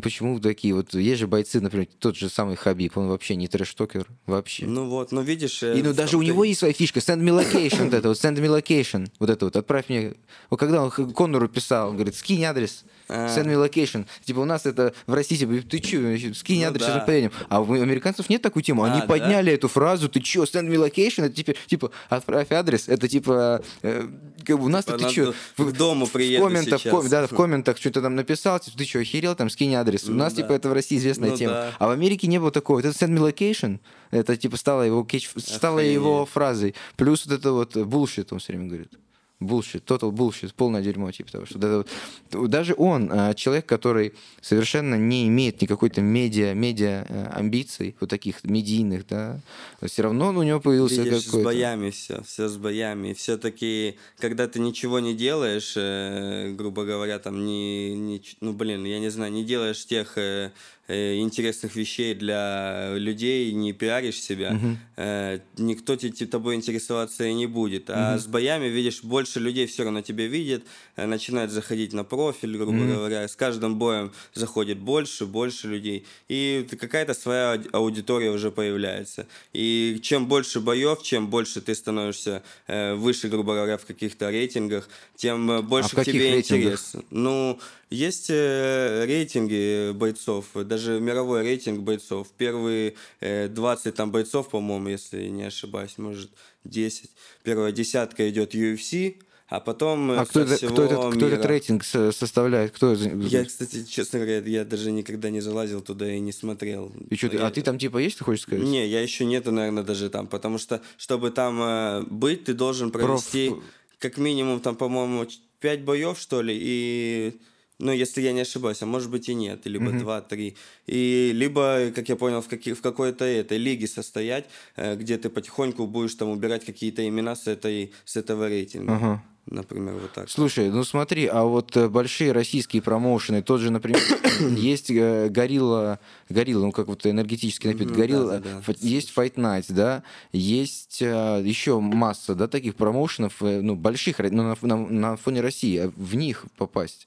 Почему 0.00 0.38
такие 0.38 0.74
вот... 0.74 0.92
Есть 0.94 1.20
же 1.20 1.26
бойцы, 1.26 1.60
например, 1.60 1.86
тот 1.98 2.16
же 2.16 2.28
самый 2.28 2.56
Хабиб, 2.56 2.98
он 2.98 3.08
вообще 3.08 3.36
не 3.36 3.48
трэш-токер, 3.48 4.06
вообще. 4.26 4.66
Ну 4.66 4.88
вот, 4.88 5.12
ну 5.12 5.22
видишь... 5.22 5.62
э, 5.62 5.78
И 5.78 5.82
ну 5.82 5.94
даже 5.94 6.18
у 6.18 6.22
него 6.22 6.44
есть 6.44 6.58
своя 6.58 6.74
фишка. 6.74 7.00
Send 7.00 7.22
me 7.22 7.30
location, 7.30 7.84
вот 7.84 7.94
это 7.94 8.08
вот, 8.08 8.18
send 8.18 8.36
me 8.36 8.48
location. 8.48 9.08
Вот 9.18 9.30
это 9.30 9.46
вот, 9.46 9.56
отправь 9.56 9.88
мне... 9.88 10.14
Вот 10.50 10.58
когда 10.60 10.82
он 10.82 10.90
Коннору 10.90 11.48
писал, 11.48 11.90
он 11.90 11.94
говорит, 11.94 12.16
скинь 12.16 12.44
адрес. 12.44 12.84
Send 13.08 13.44
me 13.46 13.54
location. 13.68 14.06
Типа 14.24 14.40
у 14.40 14.44
нас 14.44 14.66
это 14.66 14.94
в 15.06 15.14
России, 15.14 15.36
типа, 15.36 15.54
ты 15.68 15.78
чё, 15.78 16.34
скинь 16.34 16.62
Ну 16.62 16.68
адрес, 16.68 16.82
да. 16.86 16.92
сейчас 16.92 17.06
поедем. 17.06 17.32
А 17.48 17.60
у 17.60 17.72
американцев 17.72 18.28
нет 18.30 18.42
такой 18.42 18.62
темы. 18.62 18.86
Они 18.86 18.98
А, 18.98 19.00
да? 19.02 19.06
подняли 19.06 19.52
эту 19.52 19.68
фразу, 19.68 20.08
ты 20.08 20.20
чё, 20.20 20.44
send 20.44 20.68
me 20.68 20.76
location, 20.76 21.24
это 21.26 21.34
теперь, 21.34 21.56
типа, 21.66 21.90
отправь 22.08 22.50
адрес, 22.52 22.88
это 22.88 23.08
типа, 23.08 23.62
э, 23.82 24.08
как 24.44 24.58
бы 24.58 24.64
у 24.64 24.68
нас 24.68 24.84
Типа, 24.86 24.98
ты 24.98 25.10
чё, 25.10 25.34
к 25.56 25.72
дому 25.72 26.06
в 26.06 26.12
приеду 26.12 26.44
комментах, 26.44 26.80
в 26.80 26.82
сейчас. 26.82 26.90
ком- 26.92 27.08
да, 27.08 27.26
в 27.26 27.30
комментах 27.34 27.76
что-то 27.78 28.02
там 28.02 28.14
написал, 28.16 28.58
типа, 28.60 28.78
ты 28.78 28.84
что, 28.84 28.98
охерел, 29.00 29.34
там, 29.34 29.50
скинь 29.50 29.74
адрес. 29.74 30.04
У 30.04 30.12
Ну 30.12 30.18
нас, 30.18 30.32
да. 30.32 30.42
типа, 30.42 30.52
это 30.52 30.68
в 30.68 30.72
России 30.72 30.96
известная 30.98 31.30
Ну 31.30 31.36
тема. 31.36 31.52
да. 31.52 31.72
А 31.78 31.86
в 31.86 31.90
Америке 31.90 32.26
не 32.26 32.38
было 32.38 32.50
такого. 32.50 32.78
Это 32.80 32.88
send 32.88 33.10
me 33.16 33.32
location, 33.32 33.80
это, 34.10 34.36
типа, 34.36 34.56
стало 34.56 34.82
его, 34.82 35.02
кетч- 35.02 35.38
стало 35.40 35.80
его 35.80 36.24
фразой. 36.26 36.74
Плюс 36.96 37.26
вот 37.26 37.34
это 37.38 37.52
вот 37.52 37.76
bullshit, 37.76 38.28
он 38.30 38.38
все 38.38 38.52
время 38.52 38.68
говорит. 38.68 38.92
Bullshit, 39.40 39.84
total 39.84 40.12
bullshit, 40.12 40.52
полное 40.56 40.80
дерьмо, 40.80 41.10
типа 41.10 41.32
того, 41.32 41.46
что 41.46 41.84
вот- 42.30 42.50
даже 42.50 42.74
он, 42.78 43.10
а, 43.12 43.34
человек, 43.34 43.66
который 43.66 44.14
совершенно 44.40 44.94
не 44.94 45.26
имеет 45.28 45.60
никакой-то 45.60 46.00
медиа, 46.00 46.54
медиа 46.54 47.04
э, 47.08 47.26
амбиций, 47.32 47.96
вот 48.00 48.10
таких 48.10 48.44
медийных, 48.44 49.06
да, 49.06 49.40
все 49.84 50.02
равно 50.02 50.28
у 50.28 50.42
него 50.42 50.60
появился 50.60 51.02
Видишь, 51.02 51.22
с 51.22 51.26
какой-то... 51.26 51.44
боями 51.46 51.90
все, 51.90 52.22
все 52.22 52.48
с 52.48 52.56
боями. 52.56 53.12
Все-таки, 53.12 53.96
когда 54.18 54.46
ты 54.46 54.60
ничего 54.60 55.00
не 55.00 55.14
делаешь, 55.14 55.74
э, 55.76 56.52
грубо 56.52 56.84
говоря, 56.84 57.18
там 57.18 57.44
не, 57.44 57.94
не 57.94 58.22
ну 58.40 58.52
блин, 58.52 58.84
я 58.84 59.00
не 59.00 59.10
знаю, 59.10 59.32
не 59.32 59.44
делаешь 59.44 59.84
тех 59.84 60.16
э, 60.16 60.52
интересных 60.88 61.76
вещей 61.76 62.14
для 62.14 62.94
людей, 62.96 63.52
не 63.52 63.72
пиаришь 63.72 64.20
себя, 64.20 64.58
э, 64.96 65.38
никто 65.56 65.96
тобой 66.26 66.54
интересоваться 66.56 67.24
и 67.24 67.32
не 67.32 67.46
будет. 67.46 67.88
А 67.88 68.18
с 68.18 68.26
боями, 68.26 68.66
видишь, 68.66 69.02
больше 69.02 69.40
людей 69.40 69.66
все 69.66 69.84
равно 69.84 70.02
тебя 70.02 70.26
видят, 70.26 70.62
э, 70.96 71.06
начинают 71.06 71.50
заходить 71.50 71.92
на 71.92 72.04
профиль, 72.04 72.56
грубо 72.56 72.84
говоря, 72.84 73.26
с 73.26 73.34
каждым 73.36 73.78
боем 73.78 74.12
заходит 74.34 74.78
больше, 74.78 75.24
больше 75.26 75.68
людей, 75.68 76.04
и 76.28 76.66
какая-то 76.78 77.14
своя 77.14 77.54
ауди- 77.54 77.68
аудитория 77.72 78.30
уже 78.30 78.50
появляется. 78.50 79.26
И 79.52 79.98
чем 80.02 80.26
больше 80.26 80.60
боев, 80.60 81.02
чем 81.02 81.28
больше 81.28 81.60
ты 81.60 81.74
становишься 81.74 82.42
э, 82.66 82.94
выше, 82.94 83.28
грубо 83.28 83.54
говоря, 83.54 83.78
в 83.78 83.86
каких-то 83.86 84.30
рейтингах, 84.30 84.88
тем 85.16 85.50
э, 85.50 85.62
больше 85.62 85.90
А 85.92 85.96
каких 85.96 86.14
тебе 86.14 86.32
рейтингах? 86.32 86.64
интерес. 86.72 86.96
Ну, 87.10 87.58
есть 87.90 88.26
э, 88.28 89.04
рейтинги 89.06 89.92
бойцов, 89.92 90.46
даже 90.74 91.00
мировой 91.00 91.42
рейтинг 91.42 91.80
бойцов. 91.80 92.28
Первые 92.36 92.94
э, 93.20 93.48
20 93.48 93.94
там 93.94 94.10
бойцов, 94.10 94.48
по-моему, 94.50 94.88
если 94.88 95.28
не 95.28 95.44
ошибаюсь, 95.44 95.98
может 95.98 96.30
10. 96.64 97.10
Первая 97.44 97.70
десятка 97.72 98.28
идет 98.28 98.54
UFC, 98.54 99.16
а 99.48 99.60
потом 99.60 100.10
э, 100.10 100.16
А 100.16 100.24
кто, 100.26 100.40
это, 100.40 100.56
кто, 100.56 100.82
этот, 100.84 101.14
кто 101.14 101.26
этот 101.28 101.44
рейтинг 101.46 101.84
со- 101.84 102.10
составляет? 102.12 102.72
Кто 102.72 102.92
Я, 102.94 103.44
кстати, 103.44 103.84
честно 103.84 104.18
говоря, 104.18 104.38
я 104.40 104.64
даже 104.64 104.90
никогда 104.90 105.30
не 105.30 105.40
залазил 105.40 105.80
туда 105.80 106.12
и 106.12 106.18
не 106.18 106.32
смотрел. 106.32 106.92
И 107.10 107.16
чё 107.16 107.28
ты- 107.28 107.36
Я- 107.36 107.46
а 107.46 107.50
ты 107.50 107.62
там 107.62 107.78
типа 107.78 107.98
есть, 107.98 108.18
ты 108.18 108.24
хочешь 108.24 108.42
сказать? 108.42 108.64
Не, 108.64 108.86
я 108.88 109.00
еще 109.00 109.24
нету, 109.24 109.52
наверное, 109.52 109.84
даже 109.84 110.10
там, 110.10 110.26
потому 110.26 110.58
что, 110.58 110.80
чтобы 110.96 111.30
там 111.30 111.60
э, 111.62 112.02
быть, 112.10 112.44
ты 112.44 112.54
должен 112.54 112.90
провести 112.90 113.50
Проф- 113.50 113.62
как 113.98 114.18
минимум, 114.18 114.58
там, 114.60 114.74
по-моему, 114.76 115.26
5 115.60 115.84
боев, 115.84 116.18
что 116.18 116.42
ли, 116.42 116.54
и... 116.60 117.38
Ну, 117.80 117.90
если 117.92 118.20
я 118.22 118.32
не 118.32 118.40
ошибаюсь, 118.42 118.82
а 118.82 118.86
может 118.86 119.10
быть 119.10 119.28
и 119.28 119.34
нет, 119.34 119.66
либо 119.66 119.90
два-три. 119.98 120.56
И 120.86 121.32
либо, 121.34 121.90
как 121.94 122.08
я 122.08 122.16
понял, 122.16 122.40
в, 122.40 122.46
каки- 122.48 122.72
в 122.72 122.80
какой-то 122.80 123.24
этой 123.24 123.58
лиге 123.58 123.88
состоять, 123.88 124.44
э, 124.76 124.94
где 124.96 125.18
ты 125.18 125.28
потихоньку 125.28 125.86
будешь 125.86 126.14
там 126.14 126.28
убирать 126.30 126.64
какие-то 126.64 127.06
имена 127.06 127.34
с, 127.34 127.48
этой, 127.48 127.92
с 128.04 128.16
этого 128.16 128.48
рейтинга. 128.48 128.94
Ага. 128.96 129.22
Например, 129.46 129.94
вот 129.94 130.12
так. 130.12 130.30
Слушай, 130.30 130.70
ну 130.70 130.84
смотри, 130.84 131.26
а 131.26 131.42
вот 131.42 131.76
э, 131.76 131.88
большие 131.88 132.32
российские 132.32 132.80
промоушены, 132.80 133.42
тот 133.42 133.60
же, 133.60 133.70
например, 133.70 134.00
есть 134.56 134.90
э, 134.90 135.28
Горилла, 135.28 135.98
Горилла, 136.30 136.66
ну 136.66 136.72
как 136.72 136.86
вот 136.86 137.04
энергетический 137.04 137.68
напиток, 137.70 137.90
Мгм, 137.90 138.00
Горилла, 138.00 138.32
да-да-да. 138.38 138.60
фа- 138.62 138.74
есть 138.80 139.12
Fight 139.14 139.34
Nights, 139.34 139.66
да, 139.72 140.02
есть 140.32 141.00
еще 141.02 141.78
масса, 141.80 142.34
да, 142.34 142.46
таких 142.48 142.76
промоушенов, 142.76 143.40
ну 143.40 143.74
больших, 143.74 144.20
ну, 144.20 144.42
на, 144.44 144.56
на- 144.62 144.76
на 144.88 145.16
фоне 145.16 145.40
России, 145.42 145.76
а 145.76 145.92
в 145.94 146.14
них 146.14 146.46
попасть. 146.56 147.06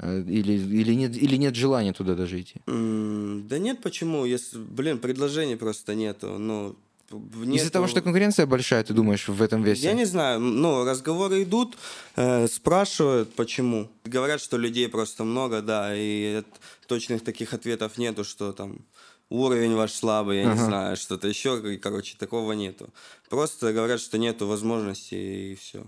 Э, 0.00 0.20
Или, 0.20 0.52
или, 0.52 0.94
нет, 0.94 1.16
или 1.16 1.36
нет 1.36 1.54
желания 1.54 1.92
туда 1.92 2.14
даже 2.14 2.40
идти? 2.40 2.60
Да 2.66 3.58
нет, 3.58 3.80
почему? 3.82 4.24
Если, 4.26 4.58
блин, 4.58 4.98
предложений 4.98 5.56
просто 5.56 5.94
нету. 5.94 6.38
Ну, 6.38 6.76
Из-за 7.10 7.46
нету- 7.46 7.70
того, 7.70 7.86
что 7.88 8.00
конкуренция 8.02 8.46
большая, 8.46 8.82
ты 8.84 8.92
думаешь, 8.94 9.28
в 9.28 9.42
этом 9.42 9.62
весе? 9.64 9.86
Я 9.88 9.94
не 9.94 10.04
знаю, 10.06 10.40
ну, 10.40 10.84
разговоры 10.84 11.42
идут, 11.42 11.76
э, 12.16 12.46
спрашивают, 12.48 13.34
почему. 13.34 13.88
Говорят, 14.04 14.40
что 14.40 14.58
людей 14.58 14.88
просто 14.88 15.24
много, 15.24 15.62
да, 15.62 15.92
и 15.96 16.42
точных 16.86 17.24
таких 17.24 17.54
ответов 17.54 17.98
нету, 17.98 18.24
что 18.24 18.52
там 18.52 18.78
уровень 19.30 19.74
ваш 19.74 19.92
слабый, 19.92 20.36
я 20.36 20.44
не 20.44 20.50
Ага. 20.52 20.64
знаю, 20.66 20.96
что-то 20.96 21.28
еще, 21.28 21.78
короче, 21.82 22.16
такого 22.18 22.52
нету. 22.52 22.88
Просто 23.30 23.72
говорят, 23.72 24.00
что 24.00 24.18
нету 24.18 24.46
возможности, 24.46 25.14
и 25.14 25.54
все. 25.54 25.84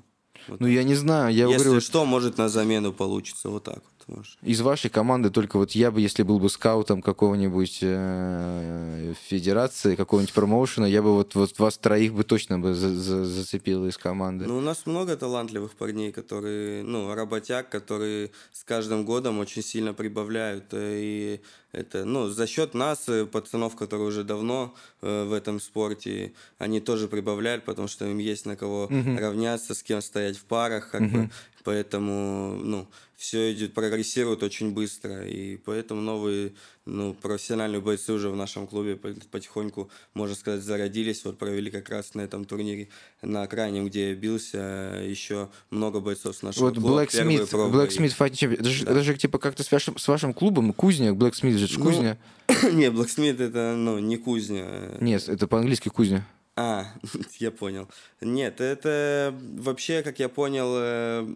Ну 0.59 0.67
я 0.67 0.83
не 0.85 0.95
знаю, 0.95 1.35
я 1.35 1.45
Если 1.45 1.55
говорю, 1.57 1.73
вот 1.75 1.83
что, 1.83 2.05
может 2.07 2.39
на 2.39 2.49
замену 2.49 2.93
получится, 2.93 3.51
вот 3.51 3.65
так 3.65 3.77
вот. 3.77 4.00
Может. 4.17 4.37
Из 4.43 4.61
вашей 4.61 4.91
команды 4.91 5.31
только 5.31 5.57
вот 5.57 5.73
я 5.73 5.91
бы, 5.91 6.01
если 6.01 6.23
был 6.23 6.39
бы 6.39 6.49
скаутом 6.51 7.01
какого-нибудь 7.03 7.79
э, 7.83 9.15
федерации, 9.29 9.97
какого-нибудь 9.97 10.35
промоушена, 10.35 10.87
я 10.87 11.03
бы 11.03 11.15
вот, 11.15 11.35
вот 11.35 11.59
вас 11.59 11.79
троих 11.79 12.13
бы 12.15 12.25
точно 12.25 12.59
бы 12.59 12.75
за- 12.75 12.95
за- 12.95 13.25
зацепил 13.25 13.87
из 13.87 13.97
команды. 13.97 14.47
Ну, 14.47 14.59
у 14.59 14.61
нас 14.61 14.87
много 14.87 15.17
талантливых 15.17 15.73
парней, 15.73 16.13
которые, 16.13 16.83
ну, 16.83 17.15
работяг, 17.15 17.69
которые 17.69 18.31
с 18.53 18.65
каждым 18.65 19.05
годом 19.05 19.39
очень 19.39 19.63
сильно 19.63 19.95
прибавляют. 19.95 20.65
э, 20.73 21.01
И 21.03 21.41
это, 21.73 22.05
ну, 22.05 22.29
за 22.29 22.47
счет 22.47 22.75
нас, 22.75 23.09
э, 23.09 23.27
пацанов, 23.27 23.77
которые 23.77 24.09
уже 24.09 24.25
давно 24.25 24.75
э, 25.03 25.25
в 25.25 25.33
этом 25.33 25.61
спорте, 25.61 26.33
они 26.59 26.81
тоже 26.81 27.09
прибавляют, 27.09 27.65
потому 27.65 27.89
что 27.89 28.05
им 28.07 28.19
есть 28.19 28.47
на 28.47 28.57
кого 28.57 28.89
равняться, 29.19 29.75
с 29.75 29.83
кем 29.83 30.03
стоять 30.03 30.37
в 30.37 30.45
парах, 30.45 30.91
как 30.91 31.03
бы. 31.11 31.31
Поэтому, 31.65 32.57
ну, 32.63 32.87
все 33.21 33.53
идет, 33.53 33.75
прогрессирует 33.75 34.43
очень 34.43 34.73
быстро, 34.73 35.27
и 35.27 35.59
поэтому 35.59 36.01
новые, 36.01 36.55
ну, 36.87 37.13
профессиональные 37.13 37.83
бойцы 37.83 38.15
уже 38.15 38.31
в 38.31 38.35
нашем 38.35 38.67
клубе 38.67 38.97
потихоньку, 38.97 39.91
можно 40.15 40.35
сказать, 40.35 40.63
зародились. 40.63 41.23
Вот 41.27 41.37
провели 41.37 41.71
как 41.71 41.91
раз 41.91 42.15
на 42.15 42.23
этом 42.23 42.47
турнире 42.47 42.89
на 43.21 43.47
крайнем, 43.47 43.87
где 43.89 44.09
я 44.09 44.15
бился, 44.15 45.03
еще 45.05 45.51
много 45.69 46.01
бойцов 46.01 46.35
с 46.35 46.43
нашего 46.43 46.65
вот 46.65 46.77
клуба. 46.77 47.03
Black 47.03 47.11
Smith, 47.11 47.51
Black 47.51 47.89
Smith 47.89 48.17
Fight 48.19 48.31
Champion. 48.31 48.55
Это 48.55 48.71
же, 48.71 48.85
да. 48.87 48.93
это 48.93 49.03
же 49.03 49.15
типа 49.15 49.39
как-то 49.39 49.65
с 49.65 49.71
вашим, 49.71 49.99
с 49.99 50.09
вашим 50.09 50.33
клубом, 50.33 50.73
кузня, 50.73 51.11
Black 51.11 51.33
Smith 51.33 51.59
же 51.59 51.79
ну, 51.79 51.85
кузня. 51.85 52.19
не, 52.73 52.87
Black 52.87 53.09
Smith 53.15 53.43
это, 53.43 53.75
ну, 53.77 53.99
не 53.99 54.17
кузня. 54.17 54.97
Нет, 54.99 55.29
это 55.29 55.47
по-английски 55.47 55.91
кузня. 55.91 56.27
А, 56.57 56.87
я 57.39 57.51
понял. 57.51 57.87
Нет, 58.23 58.63
это 58.63 59.39
вообще, 59.59 60.03
как 60.03 60.19
я 60.21 60.31
понял, 60.31 60.73
э, 60.75 61.35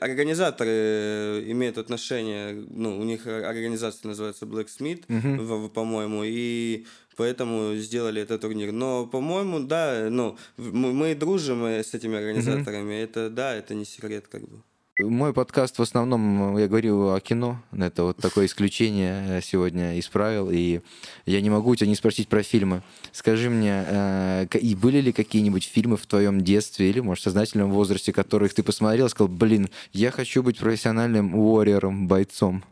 организаторы 0.00 0.70
э, 0.70 1.44
имеют 1.46 1.78
отношение, 1.78 2.54
ну, 2.70 2.98
у 2.98 3.04
них 3.04 3.26
организация 3.26 4.08
называется 4.08 4.46
Blacksmith, 4.46 5.06
uh-huh. 5.08 5.68
по-моему, 5.68 6.22
и 6.24 6.86
поэтому 7.16 7.74
сделали 7.76 8.22
этот 8.22 8.40
турнир. 8.40 8.72
Но, 8.72 9.06
по-моему, 9.06 9.60
да, 9.60 10.08
ну, 10.10 10.36
мы, 10.56 10.92
мы 10.92 11.14
дружим 11.14 11.64
э, 11.64 11.82
с 11.82 11.94
этими 11.94 12.16
организаторами, 12.16 12.94
uh-huh. 12.94 13.04
это, 13.04 13.30
да, 13.30 13.54
это 13.54 13.74
не 13.74 13.84
секрет, 13.84 14.26
как 14.28 14.42
бы. 14.42 14.62
Мой 15.00 15.32
подкаст 15.32 15.80
в 15.80 15.82
основном, 15.82 16.56
я 16.56 16.68
говорю 16.68 17.08
о 17.14 17.20
кино. 17.20 17.60
Это 17.72 18.04
вот 18.04 18.16
такое 18.18 18.46
исключение 18.46 19.42
сегодня 19.42 19.98
исправил. 19.98 20.52
И 20.52 20.82
я 21.26 21.40
не 21.40 21.50
могу 21.50 21.74
тебя 21.74 21.88
не 21.88 21.96
спросить 21.96 22.28
про 22.28 22.44
фильмы. 22.44 22.80
Скажи 23.10 23.50
мне, 23.50 23.84
э, 23.88 24.46
и 24.60 24.76
были 24.76 25.00
ли 25.00 25.12
какие-нибудь 25.12 25.64
фильмы 25.64 25.96
в 25.96 26.06
твоем 26.06 26.42
детстве 26.42 26.90
или, 26.90 27.00
может, 27.00 27.24
сознательном 27.24 27.72
возрасте, 27.72 28.12
которых 28.12 28.54
ты 28.54 28.62
посмотрел 28.62 29.06
и 29.06 29.08
сказал, 29.08 29.26
блин, 29.26 29.68
я 29.92 30.12
хочу 30.12 30.44
быть 30.44 30.60
профессиональным 30.60 31.34
уорриером, 31.34 32.06
бойцом? 32.06 32.62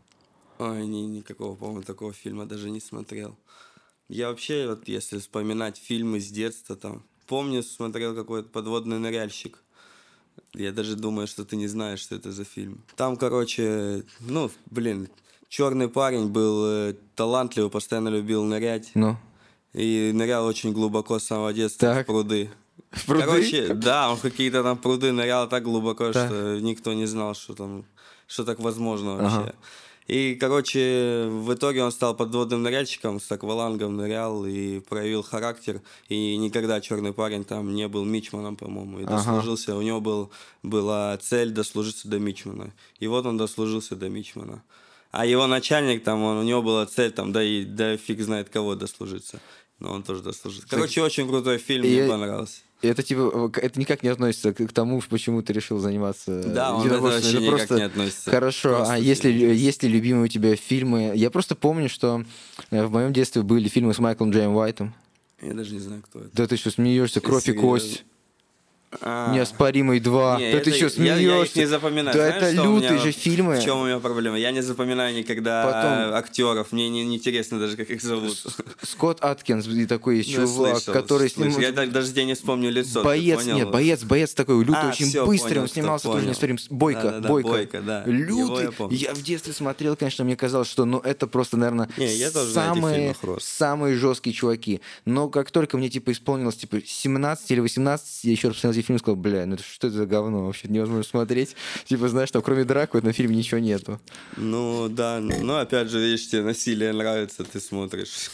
Ой, 0.59 0.87
ни, 0.87 1.01
никакого, 1.01 1.55
по-моему, 1.55 1.81
такого 1.81 2.13
фильма 2.13 2.45
даже 2.45 2.69
не 2.69 2.79
смотрел. 2.79 3.35
Я 4.07 4.29
вообще, 4.29 4.69
вот 4.69 4.87
если 4.87 5.19
вспоминать 5.19 5.75
фильмы 5.75 6.21
с 6.21 6.29
детства, 6.29 6.77
там, 6.77 7.03
помню, 7.27 7.63
смотрел 7.63 8.15
какой-то 8.15 8.47
подводный 8.47 8.97
ныряльщик. 8.97 9.59
Я 10.55 10.71
даже 10.71 10.95
думаю, 10.95 11.27
что 11.27 11.45
ты 11.45 11.55
не 11.55 11.67
знаешь, 11.67 11.99
что 11.99 12.15
это 12.15 12.31
за 12.31 12.43
фильм. 12.43 12.83
Там, 12.95 13.17
короче, 13.17 14.03
ну, 14.19 14.51
блин, 14.69 15.09
черный 15.49 15.87
парень 15.87 16.27
был 16.27 16.65
э, 16.65 16.95
талантливый, 17.15 17.71
постоянно 17.71 18.09
любил 18.09 18.43
нырять. 18.43 18.91
Ну. 18.93 19.17
И 19.73 20.11
нырял 20.13 20.45
очень 20.45 20.71
глубоко 20.71 21.17
с 21.17 21.23
самого 21.23 21.53
детства 21.53 21.95
так. 21.95 22.03
в 22.03 22.07
пруды. 22.07 22.51
В 22.91 23.05
пруды? 23.07 23.25
Короче, 23.25 23.73
да, 23.73 24.11
он 24.11 24.17
какие-то 24.19 24.61
там 24.61 24.77
пруды 24.77 25.11
нырял 25.11 25.49
так 25.49 25.63
глубоко, 25.63 26.11
так. 26.11 26.27
что 26.27 26.59
никто 26.59 26.93
не 26.93 27.07
знал, 27.07 27.33
что 27.33 27.55
там, 27.55 27.85
что 28.27 28.43
так 28.43 28.59
возможно 28.59 29.15
вообще. 29.15 29.37
Ага. 29.37 29.55
И, 30.07 30.35
короче, 30.35 31.27
в 31.29 31.53
итоге 31.53 31.83
он 31.83 31.91
стал 31.91 32.15
подводным 32.15 32.63
ныряльщиком, 32.63 33.19
с 33.19 33.31
аквалангом 33.31 33.95
нырял 33.95 34.45
и 34.45 34.79
проявил 34.79 35.23
характер. 35.23 35.81
И 36.09 36.37
никогда 36.37 36.81
черный 36.81 37.13
парень 37.13 37.45
там 37.45 37.73
не 37.73 37.87
был 37.87 38.03
мичманом, 38.03 38.55
по-моему. 38.55 38.99
И 38.99 39.05
дослужился, 39.05 39.71
ага. 39.71 39.79
у 39.79 39.81
него 39.81 40.01
был, 40.01 40.31
была 40.61 41.17
цель 41.17 41.51
дослужиться 41.51 42.07
до 42.07 42.19
мичмана. 42.19 42.73
И 42.99 43.07
вот 43.07 43.25
он 43.25 43.37
дослужился 43.37 43.95
до 43.95 44.09
мичмана. 44.09 44.63
А 45.11 45.25
его 45.25 45.47
начальник 45.47 46.03
там, 46.03 46.23
он, 46.23 46.37
у 46.37 46.43
него 46.43 46.61
была 46.61 46.85
цель 46.85 47.11
там, 47.11 47.31
да 47.31 47.43
и 47.43 47.63
да 47.63 47.97
фиг 47.97 48.19
знает 48.21 48.49
кого 48.49 48.75
дослужиться. 48.75 49.39
Но 49.79 49.91
он 49.91 50.03
тоже 50.03 50.23
дослужился. 50.23 50.67
Короче, 50.67 51.01
очень 51.01 51.27
крутой 51.27 51.59
фильм, 51.59 51.85
мне 51.85 52.07
понравился 52.07 52.61
это 52.83 53.03
типа 53.03 53.51
это 53.61 53.79
никак 53.79 54.03
не 54.03 54.09
относится 54.09 54.53
к 54.53 54.71
тому, 54.71 55.01
почему 55.09 55.41
ты 55.41 55.53
решил 55.53 55.79
заниматься. 55.79 56.43
Да, 56.43 56.75
он 56.75 56.85
это 56.85 56.99
вообще 56.99 57.39
никак 57.39 57.49
просто... 57.49 57.75
не 57.75 57.81
относится. 57.83 58.29
Хорошо. 58.29 58.69
Просто 58.75 58.93
а 58.93 58.97
если 58.97 59.31
есть 59.31 59.83
ли 59.83 59.89
любимые 59.89 60.25
у 60.25 60.27
тебя 60.27 60.55
фильмы? 60.55 61.13
Я 61.15 61.29
просто 61.31 61.55
помню, 61.55 61.89
что 61.89 62.23
э, 62.71 62.85
в 62.85 62.91
моем 62.91 63.13
детстве 63.13 63.41
были 63.41 63.67
фильмы 63.69 63.93
с 63.93 63.99
Майклом 63.99 64.31
Джейм 64.31 64.55
Уайтом. 64.55 64.93
Я 65.41 65.53
даже 65.53 65.73
не 65.73 65.79
знаю, 65.79 66.01
кто 66.03 66.19
это. 66.19 66.29
Да 66.33 66.47
ты 66.47 66.57
что 66.57 66.71
смеешься? 66.71 67.21
Кровь 67.21 67.47
и 67.49 67.53
кость. 67.53 68.05
А. 69.01 69.33
Неоспоримый 69.33 69.99
2. 69.99 70.37
Не, 70.37 70.51
да 70.51 70.57
это, 70.57 70.71
ты 70.71 70.77
что, 70.77 70.89
смеешься? 70.89 71.21
Я, 71.21 71.35
я 71.37 71.43
их 71.43 71.55
не 71.55 71.65
запоминаю. 71.65 72.17
Да 72.17 72.27
Знаешь, 72.27 72.43
это 72.43 72.63
лютые 72.63 72.99
же 72.99 73.11
фильмы. 73.11 73.55
В 73.55 73.63
чем 73.63 73.79
у 73.79 73.85
меня 73.85 73.99
проблема? 73.99 74.37
Я 74.37 74.51
не 74.51 74.61
запоминаю 74.61 75.15
никогда 75.15 75.65
Потом... 75.65 76.15
актеров. 76.15 76.71
Мне 76.71 76.89
не, 76.89 77.05
не 77.05 77.17
интересно 77.17 77.59
даже, 77.59 77.77
как 77.77 77.89
их 77.89 78.01
зовут. 78.01 78.43
Скотт 78.81 79.23
Аткинс 79.23 79.67
и 79.67 79.85
такой 79.85 80.17
есть 80.17 80.37
ну, 80.37 80.45
чувак, 80.45 80.77
слышал, 80.77 80.93
который 80.93 81.29
с 81.29 81.37
ним... 81.37 81.57
Я 81.59 81.71
даже 81.71 82.11
тебе 82.11 82.25
не 82.25 82.33
вспомню 82.33 82.71
лицо. 82.71 83.03
Боец, 83.03 83.45
нет, 83.45 83.69
боец, 83.69 84.03
боец 84.03 84.33
такой 84.33 84.63
лютый, 84.63 84.75
а, 84.75 84.89
очень 84.89 85.07
все, 85.07 85.25
быстрый. 85.25 85.49
Понял, 85.49 85.61
он 85.63 85.67
снимался 85.67 86.07
тоже 86.07 86.25
неоспорим. 86.25 86.57
Бойко, 86.69 87.01
да, 87.01 87.11
да, 87.11 87.19
да, 87.19 87.29
Бойко. 87.29 87.49
Бойко 87.49 87.81
да. 87.81 88.03
Лютый. 88.05 88.69
Я, 88.91 89.09
я 89.09 89.13
в 89.13 89.21
детстве 89.21 89.53
смотрел, 89.53 89.95
конечно, 89.95 90.23
мне 90.23 90.35
казалось, 90.35 90.67
что 90.67 90.85
ну 90.85 90.99
это 90.99 91.27
просто, 91.27 91.57
наверное, 91.57 91.89
не, 91.97 92.13
я 92.15 92.31
тоже 92.31 92.51
самые, 92.51 93.15
самые 93.39 93.95
жесткие 93.95 94.33
чуваки. 94.33 94.81
Но 95.05 95.29
как 95.29 95.51
только 95.51 95.77
мне 95.77 95.89
типа 95.89 96.11
исполнилось 96.11 96.55
типа 96.55 96.81
17 96.85 97.51
или 97.51 97.59
18, 97.59 98.23
я 98.23 98.31
еще 98.31 98.47
раз 98.47 98.55
посмотрел 98.55 98.82
и 98.89 98.99
сказал, 98.99 99.15
бля, 99.15 99.45
ну 99.45 99.55
это 99.55 99.63
что 99.63 99.87
это 99.87 99.97
за 99.97 100.05
говно? 100.05 100.45
Вообще 100.45 100.67
невозможно 100.67 101.03
смотреть. 101.03 101.55
Типа, 101.85 102.07
знаешь, 102.09 102.31
там 102.31 102.41
кроме 102.41 102.63
драк 102.65 102.93
в 102.93 102.97
этом 102.97 103.13
фильме 103.13 103.35
ничего 103.35 103.59
нету. 103.59 103.99
Ну, 104.37 104.87
да. 104.89 105.19
Ну, 105.19 105.55
опять 105.55 105.89
же, 105.89 105.99
видишь, 105.99 106.27
тебе 106.29 106.43
насилие 106.43 106.93
нравится, 106.93 107.43
ты 107.43 107.59
смотришь. 107.59 108.31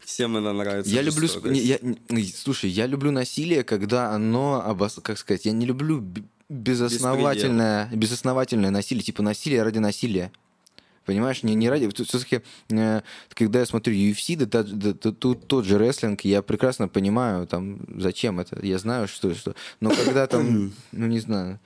Всем 0.00 0.36
это 0.36 0.52
нравится. 0.52 0.90
Я 0.90 1.02
люблю... 1.02 1.28
Не, 1.44 1.60
я, 1.60 1.78
слушай, 2.34 2.68
я 2.68 2.86
люблю 2.86 3.10
насилие, 3.10 3.62
когда 3.62 4.10
оно, 4.10 4.62
обос... 4.64 4.98
как 5.02 5.18
сказать, 5.18 5.44
я 5.44 5.52
не 5.52 5.66
люблю 5.66 6.04
безосновательное, 6.48 7.88
безосновательное 7.92 8.70
насилие, 8.70 9.04
типа 9.04 9.22
насилие 9.22 9.62
ради 9.62 9.78
насилия. 9.78 10.32
Понимаешь, 11.04 11.42
не, 11.42 11.54
не 11.54 11.68
ради... 11.68 11.88
Все-таки, 11.88 12.42
э, 12.70 13.00
когда 13.34 13.60
я 13.60 13.66
смотрю 13.66 13.94
UFC, 13.94 14.36
да, 14.36 14.62
да, 14.62 14.92
да, 14.92 15.12
тут 15.12 15.46
тот 15.46 15.64
же 15.64 15.78
рестлинг, 15.78 16.22
я 16.22 16.42
прекрасно 16.42 16.88
понимаю, 16.88 17.46
там, 17.46 17.80
зачем 17.96 18.40
это. 18.40 18.64
Я 18.64 18.78
знаю, 18.78 19.08
что... 19.08 19.34
что... 19.34 19.54
Но 19.80 19.90
когда 19.90 20.26
там, 20.26 20.72
ну, 20.92 21.06
не 21.06 21.20
знаю 21.20 21.58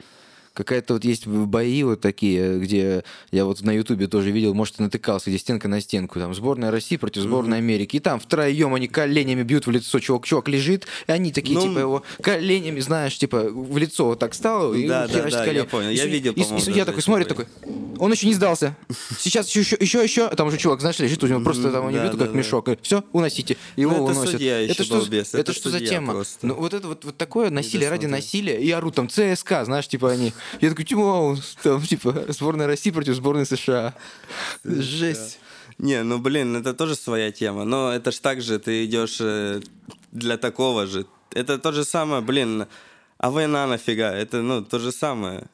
какая-то 0.55 0.95
вот 0.95 1.05
есть 1.05 1.27
бои 1.27 1.83
вот 1.83 2.01
такие, 2.01 2.59
где 2.59 3.05
я 3.33 3.45
вот 3.45 3.61
на 3.63 3.73
Ютубе 3.73 4.07
тоже 4.07 4.31
видел, 4.31 4.55
может, 4.55 4.79
натыкался, 4.79 5.31
где 5.31 5.39
стенка 5.39 5.69
на 5.69 5.81
стенку, 5.81 6.19
там, 6.21 6.33
сборная 6.35 6.71
России 6.71 6.97
против 6.97 7.23
сборной 7.23 7.59
Америки, 7.59 7.97
и 7.97 8.01
там 8.01 8.21
втроем 8.21 8.75
они 8.75 8.87
коленями 8.87 9.43
бьют 9.43 9.67
в 9.67 9.71
лицо, 9.71 9.99
чувак, 9.99 10.27
чувак 10.27 10.49
лежит, 10.49 10.87
и 11.07 11.13
они 11.13 11.33
такие, 11.33 11.59
ну, 11.59 11.69
типа, 11.69 11.79
его 11.79 12.03
коленями, 12.23 12.81
знаешь, 12.81 13.19
типа, 13.19 13.51
в 13.51 13.77
лицо 13.77 14.07
вот 14.07 14.21
так 14.21 14.35
стал, 14.35 14.75
и 14.75 14.87
да, 14.87 15.09
да, 15.09 15.29
да, 15.29 15.45
я 15.47 15.65
понял, 15.65 15.91
я 15.91 16.07
видел, 16.07 16.33
И, 16.33 16.41
и 16.41 16.61
судья 16.61 16.85
такой 16.85 17.03
смотрит, 17.03 17.29
такой, 17.29 17.47
он 17.99 18.13
еще 18.13 18.29
не 18.29 18.35
сдался, 18.35 18.77
сейчас 19.19 19.49
еще, 19.49 19.61
еще, 19.61 19.77
еще, 19.81 20.03
еще, 20.05 20.29
там 20.29 20.49
уже 20.49 20.59
чувак, 20.59 20.81
знаешь, 20.81 20.99
лежит, 21.01 21.23
у 21.25 21.27
него 21.27 21.41
просто 21.41 21.73
там 21.73 21.91
не 21.91 21.99
бьют, 21.99 22.17
как 22.17 22.33
мешок, 22.33 22.69
все, 22.83 23.03
уносите, 23.13 23.57
его 23.77 23.97
ну, 23.97 24.05
уносят. 24.05 24.41
Это 24.41 24.85
что, 24.85 25.05
это 25.37 25.53
что 25.53 25.71
за 25.71 25.81
тема? 25.81 26.23
Ну, 26.43 26.55
вот 26.55 26.75
это 26.75 26.87
вот, 26.87 27.05
вот 27.05 27.17
такое 27.17 27.51
насилие 27.51 27.89
ради 27.89 28.07
насилия, 28.07 28.61
и 28.61 28.71
орут 28.71 28.95
там 28.95 29.09
ЦСКА, 29.09 29.65
знаешь, 29.65 29.89
типа 29.89 30.11
они, 30.13 30.33
я 30.61 30.71
такой, 30.71 30.85
Тимоу, 30.85 31.37
там, 31.63 31.83
типа, 31.83 32.27
сборная 32.29 32.67
России 32.67 32.91
против 32.91 33.15
сборной 33.15 33.47
США. 33.47 33.95
Жесть. 34.65 35.39
Не, 35.79 36.03
ну, 36.03 36.19
блин, 36.19 36.57
это 36.57 36.75
тоже 36.75 36.95
своя 36.95 37.33
тема. 37.33 37.65
Но 37.65 37.93
это 37.93 38.13
ж 38.13 38.19
так 38.19 38.41
же, 38.41 38.59
ты 38.59 38.85
идешь 38.85 39.19
э, 39.21 39.61
для 40.13 40.37
такого 40.37 40.87
же. 40.87 41.07
Это 41.33 41.59
то 41.59 41.73
же 41.73 41.85
самое, 41.85 42.23
блин, 42.23 42.67
а 43.19 43.31
война 43.31 43.67
нафига? 43.67 44.13
Это, 44.13 44.43
ну, 44.43 44.63
то 44.65 44.79
же 44.79 44.93
самое. 44.93 45.49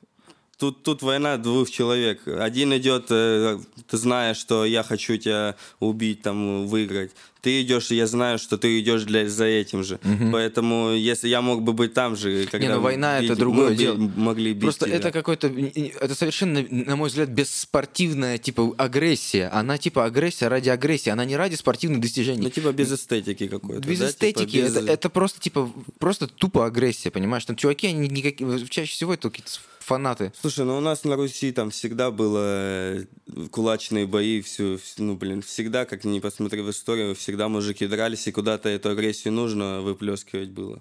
Тут, 0.60 0.82
тут 0.82 1.00
война 1.00 1.38
двух 1.38 1.70
человек. 1.70 2.20
Один 2.28 2.76
идет, 2.76 3.06
э, 3.08 3.58
ты 3.88 3.96
знаешь, 3.96 4.36
что 4.36 4.66
я 4.66 4.82
хочу 4.82 5.16
тебя 5.16 5.56
убить, 5.80 6.20
там, 6.20 6.66
выиграть 6.66 7.12
ты 7.40 7.62
идешь, 7.62 7.90
я 7.90 8.06
знаю, 8.06 8.38
что 8.38 8.58
ты 8.58 8.80
идешь 8.80 9.04
для, 9.04 9.28
за 9.28 9.46
этим 9.46 9.82
же. 9.82 9.98
Угу. 10.04 10.30
Поэтому 10.32 10.90
если 10.90 11.28
я 11.28 11.40
мог 11.40 11.62
бы 11.62 11.72
быть 11.72 11.94
там 11.94 12.16
же, 12.16 12.46
когда... 12.46 12.66
Не, 12.66 12.74
ну 12.74 12.80
война 12.80 13.20
бить, 13.20 13.30
это 13.30 13.38
другое 13.38 13.74
дело. 13.74 13.96
Могли 13.96 14.52
бить 14.52 14.62
Просто 14.62 14.86
тебя. 14.86 14.96
это 14.96 15.10
какой-то... 15.10 15.48
Это 15.48 16.14
совершенно, 16.14 16.64
на 16.70 16.96
мой 16.96 17.08
взгляд, 17.08 17.30
бесспортивная, 17.30 18.38
типа, 18.38 18.74
агрессия. 18.76 19.48
Она, 19.48 19.78
типа, 19.78 20.04
агрессия 20.04 20.48
ради 20.48 20.68
агрессии. 20.68 21.10
Она 21.10 21.24
не 21.24 21.36
ради 21.36 21.54
спортивных 21.54 22.00
достижений. 22.00 22.42
Ну, 22.42 22.50
типа, 22.50 22.72
без 22.72 22.92
эстетики 22.92 23.48
какой-то, 23.48 23.88
Без 23.88 24.00
да? 24.00 24.10
эстетики. 24.10 24.50
Типа, 24.50 24.66
без... 24.66 24.76
Это, 24.76 24.92
это 24.92 25.10
просто, 25.10 25.40
типа, 25.40 25.70
просто 25.98 26.26
тупо 26.26 26.66
агрессия, 26.66 27.10
понимаешь? 27.10 27.44
Там 27.44 27.56
чуваки, 27.56 27.86
они 27.86 28.08
никакие... 28.08 28.66
Чаще 28.68 28.92
всего 28.92 29.14
это 29.14 29.30
какие-то 29.30 29.50
фанаты. 29.90 30.32
Слушай, 30.40 30.64
ну 30.64 30.78
у 30.78 30.80
нас 30.80 31.02
на 31.02 31.16
Руси 31.16 31.50
там 31.50 31.70
всегда 31.70 32.12
было 32.12 32.44
э, 32.44 33.04
кулачные 33.50 34.06
бои, 34.06 34.40
все, 34.40 34.78
ну, 34.98 35.16
блин, 35.16 35.42
всегда, 35.42 35.84
как 35.84 36.04
ни 36.04 36.20
посмотри 36.20 36.60
в 36.62 36.70
историю, 36.70 37.16
всегда 37.16 37.48
мужики 37.48 37.88
дрались, 37.88 38.28
и 38.28 38.32
куда-то 38.32 38.68
эту 38.68 38.90
агрессию 38.90 39.32
нужно 39.32 39.80
выплескивать 39.80 40.50
было. 40.50 40.80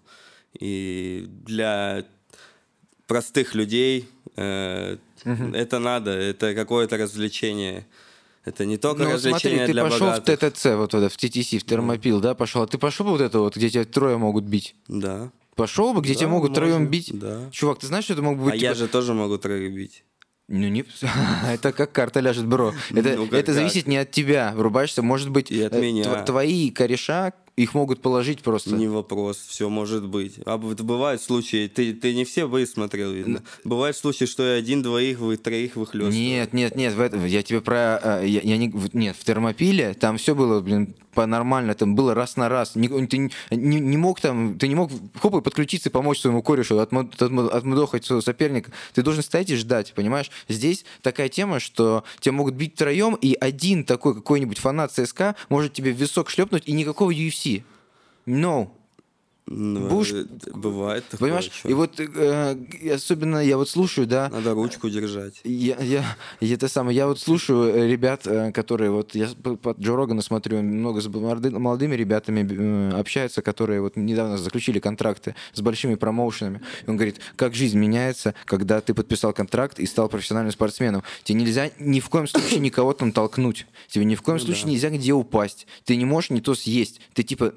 И 0.60 1.26
для 1.28 2.06
простых 3.08 3.56
людей 3.56 4.08
э, 4.36 4.98
угу. 5.26 5.44
это 5.56 5.80
надо, 5.80 6.12
это 6.12 6.54
какое-то 6.54 6.98
развлечение. 6.98 7.88
Это 8.46 8.66
не 8.66 8.78
только 8.78 9.04
ну, 9.04 9.14
развлечение 9.14 9.66
смотри, 9.66 9.66
ты 9.66 9.74
для 9.74 9.84
пошел 9.84 10.08
богатых. 10.08 10.40
в 10.40 10.52
ТТЦ, 10.52 10.66
вот 10.76 10.92
туда, 10.92 11.10
в 11.10 11.18
ТТС, 11.18 11.54
в 11.54 11.66
Термопил, 11.66 12.20
да, 12.20 12.36
пошел. 12.36 12.62
А 12.62 12.68
ты 12.68 12.78
пошел 12.78 13.08
вот 13.08 13.22
это 13.22 13.40
вот, 13.40 13.58
где 13.58 13.70
тебя 13.70 13.86
трое 13.86 14.18
могут 14.18 14.44
бить? 14.44 14.76
Да. 14.88 15.32
Пошел 15.60 15.94
бы, 15.94 16.02
где 16.02 16.14
да, 16.14 16.20
тебя 16.20 16.30
могут 16.30 16.50
можно, 16.52 16.66
троем 16.66 16.88
бить? 16.88 17.12
Да. 17.14 17.50
Чувак, 17.52 17.80
ты 17.80 17.88
знаешь, 17.88 18.06
что 18.06 18.14
это 18.14 18.22
мог 18.22 18.38
быть... 18.40 18.54
А 18.54 18.58
типа... 18.58 18.64
я 18.64 18.74
же 18.74 18.88
тоже 18.88 19.14
могу 19.14 19.38
троих 19.38 19.74
бить. 19.74 20.04
Ну, 20.48 20.68
не... 20.68 20.84
это 21.48 21.72
как 21.72 21.92
карта 21.92 22.22
ляжет, 22.22 22.48
бро. 22.48 22.74
Это, 22.92 23.16
Ну, 23.18 23.26
это 23.28 23.54
зависит 23.54 23.86
не 23.88 23.98
от 23.98 24.10
тебя. 24.12 24.54
Врубаешься, 24.56 25.04
может 25.04 25.30
быть, 25.30 25.52
И 25.52 25.62
от 25.62 25.76
э, 25.76 25.82
меня. 25.82 26.04
тв- 26.06 26.26
твои 26.26 26.72
кореша, 26.72 27.34
их 27.56 27.74
могут 27.76 28.02
положить 28.02 28.42
просто. 28.42 28.72
Не 28.74 28.88
вопрос, 28.88 29.38
все 29.38 29.70
может 29.70 30.08
быть. 30.08 30.40
А 30.46 30.58
бывают 30.58 31.22
случаи, 31.22 31.68
ты, 31.68 31.94
ты 31.94 32.16
не 32.16 32.24
все 32.24 32.48
бои 32.48 32.66
смотрел, 32.66 33.12
видно. 33.12 33.44
Бывают 33.64 33.96
случаи, 33.98 34.26
что 34.26 34.44
и 34.44 34.58
один, 34.58 34.82
двоих, 34.82 35.20
вы 35.20 35.38
троих 35.38 35.76
выхлестывают. 35.76 36.16
Нет, 36.16 36.54
нет, 36.54 36.76
нет, 36.76 36.94
в 36.96 37.02
этом, 37.02 37.26
я 37.26 37.44
тебе 37.44 37.62
про... 37.62 38.00
э, 38.02 38.24
Я, 38.26 38.40
я 38.42 38.58
не, 38.58 38.74
нет, 38.94 39.16
в 39.20 39.24
Термопиле 39.26 39.94
там 39.94 40.18
все 40.18 40.34
было, 40.34 40.62
блин, 40.62 40.96
по-нормально, 41.20 41.74
там 41.74 41.96
было 41.96 42.14
раз 42.16 42.38
на 42.38 42.48
раз. 42.48 42.76
Не- 42.76 42.88
ты 43.08 43.18
не, 43.18 43.30
не- 43.52 43.98
мог 43.98 44.22
там, 44.22 44.58
ты 44.58 44.70
не 44.70 44.76
мог 44.76 44.90
хоп 45.22 45.36
и 45.36 45.42
подключиться 45.42 45.90
и 45.90 45.92
помочь 45.92 46.22
своему 46.22 46.42
корешу, 46.42 46.80
отмо- 46.80 47.12
отмо- 47.18 47.50
отмудохать 47.50 48.06
своего 48.06 48.22
соперника. 48.22 48.72
Ты 48.94 49.02
должен 49.02 49.22
стоять 49.22 49.50
и 49.50 49.58
ждать, 49.58 49.92
понимаешь? 49.94 50.32
Здесь 50.48 50.86
такая 51.02 51.28
тема, 51.28 51.60
что 51.60 52.06
тебя 52.22 52.32
могут 52.32 52.54
бить 52.56 52.76
втроем, 52.76 53.16
и 53.16 53.36
один 53.38 53.84
такой 53.84 54.16
какой-нибудь 54.16 54.60
фанат 54.60 54.94
ЦСКА 54.94 55.36
может 55.50 55.74
тебе 55.74 55.92
в 55.92 55.98
висок 55.98 56.30
шлепнуть, 56.30 56.64
и 56.66 56.72
никакого 56.72 57.12
UFC. 57.12 57.64
No. 58.26 58.70
Ну, 59.52 59.90
Будешь- 59.90 60.12
э, 60.14 60.26
Бывает 60.54 61.04
такое. 61.10 61.30
Понимаешь? 61.30 61.46
чё. 61.50 61.70
И 61.70 61.74
вот 61.74 62.00
э, 62.00 62.56
особенно 62.94 63.38
я 63.44 63.58
вот 63.58 63.68
слушаю, 63.68 64.06
да, 64.06 64.30
Надо 64.30 64.54
ручку 64.54 64.90
держать. 64.92 65.42
Я, 65.44 65.76
я, 65.80 66.06
я 66.40 66.54
это 66.54 66.68
самое, 66.68 66.96
я 66.96 67.08
вот 67.08 67.20
слушаю 67.20 67.74
э, 67.76 67.88
ребят, 67.88 68.28
э, 68.28 68.52
которые 68.52 68.92
вот 68.92 69.16
я 69.16 69.28
по, 69.42 69.76
Джо 69.80 69.96
Рогана 69.96 70.22
смотрю, 70.22 70.62
много 70.62 71.02
с 71.02 71.08
молоды- 71.08 71.50
молодыми 71.58 71.96
ребятами 71.96 72.94
общаются, 72.94 73.42
которые 73.42 73.82
вот 73.82 73.96
недавно 73.96 74.38
заключили 74.38 74.78
контракты 74.80 75.34
с 75.54 75.62
большими 75.62 75.96
промоушенами. 75.96 76.62
И 76.86 76.90
он 76.90 76.98
говорит, 76.98 77.20
как 77.36 77.56
жизнь 77.56 77.80
меняется, 77.80 78.36
когда 78.46 78.82
ты 78.82 78.94
подписал 78.94 79.34
контракт 79.34 79.80
и 79.80 79.88
стал 79.88 80.10
профессиональным 80.10 80.52
спортсменом. 80.52 81.02
Тебе 81.24 81.40
нельзя 81.42 81.72
ни 81.80 82.00
в 82.02 82.10
коем 82.10 82.28
случае 82.28 82.60
никого 82.60 82.94
там 82.94 83.12
толкнуть. 83.12 83.66
Тебе 83.88 84.06
ни 84.06 84.14
в 84.14 84.22
коем 84.22 84.38
Ну 84.38 84.46
случае 84.46 84.66
да. 84.66 84.72
нельзя 84.72 84.90
где 84.92 85.14
упасть. 85.14 85.66
Ты 85.86 85.96
не 85.96 86.06
можешь 86.06 86.30
не 86.30 86.42
то 86.42 86.54
съесть. 86.54 87.02
Ты 87.16 87.24
типа 87.24 87.54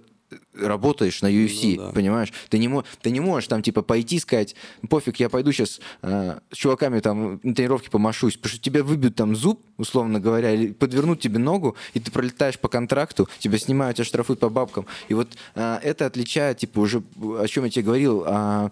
работаешь 0.55 1.23
на 1.23 1.31
UFC, 1.31 1.77
Ну 1.77 1.87
да. 1.87 1.93
понимаешь? 1.93 2.33
Ты 2.49 2.59
не, 2.59 2.71
ты 3.01 3.11
не 3.11 3.21
можешь 3.21 3.49
там 3.49 3.63
типа 3.63 3.83
пойти 3.83 4.19
сказать, 4.19 4.55
пофиг, 4.89 5.19
я 5.21 5.29
пойду 5.29 5.53
сейчас 5.53 5.81
с 6.03 6.41
чуваками 6.57 7.01
там 7.01 7.41
на 7.43 7.55
тренировке 7.55 7.91
помашусь, 7.91 8.37
потому 8.37 8.53
что 8.55 8.61
тебе 8.63 8.83
выбьют 8.83 9.15
там 9.17 9.35
зуб, 9.35 9.61
условно 9.79 10.21
говоря, 10.21 10.53
или 10.53 10.73
подвернут 10.73 11.21
тебе 11.21 11.39
ногу, 11.39 11.77
и 11.95 12.01
ты 12.01 12.11
пролетаешь 12.11 12.59
по 12.59 12.69
контракту, 12.69 13.29
тебя 13.39 13.59
снимают, 13.59 13.97
тебя 13.97 14.05
штрафуют 14.05 14.41
по 14.41 14.49
бабкам. 14.49 14.87
И 15.09 15.15
вот 15.15 15.29
а, 15.55 15.79
это 15.83 16.07
отличает, 16.07 16.59
типа, 16.59 16.81
уже, 16.81 17.03
о 17.21 17.47
чем 17.49 17.65
я 17.65 17.71
тебе 17.71 17.85
говорил, 17.85 18.25
о 18.27 18.71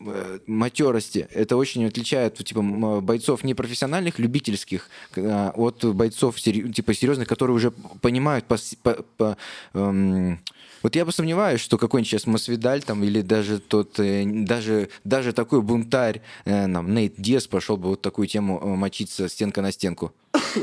э, 0.00 0.38
матерости. 0.46 1.26
Это 1.32 1.56
очень 1.56 1.84
отличает, 1.84 2.36
типа, 2.36 2.62
бойцов 3.00 3.42
непрофессиональных, 3.44 4.18
любительских, 4.18 4.88
а, 5.16 5.52
от 5.56 5.84
бойцов, 5.94 6.38
сери- 6.40 6.70
типа, 6.72 6.94
серьезных, 6.94 7.26
которые 7.28 7.56
уже 7.56 7.70
понимают 7.70 8.44
по, 8.44 8.56
по- 8.82 9.02
по, 9.16 9.36
эм, 9.74 10.38
вот 10.82 10.96
я 10.96 11.04
бы 11.04 11.12
сомневаюсь, 11.22 11.60
что 11.60 11.78
какой-нибудь 11.78 12.10
сейчас 12.10 12.26
Масвидаль 12.26 12.82
там 12.82 13.04
или 13.04 13.22
даже 13.22 13.60
тот, 13.60 14.00
э, 14.00 14.24
даже, 14.26 14.88
даже 15.04 15.32
такой 15.32 15.62
бунтарь, 15.62 16.20
э, 16.44 16.66
нам, 16.66 16.92
Нейт 16.92 17.14
Диас 17.16 17.46
пошел 17.46 17.76
бы 17.76 17.90
вот 17.90 18.02
такую 18.02 18.26
тему 18.26 18.60
э, 18.60 18.66
мочиться 18.66 19.28
стенка 19.28 19.62
на 19.62 19.70
стенку. 19.70 20.12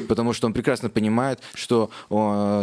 Потому 0.08 0.34
что 0.34 0.48
он 0.48 0.54
прекрасно 0.54 0.90
понимает, 0.90 1.40
что 1.54 1.90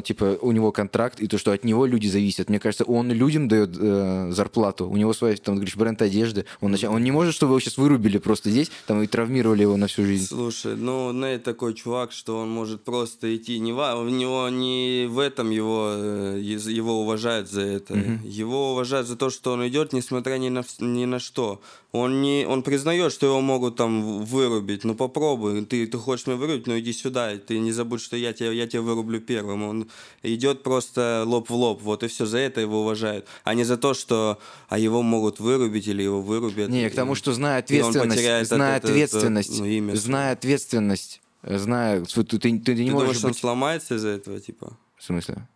типа 0.05 0.39
у 0.41 0.53
него 0.53 0.73
контракт 0.73 1.21
и 1.21 1.27
то, 1.29 1.39
что 1.39 1.53
от 1.53 1.65
него 1.65 1.87
люди 1.87 2.09
зависят. 2.09 2.49
Мне 2.49 2.59
кажется, 2.59 2.85
он 2.85 3.11
людям 3.13 3.49
дает 3.49 3.77
э, 3.79 4.29
зарплату. 4.33 4.89
У 4.89 4.97
него 4.97 5.13
свой, 5.13 5.37
там, 5.37 5.55
говоришь, 5.57 5.77
бренд 5.77 6.03
одежды. 6.03 6.45
Он, 6.61 6.73
начал- 6.73 6.93
он 6.93 7.03
не 7.05 7.11
может, 7.13 7.35
чтобы 7.35 7.53
его 7.53 7.61
сейчас 7.61 7.79
вырубили 7.79 8.19
просто 8.19 8.51
здесь, 8.51 8.71
там 8.87 9.03
и 9.03 9.07
травмировали 9.07 9.63
его 9.63 9.77
на 9.77 9.87
всю 9.87 10.05
жизнь. 10.05 10.27
Слушай, 10.27 10.77
ну 10.77 11.13
Нейт 11.13 11.45
такой 11.45 11.75
чувак, 11.75 12.13
что 12.13 12.39
он 12.39 12.51
может 12.51 12.83
просто 12.85 13.35
идти. 13.37 13.59
Не 13.59 13.73
ва- 13.73 13.97
у 13.97 14.09
него 14.09 14.49
не 14.49 15.07
в 15.09 15.19
этом 15.19 15.51
его 15.51 15.91
э, 15.93 16.41
его 16.41 17.03
уважают 17.03 17.51
за 17.51 17.61
это. 17.63 17.95
Его 18.25 18.73
уважают 18.73 19.07
за 19.07 19.17
то, 19.17 19.31
что 19.31 19.53
он 19.53 19.67
идет, 19.69 19.93
несмотря 19.93 20.37
ни 20.39 20.49
на 20.49 20.65
ни 20.81 21.05
на 21.05 21.19
что. 21.21 21.61
Он 21.93 22.21
не 22.21 22.45
он 22.47 22.63
признает, 22.63 23.13
что 23.13 23.27
его 23.27 23.41
могут 23.41 23.77
там 23.77 24.03
в- 24.03 24.25
вырубить. 24.27 24.85
Ну 24.85 24.95
попробуй, 24.95 25.65
ты 25.65 25.87
ты 25.87 25.99
хочешь 25.99 26.27
меня 26.27 26.37
вырубить, 26.37 26.67
ну 26.67 26.79
иди 26.79 26.93
сюда. 26.97 27.37
Ты 27.37 27.59
не 27.59 27.73
забудь, 27.73 28.01
что 28.01 28.17
я 28.17 28.33
тебя 28.33 28.51
я 28.51 28.67
тебя 28.67 28.83
вырублю 28.83 29.21
первым. 29.21 29.63
Он 29.63 29.91
идет 30.23 30.63
просто 30.63 31.25
лоб 31.27 31.51
в 31.51 31.55
лоб. 31.55 31.83
Вот 31.83 32.03
и 32.03 32.09
все. 32.09 32.27
За 32.27 32.39
это 32.39 32.61
его 32.61 32.83
уважают, 32.83 33.27
а 33.45 33.55
не 33.55 33.65
за 33.65 33.77
то, 33.77 33.95
что 33.95 34.39
а 34.69 34.79
его 34.79 35.03
могут 35.03 35.41
вырубить 35.41 35.87
или 35.87 36.03
его 36.03 36.21
вырубят. 36.21 36.69
Не, 36.69 36.91
к 36.91 36.95
тому, 36.95 37.15
что 37.15 37.33
зная 37.33 37.59
он 37.59 37.65
ответственность, 37.65 38.49
зная 38.49 38.77
ответственность, 38.77 39.59
ну, 39.59 39.65
имя 39.65 39.95
зная 39.95 40.33
ответственность, 40.33 41.21
зная, 41.43 42.05
ты, 42.05 42.25
ты, 42.25 42.39
ты 42.39 42.51
не 42.51 42.61
Ты 42.61 42.75
можешь 42.75 42.93
думаешь, 42.93 43.25
он 43.25 43.31
быть... 43.31 43.39
сломается 43.39 43.95
из-за 43.97 44.09
этого, 44.09 44.41
типа? 44.41 44.77
В 44.97 45.05
смысле? 45.05 45.47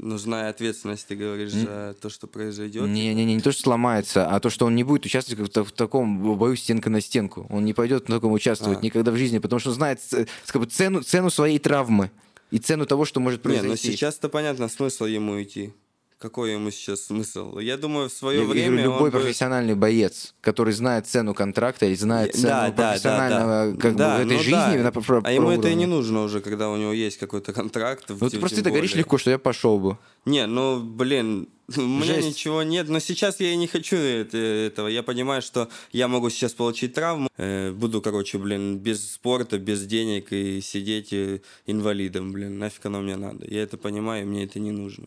Ну, 0.00 0.16
зная 0.16 0.50
ответственность, 0.50 1.08
ты 1.08 1.16
говоришь 1.16 1.50
за 1.52 1.96
то, 2.00 2.08
что 2.08 2.28
произойдет. 2.28 2.86
Не-не-не, 2.88 3.34
не 3.34 3.40
то, 3.40 3.50
что 3.50 3.62
сломается, 3.62 4.28
а 4.28 4.38
то, 4.38 4.48
что 4.48 4.66
он 4.66 4.76
не 4.76 4.84
будет 4.84 5.04
участвовать 5.04 5.56
в, 5.56 5.64
в 5.64 5.72
таком 5.72 6.36
бою 6.38 6.54
стенка 6.54 6.88
на 6.88 7.00
стенку. 7.00 7.46
Он 7.50 7.64
не 7.64 7.74
пойдет 7.74 8.04
в 8.04 8.06
таком 8.06 8.30
участвовать 8.32 8.78
А. 8.78 8.82
никогда 8.82 9.10
в 9.10 9.16
жизни, 9.16 9.38
потому 9.38 9.58
что 9.58 9.70
он 9.70 9.74
знает 9.74 10.00
как 10.46 10.62
бы, 10.62 10.66
цену, 10.66 11.02
цену 11.02 11.30
своей 11.30 11.58
травмы 11.58 12.12
и 12.52 12.58
цену 12.58 12.86
того, 12.86 13.04
что 13.04 13.18
может 13.18 13.40
Не, 13.40 13.42
произойти. 13.42 13.88
ну 13.88 13.92
сейчас-то 13.92 14.28
понятно, 14.28 14.68
смысл 14.68 15.06
ему 15.06 15.42
идти. 15.42 15.72
Какой 16.18 16.52
ему 16.54 16.72
сейчас 16.72 17.02
смысл? 17.06 17.58
Я 17.60 17.76
думаю, 17.76 18.08
в 18.08 18.12
Я 18.12 18.18
свое 18.18 18.42
говорю, 18.42 18.60
время 18.60 18.82
любой 18.82 18.98
он 18.98 19.04
бы- 19.04 19.10
профессиональный 19.20 19.76
боец, 19.76 20.34
который 20.40 20.72
знает 20.72 21.06
цену 21.06 21.32
контракта 21.32 21.86
и 21.86 21.94
знает 21.94 22.34
Я- 22.34 22.40
цену 22.40 22.48
да, 22.48 22.60
да, 22.62 22.70
да, 22.72 22.90
профессионального 22.90 23.72
да. 23.72 23.80
как 23.80 23.92
бы, 23.92 23.98
Да, 23.98 24.20
этой 24.22 24.36
ну 24.36 24.38
жизни. 24.42 24.50
да. 24.52 24.82
на 24.82 24.90
про- 24.92 25.20
А 25.24 25.30
ему 25.32 25.46
про 25.46 25.54
это 25.54 25.68
и 25.68 25.74
не 25.76 25.84
уровне. 25.84 25.96
нужно 25.96 26.22
уже, 26.24 26.40
когда 26.40 26.70
у 26.70 26.76
него 26.76 26.92
есть 26.92 27.18
какой-то 27.18 27.52
контракт. 27.52 28.10
в- 28.10 28.20
Ну, 28.20 28.26
ты 28.26 28.32
тем- 28.32 28.40
просто 28.40 28.64
ты 28.64 28.70
говоришь 28.70 28.96
легко, 28.96 29.16
что 29.16 29.30
я 29.30 29.38
пошел 29.38 29.78
бы. 29.78 29.96
Не, 30.24 30.46
ну, 30.46 30.80
блин, 30.80 31.48
у 31.76 31.80
меня 31.82 32.14
Жесть. 32.14 32.28
ничего 32.30 32.64
нет, 32.64 32.88
но 32.88 32.98
сейчас 32.98 33.38
я 33.38 33.52
и 33.52 33.56
не 33.56 33.68
хочу 33.68 33.94
это- 33.94 34.36
этого. 34.38 34.88
Я 34.88 35.04
понимаю, 35.04 35.40
что 35.40 35.68
я 35.92 36.08
могу 36.08 36.30
сейчас 36.30 36.52
получить 36.52 36.94
травму, 36.94 37.28
э, 37.36 37.70
буду, 37.70 38.02
короче, 38.02 38.38
блин, 38.38 38.78
без 38.78 39.08
спорта, 39.12 39.56
без 39.60 39.86
денег 39.86 40.32
и 40.32 40.60
сидеть 40.62 41.12
э, 41.12 41.42
инвалидом, 41.66 42.32
блин, 42.32 42.58
нафиг 42.58 42.86
оно 42.86 43.02
мне 43.02 43.14
надо. 43.14 43.46
Я 43.48 43.62
это 43.62 43.76
понимаю, 43.76 44.22
и 44.24 44.26
мне 44.26 44.44
это 44.44 44.58
не 44.58 44.72
нужно. 44.72 45.06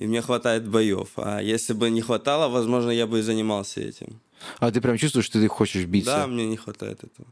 И 0.00 0.06
мне 0.06 0.22
хватает 0.22 0.66
боев. 0.66 1.10
А 1.16 1.42
если 1.42 1.74
бы 1.74 1.90
не 1.90 2.00
хватало, 2.00 2.48
возможно, 2.48 2.90
я 2.90 3.06
бы 3.06 3.18
и 3.18 3.22
занимался 3.22 3.82
этим. 3.82 4.18
А 4.58 4.70
ты 4.70 4.80
прям 4.80 4.96
чувствуешь, 4.96 5.26
что 5.26 5.38
ты 5.38 5.46
хочешь 5.46 5.84
биться? 5.84 6.16
Да, 6.16 6.26
мне 6.26 6.46
не 6.46 6.56
хватает 6.56 7.04
этого. 7.04 7.28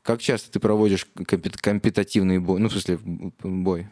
Как 0.00 0.22
часто 0.22 0.50
ты 0.50 0.58
проводишь 0.58 1.06
компет- 1.26 1.58
компетативный 1.60 2.38
бой? 2.38 2.60
Ну, 2.60 2.68
в 2.70 2.72
смысле, 2.72 2.98
бой 3.42 3.88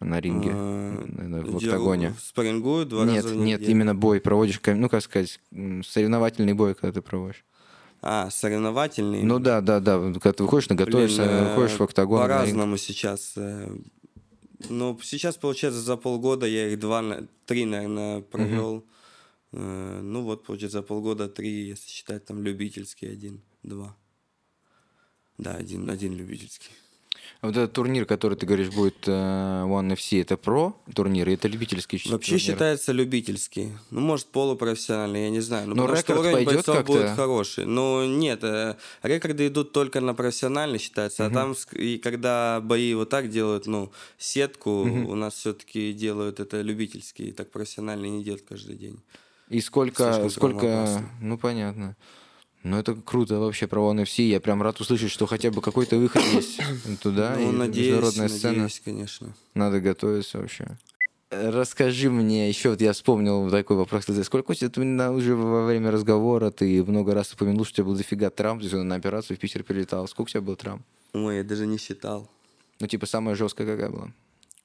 на 0.00 0.18
ринге, 0.18 0.50
А, 0.54 1.42
в 1.44 1.56
октагоне? 1.56 2.14
Спаррингую 2.18 2.86
два 2.86 3.04
Нет, 3.04 3.24
раза 3.24 3.34
в 3.34 3.38
нет, 3.38 3.60
именно 3.60 3.94
бой 3.94 4.22
проводишь, 4.22 4.58
ну, 4.64 4.88
как 4.88 5.02
сказать, 5.02 5.38
соревновательный 5.50 6.54
бой, 6.54 6.74
когда 6.74 6.92
ты 6.94 7.02
проводишь. 7.02 7.44
А, 8.00 8.30
соревновательный? 8.30 9.22
Ну 9.24 9.38
да, 9.38 9.60
да, 9.60 9.80
да, 9.80 9.98
когда 9.98 10.32
ты 10.32 10.42
выходишь, 10.42 10.70
на 10.70 10.74
готовишься, 10.74 11.22
Блин, 11.22 11.34
э, 11.34 11.48
выходишь 11.50 11.78
в 11.78 11.82
октагон. 11.82 12.22
По-разному 12.22 12.78
сейчас. 12.78 13.34
Ну, 14.68 14.98
сейчас, 15.02 15.36
получается, 15.36 15.80
за 15.80 15.96
полгода 15.96 16.46
я 16.46 16.68
их 16.68 16.78
два, 16.78 17.26
три, 17.46 17.64
наверное, 17.64 18.20
провел. 18.22 18.84
Э, 19.52 20.00
Ну 20.02 20.22
вот, 20.22 20.44
получается, 20.44 20.78
за 20.78 20.82
полгода 20.82 21.28
три, 21.28 21.68
если 21.68 21.88
считать 21.88 22.24
там 22.24 22.42
любительский 22.42 23.06
один, 23.06 23.42
два. 23.62 23.96
Да, 25.38 25.54
один, 25.54 25.90
один 25.90 26.14
любительский. 26.16 26.70
Вот 27.42 27.56
этот 27.56 27.72
турнир, 27.72 28.06
который 28.06 28.36
ты 28.36 28.46
говоришь, 28.46 28.70
будет 28.70 29.08
э, 29.08 29.10
One 29.10 29.92
FC, 29.96 30.20
это 30.22 30.36
про 30.36 30.76
турнир, 30.94 31.28
это 31.28 31.48
любительский 31.48 31.98
чисто 31.98 32.12
Вообще 32.12 32.36
турнир? 32.36 32.40
считается 32.40 32.92
любительский. 32.92 33.72
Ну, 33.90 34.00
может, 34.00 34.28
полупрофессиональный, 34.28 35.24
я 35.24 35.30
не 35.30 35.40
знаю. 35.40 35.68
Ну, 35.68 35.74
Но 35.74 35.88
что 35.88 35.96
рекорд 35.96 36.18
уровень 36.20 36.34
пойдет 36.34 36.54
бойцов 36.54 36.76
как-то? 36.76 36.92
будет 36.92 37.10
хороший. 37.10 37.64
Но 37.66 38.06
нет, 38.06 38.44
э, 38.44 38.76
рекорды 39.02 39.48
идут 39.48 39.72
только 39.72 40.00
на 40.00 40.14
профессиональный, 40.14 40.78
считается. 40.78 41.26
А 41.26 41.30
там, 41.30 41.56
и 41.72 41.98
когда 41.98 42.60
бои 42.62 42.94
вот 42.94 43.08
так 43.08 43.28
делают, 43.28 43.66
ну, 43.66 43.90
сетку, 44.18 44.82
у 44.82 45.14
нас 45.16 45.34
все-таки 45.34 45.92
делают 45.92 46.38
это 46.38 46.60
любительский. 46.60 47.32
Так 47.32 47.50
профессиональный 47.50 48.08
не 48.08 48.22
делают 48.22 48.44
каждый 48.48 48.76
день. 48.76 49.00
И 49.48 49.60
сколько, 49.60 50.12
Слишком 50.12 50.30
сколько, 50.30 51.02
ну 51.20 51.36
понятно. 51.38 51.96
Ну 52.62 52.78
это 52.78 52.94
круто 52.94 53.38
вообще 53.38 53.66
про 53.66 53.80
One 53.80 54.04
FC. 54.04 54.22
Я 54.22 54.40
прям 54.40 54.62
рад 54.62 54.80
услышать, 54.80 55.10
что 55.10 55.26
хотя 55.26 55.50
бы 55.50 55.60
какой-то 55.60 55.98
выход 55.98 56.22
есть 56.32 56.60
туда. 57.02 57.36
ну, 57.36 57.50
и 57.50 57.56
надеюсь, 57.56 57.88
международная 57.88 58.28
сцена. 58.28 58.52
надеюсь, 58.52 58.80
конечно. 58.84 59.34
Надо 59.54 59.80
готовиться 59.80 60.38
вообще. 60.38 60.78
Расскажи 61.30 62.10
мне 62.10 62.48
еще, 62.48 62.70
вот 62.70 62.80
я 62.82 62.92
вспомнил 62.92 63.50
такой 63.50 63.76
вопрос. 63.76 64.04
Сколько 64.22 64.50
у 64.50 64.54
тебя 64.54 65.10
уже 65.10 65.34
во 65.34 65.64
время 65.64 65.90
разговора 65.90 66.50
ты 66.50 66.84
много 66.84 67.14
раз 67.14 67.32
упомянул, 67.32 67.64
что 67.64 67.72
у 67.72 67.76
тебя 67.76 67.84
был 67.84 67.96
дофига 67.96 68.28
травм, 68.28 68.58
то 68.60 68.64
есть 68.66 68.76
на 68.76 68.94
операцию 68.94 69.36
в 69.36 69.40
Питер 69.40 69.64
прилетал. 69.64 70.06
Сколько 70.06 70.28
у 70.28 70.30
тебя 70.30 70.40
было 70.42 70.56
травм? 70.56 70.84
Ой, 71.14 71.36
я 71.36 71.44
даже 71.44 71.66
не 71.66 71.78
считал. 71.78 72.30
Ну, 72.80 72.86
типа, 72.86 73.06
самая 73.06 73.34
жесткая 73.34 73.66
какая 73.66 73.90
была? 73.90 74.12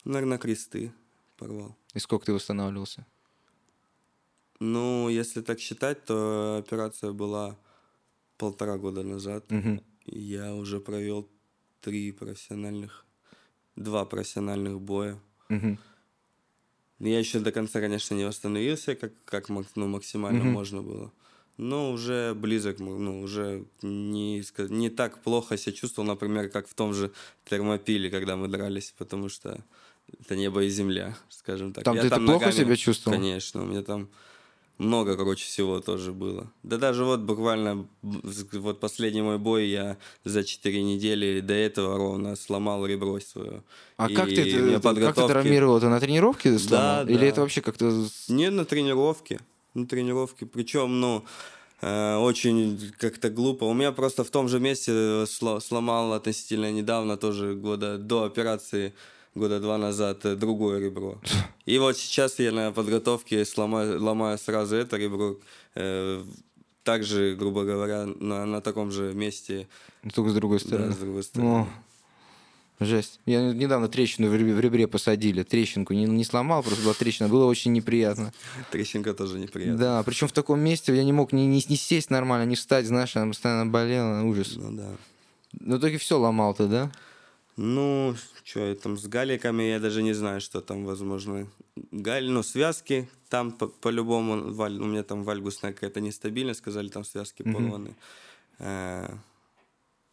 Наверное, 0.03 0.37
кресты 0.37 0.91
порвал. 1.37 1.75
И 1.93 1.99
сколько 1.99 2.25
ты 2.25 2.33
восстанавливался? 2.33 3.05
Ну, 4.59 5.07
если 5.07 5.41
так 5.41 5.59
считать, 5.59 6.03
то 6.05 6.57
операция 6.59 7.11
была 7.11 7.55
полтора 8.37 8.77
года 8.77 9.03
назад. 9.03 9.49
Мгм. 9.51 9.81
Я 10.05 10.53
уже 10.55 10.79
провел 10.79 11.27
три 11.81 12.11
профессиональных, 12.11 13.05
два 13.75 14.05
профессиональных 14.05 14.79
боя. 14.79 15.19
Мгм. 15.49 15.77
Я 16.99 17.19
еще 17.19 17.39
до 17.39 17.51
конца, 17.51 17.79
конечно, 17.79 18.15
не 18.15 18.25
восстановился, 18.25 18.95
как, 18.95 19.11
как 19.25 19.49
ну, 19.49 19.87
максимально 19.87 20.43
Мгм. 20.43 20.53
можно 20.53 20.81
было. 20.81 21.11
Но 21.57 21.91
уже 21.91 22.33
близок, 22.35 22.79
ну, 22.79 23.21
уже 23.21 23.65
не, 23.81 24.43
не 24.69 24.89
так 24.89 25.19
плохо 25.23 25.57
себя 25.57 25.73
чувствовал, 25.73 26.07
например, 26.07 26.49
как 26.49 26.67
в 26.67 26.73
том 26.73 26.93
же 26.93 27.11
термопиле, 27.45 28.09
когда 28.09 28.35
мы 28.35 28.47
дрались, 28.47 28.93
потому 28.97 29.29
что 29.29 29.63
это 30.19 30.35
небо 30.35 30.63
и 30.63 30.69
земля, 30.69 31.17
скажем 31.29 31.73
так. 31.73 31.83
Там 31.83 31.95
Я 31.95 32.03
ты 32.03 32.09
плохо 32.09 32.31
ногами- 32.33 32.51
себя 32.51 32.75
чувствовал? 32.75 33.17
Конечно, 33.17 33.63
у 33.63 33.65
меня 33.65 33.81
там 33.81 34.07
много, 34.77 35.15
короче, 35.17 35.45
всего 35.45 35.79
тоже 35.79 36.11
было. 36.11 36.51
Да 36.63 36.77
даже 36.77 37.03
вот 37.05 37.21
буквально 37.21 37.87
вот 38.01 38.79
последний 38.79 39.21
мой 39.21 39.37
бой 39.37 39.67
я 39.67 39.97
за 40.23 40.43
4 40.43 40.83
недели 40.83 41.39
до 41.39 41.53
этого 41.53 41.97
ровно 41.97 42.35
сломал 42.35 42.85
ребро 42.85 43.19
свое. 43.19 43.63
А 43.97 44.09
И 44.09 44.13
как 44.13 44.27
ты, 44.29 44.41
это- 44.41 44.59
меня 44.61 44.73
как 44.73 44.81
ты 44.81 44.87
подготовки- 44.89 45.31
травмировал? 45.33 45.77
Это 45.77 45.89
на 45.89 45.99
тренировке 45.99 46.59
сломал? 46.59 47.05
Да, 47.05 47.11
Или 47.11 47.19
да. 47.19 47.25
это 47.25 47.41
вообще 47.41 47.61
как-то... 47.61 47.89
с- 48.07 48.29
Не 48.29 48.49
на 48.51 48.65
тренировке. 48.65 49.39
На 49.73 49.85
тренировке. 49.87 50.45
Причем, 50.45 50.99
ну, 50.99 51.23
э, 51.81 52.15
очень 52.17 52.79
как-то 52.99 53.29
глупо. 53.29 53.65
У 53.65 53.73
меня 53.73 53.91
просто 53.91 54.23
в 54.23 54.29
том 54.29 54.47
же 54.47 54.59
месте 54.59 54.91
э, 54.91 55.23
сло- 55.25 55.59
сломал 55.59 56.13
относительно 56.13 56.71
недавно, 56.71 57.17
тоже 57.17 57.55
года 57.55 57.97
до 57.97 58.23
операции, 58.23 58.93
года 59.37 59.59
два 59.59 59.77
назад, 59.77 60.25
э, 60.25 60.35
другое 60.35 60.79
ребро. 60.79 61.17
И 61.65 61.77
вот 61.77 61.97
сейчас 61.97 62.39
я 62.39 62.51
на 62.51 62.71
подготовке 62.71 63.45
сломаю, 63.45 64.01
ломаю 64.01 64.37
сразу 64.37 64.75
это 64.75 64.97
ребро. 64.97 65.37
э, 65.75 66.23
также, 66.83 67.35
грубо 67.35 67.65
говоря, 67.65 68.05
на, 68.05 68.45
на 68.45 68.61
таком 68.61 68.91
же 68.91 69.13
месте, 69.13 69.67
Только 70.13 70.29
с 70.29 70.33
другой 70.33 70.59
да, 70.59 70.65
стороны. 70.65 70.93
с 70.93 70.97
другой 70.97 71.23
стороны. 71.23 71.67
О, 72.79 72.85
жесть. 72.85 73.19
Я 73.25 73.41
недавно 73.41 73.89
трещину 73.89 74.29
в 74.29 74.35
ребре, 74.35 74.87
посадили. 74.87 75.43
Трещинку 75.43 75.93
не, 75.93 76.05
не 76.05 76.23
сломал, 76.23 76.63
просто 76.63 76.81
была 76.83 76.93
трещина. 76.93 77.27
Было 77.27 77.45
очень 77.45 77.73
неприятно. 77.73 78.31
Трещинка 78.71 79.13
тоже 79.13 79.37
неприятная. 79.37 79.77
Да, 79.77 80.03
причем 80.03 80.29
в 80.29 80.31
таком 80.31 80.61
месте 80.61 80.95
я 80.95 81.03
не 81.03 81.11
мог 81.11 81.33
ни, 81.33 81.41
ни, 81.41 81.61
ни 81.67 81.75
сесть 81.75 82.09
нормально, 82.09 82.49
ни 82.49 82.55
встать, 82.55 82.85
знаешь, 82.85 83.17
она 83.17 83.27
постоянно 83.27 83.69
болела, 83.69 84.23
ужас. 84.23 84.53
Ну 84.55 84.71
да. 84.71 84.89
В 85.59 85.77
итоге 85.77 85.97
все 85.97 86.17
ломал 86.17 86.53
ты, 86.53 86.67
да? 86.67 86.91
Ну, 87.57 88.15
что, 88.43 88.75
там 88.75 88.97
с 88.97 89.07
галиками 89.07 89.63
я 89.63 89.79
даже 89.79 90.03
не 90.03 90.13
знаю, 90.13 90.41
что 90.41 90.61
там, 90.61 90.85
возможно. 90.85 91.47
Галь, 91.91 92.29
ну, 92.29 92.43
связки 92.43 93.09
там 93.29 93.51
по- 93.51 93.67
по-любому, 93.67 94.53
валь- 94.53 94.79
у 94.79 94.85
меня 94.85 95.03
там 95.03 95.23
вальгусная 95.23 95.73
какая-то 95.73 95.99
нестабильность, 95.99 96.59
сказали, 96.59 96.89
там 96.89 97.03
связки 97.03 97.41
Мгм. 97.43 97.53
порваны. 97.53 97.95
Э, 98.59 99.09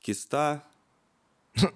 Киста 0.00 0.62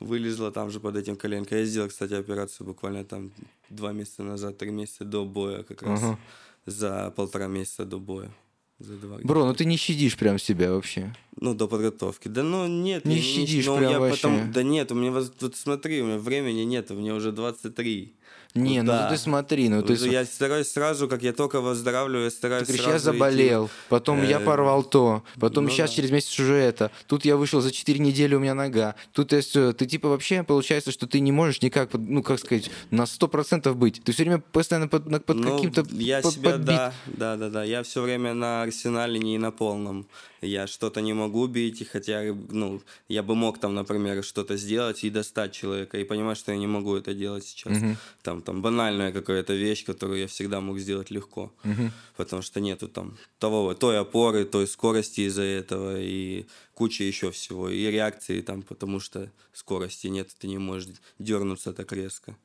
вылезла 0.00 0.50
там 0.50 0.70
же 0.70 0.80
под 0.80 0.96
этим 0.96 1.16
коленкой. 1.16 1.60
Я 1.60 1.64
сделал, 1.66 1.88
кстати, 1.88 2.14
операцию 2.14 2.66
буквально 2.66 3.04
там 3.04 3.30
два 3.70 3.92
месяца 3.92 4.22
назад, 4.24 4.58
три 4.58 4.70
месяца 4.70 5.04
до 5.04 5.24
боя 5.24 5.62
как 5.62 5.82
раз. 5.82 6.02
Ага. 6.02 6.18
За 6.66 7.10
полтора 7.16 7.46
месяца 7.46 7.84
до 7.84 7.98
боя. 7.98 8.30
За 8.78 8.94
два 8.96 9.18
Бро, 9.22 9.44
ну 9.44 9.54
ты 9.54 9.64
не 9.64 9.76
щадишь 9.76 10.16
прям 10.16 10.38
себя 10.38 10.72
вообще. 10.72 11.14
ну, 11.40 11.54
до 11.54 11.66
подготовки. 11.66 12.28
Да 12.28 12.42
ну 12.42 12.66
нет, 12.68 13.04
Не 13.04 13.16
я 13.16 13.22
щадишь 13.22 13.66
ну, 13.66 13.76
прям 13.78 13.90
я 13.90 13.98
вообще. 14.00 14.22
потом- 14.22 14.52
Да 14.52 14.62
нет, 14.62 14.92
у 14.92 14.94
меня 14.94 15.10
вот 15.10 15.36
тут 15.36 15.56
смотри, 15.56 16.00
у 16.02 16.06
меня 16.06 16.18
времени 16.18 16.62
нет, 16.62 16.90
у 16.90 16.94
меня 16.94 17.14
уже 17.14 17.32
23. 17.32 18.12
Не, 18.54 18.82
ну 18.82 18.92
Куда? 18.92 19.10
ты 19.10 19.18
смотри, 19.18 19.68
ну 19.68 19.82
ты... 19.82 19.92
Я 20.08 20.24
стараюсь 20.24 20.68
сразу, 20.72 21.06
как 21.06 21.22
я 21.22 21.32
только 21.32 21.60
выздоравливаю, 21.60 22.24
я 22.24 22.30
Ты 22.30 22.36
стараюсь 22.36 22.66
говоришь, 22.66 22.84
сразу 22.84 22.94
я 23.10 23.12
заболел, 23.12 23.70
потом 23.90 24.22
я 24.26 24.40
Э, 24.40 24.44
порвал 24.44 24.82
то, 24.82 25.22
потом 25.38 25.64
ну 25.64 25.70
сейчас 25.70 25.90
да. 25.90 25.96
через 25.96 26.10
месяц 26.10 26.38
уже 26.40 26.54
это, 26.54 26.90
тут 27.06 27.24
я 27.26 27.36
вышел 27.36 27.60
за 27.60 27.70
4 27.70 27.98
недели, 28.00 28.34
у 28.34 28.40
меня 28.40 28.54
нога, 28.54 28.94
тут 29.12 29.32
я 29.32 29.42
все, 29.42 29.72
ты 29.74 29.84
типа 29.86 30.08
вообще 30.08 30.42
получается, 30.42 30.90
что 30.92 31.06
ты 31.06 31.20
не 31.20 31.30
можешь 31.30 31.60
никак, 31.62 31.90
ну 31.92 32.22
как 32.22 32.38
сказать, 32.40 32.70
на 32.90 33.02
100% 33.02 33.72
быть, 33.74 34.02
ты 34.02 34.12
все 34.12 34.22
время 34.24 34.38
постоянно 34.38 34.88
под, 34.88 35.24
под 35.24 35.36
Ну, 35.36 35.54
каким-то 35.56 35.84
я 35.92 36.20
под- 36.22 36.32
себя, 36.34 36.50
подбит. 36.52 36.66
да, 36.66 36.92
да, 37.06 37.36
да, 37.36 37.50
да, 37.50 37.64
я 37.64 37.82
все 37.82 38.00
время 38.00 38.32
на 38.32 38.62
арсенале 38.62 39.18
не 39.20 39.36
на 39.38 39.50
полном. 39.52 40.06
Я 40.40 40.66
что-то 40.66 41.00
не 41.00 41.12
могу 41.12 41.46
бить, 41.46 41.80
и 41.80 41.84
хотя, 41.84 42.22
ну, 42.50 42.80
я 43.08 43.22
бы 43.22 43.34
мог 43.34 43.58
там, 43.58 43.74
например, 43.74 44.22
что-то 44.22 44.56
сделать 44.56 45.04
и 45.04 45.10
достать 45.10 45.52
человека, 45.52 45.98
и 45.98 46.04
понимать, 46.04 46.38
что 46.38 46.52
я 46.52 46.58
не 46.58 46.66
могу 46.66 46.94
это 46.94 47.14
делать 47.14 47.44
сейчас. 47.44 47.78
Мгм. 47.78 47.96
Там, 48.22 48.42
там 48.42 48.62
банальная 48.62 49.12
какая-то 49.12 49.54
вещь, 49.54 49.84
которую 49.84 50.20
я 50.20 50.26
всегда 50.26 50.60
мог 50.60 50.78
сделать 50.78 51.10
легко. 51.10 51.52
Мгм. 51.64 51.92
потому 52.16 52.42
что 52.42 52.60
нету 52.60 52.88
там 52.88 53.16
того, 53.38 53.74
той 53.74 53.98
опоры, 53.98 54.44
той 54.44 54.66
скорости 54.66 55.22
из-за 55.22 55.42
этого 55.42 56.00
и 56.00 56.46
куча 56.74 57.04
еще 57.04 57.30
всего, 57.30 57.70
и 57.70 57.90
реакции 57.90 58.40
там, 58.40 58.62
потому 58.62 59.00
что 59.00 59.30
скорости 59.52 60.08
нет, 60.08 60.28
ты 60.38 60.48
не 60.48 60.58
можешь 60.58 60.88
дернуться 61.18 61.72
так 61.72 61.92
резко. 61.92 62.36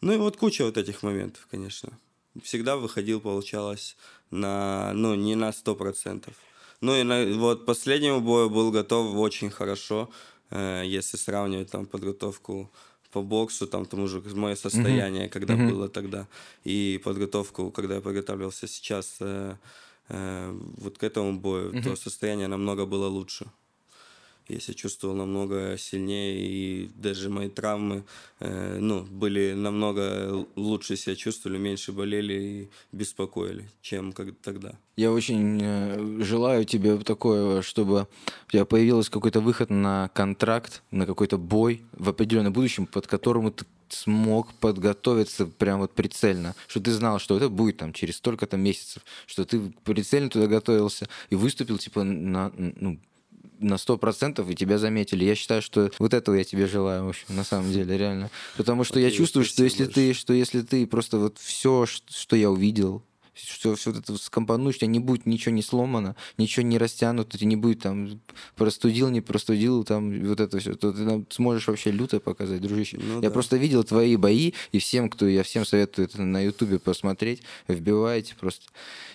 Ну 0.00 0.12
и 0.12 0.16
вот 0.16 0.36
куча 0.36 0.64
вот 0.64 0.78
этих 0.78 1.02
моментов, 1.02 1.46
конечно. 1.50 1.90
Всегда 2.42 2.76
выходил, 2.76 3.20
получалось, 3.20 3.96
на, 4.30 4.92
ну, 4.94 5.14
не 5.14 5.34
на 5.34 5.52
100%. 5.52 6.32
Ну 6.80 6.94
и 6.96 7.02
на, 7.02 7.26
вот 7.38 7.66
последнему 7.66 8.20
бою 8.20 8.48
был 8.50 8.70
готов 8.70 9.14
очень 9.16 9.50
хорошо, 9.50 10.10
э, 10.50 10.82
если 10.86 11.16
сравнивать 11.18 11.70
там 11.70 11.86
подготовку 11.86 12.70
по 13.12 13.22
боксу, 13.22 13.66
там 13.66 13.84
тому 13.86 14.06
же 14.06 14.20
мое 14.34 14.54
состояние, 14.56 15.28
когда 15.28 15.54
Мгм. 15.54 15.66
было 15.66 15.88
тогда, 15.88 16.26
и 16.64 17.00
подготовку, 17.04 17.70
когда 17.70 17.96
я 17.96 18.00
подготавливался 18.00 18.66
сейчас 18.68 19.16
э, 19.20 19.56
э, 20.08 20.52
вот 20.78 20.98
к 20.98 21.02
этому 21.04 21.38
бою, 21.38 21.74
то 21.82 21.96
состояние 21.96 22.48
намного 22.48 22.86
было 22.86 23.08
лучше. 23.08 23.50
Я 24.50 24.60
себя 24.60 24.74
чувствовал 24.74 25.14
намного 25.14 25.76
сильнее, 25.78 26.38
и 26.40 26.90
даже 26.96 27.30
мои 27.30 27.48
травмы 27.48 28.04
э, 28.40 28.78
ну, 28.80 29.02
были 29.04 29.52
намного 29.52 30.46
лучше 30.56 30.96
себя 30.96 31.14
чувствовали, 31.14 31.58
меньше 31.58 31.92
болели 31.92 32.34
и 32.34 32.70
беспокоили, 32.90 33.68
чем 33.80 34.12
как 34.12 34.34
тогда. 34.42 34.74
Я 34.96 35.12
очень 35.12 35.60
э, 35.62 36.22
желаю 36.22 36.64
тебе 36.64 36.98
такое, 36.98 37.62
чтобы 37.62 38.08
у 38.48 38.50
тебя 38.50 38.64
появился 38.64 39.10
какой-то 39.10 39.40
выход 39.40 39.70
на 39.70 40.10
контракт, 40.14 40.82
на 40.90 41.06
какой-то 41.06 41.38
бой 41.38 41.82
в 41.92 42.08
определенном 42.08 42.52
будущем, 42.52 42.86
под 42.86 43.06
которому 43.06 43.52
ты 43.52 43.64
смог 43.92 44.52
подготовиться 44.54 45.46
прям 45.46 45.80
вот 45.80 45.92
прицельно, 45.92 46.54
что 46.66 46.80
ты 46.80 46.92
знал, 46.92 47.18
что 47.18 47.36
это 47.36 47.48
будет 47.48 47.78
там 47.78 47.92
через 47.92 48.16
столько-то 48.16 48.56
месяцев, 48.56 49.04
что 49.26 49.44
ты 49.44 49.72
прицельно 49.84 50.30
туда 50.30 50.46
готовился 50.46 51.08
и 51.30 51.34
выступил 51.34 51.78
типа 51.78 52.04
на, 52.04 52.52
ну, 52.56 52.98
на 53.60 53.78
сто 53.78 53.98
процентов 53.98 54.48
и 54.50 54.54
тебя 54.54 54.78
заметили. 54.78 55.24
Я 55.24 55.34
считаю, 55.34 55.62
что 55.62 55.90
вот 55.98 56.14
этого 56.14 56.34
я 56.34 56.44
тебе 56.44 56.66
желаю, 56.66 57.04
в 57.04 57.08
общем, 57.10 57.26
на 57.28 57.44
самом 57.44 57.72
деле, 57.72 57.96
реально. 57.96 58.30
Потому 58.56 58.84
что 58.84 58.98
я 58.98 59.06
Окей, 59.08 59.18
чувствую, 59.18 59.44
что 59.44 59.62
если 59.62 59.86
ты, 59.86 60.12
что 60.14 60.32
если 60.32 60.62
ты 60.62 60.86
просто 60.86 61.18
вот 61.18 61.38
все, 61.38 61.86
что 61.86 62.36
я 62.36 62.50
увидел, 62.50 63.02
что 63.46 63.74
все 63.76 63.92
вот 63.92 64.00
это 64.02 64.16
скомпонуешь, 64.16 64.76
у 64.76 64.78
тебя 64.78 64.88
не 64.88 65.00
будет 65.00 65.26
ничего 65.26 65.54
не 65.54 65.62
сломано, 65.62 66.16
ничего 66.38 66.64
не 66.64 66.78
растянуто, 66.78 67.38
ты 67.38 67.44
не 67.44 67.56
будет 67.56 67.80
там 67.80 68.20
простудил, 68.56 69.08
не 69.08 69.20
простудил, 69.20 69.84
там 69.84 70.18
вот 70.26 70.40
это 70.40 70.58
все, 70.58 70.74
то 70.74 70.92
ты 70.92 71.02
нам 71.02 71.26
сможешь 71.30 71.68
вообще 71.68 71.90
люто 71.90 72.20
показать, 72.20 72.60
дружище. 72.60 72.98
Ну 73.02 73.16
я 73.16 73.28
да. 73.28 73.30
просто 73.30 73.56
видел 73.56 73.84
твои 73.84 74.16
бои, 74.16 74.52
и 74.72 74.78
всем, 74.78 75.10
кто, 75.10 75.26
я 75.26 75.42
всем 75.42 75.64
советую 75.64 76.08
это 76.08 76.22
на 76.22 76.40
ютубе 76.40 76.78
посмотреть, 76.78 77.42
вбивайте 77.68 78.34
просто 78.38 78.66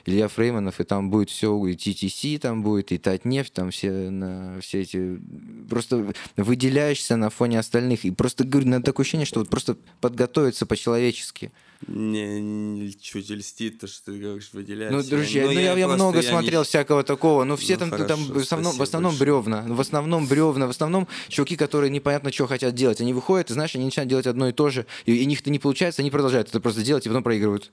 Илья 0.05 0.27
Фрейманов, 0.27 0.79
и 0.79 0.83
там 0.83 1.09
будет 1.09 1.29
все, 1.29 1.65
и 1.65 1.73
TTC 1.73 2.37
там 2.39 2.61
будет, 2.61 2.91
и 2.91 2.97
Татнефть, 2.97 3.53
там 3.53 3.71
все, 3.71 3.91
на, 3.91 4.59
все 4.61 4.81
эти... 4.81 5.19
Просто 5.67 6.13
выделяешься 6.37 7.15
на 7.15 7.31
фоне 7.31 7.59
остальных, 7.59 8.05
и 8.05 8.11
просто, 8.11 8.43
говорю, 8.43 8.69
надо 8.69 8.85
такое 8.85 9.03
ощущение, 9.03 9.25
что 9.25 9.39
вот 9.39 9.49
просто 9.49 9.77
подготовиться 10.01 10.67
по-человечески. 10.67 11.51
Не, 11.87 12.41
не 12.41 12.95
чуть 12.95 13.29
льстит 13.29 13.79
то, 13.79 13.87
что 13.87 14.11
ты 14.15 14.21
говоришь, 14.23 14.49
выделяешь. 14.53 14.91
Ну, 14.91 15.03
друзья, 15.03 15.45
ну, 15.45 15.51
я, 15.51 15.61
я 15.61 15.73
просто- 15.85 15.95
много 15.95 16.17
я 16.21 16.29
смотрел 16.29 16.61
не- 16.61 16.65
всякого 16.65 17.03
такого, 17.03 17.43
но 17.43 17.55
все 17.57 17.73
Ну, 17.73 17.79
там, 17.79 17.89
хорошо, 17.91 18.07
там 18.07 18.19
в 18.25 18.37
основном, 18.37 18.73
в 18.75 18.81
основном 18.81 19.11
большое. 19.11 19.25
бревна, 19.41 19.65
в 19.67 19.79
основном 19.81 20.27
бревна, 20.27 20.67
в 20.67 20.69
основном 20.69 21.07
чуваки, 21.29 21.55
которые 21.55 21.89
непонятно, 21.91 22.31
что 22.31 22.47
хотят 22.47 22.73
делать. 22.75 23.01
Они 23.01 23.13
выходят, 23.13 23.49
и 23.49 23.53
знаешь, 23.53 23.75
они 23.75 23.85
начинают 23.85 24.09
делать 24.09 24.27
одно 24.27 24.49
и 24.49 24.51
то 24.51 24.69
же, 24.69 24.85
и, 25.05 25.13
и 25.15 25.23
у 25.25 25.27
них 25.27 25.41
это 25.41 25.49
не 25.49 25.59
получается, 25.59 26.01
они 26.01 26.11
продолжают 26.11 26.49
это 26.49 26.59
просто 26.59 26.81
делать, 26.83 27.05
и 27.05 27.09
потом 27.09 27.23
проигрывают. 27.23 27.71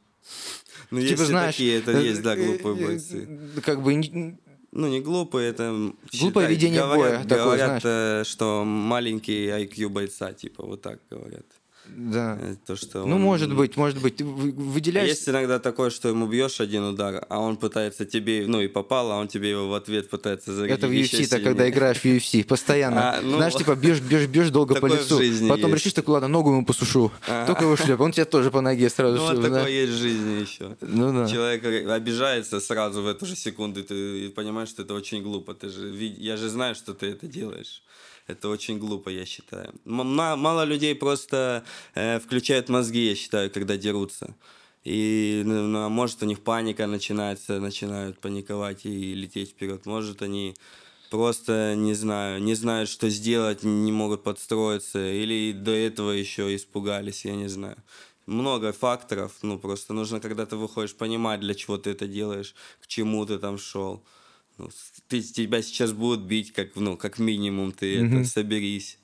Ну, 0.90 1.00
типа, 1.00 1.10
есть 1.20 1.26
знаешь, 1.26 1.54
такие, 1.54 1.78
это 1.78 1.92
э, 1.92 2.04
есть, 2.04 2.22
да, 2.22 2.36
глупые 2.36 2.76
э, 2.76 2.86
бойцы. 2.86 3.28
э, 3.56 3.60
Как 3.62 3.82
бы 3.82 3.94
Ну, 4.72 4.88
не 4.88 5.00
глупые, 5.00 5.50
это... 5.50 5.92
Глупое 6.20 6.48
ведение 6.48 6.80
говорят, 6.82 7.20
боя 7.20 7.24
такое, 7.24 7.44
Говорят, 7.56 7.82
э, 7.84 8.22
что 8.26 8.64
маленький 8.64 9.46
IQ 9.48 9.88
бойца, 9.88 10.32
типа, 10.32 10.64
вот 10.64 10.82
так 10.82 10.98
говорят. 11.10 11.46
Да. 11.86 12.38
Э, 12.40 12.54
То, 12.66 12.76
что 12.76 13.04
Ну, 13.06 13.16
он- 13.16 13.22
может 13.22 13.54
быть, 13.54 13.76
может 13.76 14.00
быть. 14.00 14.16
Ты 14.16 14.24
вы- 14.24 14.52
выделяешь... 14.52 15.08
Есть 15.08 15.28
иногда 15.28 15.58
такое, 15.58 15.90
что 15.90 16.08
ему 16.08 16.26
бьешь 16.26 16.60
один 16.60 16.84
удар, 16.84 17.26
а 17.28 17.40
он 17.40 17.56
пытается 17.56 18.04
тебе, 18.04 18.44
ну 18.46 18.60
и 18.60 18.68
попал, 18.68 19.10
а 19.12 19.16
он 19.18 19.28
тебе 19.28 19.50
его 19.50 19.68
в 19.68 19.74
ответ 19.74 20.08
пытается 20.08 20.52
зарядить. 20.54 20.78
Это 20.78 20.86
в 20.88 20.90
UFC, 20.92 21.10
так 21.10 21.26
сильнее. 21.26 21.44
когда 21.44 21.68
играешь 21.68 21.98
в 21.98 22.04
UFC, 22.04 22.44
постоянно. 22.44 23.18
А, 23.18 23.20
ну, 23.20 23.36
Знаешь, 23.36 23.54
типа 23.54 23.74
бьешь, 23.74 24.00
бьешь, 24.00 24.26
бьешь 24.26 24.50
долго 24.50 24.74
по 24.74 24.88
такое 24.88 25.02
в 25.02 25.20
лицу. 25.20 25.48
Потом 25.48 25.70
есть. 25.72 25.80
решишь, 25.82 25.92
такой, 25.92 26.14
ладно, 26.14 26.28
ногу 26.28 26.50
ему 26.50 26.64
посушу. 26.64 27.10
Только 27.46 27.64
его 27.64 27.76
шлеп. 27.76 28.00
Он 28.00 28.12
тебя 28.12 28.24
тоже 28.24 28.50
по 28.50 28.60
ноге 28.60 28.88
сразу 28.88 29.16
Ну, 29.16 29.24
вот 29.24 29.42
такое 29.42 29.68
есть 29.68 29.92
в 29.92 29.96
жизни 29.96 30.40
еще. 30.40 30.76
Ну 30.80 31.12
да. 31.12 31.28
Человек 31.28 31.64
обижается 31.90 32.60
сразу 32.60 33.02
в 33.02 33.06
эту 33.06 33.26
же 33.26 33.36
секунду, 33.36 33.82
ты 33.82 34.30
понимаешь, 34.30 34.68
что 34.68 34.82
это 34.82 34.94
очень 34.94 35.22
глупо. 35.22 35.54
Ты 35.54 35.68
же, 35.68 35.90
я 35.94 36.36
же 36.36 36.48
знаю, 36.48 36.74
что 36.74 36.94
ты 36.94 37.06
это 37.06 37.26
делаешь. 37.26 37.82
Это 38.26 38.48
очень 38.48 38.78
глупо, 38.78 39.08
я 39.10 39.26
считаю. 39.26 39.74
Мало 39.84 40.64
людей 40.64 40.94
просто 40.94 41.64
э, 41.94 42.20
включают 42.20 42.68
мозги, 42.68 43.08
я 43.08 43.14
считаю, 43.14 43.50
когда 43.50 43.76
дерутся. 43.76 44.34
И, 44.84 45.42
ну, 45.44 45.66
ну, 45.68 45.84
а 45.84 45.88
может, 45.88 46.22
у 46.22 46.26
них 46.26 46.40
паника 46.40 46.86
начинается, 46.86 47.60
начинают 47.60 48.18
паниковать 48.18 48.84
и 48.84 49.14
лететь 49.14 49.50
вперед. 49.50 49.86
Может, 49.86 50.22
они 50.22 50.54
просто, 51.10 51.74
не 51.76 51.94
знаю, 51.94 52.42
не 52.42 52.54
знают, 52.54 52.88
что 52.88 53.08
сделать, 53.08 53.62
не 53.62 53.92
могут 53.92 54.22
подстроиться. 54.24 54.98
Или 54.98 55.52
до 55.52 55.70
этого 55.70 56.10
еще 56.10 56.54
испугались, 56.54 57.24
я 57.24 57.36
не 57.36 57.48
знаю. 57.48 57.76
Много 58.26 58.72
факторов, 58.72 59.32
ну, 59.42 59.58
просто 59.58 59.94
нужно, 59.94 60.20
когда 60.20 60.46
ты 60.46 60.56
выходишь, 60.56 60.94
понимать, 60.94 61.40
для 61.40 61.54
чего 61.54 61.76
ты 61.76 61.90
это 61.90 62.06
делаешь, 62.06 62.54
к 62.80 62.86
чему 62.86 63.26
ты 63.26 63.38
там 63.38 63.58
шел. 63.58 64.02
Ну, 64.62 64.70
ты, 65.08 65.20
тебя 65.20 65.60
сейчас 65.60 65.92
будут 65.92 66.20
бить, 66.20 66.52
как, 66.52 66.76
ну, 66.76 66.96
как 66.96 67.18
минимум, 67.18 67.72
ты 67.72 68.04
это, 68.04 68.24
соберись. 68.24 68.98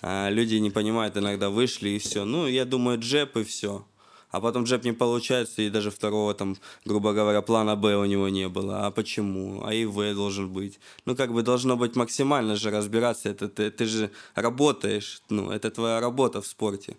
А 0.00 0.28
люди 0.30 0.56
не 0.56 0.70
понимают, 0.70 1.16
иногда 1.16 1.50
вышли 1.50 1.90
и 1.90 1.98
все. 1.98 2.24
Ну, 2.24 2.48
я 2.48 2.64
думаю, 2.64 2.98
джеб 2.98 3.36
и 3.36 3.44
все. 3.44 3.86
А 4.30 4.40
потом 4.40 4.64
джеб 4.64 4.84
не 4.84 4.92
получается, 4.92 5.62
и 5.62 5.70
даже 5.70 5.90
второго, 5.90 6.34
там, 6.34 6.56
грубо 6.84 7.12
говоря, 7.12 7.42
плана 7.42 7.76
Б 7.76 7.96
у 7.96 8.06
него 8.06 8.28
не 8.28 8.48
было. 8.48 8.86
А 8.86 8.90
почему? 8.90 9.62
А 9.64 9.72
и 9.72 9.84
В 9.84 10.14
должен 10.14 10.48
быть. 10.48 10.80
Ну, 11.04 11.14
как 11.14 11.32
бы 11.32 11.42
должно 11.42 11.76
быть 11.76 11.96
максимально 11.96 12.56
же 12.56 12.70
разбираться. 12.70 13.28
Это 13.28 13.48
ты, 13.48 13.70
ты 13.70 13.84
же 13.84 14.10
работаешь, 14.34 15.22
ну, 15.28 15.50
это 15.50 15.70
твоя 15.70 16.00
работа 16.00 16.40
в 16.40 16.46
спорте. 16.46 16.96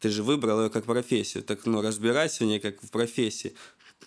Ты 0.00 0.10
же 0.10 0.22
выбрал 0.22 0.62
ее 0.62 0.70
как 0.70 0.84
профессию. 0.84 1.42
Так, 1.42 1.66
ну, 1.66 1.82
разбирайся 1.82 2.44
в 2.44 2.46
ней 2.46 2.60
как 2.60 2.80
в 2.82 2.90
профессии. 2.90 3.54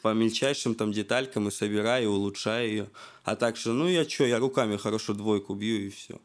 По 0.01 0.13
мельчайшим 0.13 0.75
там 0.75 0.91
деталькам 0.91 1.47
и 1.47 1.51
собирай, 1.51 2.03
и 2.03 2.07
улучшай 2.07 2.67
ее. 2.69 2.89
А 3.23 3.35
так 3.35 3.57
что, 3.57 3.73
ну, 3.73 3.87
я 3.87 4.07
что, 4.07 4.25
я 4.25 4.39
руками 4.39 4.77
хорошо 4.77 5.13
двойку 5.13 5.53
бью, 5.55 5.87
и 5.87 5.89
все. 5.89 6.19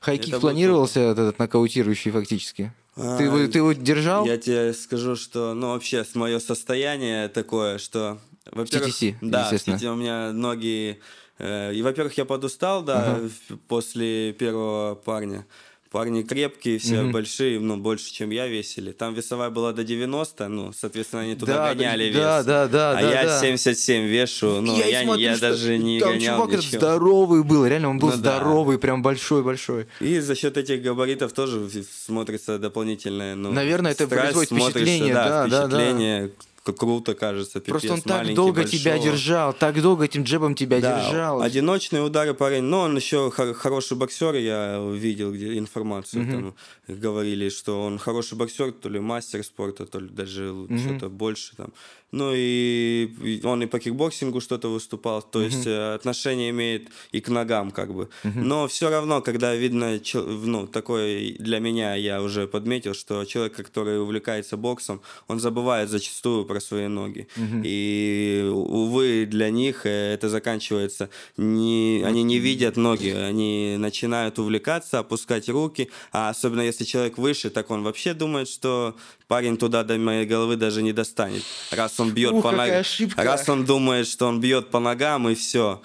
Хайкик 0.00 0.40
планировался 0.40 1.00
этот 1.00 1.38
нокаутирующий 1.38 2.10
фактически? 2.10 2.72
Ты, 2.94 3.00
его, 3.24 3.36
А, 3.38 3.48
ты 3.48 3.58
его 3.58 3.72
держал? 3.72 4.26
Я 4.26 4.36
тебе 4.38 4.72
скажу, 4.74 5.16
что, 5.16 5.54
ну, 5.54 5.68
вообще, 5.68 6.04
мое 6.14 6.38
состояние 6.40 7.28
такое, 7.28 7.78
что, 7.78 8.18
во-первых, 8.50 8.90
TTC, 8.90 9.16
да, 9.20 9.48
в 9.48 9.52
естественно. 9.52 9.76
TTC 9.76 9.86
у 9.92 9.96
меня 9.96 10.32
ноги, 10.32 11.00
э, 11.38 11.74
и, 11.74 11.82
во-первых, 11.82 12.18
я 12.18 12.24
подустал, 12.24 12.82
да, 12.82 13.18
в- 13.20 13.56
после 13.68 14.32
первого 14.34 14.94
парня. 14.94 15.46
Парни 15.92 16.22
крепкие, 16.22 16.78
все 16.78 17.02
большие, 17.04 17.60
ну, 17.60 17.76
больше, 17.76 18.10
чем 18.12 18.30
я 18.30 18.46
весили. 18.48 18.92
Там 18.92 19.12
весовая 19.12 19.50
была 19.50 19.72
до 19.74 19.84
90, 19.84 20.48
ну, 20.48 20.72
соответственно, 20.72 21.22
они 21.22 21.34
туда 21.34 21.54
Да, 21.54 21.74
гоняли 21.74 22.04
вес. 22.04 22.14
да, 22.14 22.42
да, 22.42 22.66
да, 22.66 22.90
А 22.98 23.02
да, 23.02 23.10
я 23.10 23.24
да. 23.24 23.40
77 23.40 24.06
вешу, 24.06 24.62
ну, 24.62 24.74
я, 24.78 25.02
и 25.02 25.04
смотрю, 25.04 25.22
я 25.22 25.36
что 25.36 25.50
даже 25.50 25.76
не 25.76 26.00
там 26.00 26.12
гонял 26.14 26.36
чувак 26.36 26.58
ничего. 26.58 26.78
здоровый 26.78 27.44
был, 27.44 27.66
реально, 27.66 27.90
он 27.90 27.98
был 27.98 28.08
Ну 28.08 28.12
да. 28.14 28.18
здоровый, 28.18 28.78
прям 28.78 29.02
большой-большой. 29.02 29.86
И 30.00 30.18
за 30.20 30.34
счет 30.34 30.56
этих 30.56 30.80
габаритов 30.82 31.34
тоже 31.34 31.68
смотрится 32.06 32.58
дополнительное. 32.58 33.34
Ну, 33.34 33.52
Наверное, 33.52 33.92
это 33.92 34.08
производит 34.08 34.50
впечатление, 34.50 35.12
да, 35.12 35.46
да, 35.46 35.66
да. 35.66 36.28
Как 36.64 36.76
круто 36.76 37.14
кажется. 37.14 37.60
Просто 37.60 37.88
пипец, 37.88 37.90
он 38.04 38.08
так 38.08 38.34
долго 38.34 38.64
тебя 38.64 38.92
большого. 38.92 39.12
держал, 39.12 39.52
так 39.52 39.80
долго 39.82 40.04
этим 40.04 40.22
джебом 40.22 40.54
тебя 40.54 40.80
Да, 40.80 41.04
держал. 41.04 41.42
одиночные 41.42 42.02
удары 42.02 42.34
парень, 42.34 42.62
но 42.62 42.82
он 42.82 42.96
еще 42.96 43.30
хор- 43.30 43.54
хороший 43.54 43.96
боксер, 43.96 44.34
я 44.36 44.78
видел 44.94 45.32
где 45.32 45.58
информацию, 45.58 46.24
там 46.30 46.54
говорили, 46.86 47.48
что 47.48 47.82
он 47.82 47.98
хороший 47.98 48.38
боксер, 48.38 48.72
то 48.72 48.88
ли 48.88 49.00
мастер 49.00 49.42
спорта, 49.44 49.86
то 49.86 49.98
ли 50.00 50.08
даже 50.08 50.54
что-то 50.78 51.08
больше 51.08 51.56
там. 51.56 51.72
Ну 52.12 52.32
и 52.34 53.40
он 53.42 53.62
и 53.62 53.66
по 53.66 53.78
кикбоксингу 53.78 54.40
что-то 54.40 54.68
выступал, 54.68 55.22
то 55.22 55.40
есть 55.40 55.66
э, 55.66 55.94
отношение 55.94 56.50
имеет 56.50 56.88
и 57.10 57.20
к 57.20 57.28
ногам 57.28 57.70
как 57.70 57.94
бы. 57.94 58.08
Но 58.22 58.66
все 58.68 58.90
равно, 58.90 59.22
когда 59.22 59.54
видно, 59.54 59.98
ну 60.14 60.66
такое 60.66 61.34
для 61.38 61.58
меня 61.58 61.94
я 61.94 62.22
уже 62.22 62.46
подметил, 62.46 62.94
что 62.94 63.24
человек, 63.24 63.56
который 63.56 64.00
увлекается 64.02 64.56
боксом, 64.56 65.00
он 65.28 65.40
забывает 65.40 65.88
зачастую 65.88 66.44
про 66.44 66.60
свои 66.60 66.86
ноги. 66.86 67.28
И 67.64 68.46
увы 68.52 69.26
для 69.26 69.50
них 69.50 69.86
э, 69.86 70.14
это 70.14 70.28
заканчивается 70.28 71.08
не, 71.36 72.02
они 72.04 72.22
не 72.22 72.38
видят 72.38 72.76
ноги, 72.76 73.08
они 73.08 73.76
начинают 73.78 74.38
увлекаться, 74.38 74.98
опускать 74.98 75.48
руки, 75.48 75.90
а 76.12 76.28
особенно 76.28 76.60
если 76.60 76.84
человек 76.84 77.18
выше, 77.18 77.50
так 77.50 77.70
он 77.70 77.82
вообще 77.82 78.14
думает, 78.14 78.48
что 78.48 78.96
парень 79.28 79.56
туда 79.56 79.82
до 79.82 79.96
моей 79.98 80.26
головы 80.26 80.56
даже 80.56 80.82
не 80.82 80.92
достанет, 80.92 81.42
раз 81.70 82.00
он 82.02 82.10
бьет 82.12 82.32
Ух, 82.32 82.42
по 82.42 82.52
ногам, 82.52 82.84
раз 83.16 83.48
он 83.48 83.64
думает, 83.64 84.06
что 84.06 84.26
он 84.26 84.40
бьет 84.40 84.70
по 84.70 84.80
ногам 84.80 85.28
и 85.28 85.34
все. 85.34 85.80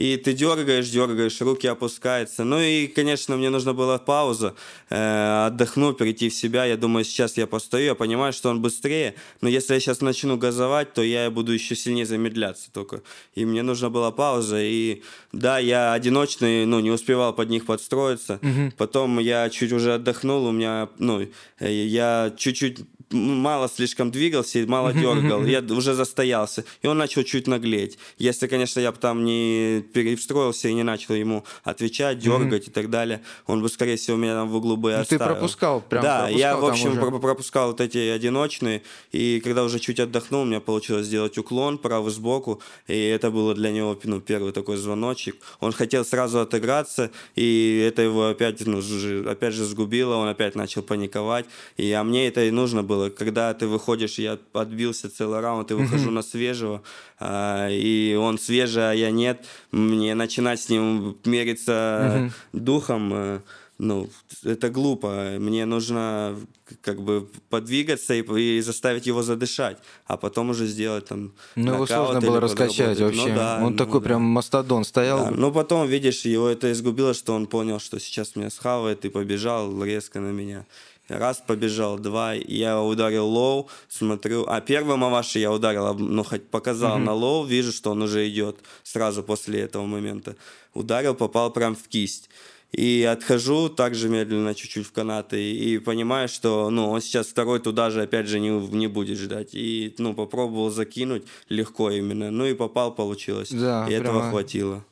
И 0.00 0.16
ты 0.16 0.32
дергаешь, 0.32 0.88
дергаешь, 0.88 1.40
руки 1.42 1.66
опускаются. 1.66 2.44
Ну 2.44 2.58
и, 2.58 2.86
конечно, 2.86 3.36
мне 3.36 3.50
нужна 3.50 3.74
была 3.74 3.98
пауза, 3.98 4.54
э, 4.88 5.46
отдохну, 5.48 5.92
перейти 5.92 6.30
в 6.30 6.34
себя. 6.34 6.64
Я 6.64 6.78
думаю, 6.78 7.04
сейчас 7.04 7.36
я 7.36 7.46
постою, 7.46 7.84
я 7.84 7.94
понимаю, 7.94 8.32
что 8.32 8.48
он 8.48 8.62
быстрее. 8.62 9.14
Но 9.42 9.48
если 9.50 9.74
я 9.74 9.80
сейчас 9.80 10.00
начну 10.00 10.38
газовать, 10.38 10.94
то 10.94 11.02
я 11.02 11.30
буду 11.30 11.52
еще 11.52 11.76
сильнее 11.76 12.06
замедляться 12.06 12.72
только. 12.72 13.02
И 13.34 13.44
мне 13.44 13.62
нужна 13.62 13.90
была 13.90 14.10
пауза. 14.10 14.62
И 14.62 15.02
да, 15.32 15.58
я 15.58 15.92
одиночный, 15.92 16.64
ну, 16.64 16.80
не 16.80 16.90
успевал 16.90 17.34
под 17.34 17.50
них 17.50 17.66
подстроиться. 17.66 18.40
Потом 18.78 19.18
я 19.18 19.50
чуть 19.50 19.72
уже 19.72 19.94
отдохнул, 19.94 20.46
у 20.46 20.52
меня, 20.52 20.88
ну, 20.98 21.28
э, 21.58 21.70
я 21.70 22.32
чуть-чуть 22.38 22.78
мало 23.10 23.68
слишком 23.68 24.10
двигался 24.10 24.60
и 24.60 24.66
мало 24.66 24.92
дергал. 24.92 25.44
Я 25.44 25.60
уже 25.60 25.94
застоялся. 25.94 26.64
И 26.82 26.86
он 26.86 26.98
начал 26.98 27.22
чуть 27.22 27.46
наглеть. 27.46 27.98
Если, 28.18 28.46
конечно, 28.46 28.80
я 28.80 28.92
бы 28.92 28.98
там 28.98 29.24
не 29.24 29.82
перестроился 29.92 30.68
и 30.68 30.74
не 30.74 30.82
начал 30.82 31.14
ему 31.14 31.44
отвечать, 31.64 32.18
дергать 32.18 32.68
и 32.68 32.70
так 32.70 32.90
далее, 32.90 33.22
он 33.46 33.62
бы, 33.62 33.68
скорее 33.68 33.96
всего, 33.96 34.16
меня 34.16 34.34
там 34.34 34.48
в 34.48 34.56
углу 34.56 34.76
бы 34.76 34.90
Ну, 34.90 35.04
ты 35.04 35.14
оставил. 35.14 35.34
пропускал, 35.34 35.80
прям 35.80 36.02
Да, 36.02 36.28
я, 36.28 36.56
в 36.56 36.64
общем, 36.64 36.96
пропускал 37.20 37.68
вот 37.68 37.80
эти 37.80 37.98
одиночные. 37.98 38.82
И 39.12 39.40
когда 39.40 39.64
уже 39.64 39.78
чуть 39.78 40.00
отдохнул, 40.00 40.42
у 40.42 40.44
меня 40.44 40.60
получилось 40.60 41.06
сделать 41.06 41.36
уклон 41.38 41.78
правый 41.78 42.12
сбоку. 42.12 42.60
И 42.86 42.96
это 42.96 43.30
было 43.30 43.54
для 43.54 43.70
него 43.70 43.98
ну, 44.04 44.20
первый 44.20 44.52
такой 44.52 44.76
звоночек. 44.76 45.36
Он 45.60 45.72
хотел 45.72 46.04
сразу 46.04 46.40
отыграться, 46.40 47.10
и 47.34 47.84
это 47.86 48.02
его 48.02 48.28
опять, 48.28 48.64
ну, 48.66 48.80
опять 49.28 49.54
же 49.54 49.64
сгубило. 49.64 50.14
Он 50.14 50.28
опять 50.28 50.54
начал 50.54 50.82
паниковать. 50.82 51.46
И, 51.76 51.90
а 51.92 52.04
мне 52.04 52.28
это 52.28 52.44
и 52.44 52.50
нужно 52.50 52.82
было. 52.82 52.99
Когда 53.08 53.54
ты 53.54 53.66
выходишь, 53.66 54.18
я 54.18 54.38
отбился 54.52 55.08
целый 55.08 55.40
раунд, 55.40 55.70
и 55.70 55.74
выхожу 55.74 56.10
на 56.10 56.22
свежего, 56.22 56.82
а, 57.18 57.68
и 57.70 58.14
он 58.14 58.38
свежий, 58.38 58.90
а 58.90 58.92
я 58.92 59.10
нет, 59.10 59.46
мне 59.72 60.14
начинать 60.14 60.60
с 60.60 60.68
ним 60.68 61.16
мериться 61.24 62.30
духом, 62.52 63.12
э, 63.14 63.40
ну, 63.80 64.10
это 64.44 64.68
глупо. 64.68 65.36
Мне 65.38 65.64
нужно 65.64 66.36
как 66.82 67.00
бы 67.00 67.26
подвигаться 67.48 68.12
и, 68.12 68.20
и 68.20 68.60
заставить 68.60 69.06
его 69.06 69.22
задышать, 69.22 69.78
а 70.06 70.18
потом 70.18 70.50
уже 70.50 70.66
сделать 70.66 71.06
там 71.06 71.32
Ну, 71.56 71.74
его 71.74 71.86
сложно 71.86 72.20
было 72.20 72.40
раскачать 72.40 72.98
подработать. 72.98 73.16
вообще. 73.16 73.30
Ну 73.30 73.36
да, 73.36 73.56
он 73.62 73.72
ну 73.72 73.76
такой 73.78 74.00
да. 74.00 74.04
прям 74.04 74.22
мастодон 74.22 74.84
стоял. 74.84 75.24
Да, 75.24 75.30
Но 75.30 75.50
потом, 75.50 75.88
видишь, 75.88 76.26
его 76.26 76.48
это 76.48 76.70
и 76.72 76.77
сгубило, 76.77 77.14
что 77.14 77.34
он 77.34 77.46
понял, 77.46 77.80
что 77.80 77.98
сейчас 77.98 78.36
меня 78.36 78.50
схавает, 78.50 79.06
и 79.06 79.08
побежал 79.08 79.82
резко 79.82 80.20
на 80.20 80.30
меня. 80.30 80.66
Раз 81.10 81.42
побежал, 81.46 81.98
два, 81.98 82.34
я 82.34 82.80
ударил 82.80 83.26
low, 83.26 83.68
смотрю, 83.88 84.44
а 84.46 84.60
первый 84.60 84.96
маваши 84.96 85.38
я 85.40 85.52
ударил, 85.52 85.92
ну, 85.94 86.22
хоть 86.22 86.46
показал 86.48 86.98
на 86.98 87.12
low, 87.12 87.44
вижу, 87.44 87.72
что 87.72 87.90
он 87.90 88.02
уже 88.02 88.28
идет 88.28 88.58
сразу 88.84 89.22
после 89.22 89.60
этого 89.60 89.86
момента. 89.86 90.36
Ударил, 90.72 91.14
попал 91.14 91.50
прям 91.50 91.74
в 91.74 91.88
кисть. 91.88 92.30
И 92.72 93.02
отхожу 93.02 93.68
также 93.68 94.08
медленно 94.08 94.54
чуть-чуть 94.54 94.86
в 94.86 94.92
канаты 94.92 95.52
и 95.52 95.78
понимаю, 95.78 96.28
что 96.28 96.70
ну, 96.70 96.90
он 96.90 97.00
сейчас 97.00 97.26
второй 97.26 97.58
туда 97.58 97.90
же 97.90 98.02
опять 98.02 98.28
же 98.28 98.38
не, 98.38 98.50
не 98.50 98.86
будет 98.86 99.18
ждать. 99.18 99.48
И 99.54 99.92
ну, 99.98 100.14
попробовал 100.14 100.70
закинуть 100.70 101.24
легко 101.48 101.90
именно. 101.90 102.30
Ну 102.30 102.46
и 102.46 102.54
попал, 102.54 102.94
получилось. 102.94 103.50
Да, 103.50 103.88
и 103.88 103.92
этого 103.92 104.20
прямо- 104.20 104.30
хватило. 104.30 104.84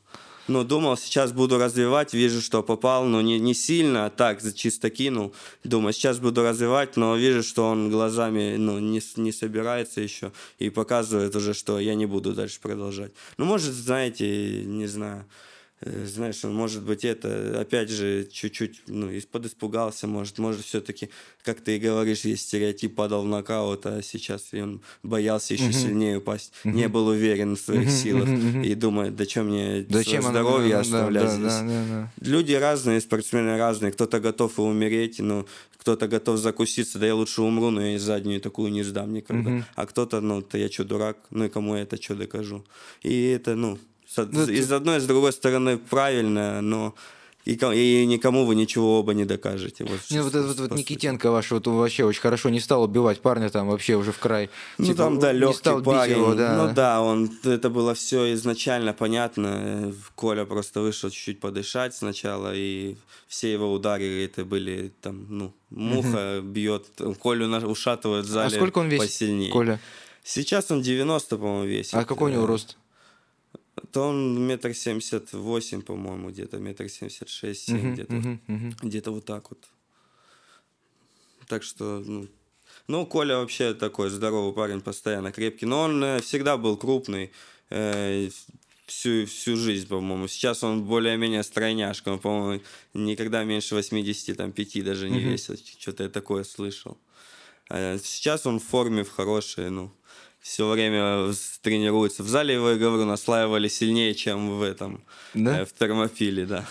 Ну, 0.49 0.65
думал, 0.65 0.97
сейчас 0.97 1.33
буду 1.33 1.59
развивать, 1.59 2.15
вижу, 2.15 2.41
что 2.41 2.62
попал, 2.62 3.05
но 3.05 3.20
не, 3.20 3.39
не 3.39 3.53
сильно, 3.53 4.07
а 4.07 4.11
так, 4.11 4.41
чисто 4.55 4.89
кинул. 4.89 5.35
Думаю, 5.62 5.93
сейчас 5.93 6.19
буду 6.19 6.43
развивать, 6.43 6.97
но 6.97 7.16
вижу, 7.16 7.43
что 7.43 7.69
он 7.69 7.91
глазами 7.91 8.57
ну, 8.57 8.79
не, 8.79 9.03
не 9.16 9.33
собирается 9.33 10.01
еще 10.01 10.33
и 10.59 10.70
показывает 10.70 11.37
уже, 11.37 11.53
что 11.53 11.79
я 11.79 11.95
не 11.95 12.07
буду 12.07 12.33
дальше 12.33 12.61
продолжать. 12.62 13.12
Ну, 13.37 13.45
может, 13.45 13.75
знаете, 13.75 14.65
не 14.65 14.87
знаю, 14.87 15.27
знаешь, 15.80 16.44
он, 16.44 16.55
может 16.55 16.82
быть, 16.82 17.05
это, 17.05 17.60
опять 17.60 17.88
же, 17.88 18.26
чуть-чуть, 18.30 18.82
ну, 18.88 19.10
из-под 19.10 19.46
испугался, 19.46 20.09
может, 20.09 20.38
может, 20.38 20.64
все-таки, 20.64 21.09
как 21.44 21.60
ты 21.60 21.76
и 21.76 21.78
говоришь, 21.78 22.22
есть 22.22 22.42
стереотип, 22.48 22.96
падал 22.96 23.22
в 23.22 23.28
нокаут, 23.28 23.86
а 23.86 24.02
сейчас 24.02 24.52
он 24.52 24.82
боялся 25.05 25.55
еще 25.55 25.68
uh-huh. 25.68 25.72
сильнее 25.72 26.18
упасть, 26.18 26.52
uh-huh. 26.64 26.72
не 26.72 26.88
был 26.88 27.06
уверен 27.06 27.55
в 27.55 27.60
своих 27.60 27.88
uh-huh. 27.88 28.02
силах 28.02 28.28
uh-huh. 28.28 28.66
и 28.66 28.74
думает, 28.74 29.14
да 29.14 29.24
что 29.24 29.44
мне 29.44 29.86
Зачем 29.88 30.22
здоровье 30.22 30.74
она, 30.74 30.80
оставлять 30.80 31.24
да, 31.24 31.30
здесь. 31.30 31.44
Да, 31.44 31.62
да, 31.62 31.84
да. 31.88 32.12
Люди 32.26 32.55
разные, 32.55 33.00
спортсмены 33.00 33.56
разные, 33.56 33.92
кто-то 33.92 34.18
готов 34.18 34.59
и 34.59 34.62
умереть, 34.62 35.20
но 35.20 35.46
кто-то 35.76 36.09
готов 36.09 36.40
закуситься, 36.40 36.98
да 36.98 37.06
я 37.06 37.14
лучше 37.14 37.40
умру, 37.42 37.70
но 37.70 37.86
я 37.86 37.98
заднюю 38.00 38.40
такую 38.40 38.72
не 38.72 38.82
сдам 38.82 39.12
никогда. 39.12 39.50
Uh-huh. 39.50 39.62
А 39.76 39.86
кто-то, 39.86 40.20
ну, 40.20 40.42
то 40.42 40.59
я 40.59 40.68
что, 40.68 40.84
дурак, 40.84 41.18
ну 41.30 41.44
и 41.44 41.48
кому 41.48 41.76
я 41.76 41.82
это 41.82 42.02
что 42.02 42.16
докажу. 42.16 42.64
И 43.02 43.26
это, 43.28 43.55
ну, 43.55 43.78
ну, 44.16 44.47
и 44.47 44.62
с 44.62 44.72
одной, 44.72 44.98
и 44.98 45.01
с 45.01 45.05
другой 45.05 45.32
стороны 45.32 45.78
правильно, 45.78 46.60
но 46.60 46.94
и, 47.48 47.55
и 47.55 48.06
никому 48.06 48.44
вы 48.44 48.55
ничего 48.55 49.01
оба 49.01 49.14
не 49.14 49.24
докажете. 49.24 49.85
Вот, 49.85 50.01
не, 50.10 50.22
вот 50.22 50.35
вот, 50.35 50.59
вот 50.59 50.70
Никитенко 50.72 51.30
ваш 51.30 51.51
вот 51.51 51.66
вообще 51.66 52.05
очень 52.05 52.20
хорошо 52.20 52.51
не 52.51 52.60
стал 52.60 52.82
убивать 52.82 53.20
парня 53.20 53.48
там 53.48 53.68
вообще 53.68 53.94
уже 53.97 54.12
в 54.12 54.18
край. 54.18 54.51
Ну 54.76 54.86
типа, 54.86 54.98
там 54.98 55.18
да, 55.18 55.32
легкий 55.32 55.82
парень. 55.82 56.18
Его, 56.18 56.35
да. 56.35 56.56
Ну 56.56 56.74
да, 56.74 57.01
он 57.01 57.30
это 57.44 57.70
было 57.70 57.94
все 57.94 58.35
изначально 58.35 58.93
понятно. 58.93 59.94
Коля 60.14 60.44
просто 60.44 60.82
вышел 60.82 61.09
чуть-чуть 61.09 61.40
подышать 61.40 61.94
сначала 61.94 62.52
и 62.55 62.97
все 63.28 63.51
его 63.52 63.72
удары 63.72 64.24
это 64.24 64.44
были 64.44 64.93
там 65.01 65.26
ну 65.28 65.55
муха 65.70 66.40
бьет, 66.43 66.86
Колю 67.22 67.47
ушатывает 67.66 68.26
в 68.26 68.30
а 68.30 68.32
зале. 68.32 68.47
А 68.48 68.51
сколько 68.51 68.78
он 68.78 68.89
весит? 68.89 69.06
Посильнее. 69.06 69.51
Коля. 69.51 69.80
Сейчас 70.22 70.70
он 70.70 70.82
90, 70.82 71.39
по-моему, 71.39 71.64
весит. 71.64 71.94
А 71.94 72.05
какой 72.05 72.30
у 72.30 72.35
него 72.35 72.47
рост? 72.47 72.76
То 73.92 74.09
он 74.09 74.46
метр 74.46 74.74
семьдесят 74.74 75.32
восемь, 75.32 75.82
по-моему, 75.82 76.30
где-то 76.30 76.59
метр 76.59 76.88
семьдесят 76.88 77.28
шесть, 77.28 77.66
семь, 77.66 77.94
где-то, 77.94 78.14
uh-huh, 78.14 78.38
uh-huh. 78.46 78.74
где-то 78.82 79.10
вот 79.10 79.24
так 79.24 79.50
вот. 79.50 79.68
Так 81.46 81.62
что, 81.62 82.02
ну, 82.05 82.28
ну, 82.86 83.06
Коля 83.06 83.38
вообще 83.38 83.74
такой 83.74 84.10
здоровый 84.10 84.55
парень, 84.55 84.80
постоянно 84.80 85.32
крепкий, 85.32 85.66
но 85.66 85.82
он 85.82 86.05
э, 86.05 86.20
всегда 86.20 86.56
был 86.56 86.76
крупный. 86.76 87.32
Э, 87.70 88.28
всю, 88.86 89.26
всю 89.26 89.56
жизнь, 89.56 89.86
по-моему. 89.86 90.28
Сейчас 90.28 90.64
он 90.64 90.84
более-менее 90.84 91.42
стройняшка. 91.42 92.09
Он, 92.09 92.18
по-моему, 92.18 92.62
никогда 92.94 93.44
меньше 93.44 93.74
85 93.74 94.84
даже 94.84 95.10
не 95.10 95.18
mm-hmm. 95.18 95.32
весит. 95.32 95.66
Что-то 95.78 96.05
я 96.05 96.09
такое 96.09 96.44
слышал. 96.44 96.96
А 97.68 97.98
сейчас 97.98 98.46
он 98.46 98.59
в 98.59 98.64
форме, 98.64 99.05
в 99.05 99.10
хорошей, 99.10 99.70
ну 99.70 99.92
все 100.49 100.66
время 100.66 101.31
тренируется. 101.61 102.23
В 102.23 102.29
зале 102.29 102.55
я 102.55 102.61
говорю, 102.61 103.05
наслаивали 103.05 103.69
сильнее, 103.69 104.15
чем 104.15 104.59
в 104.59 104.62
этом, 104.62 105.05
да? 105.35 105.61
э, 105.61 105.65
в 105.66 105.75
термопиле, 105.75 106.47
да. 106.47 106.66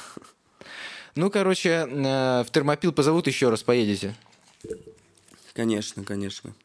Ну, 1.13 1.29
короче, 1.29 1.87
э, 1.87 2.43
в 2.43 2.47
термопил 2.51 2.91
позовут 2.91 3.27
еще 3.27 3.49
раз, 3.49 3.61
поедете? 3.61 4.15
Конечно, 5.53 6.03
конечно. 6.03 6.55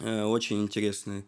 Э, 0.00 0.24
очень 0.24 0.62
интересный 0.62 1.24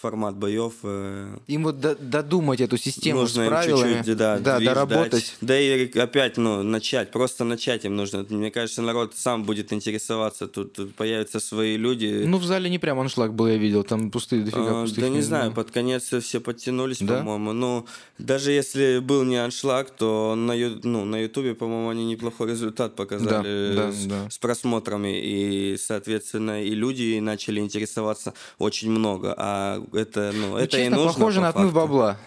формат 0.00 0.36
боев. 0.36 0.74
Э, 0.82 1.36
Им 1.46 1.64
вот 1.64 1.80
додумать 1.80 2.60
эту 2.60 2.76
систему 2.76 3.20
нужно 3.20 3.44
с 3.44 3.48
правилами, 3.48 3.96
чуть-чуть, 3.98 4.16
да, 4.16 4.38
да 4.38 4.60
доработать. 4.60 5.36
Да 5.40 5.58
и 5.58 5.90
опять, 5.98 6.36
ну, 6.36 6.62
начать, 6.62 7.10
просто 7.10 7.44
начать 7.44 7.84
им 7.84 7.96
нужно. 7.96 8.24
Мне 8.28 8.50
кажется, 8.50 8.82
народ 8.82 9.14
сам 9.16 9.44
будет 9.44 9.72
интересоваться, 9.72 10.46
тут 10.46 10.94
появятся 10.94 11.40
свои 11.40 11.76
люди. 11.76 12.22
Ну, 12.24 12.38
в 12.38 12.44
зале 12.44 12.70
не 12.70 12.78
прям 12.78 13.00
аншлаг 13.00 13.34
был, 13.34 13.48
я 13.48 13.56
видел, 13.56 13.84
там 13.84 14.10
пустые 14.10 14.42
дофига 14.42 14.80
а, 14.80 14.82
пустых. 14.82 15.04
Да 15.04 15.08
не 15.08 15.20
знаю, 15.20 15.52
под 15.52 15.70
конец 15.70 16.12
все 16.22 16.40
подтянулись, 16.40 16.98
да? 17.00 17.18
по-моему. 17.18 17.52
Ну, 17.52 17.86
даже 18.18 18.52
если 18.52 18.98
был 18.98 19.24
не 19.24 19.36
аншлаг, 19.36 19.90
то 19.90 20.34
на, 20.36 20.54
ну, 20.54 21.04
на 21.04 21.22
Ютубе, 21.22 21.54
по-моему, 21.54 21.88
они 21.90 22.04
неплохой 22.04 22.50
результат 22.50 22.94
показали 22.94 23.74
да, 23.74 23.86
да, 23.86 23.92
с, 23.92 24.04
да. 24.04 24.30
с 24.30 24.38
просмотрами, 24.38 25.20
и, 25.20 25.76
соответственно, 25.76 26.62
и 26.62 26.70
люди 26.70 27.18
начали 27.18 27.60
интересоваться 27.60 28.34
очень 28.58 28.90
много, 28.90 29.34
а 29.36 29.82
это, 29.92 30.32
ну, 30.34 30.50
ну 30.50 30.56
это 30.56 30.78
и 30.78 30.88
нужно. 30.88 31.12
похоже 31.12 31.40
на 31.40 31.48
отмыв 31.48 31.72
бабла. 31.72 32.18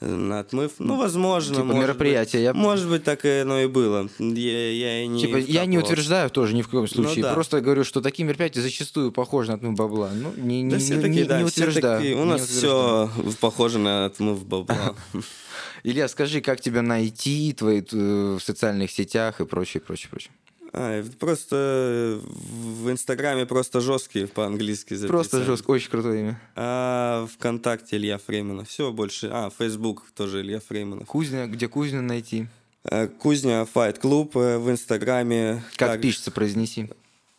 На 0.00 0.40
отмыв, 0.40 0.72
ну, 0.78 0.98
возможно. 0.98 1.54
Типа 1.54 1.64
может 1.64 1.82
мероприятие. 1.82 2.40
Быть, 2.40 2.44
я... 2.44 2.52
Может 2.52 2.88
быть, 2.90 3.02
так 3.02 3.24
и 3.24 3.30
оно 3.40 3.60
и 3.60 3.66
было. 3.66 4.10
Я, 4.18 4.70
я 4.70 5.06
не 5.06 5.22
типа, 5.22 5.36
я 5.38 5.64
не 5.64 5.78
утверждаю 5.78 6.28
тоже 6.28 6.54
ни 6.54 6.60
в 6.60 6.68
коем 6.68 6.86
случае. 6.86 7.16
Ну, 7.16 7.22
да. 7.22 7.32
Просто 7.32 7.62
говорю, 7.62 7.82
что 7.82 8.02
такие 8.02 8.24
мероприятия 8.24 8.60
зачастую 8.60 9.10
похожи 9.10 9.48
на 9.48 9.54
отмыв 9.54 9.74
бабла. 9.74 10.10
Ну, 10.12 10.34
не, 10.36 10.60
не, 10.60 10.76
да, 10.76 10.76
не, 10.76 11.08
не, 11.08 11.24
да, 11.24 11.38
не 11.38 11.44
утверждаю. 11.44 12.20
У 12.20 12.24
нас 12.26 12.42
все 12.42 13.10
похоже 13.40 13.78
на 13.78 14.04
отмыв 14.04 14.44
бабла. 14.44 14.94
Илья, 15.82 16.08
скажи, 16.08 16.42
как 16.42 16.60
тебя 16.60 16.82
найти 16.82 17.54
твои, 17.54 17.80
э, 17.80 18.36
в 18.38 18.40
социальных 18.42 18.90
сетях 18.90 19.40
и 19.40 19.46
прочее, 19.46 19.80
прочее, 19.80 20.10
прочее. 20.10 20.32
А, 20.78 21.02
просто 21.18 22.20
в 22.22 22.90
Инстаграме 22.90 23.46
просто 23.46 23.80
жесткий 23.80 24.26
по-английски 24.26 24.92
записан. 24.92 25.08
Просто 25.08 25.42
жесткий, 25.42 25.72
очень 25.72 25.90
крутое 25.90 26.20
имя. 26.20 26.40
А 26.54 27.26
ВКонтакте 27.32 27.96
Илья 27.96 28.18
Фрейманов. 28.18 28.68
Все 28.68 28.92
больше. 28.92 29.30
А, 29.32 29.48
Фейсбук 29.48 30.04
тоже 30.14 30.42
Илья 30.42 30.60
Фрейманов. 30.60 31.08
Кузня, 31.08 31.46
где 31.46 31.66
Кузня 31.66 32.02
найти? 32.02 32.46
А, 32.84 33.08
Кузня 33.08 33.64
Файт 33.64 33.98
Клуб 33.98 34.36
э, 34.36 34.58
в 34.58 34.70
Инстаграме. 34.70 35.64
Как 35.76 35.92
так... 35.92 36.02
пишется, 36.02 36.30
произнеси. 36.30 36.90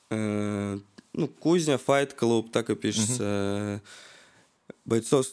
Э, 0.09 0.80
ну, 1.14 1.27
Кузня 1.27 1.77
Файт 1.77 2.15
Клуб, 2.15 2.51
так 2.51 2.72
и 2.72 2.76
пишется. 2.76 3.81
Угу. 3.84 4.73
Бойцов 4.85 5.27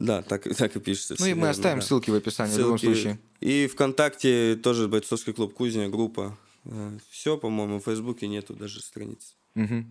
да, 0.00 0.22
так, 0.22 0.42
так 0.56 0.74
и 0.74 0.80
пишется. 0.80 1.14
Ну 1.18 1.26
и 1.26 1.34
мы 1.34 1.48
оставим 1.48 1.78
да. 1.78 1.86
ссылки 1.86 2.10
в 2.10 2.14
описании 2.14 2.50
ссылки. 2.50 2.62
в 2.62 2.64
любом 2.64 2.78
случае. 2.78 3.18
И 3.40 3.68
ВКонтакте 3.72 4.56
тоже 4.56 4.88
бойцовский 4.88 5.32
клуб 5.32 5.54
Кузня, 5.54 5.88
группа. 5.88 6.36
Все, 7.10 7.36
по-моему, 7.36 7.80
в 7.80 7.84
Фейсбуке 7.84 8.28
нету 8.28 8.54
даже 8.54 8.80
страниц. 8.80 9.34
Угу. 9.54 9.84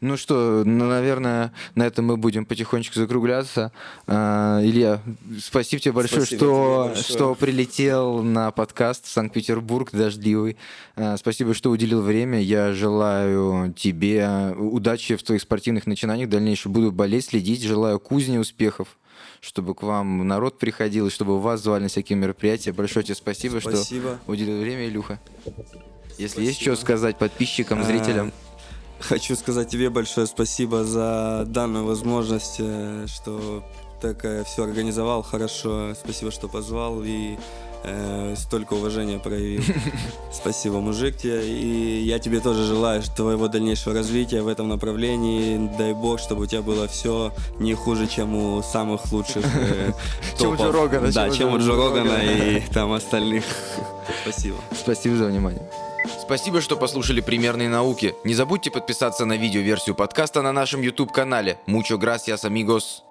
Ну 0.00 0.18
что, 0.18 0.62
ну, 0.66 0.88
наверное, 0.88 1.52
на 1.74 1.86
этом 1.86 2.04
мы 2.04 2.18
будем 2.18 2.44
потихонечку 2.44 2.98
закругляться. 2.98 3.72
А, 4.06 4.60
Илья, 4.62 5.00
спасибо 5.38 5.80
тебе 5.80 5.92
большое, 5.92 6.22
спасибо 6.22 6.38
что, 6.38 6.82
тебе 6.84 6.94
большое. 6.94 7.16
что 7.16 7.34
прилетел 7.34 8.22
на 8.22 8.50
подкаст 8.50 9.06
Санкт-Петербург 9.06 9.90
дождливый. 9.92 10.58
А, 10.96 11.16
спасибо, 11.16 11.54
что 11.54 11.70
уделил 11.70 12.02
время. 12.02 12.42
Я 12.42 12.72
желаю 12.72 13.72
тебе 13.72 14.54
удачи 14.58 15.16
в 15.16 15.22
твоих 15.22 15.40
спортивных 15.40 15.86
начинаниях. 15.86 16.28
Дальнейшем 16.28 16.72
буду 16.72 16.92
болеть, 16.92 17.26
следить. 17.26 17.62
Желаю 17.62 17.98
кузни 17.98 18.36
успехов 18.36 18.98
чтобы 19.40 19.74
к 19.74 19.82
вам 19.82 20.26
народ 20.26 20.58
приходил, 20.58 21.06
и 21.06 21.10
чтобы 21.10 21.40
вас 21.40 21.62
звали 21.62 21.84
на 21.84 21.88
всякие 21.88 22.16
мероприятия. 22.16 22.72
Большое 22.72 23.04
тебе 23.04 23.14
спасибо, 23.14 23.58
спасибо. 23.60 24.18
что 24.22 24.32
уделил 24.32 24.60
время, 24.60 24.86
Илюха. 24.86 25.20
Если 26.18 26.26
спасибо. 26.26 26.42
есть 26.42 26.60
что 26.60 26.76
сказать 26.76 27.18
подписчикам, 27.18 27.84
зрителям. 27.84 28.32
Хочу 29.00 29.36
сказать 29.36 29.68
тебе 29.68 29.90
большое 29.90 30.26
спасибо 30.26 30.84
за 30.84 31.44
данную 31.46 31.84
возможность, 31.84 32.56
э, 32.58 33.06
что 33.06 33.62
так 34.00 34.24
все 34.46 34.64
организовал 34.64 35.22
хорошо. 35.22 35.94
Спасибо, 35.94 36.30
что 36.30 36.48
позвал 36.48 37.02
и 37.04 37.36
э, 37.86 38.34
столько 38.36 38.74
уважения 38.74 39.18
проявил. 39.18 39.62
Спасибо, 40.32 40.80
мужик, 40.80 41.16
тебе. 41.16 41.46
И 41.46 42.02
я 42.02 42.18
тебе 42.18 42.40
тоже 42.40 42.64
желаю 42.64 43.02
твоего 43.02 43.48
дальнейшего 43.48 43.94
развития 43.94 44.42
в 44.42 44.48
этом 44.48 44.68
направлении. 44.68 45.70
Дай 45.78 45.94
бог, 45.94 46.20
чтобы 46.20 46.42
у 46.42 46.46
тебя 46.46 46.62
было 46.62 46.86
все 46.88 47.32
не 47.58 47.74
хуже, 47.74 48.06
чем 48.06 48.34
у 48.34 48.62
самых 48.62 49.10
лучших 49.12 49.44
э, 49.44 49.92
Чем 50.38 50.50
у 50.50 50.56
Джо 50.56 50.72
Рогана. 50.72 51.12
Да, 51.12 51.30
чем 51.30 51.54
у 51.54 51.58
Джо 51.58 51.74
Рогана 51.76 52.22
и 52.22 52.60
там 52.72 52.92
остальных. 52.92 53.44
Спасибо. 54.22 54.56
Спасибо 54.72 55.16
за 55.16 55.26
внимание. 55.26 55.62
Спасибо, 56.20 56.60
что 56.60 56.76
послушали 56.76 57.20
«Примерные 57.20 57.68
науки». 57.68 58.14
Не 58.24 58.34
забудьте 58.34 58.70
подписаться 58.70 59.24
на 59.24 59.36
видеоверсию 59.36 59.94
подкаста 59.94 60.42
на 60.42 60.52
нашем 60.52 60.80
YouTube-канале. 60.80 61.58
Mucho 61.66 61.98
gracias, 61.98 62.44
amigos. 62.44 63.05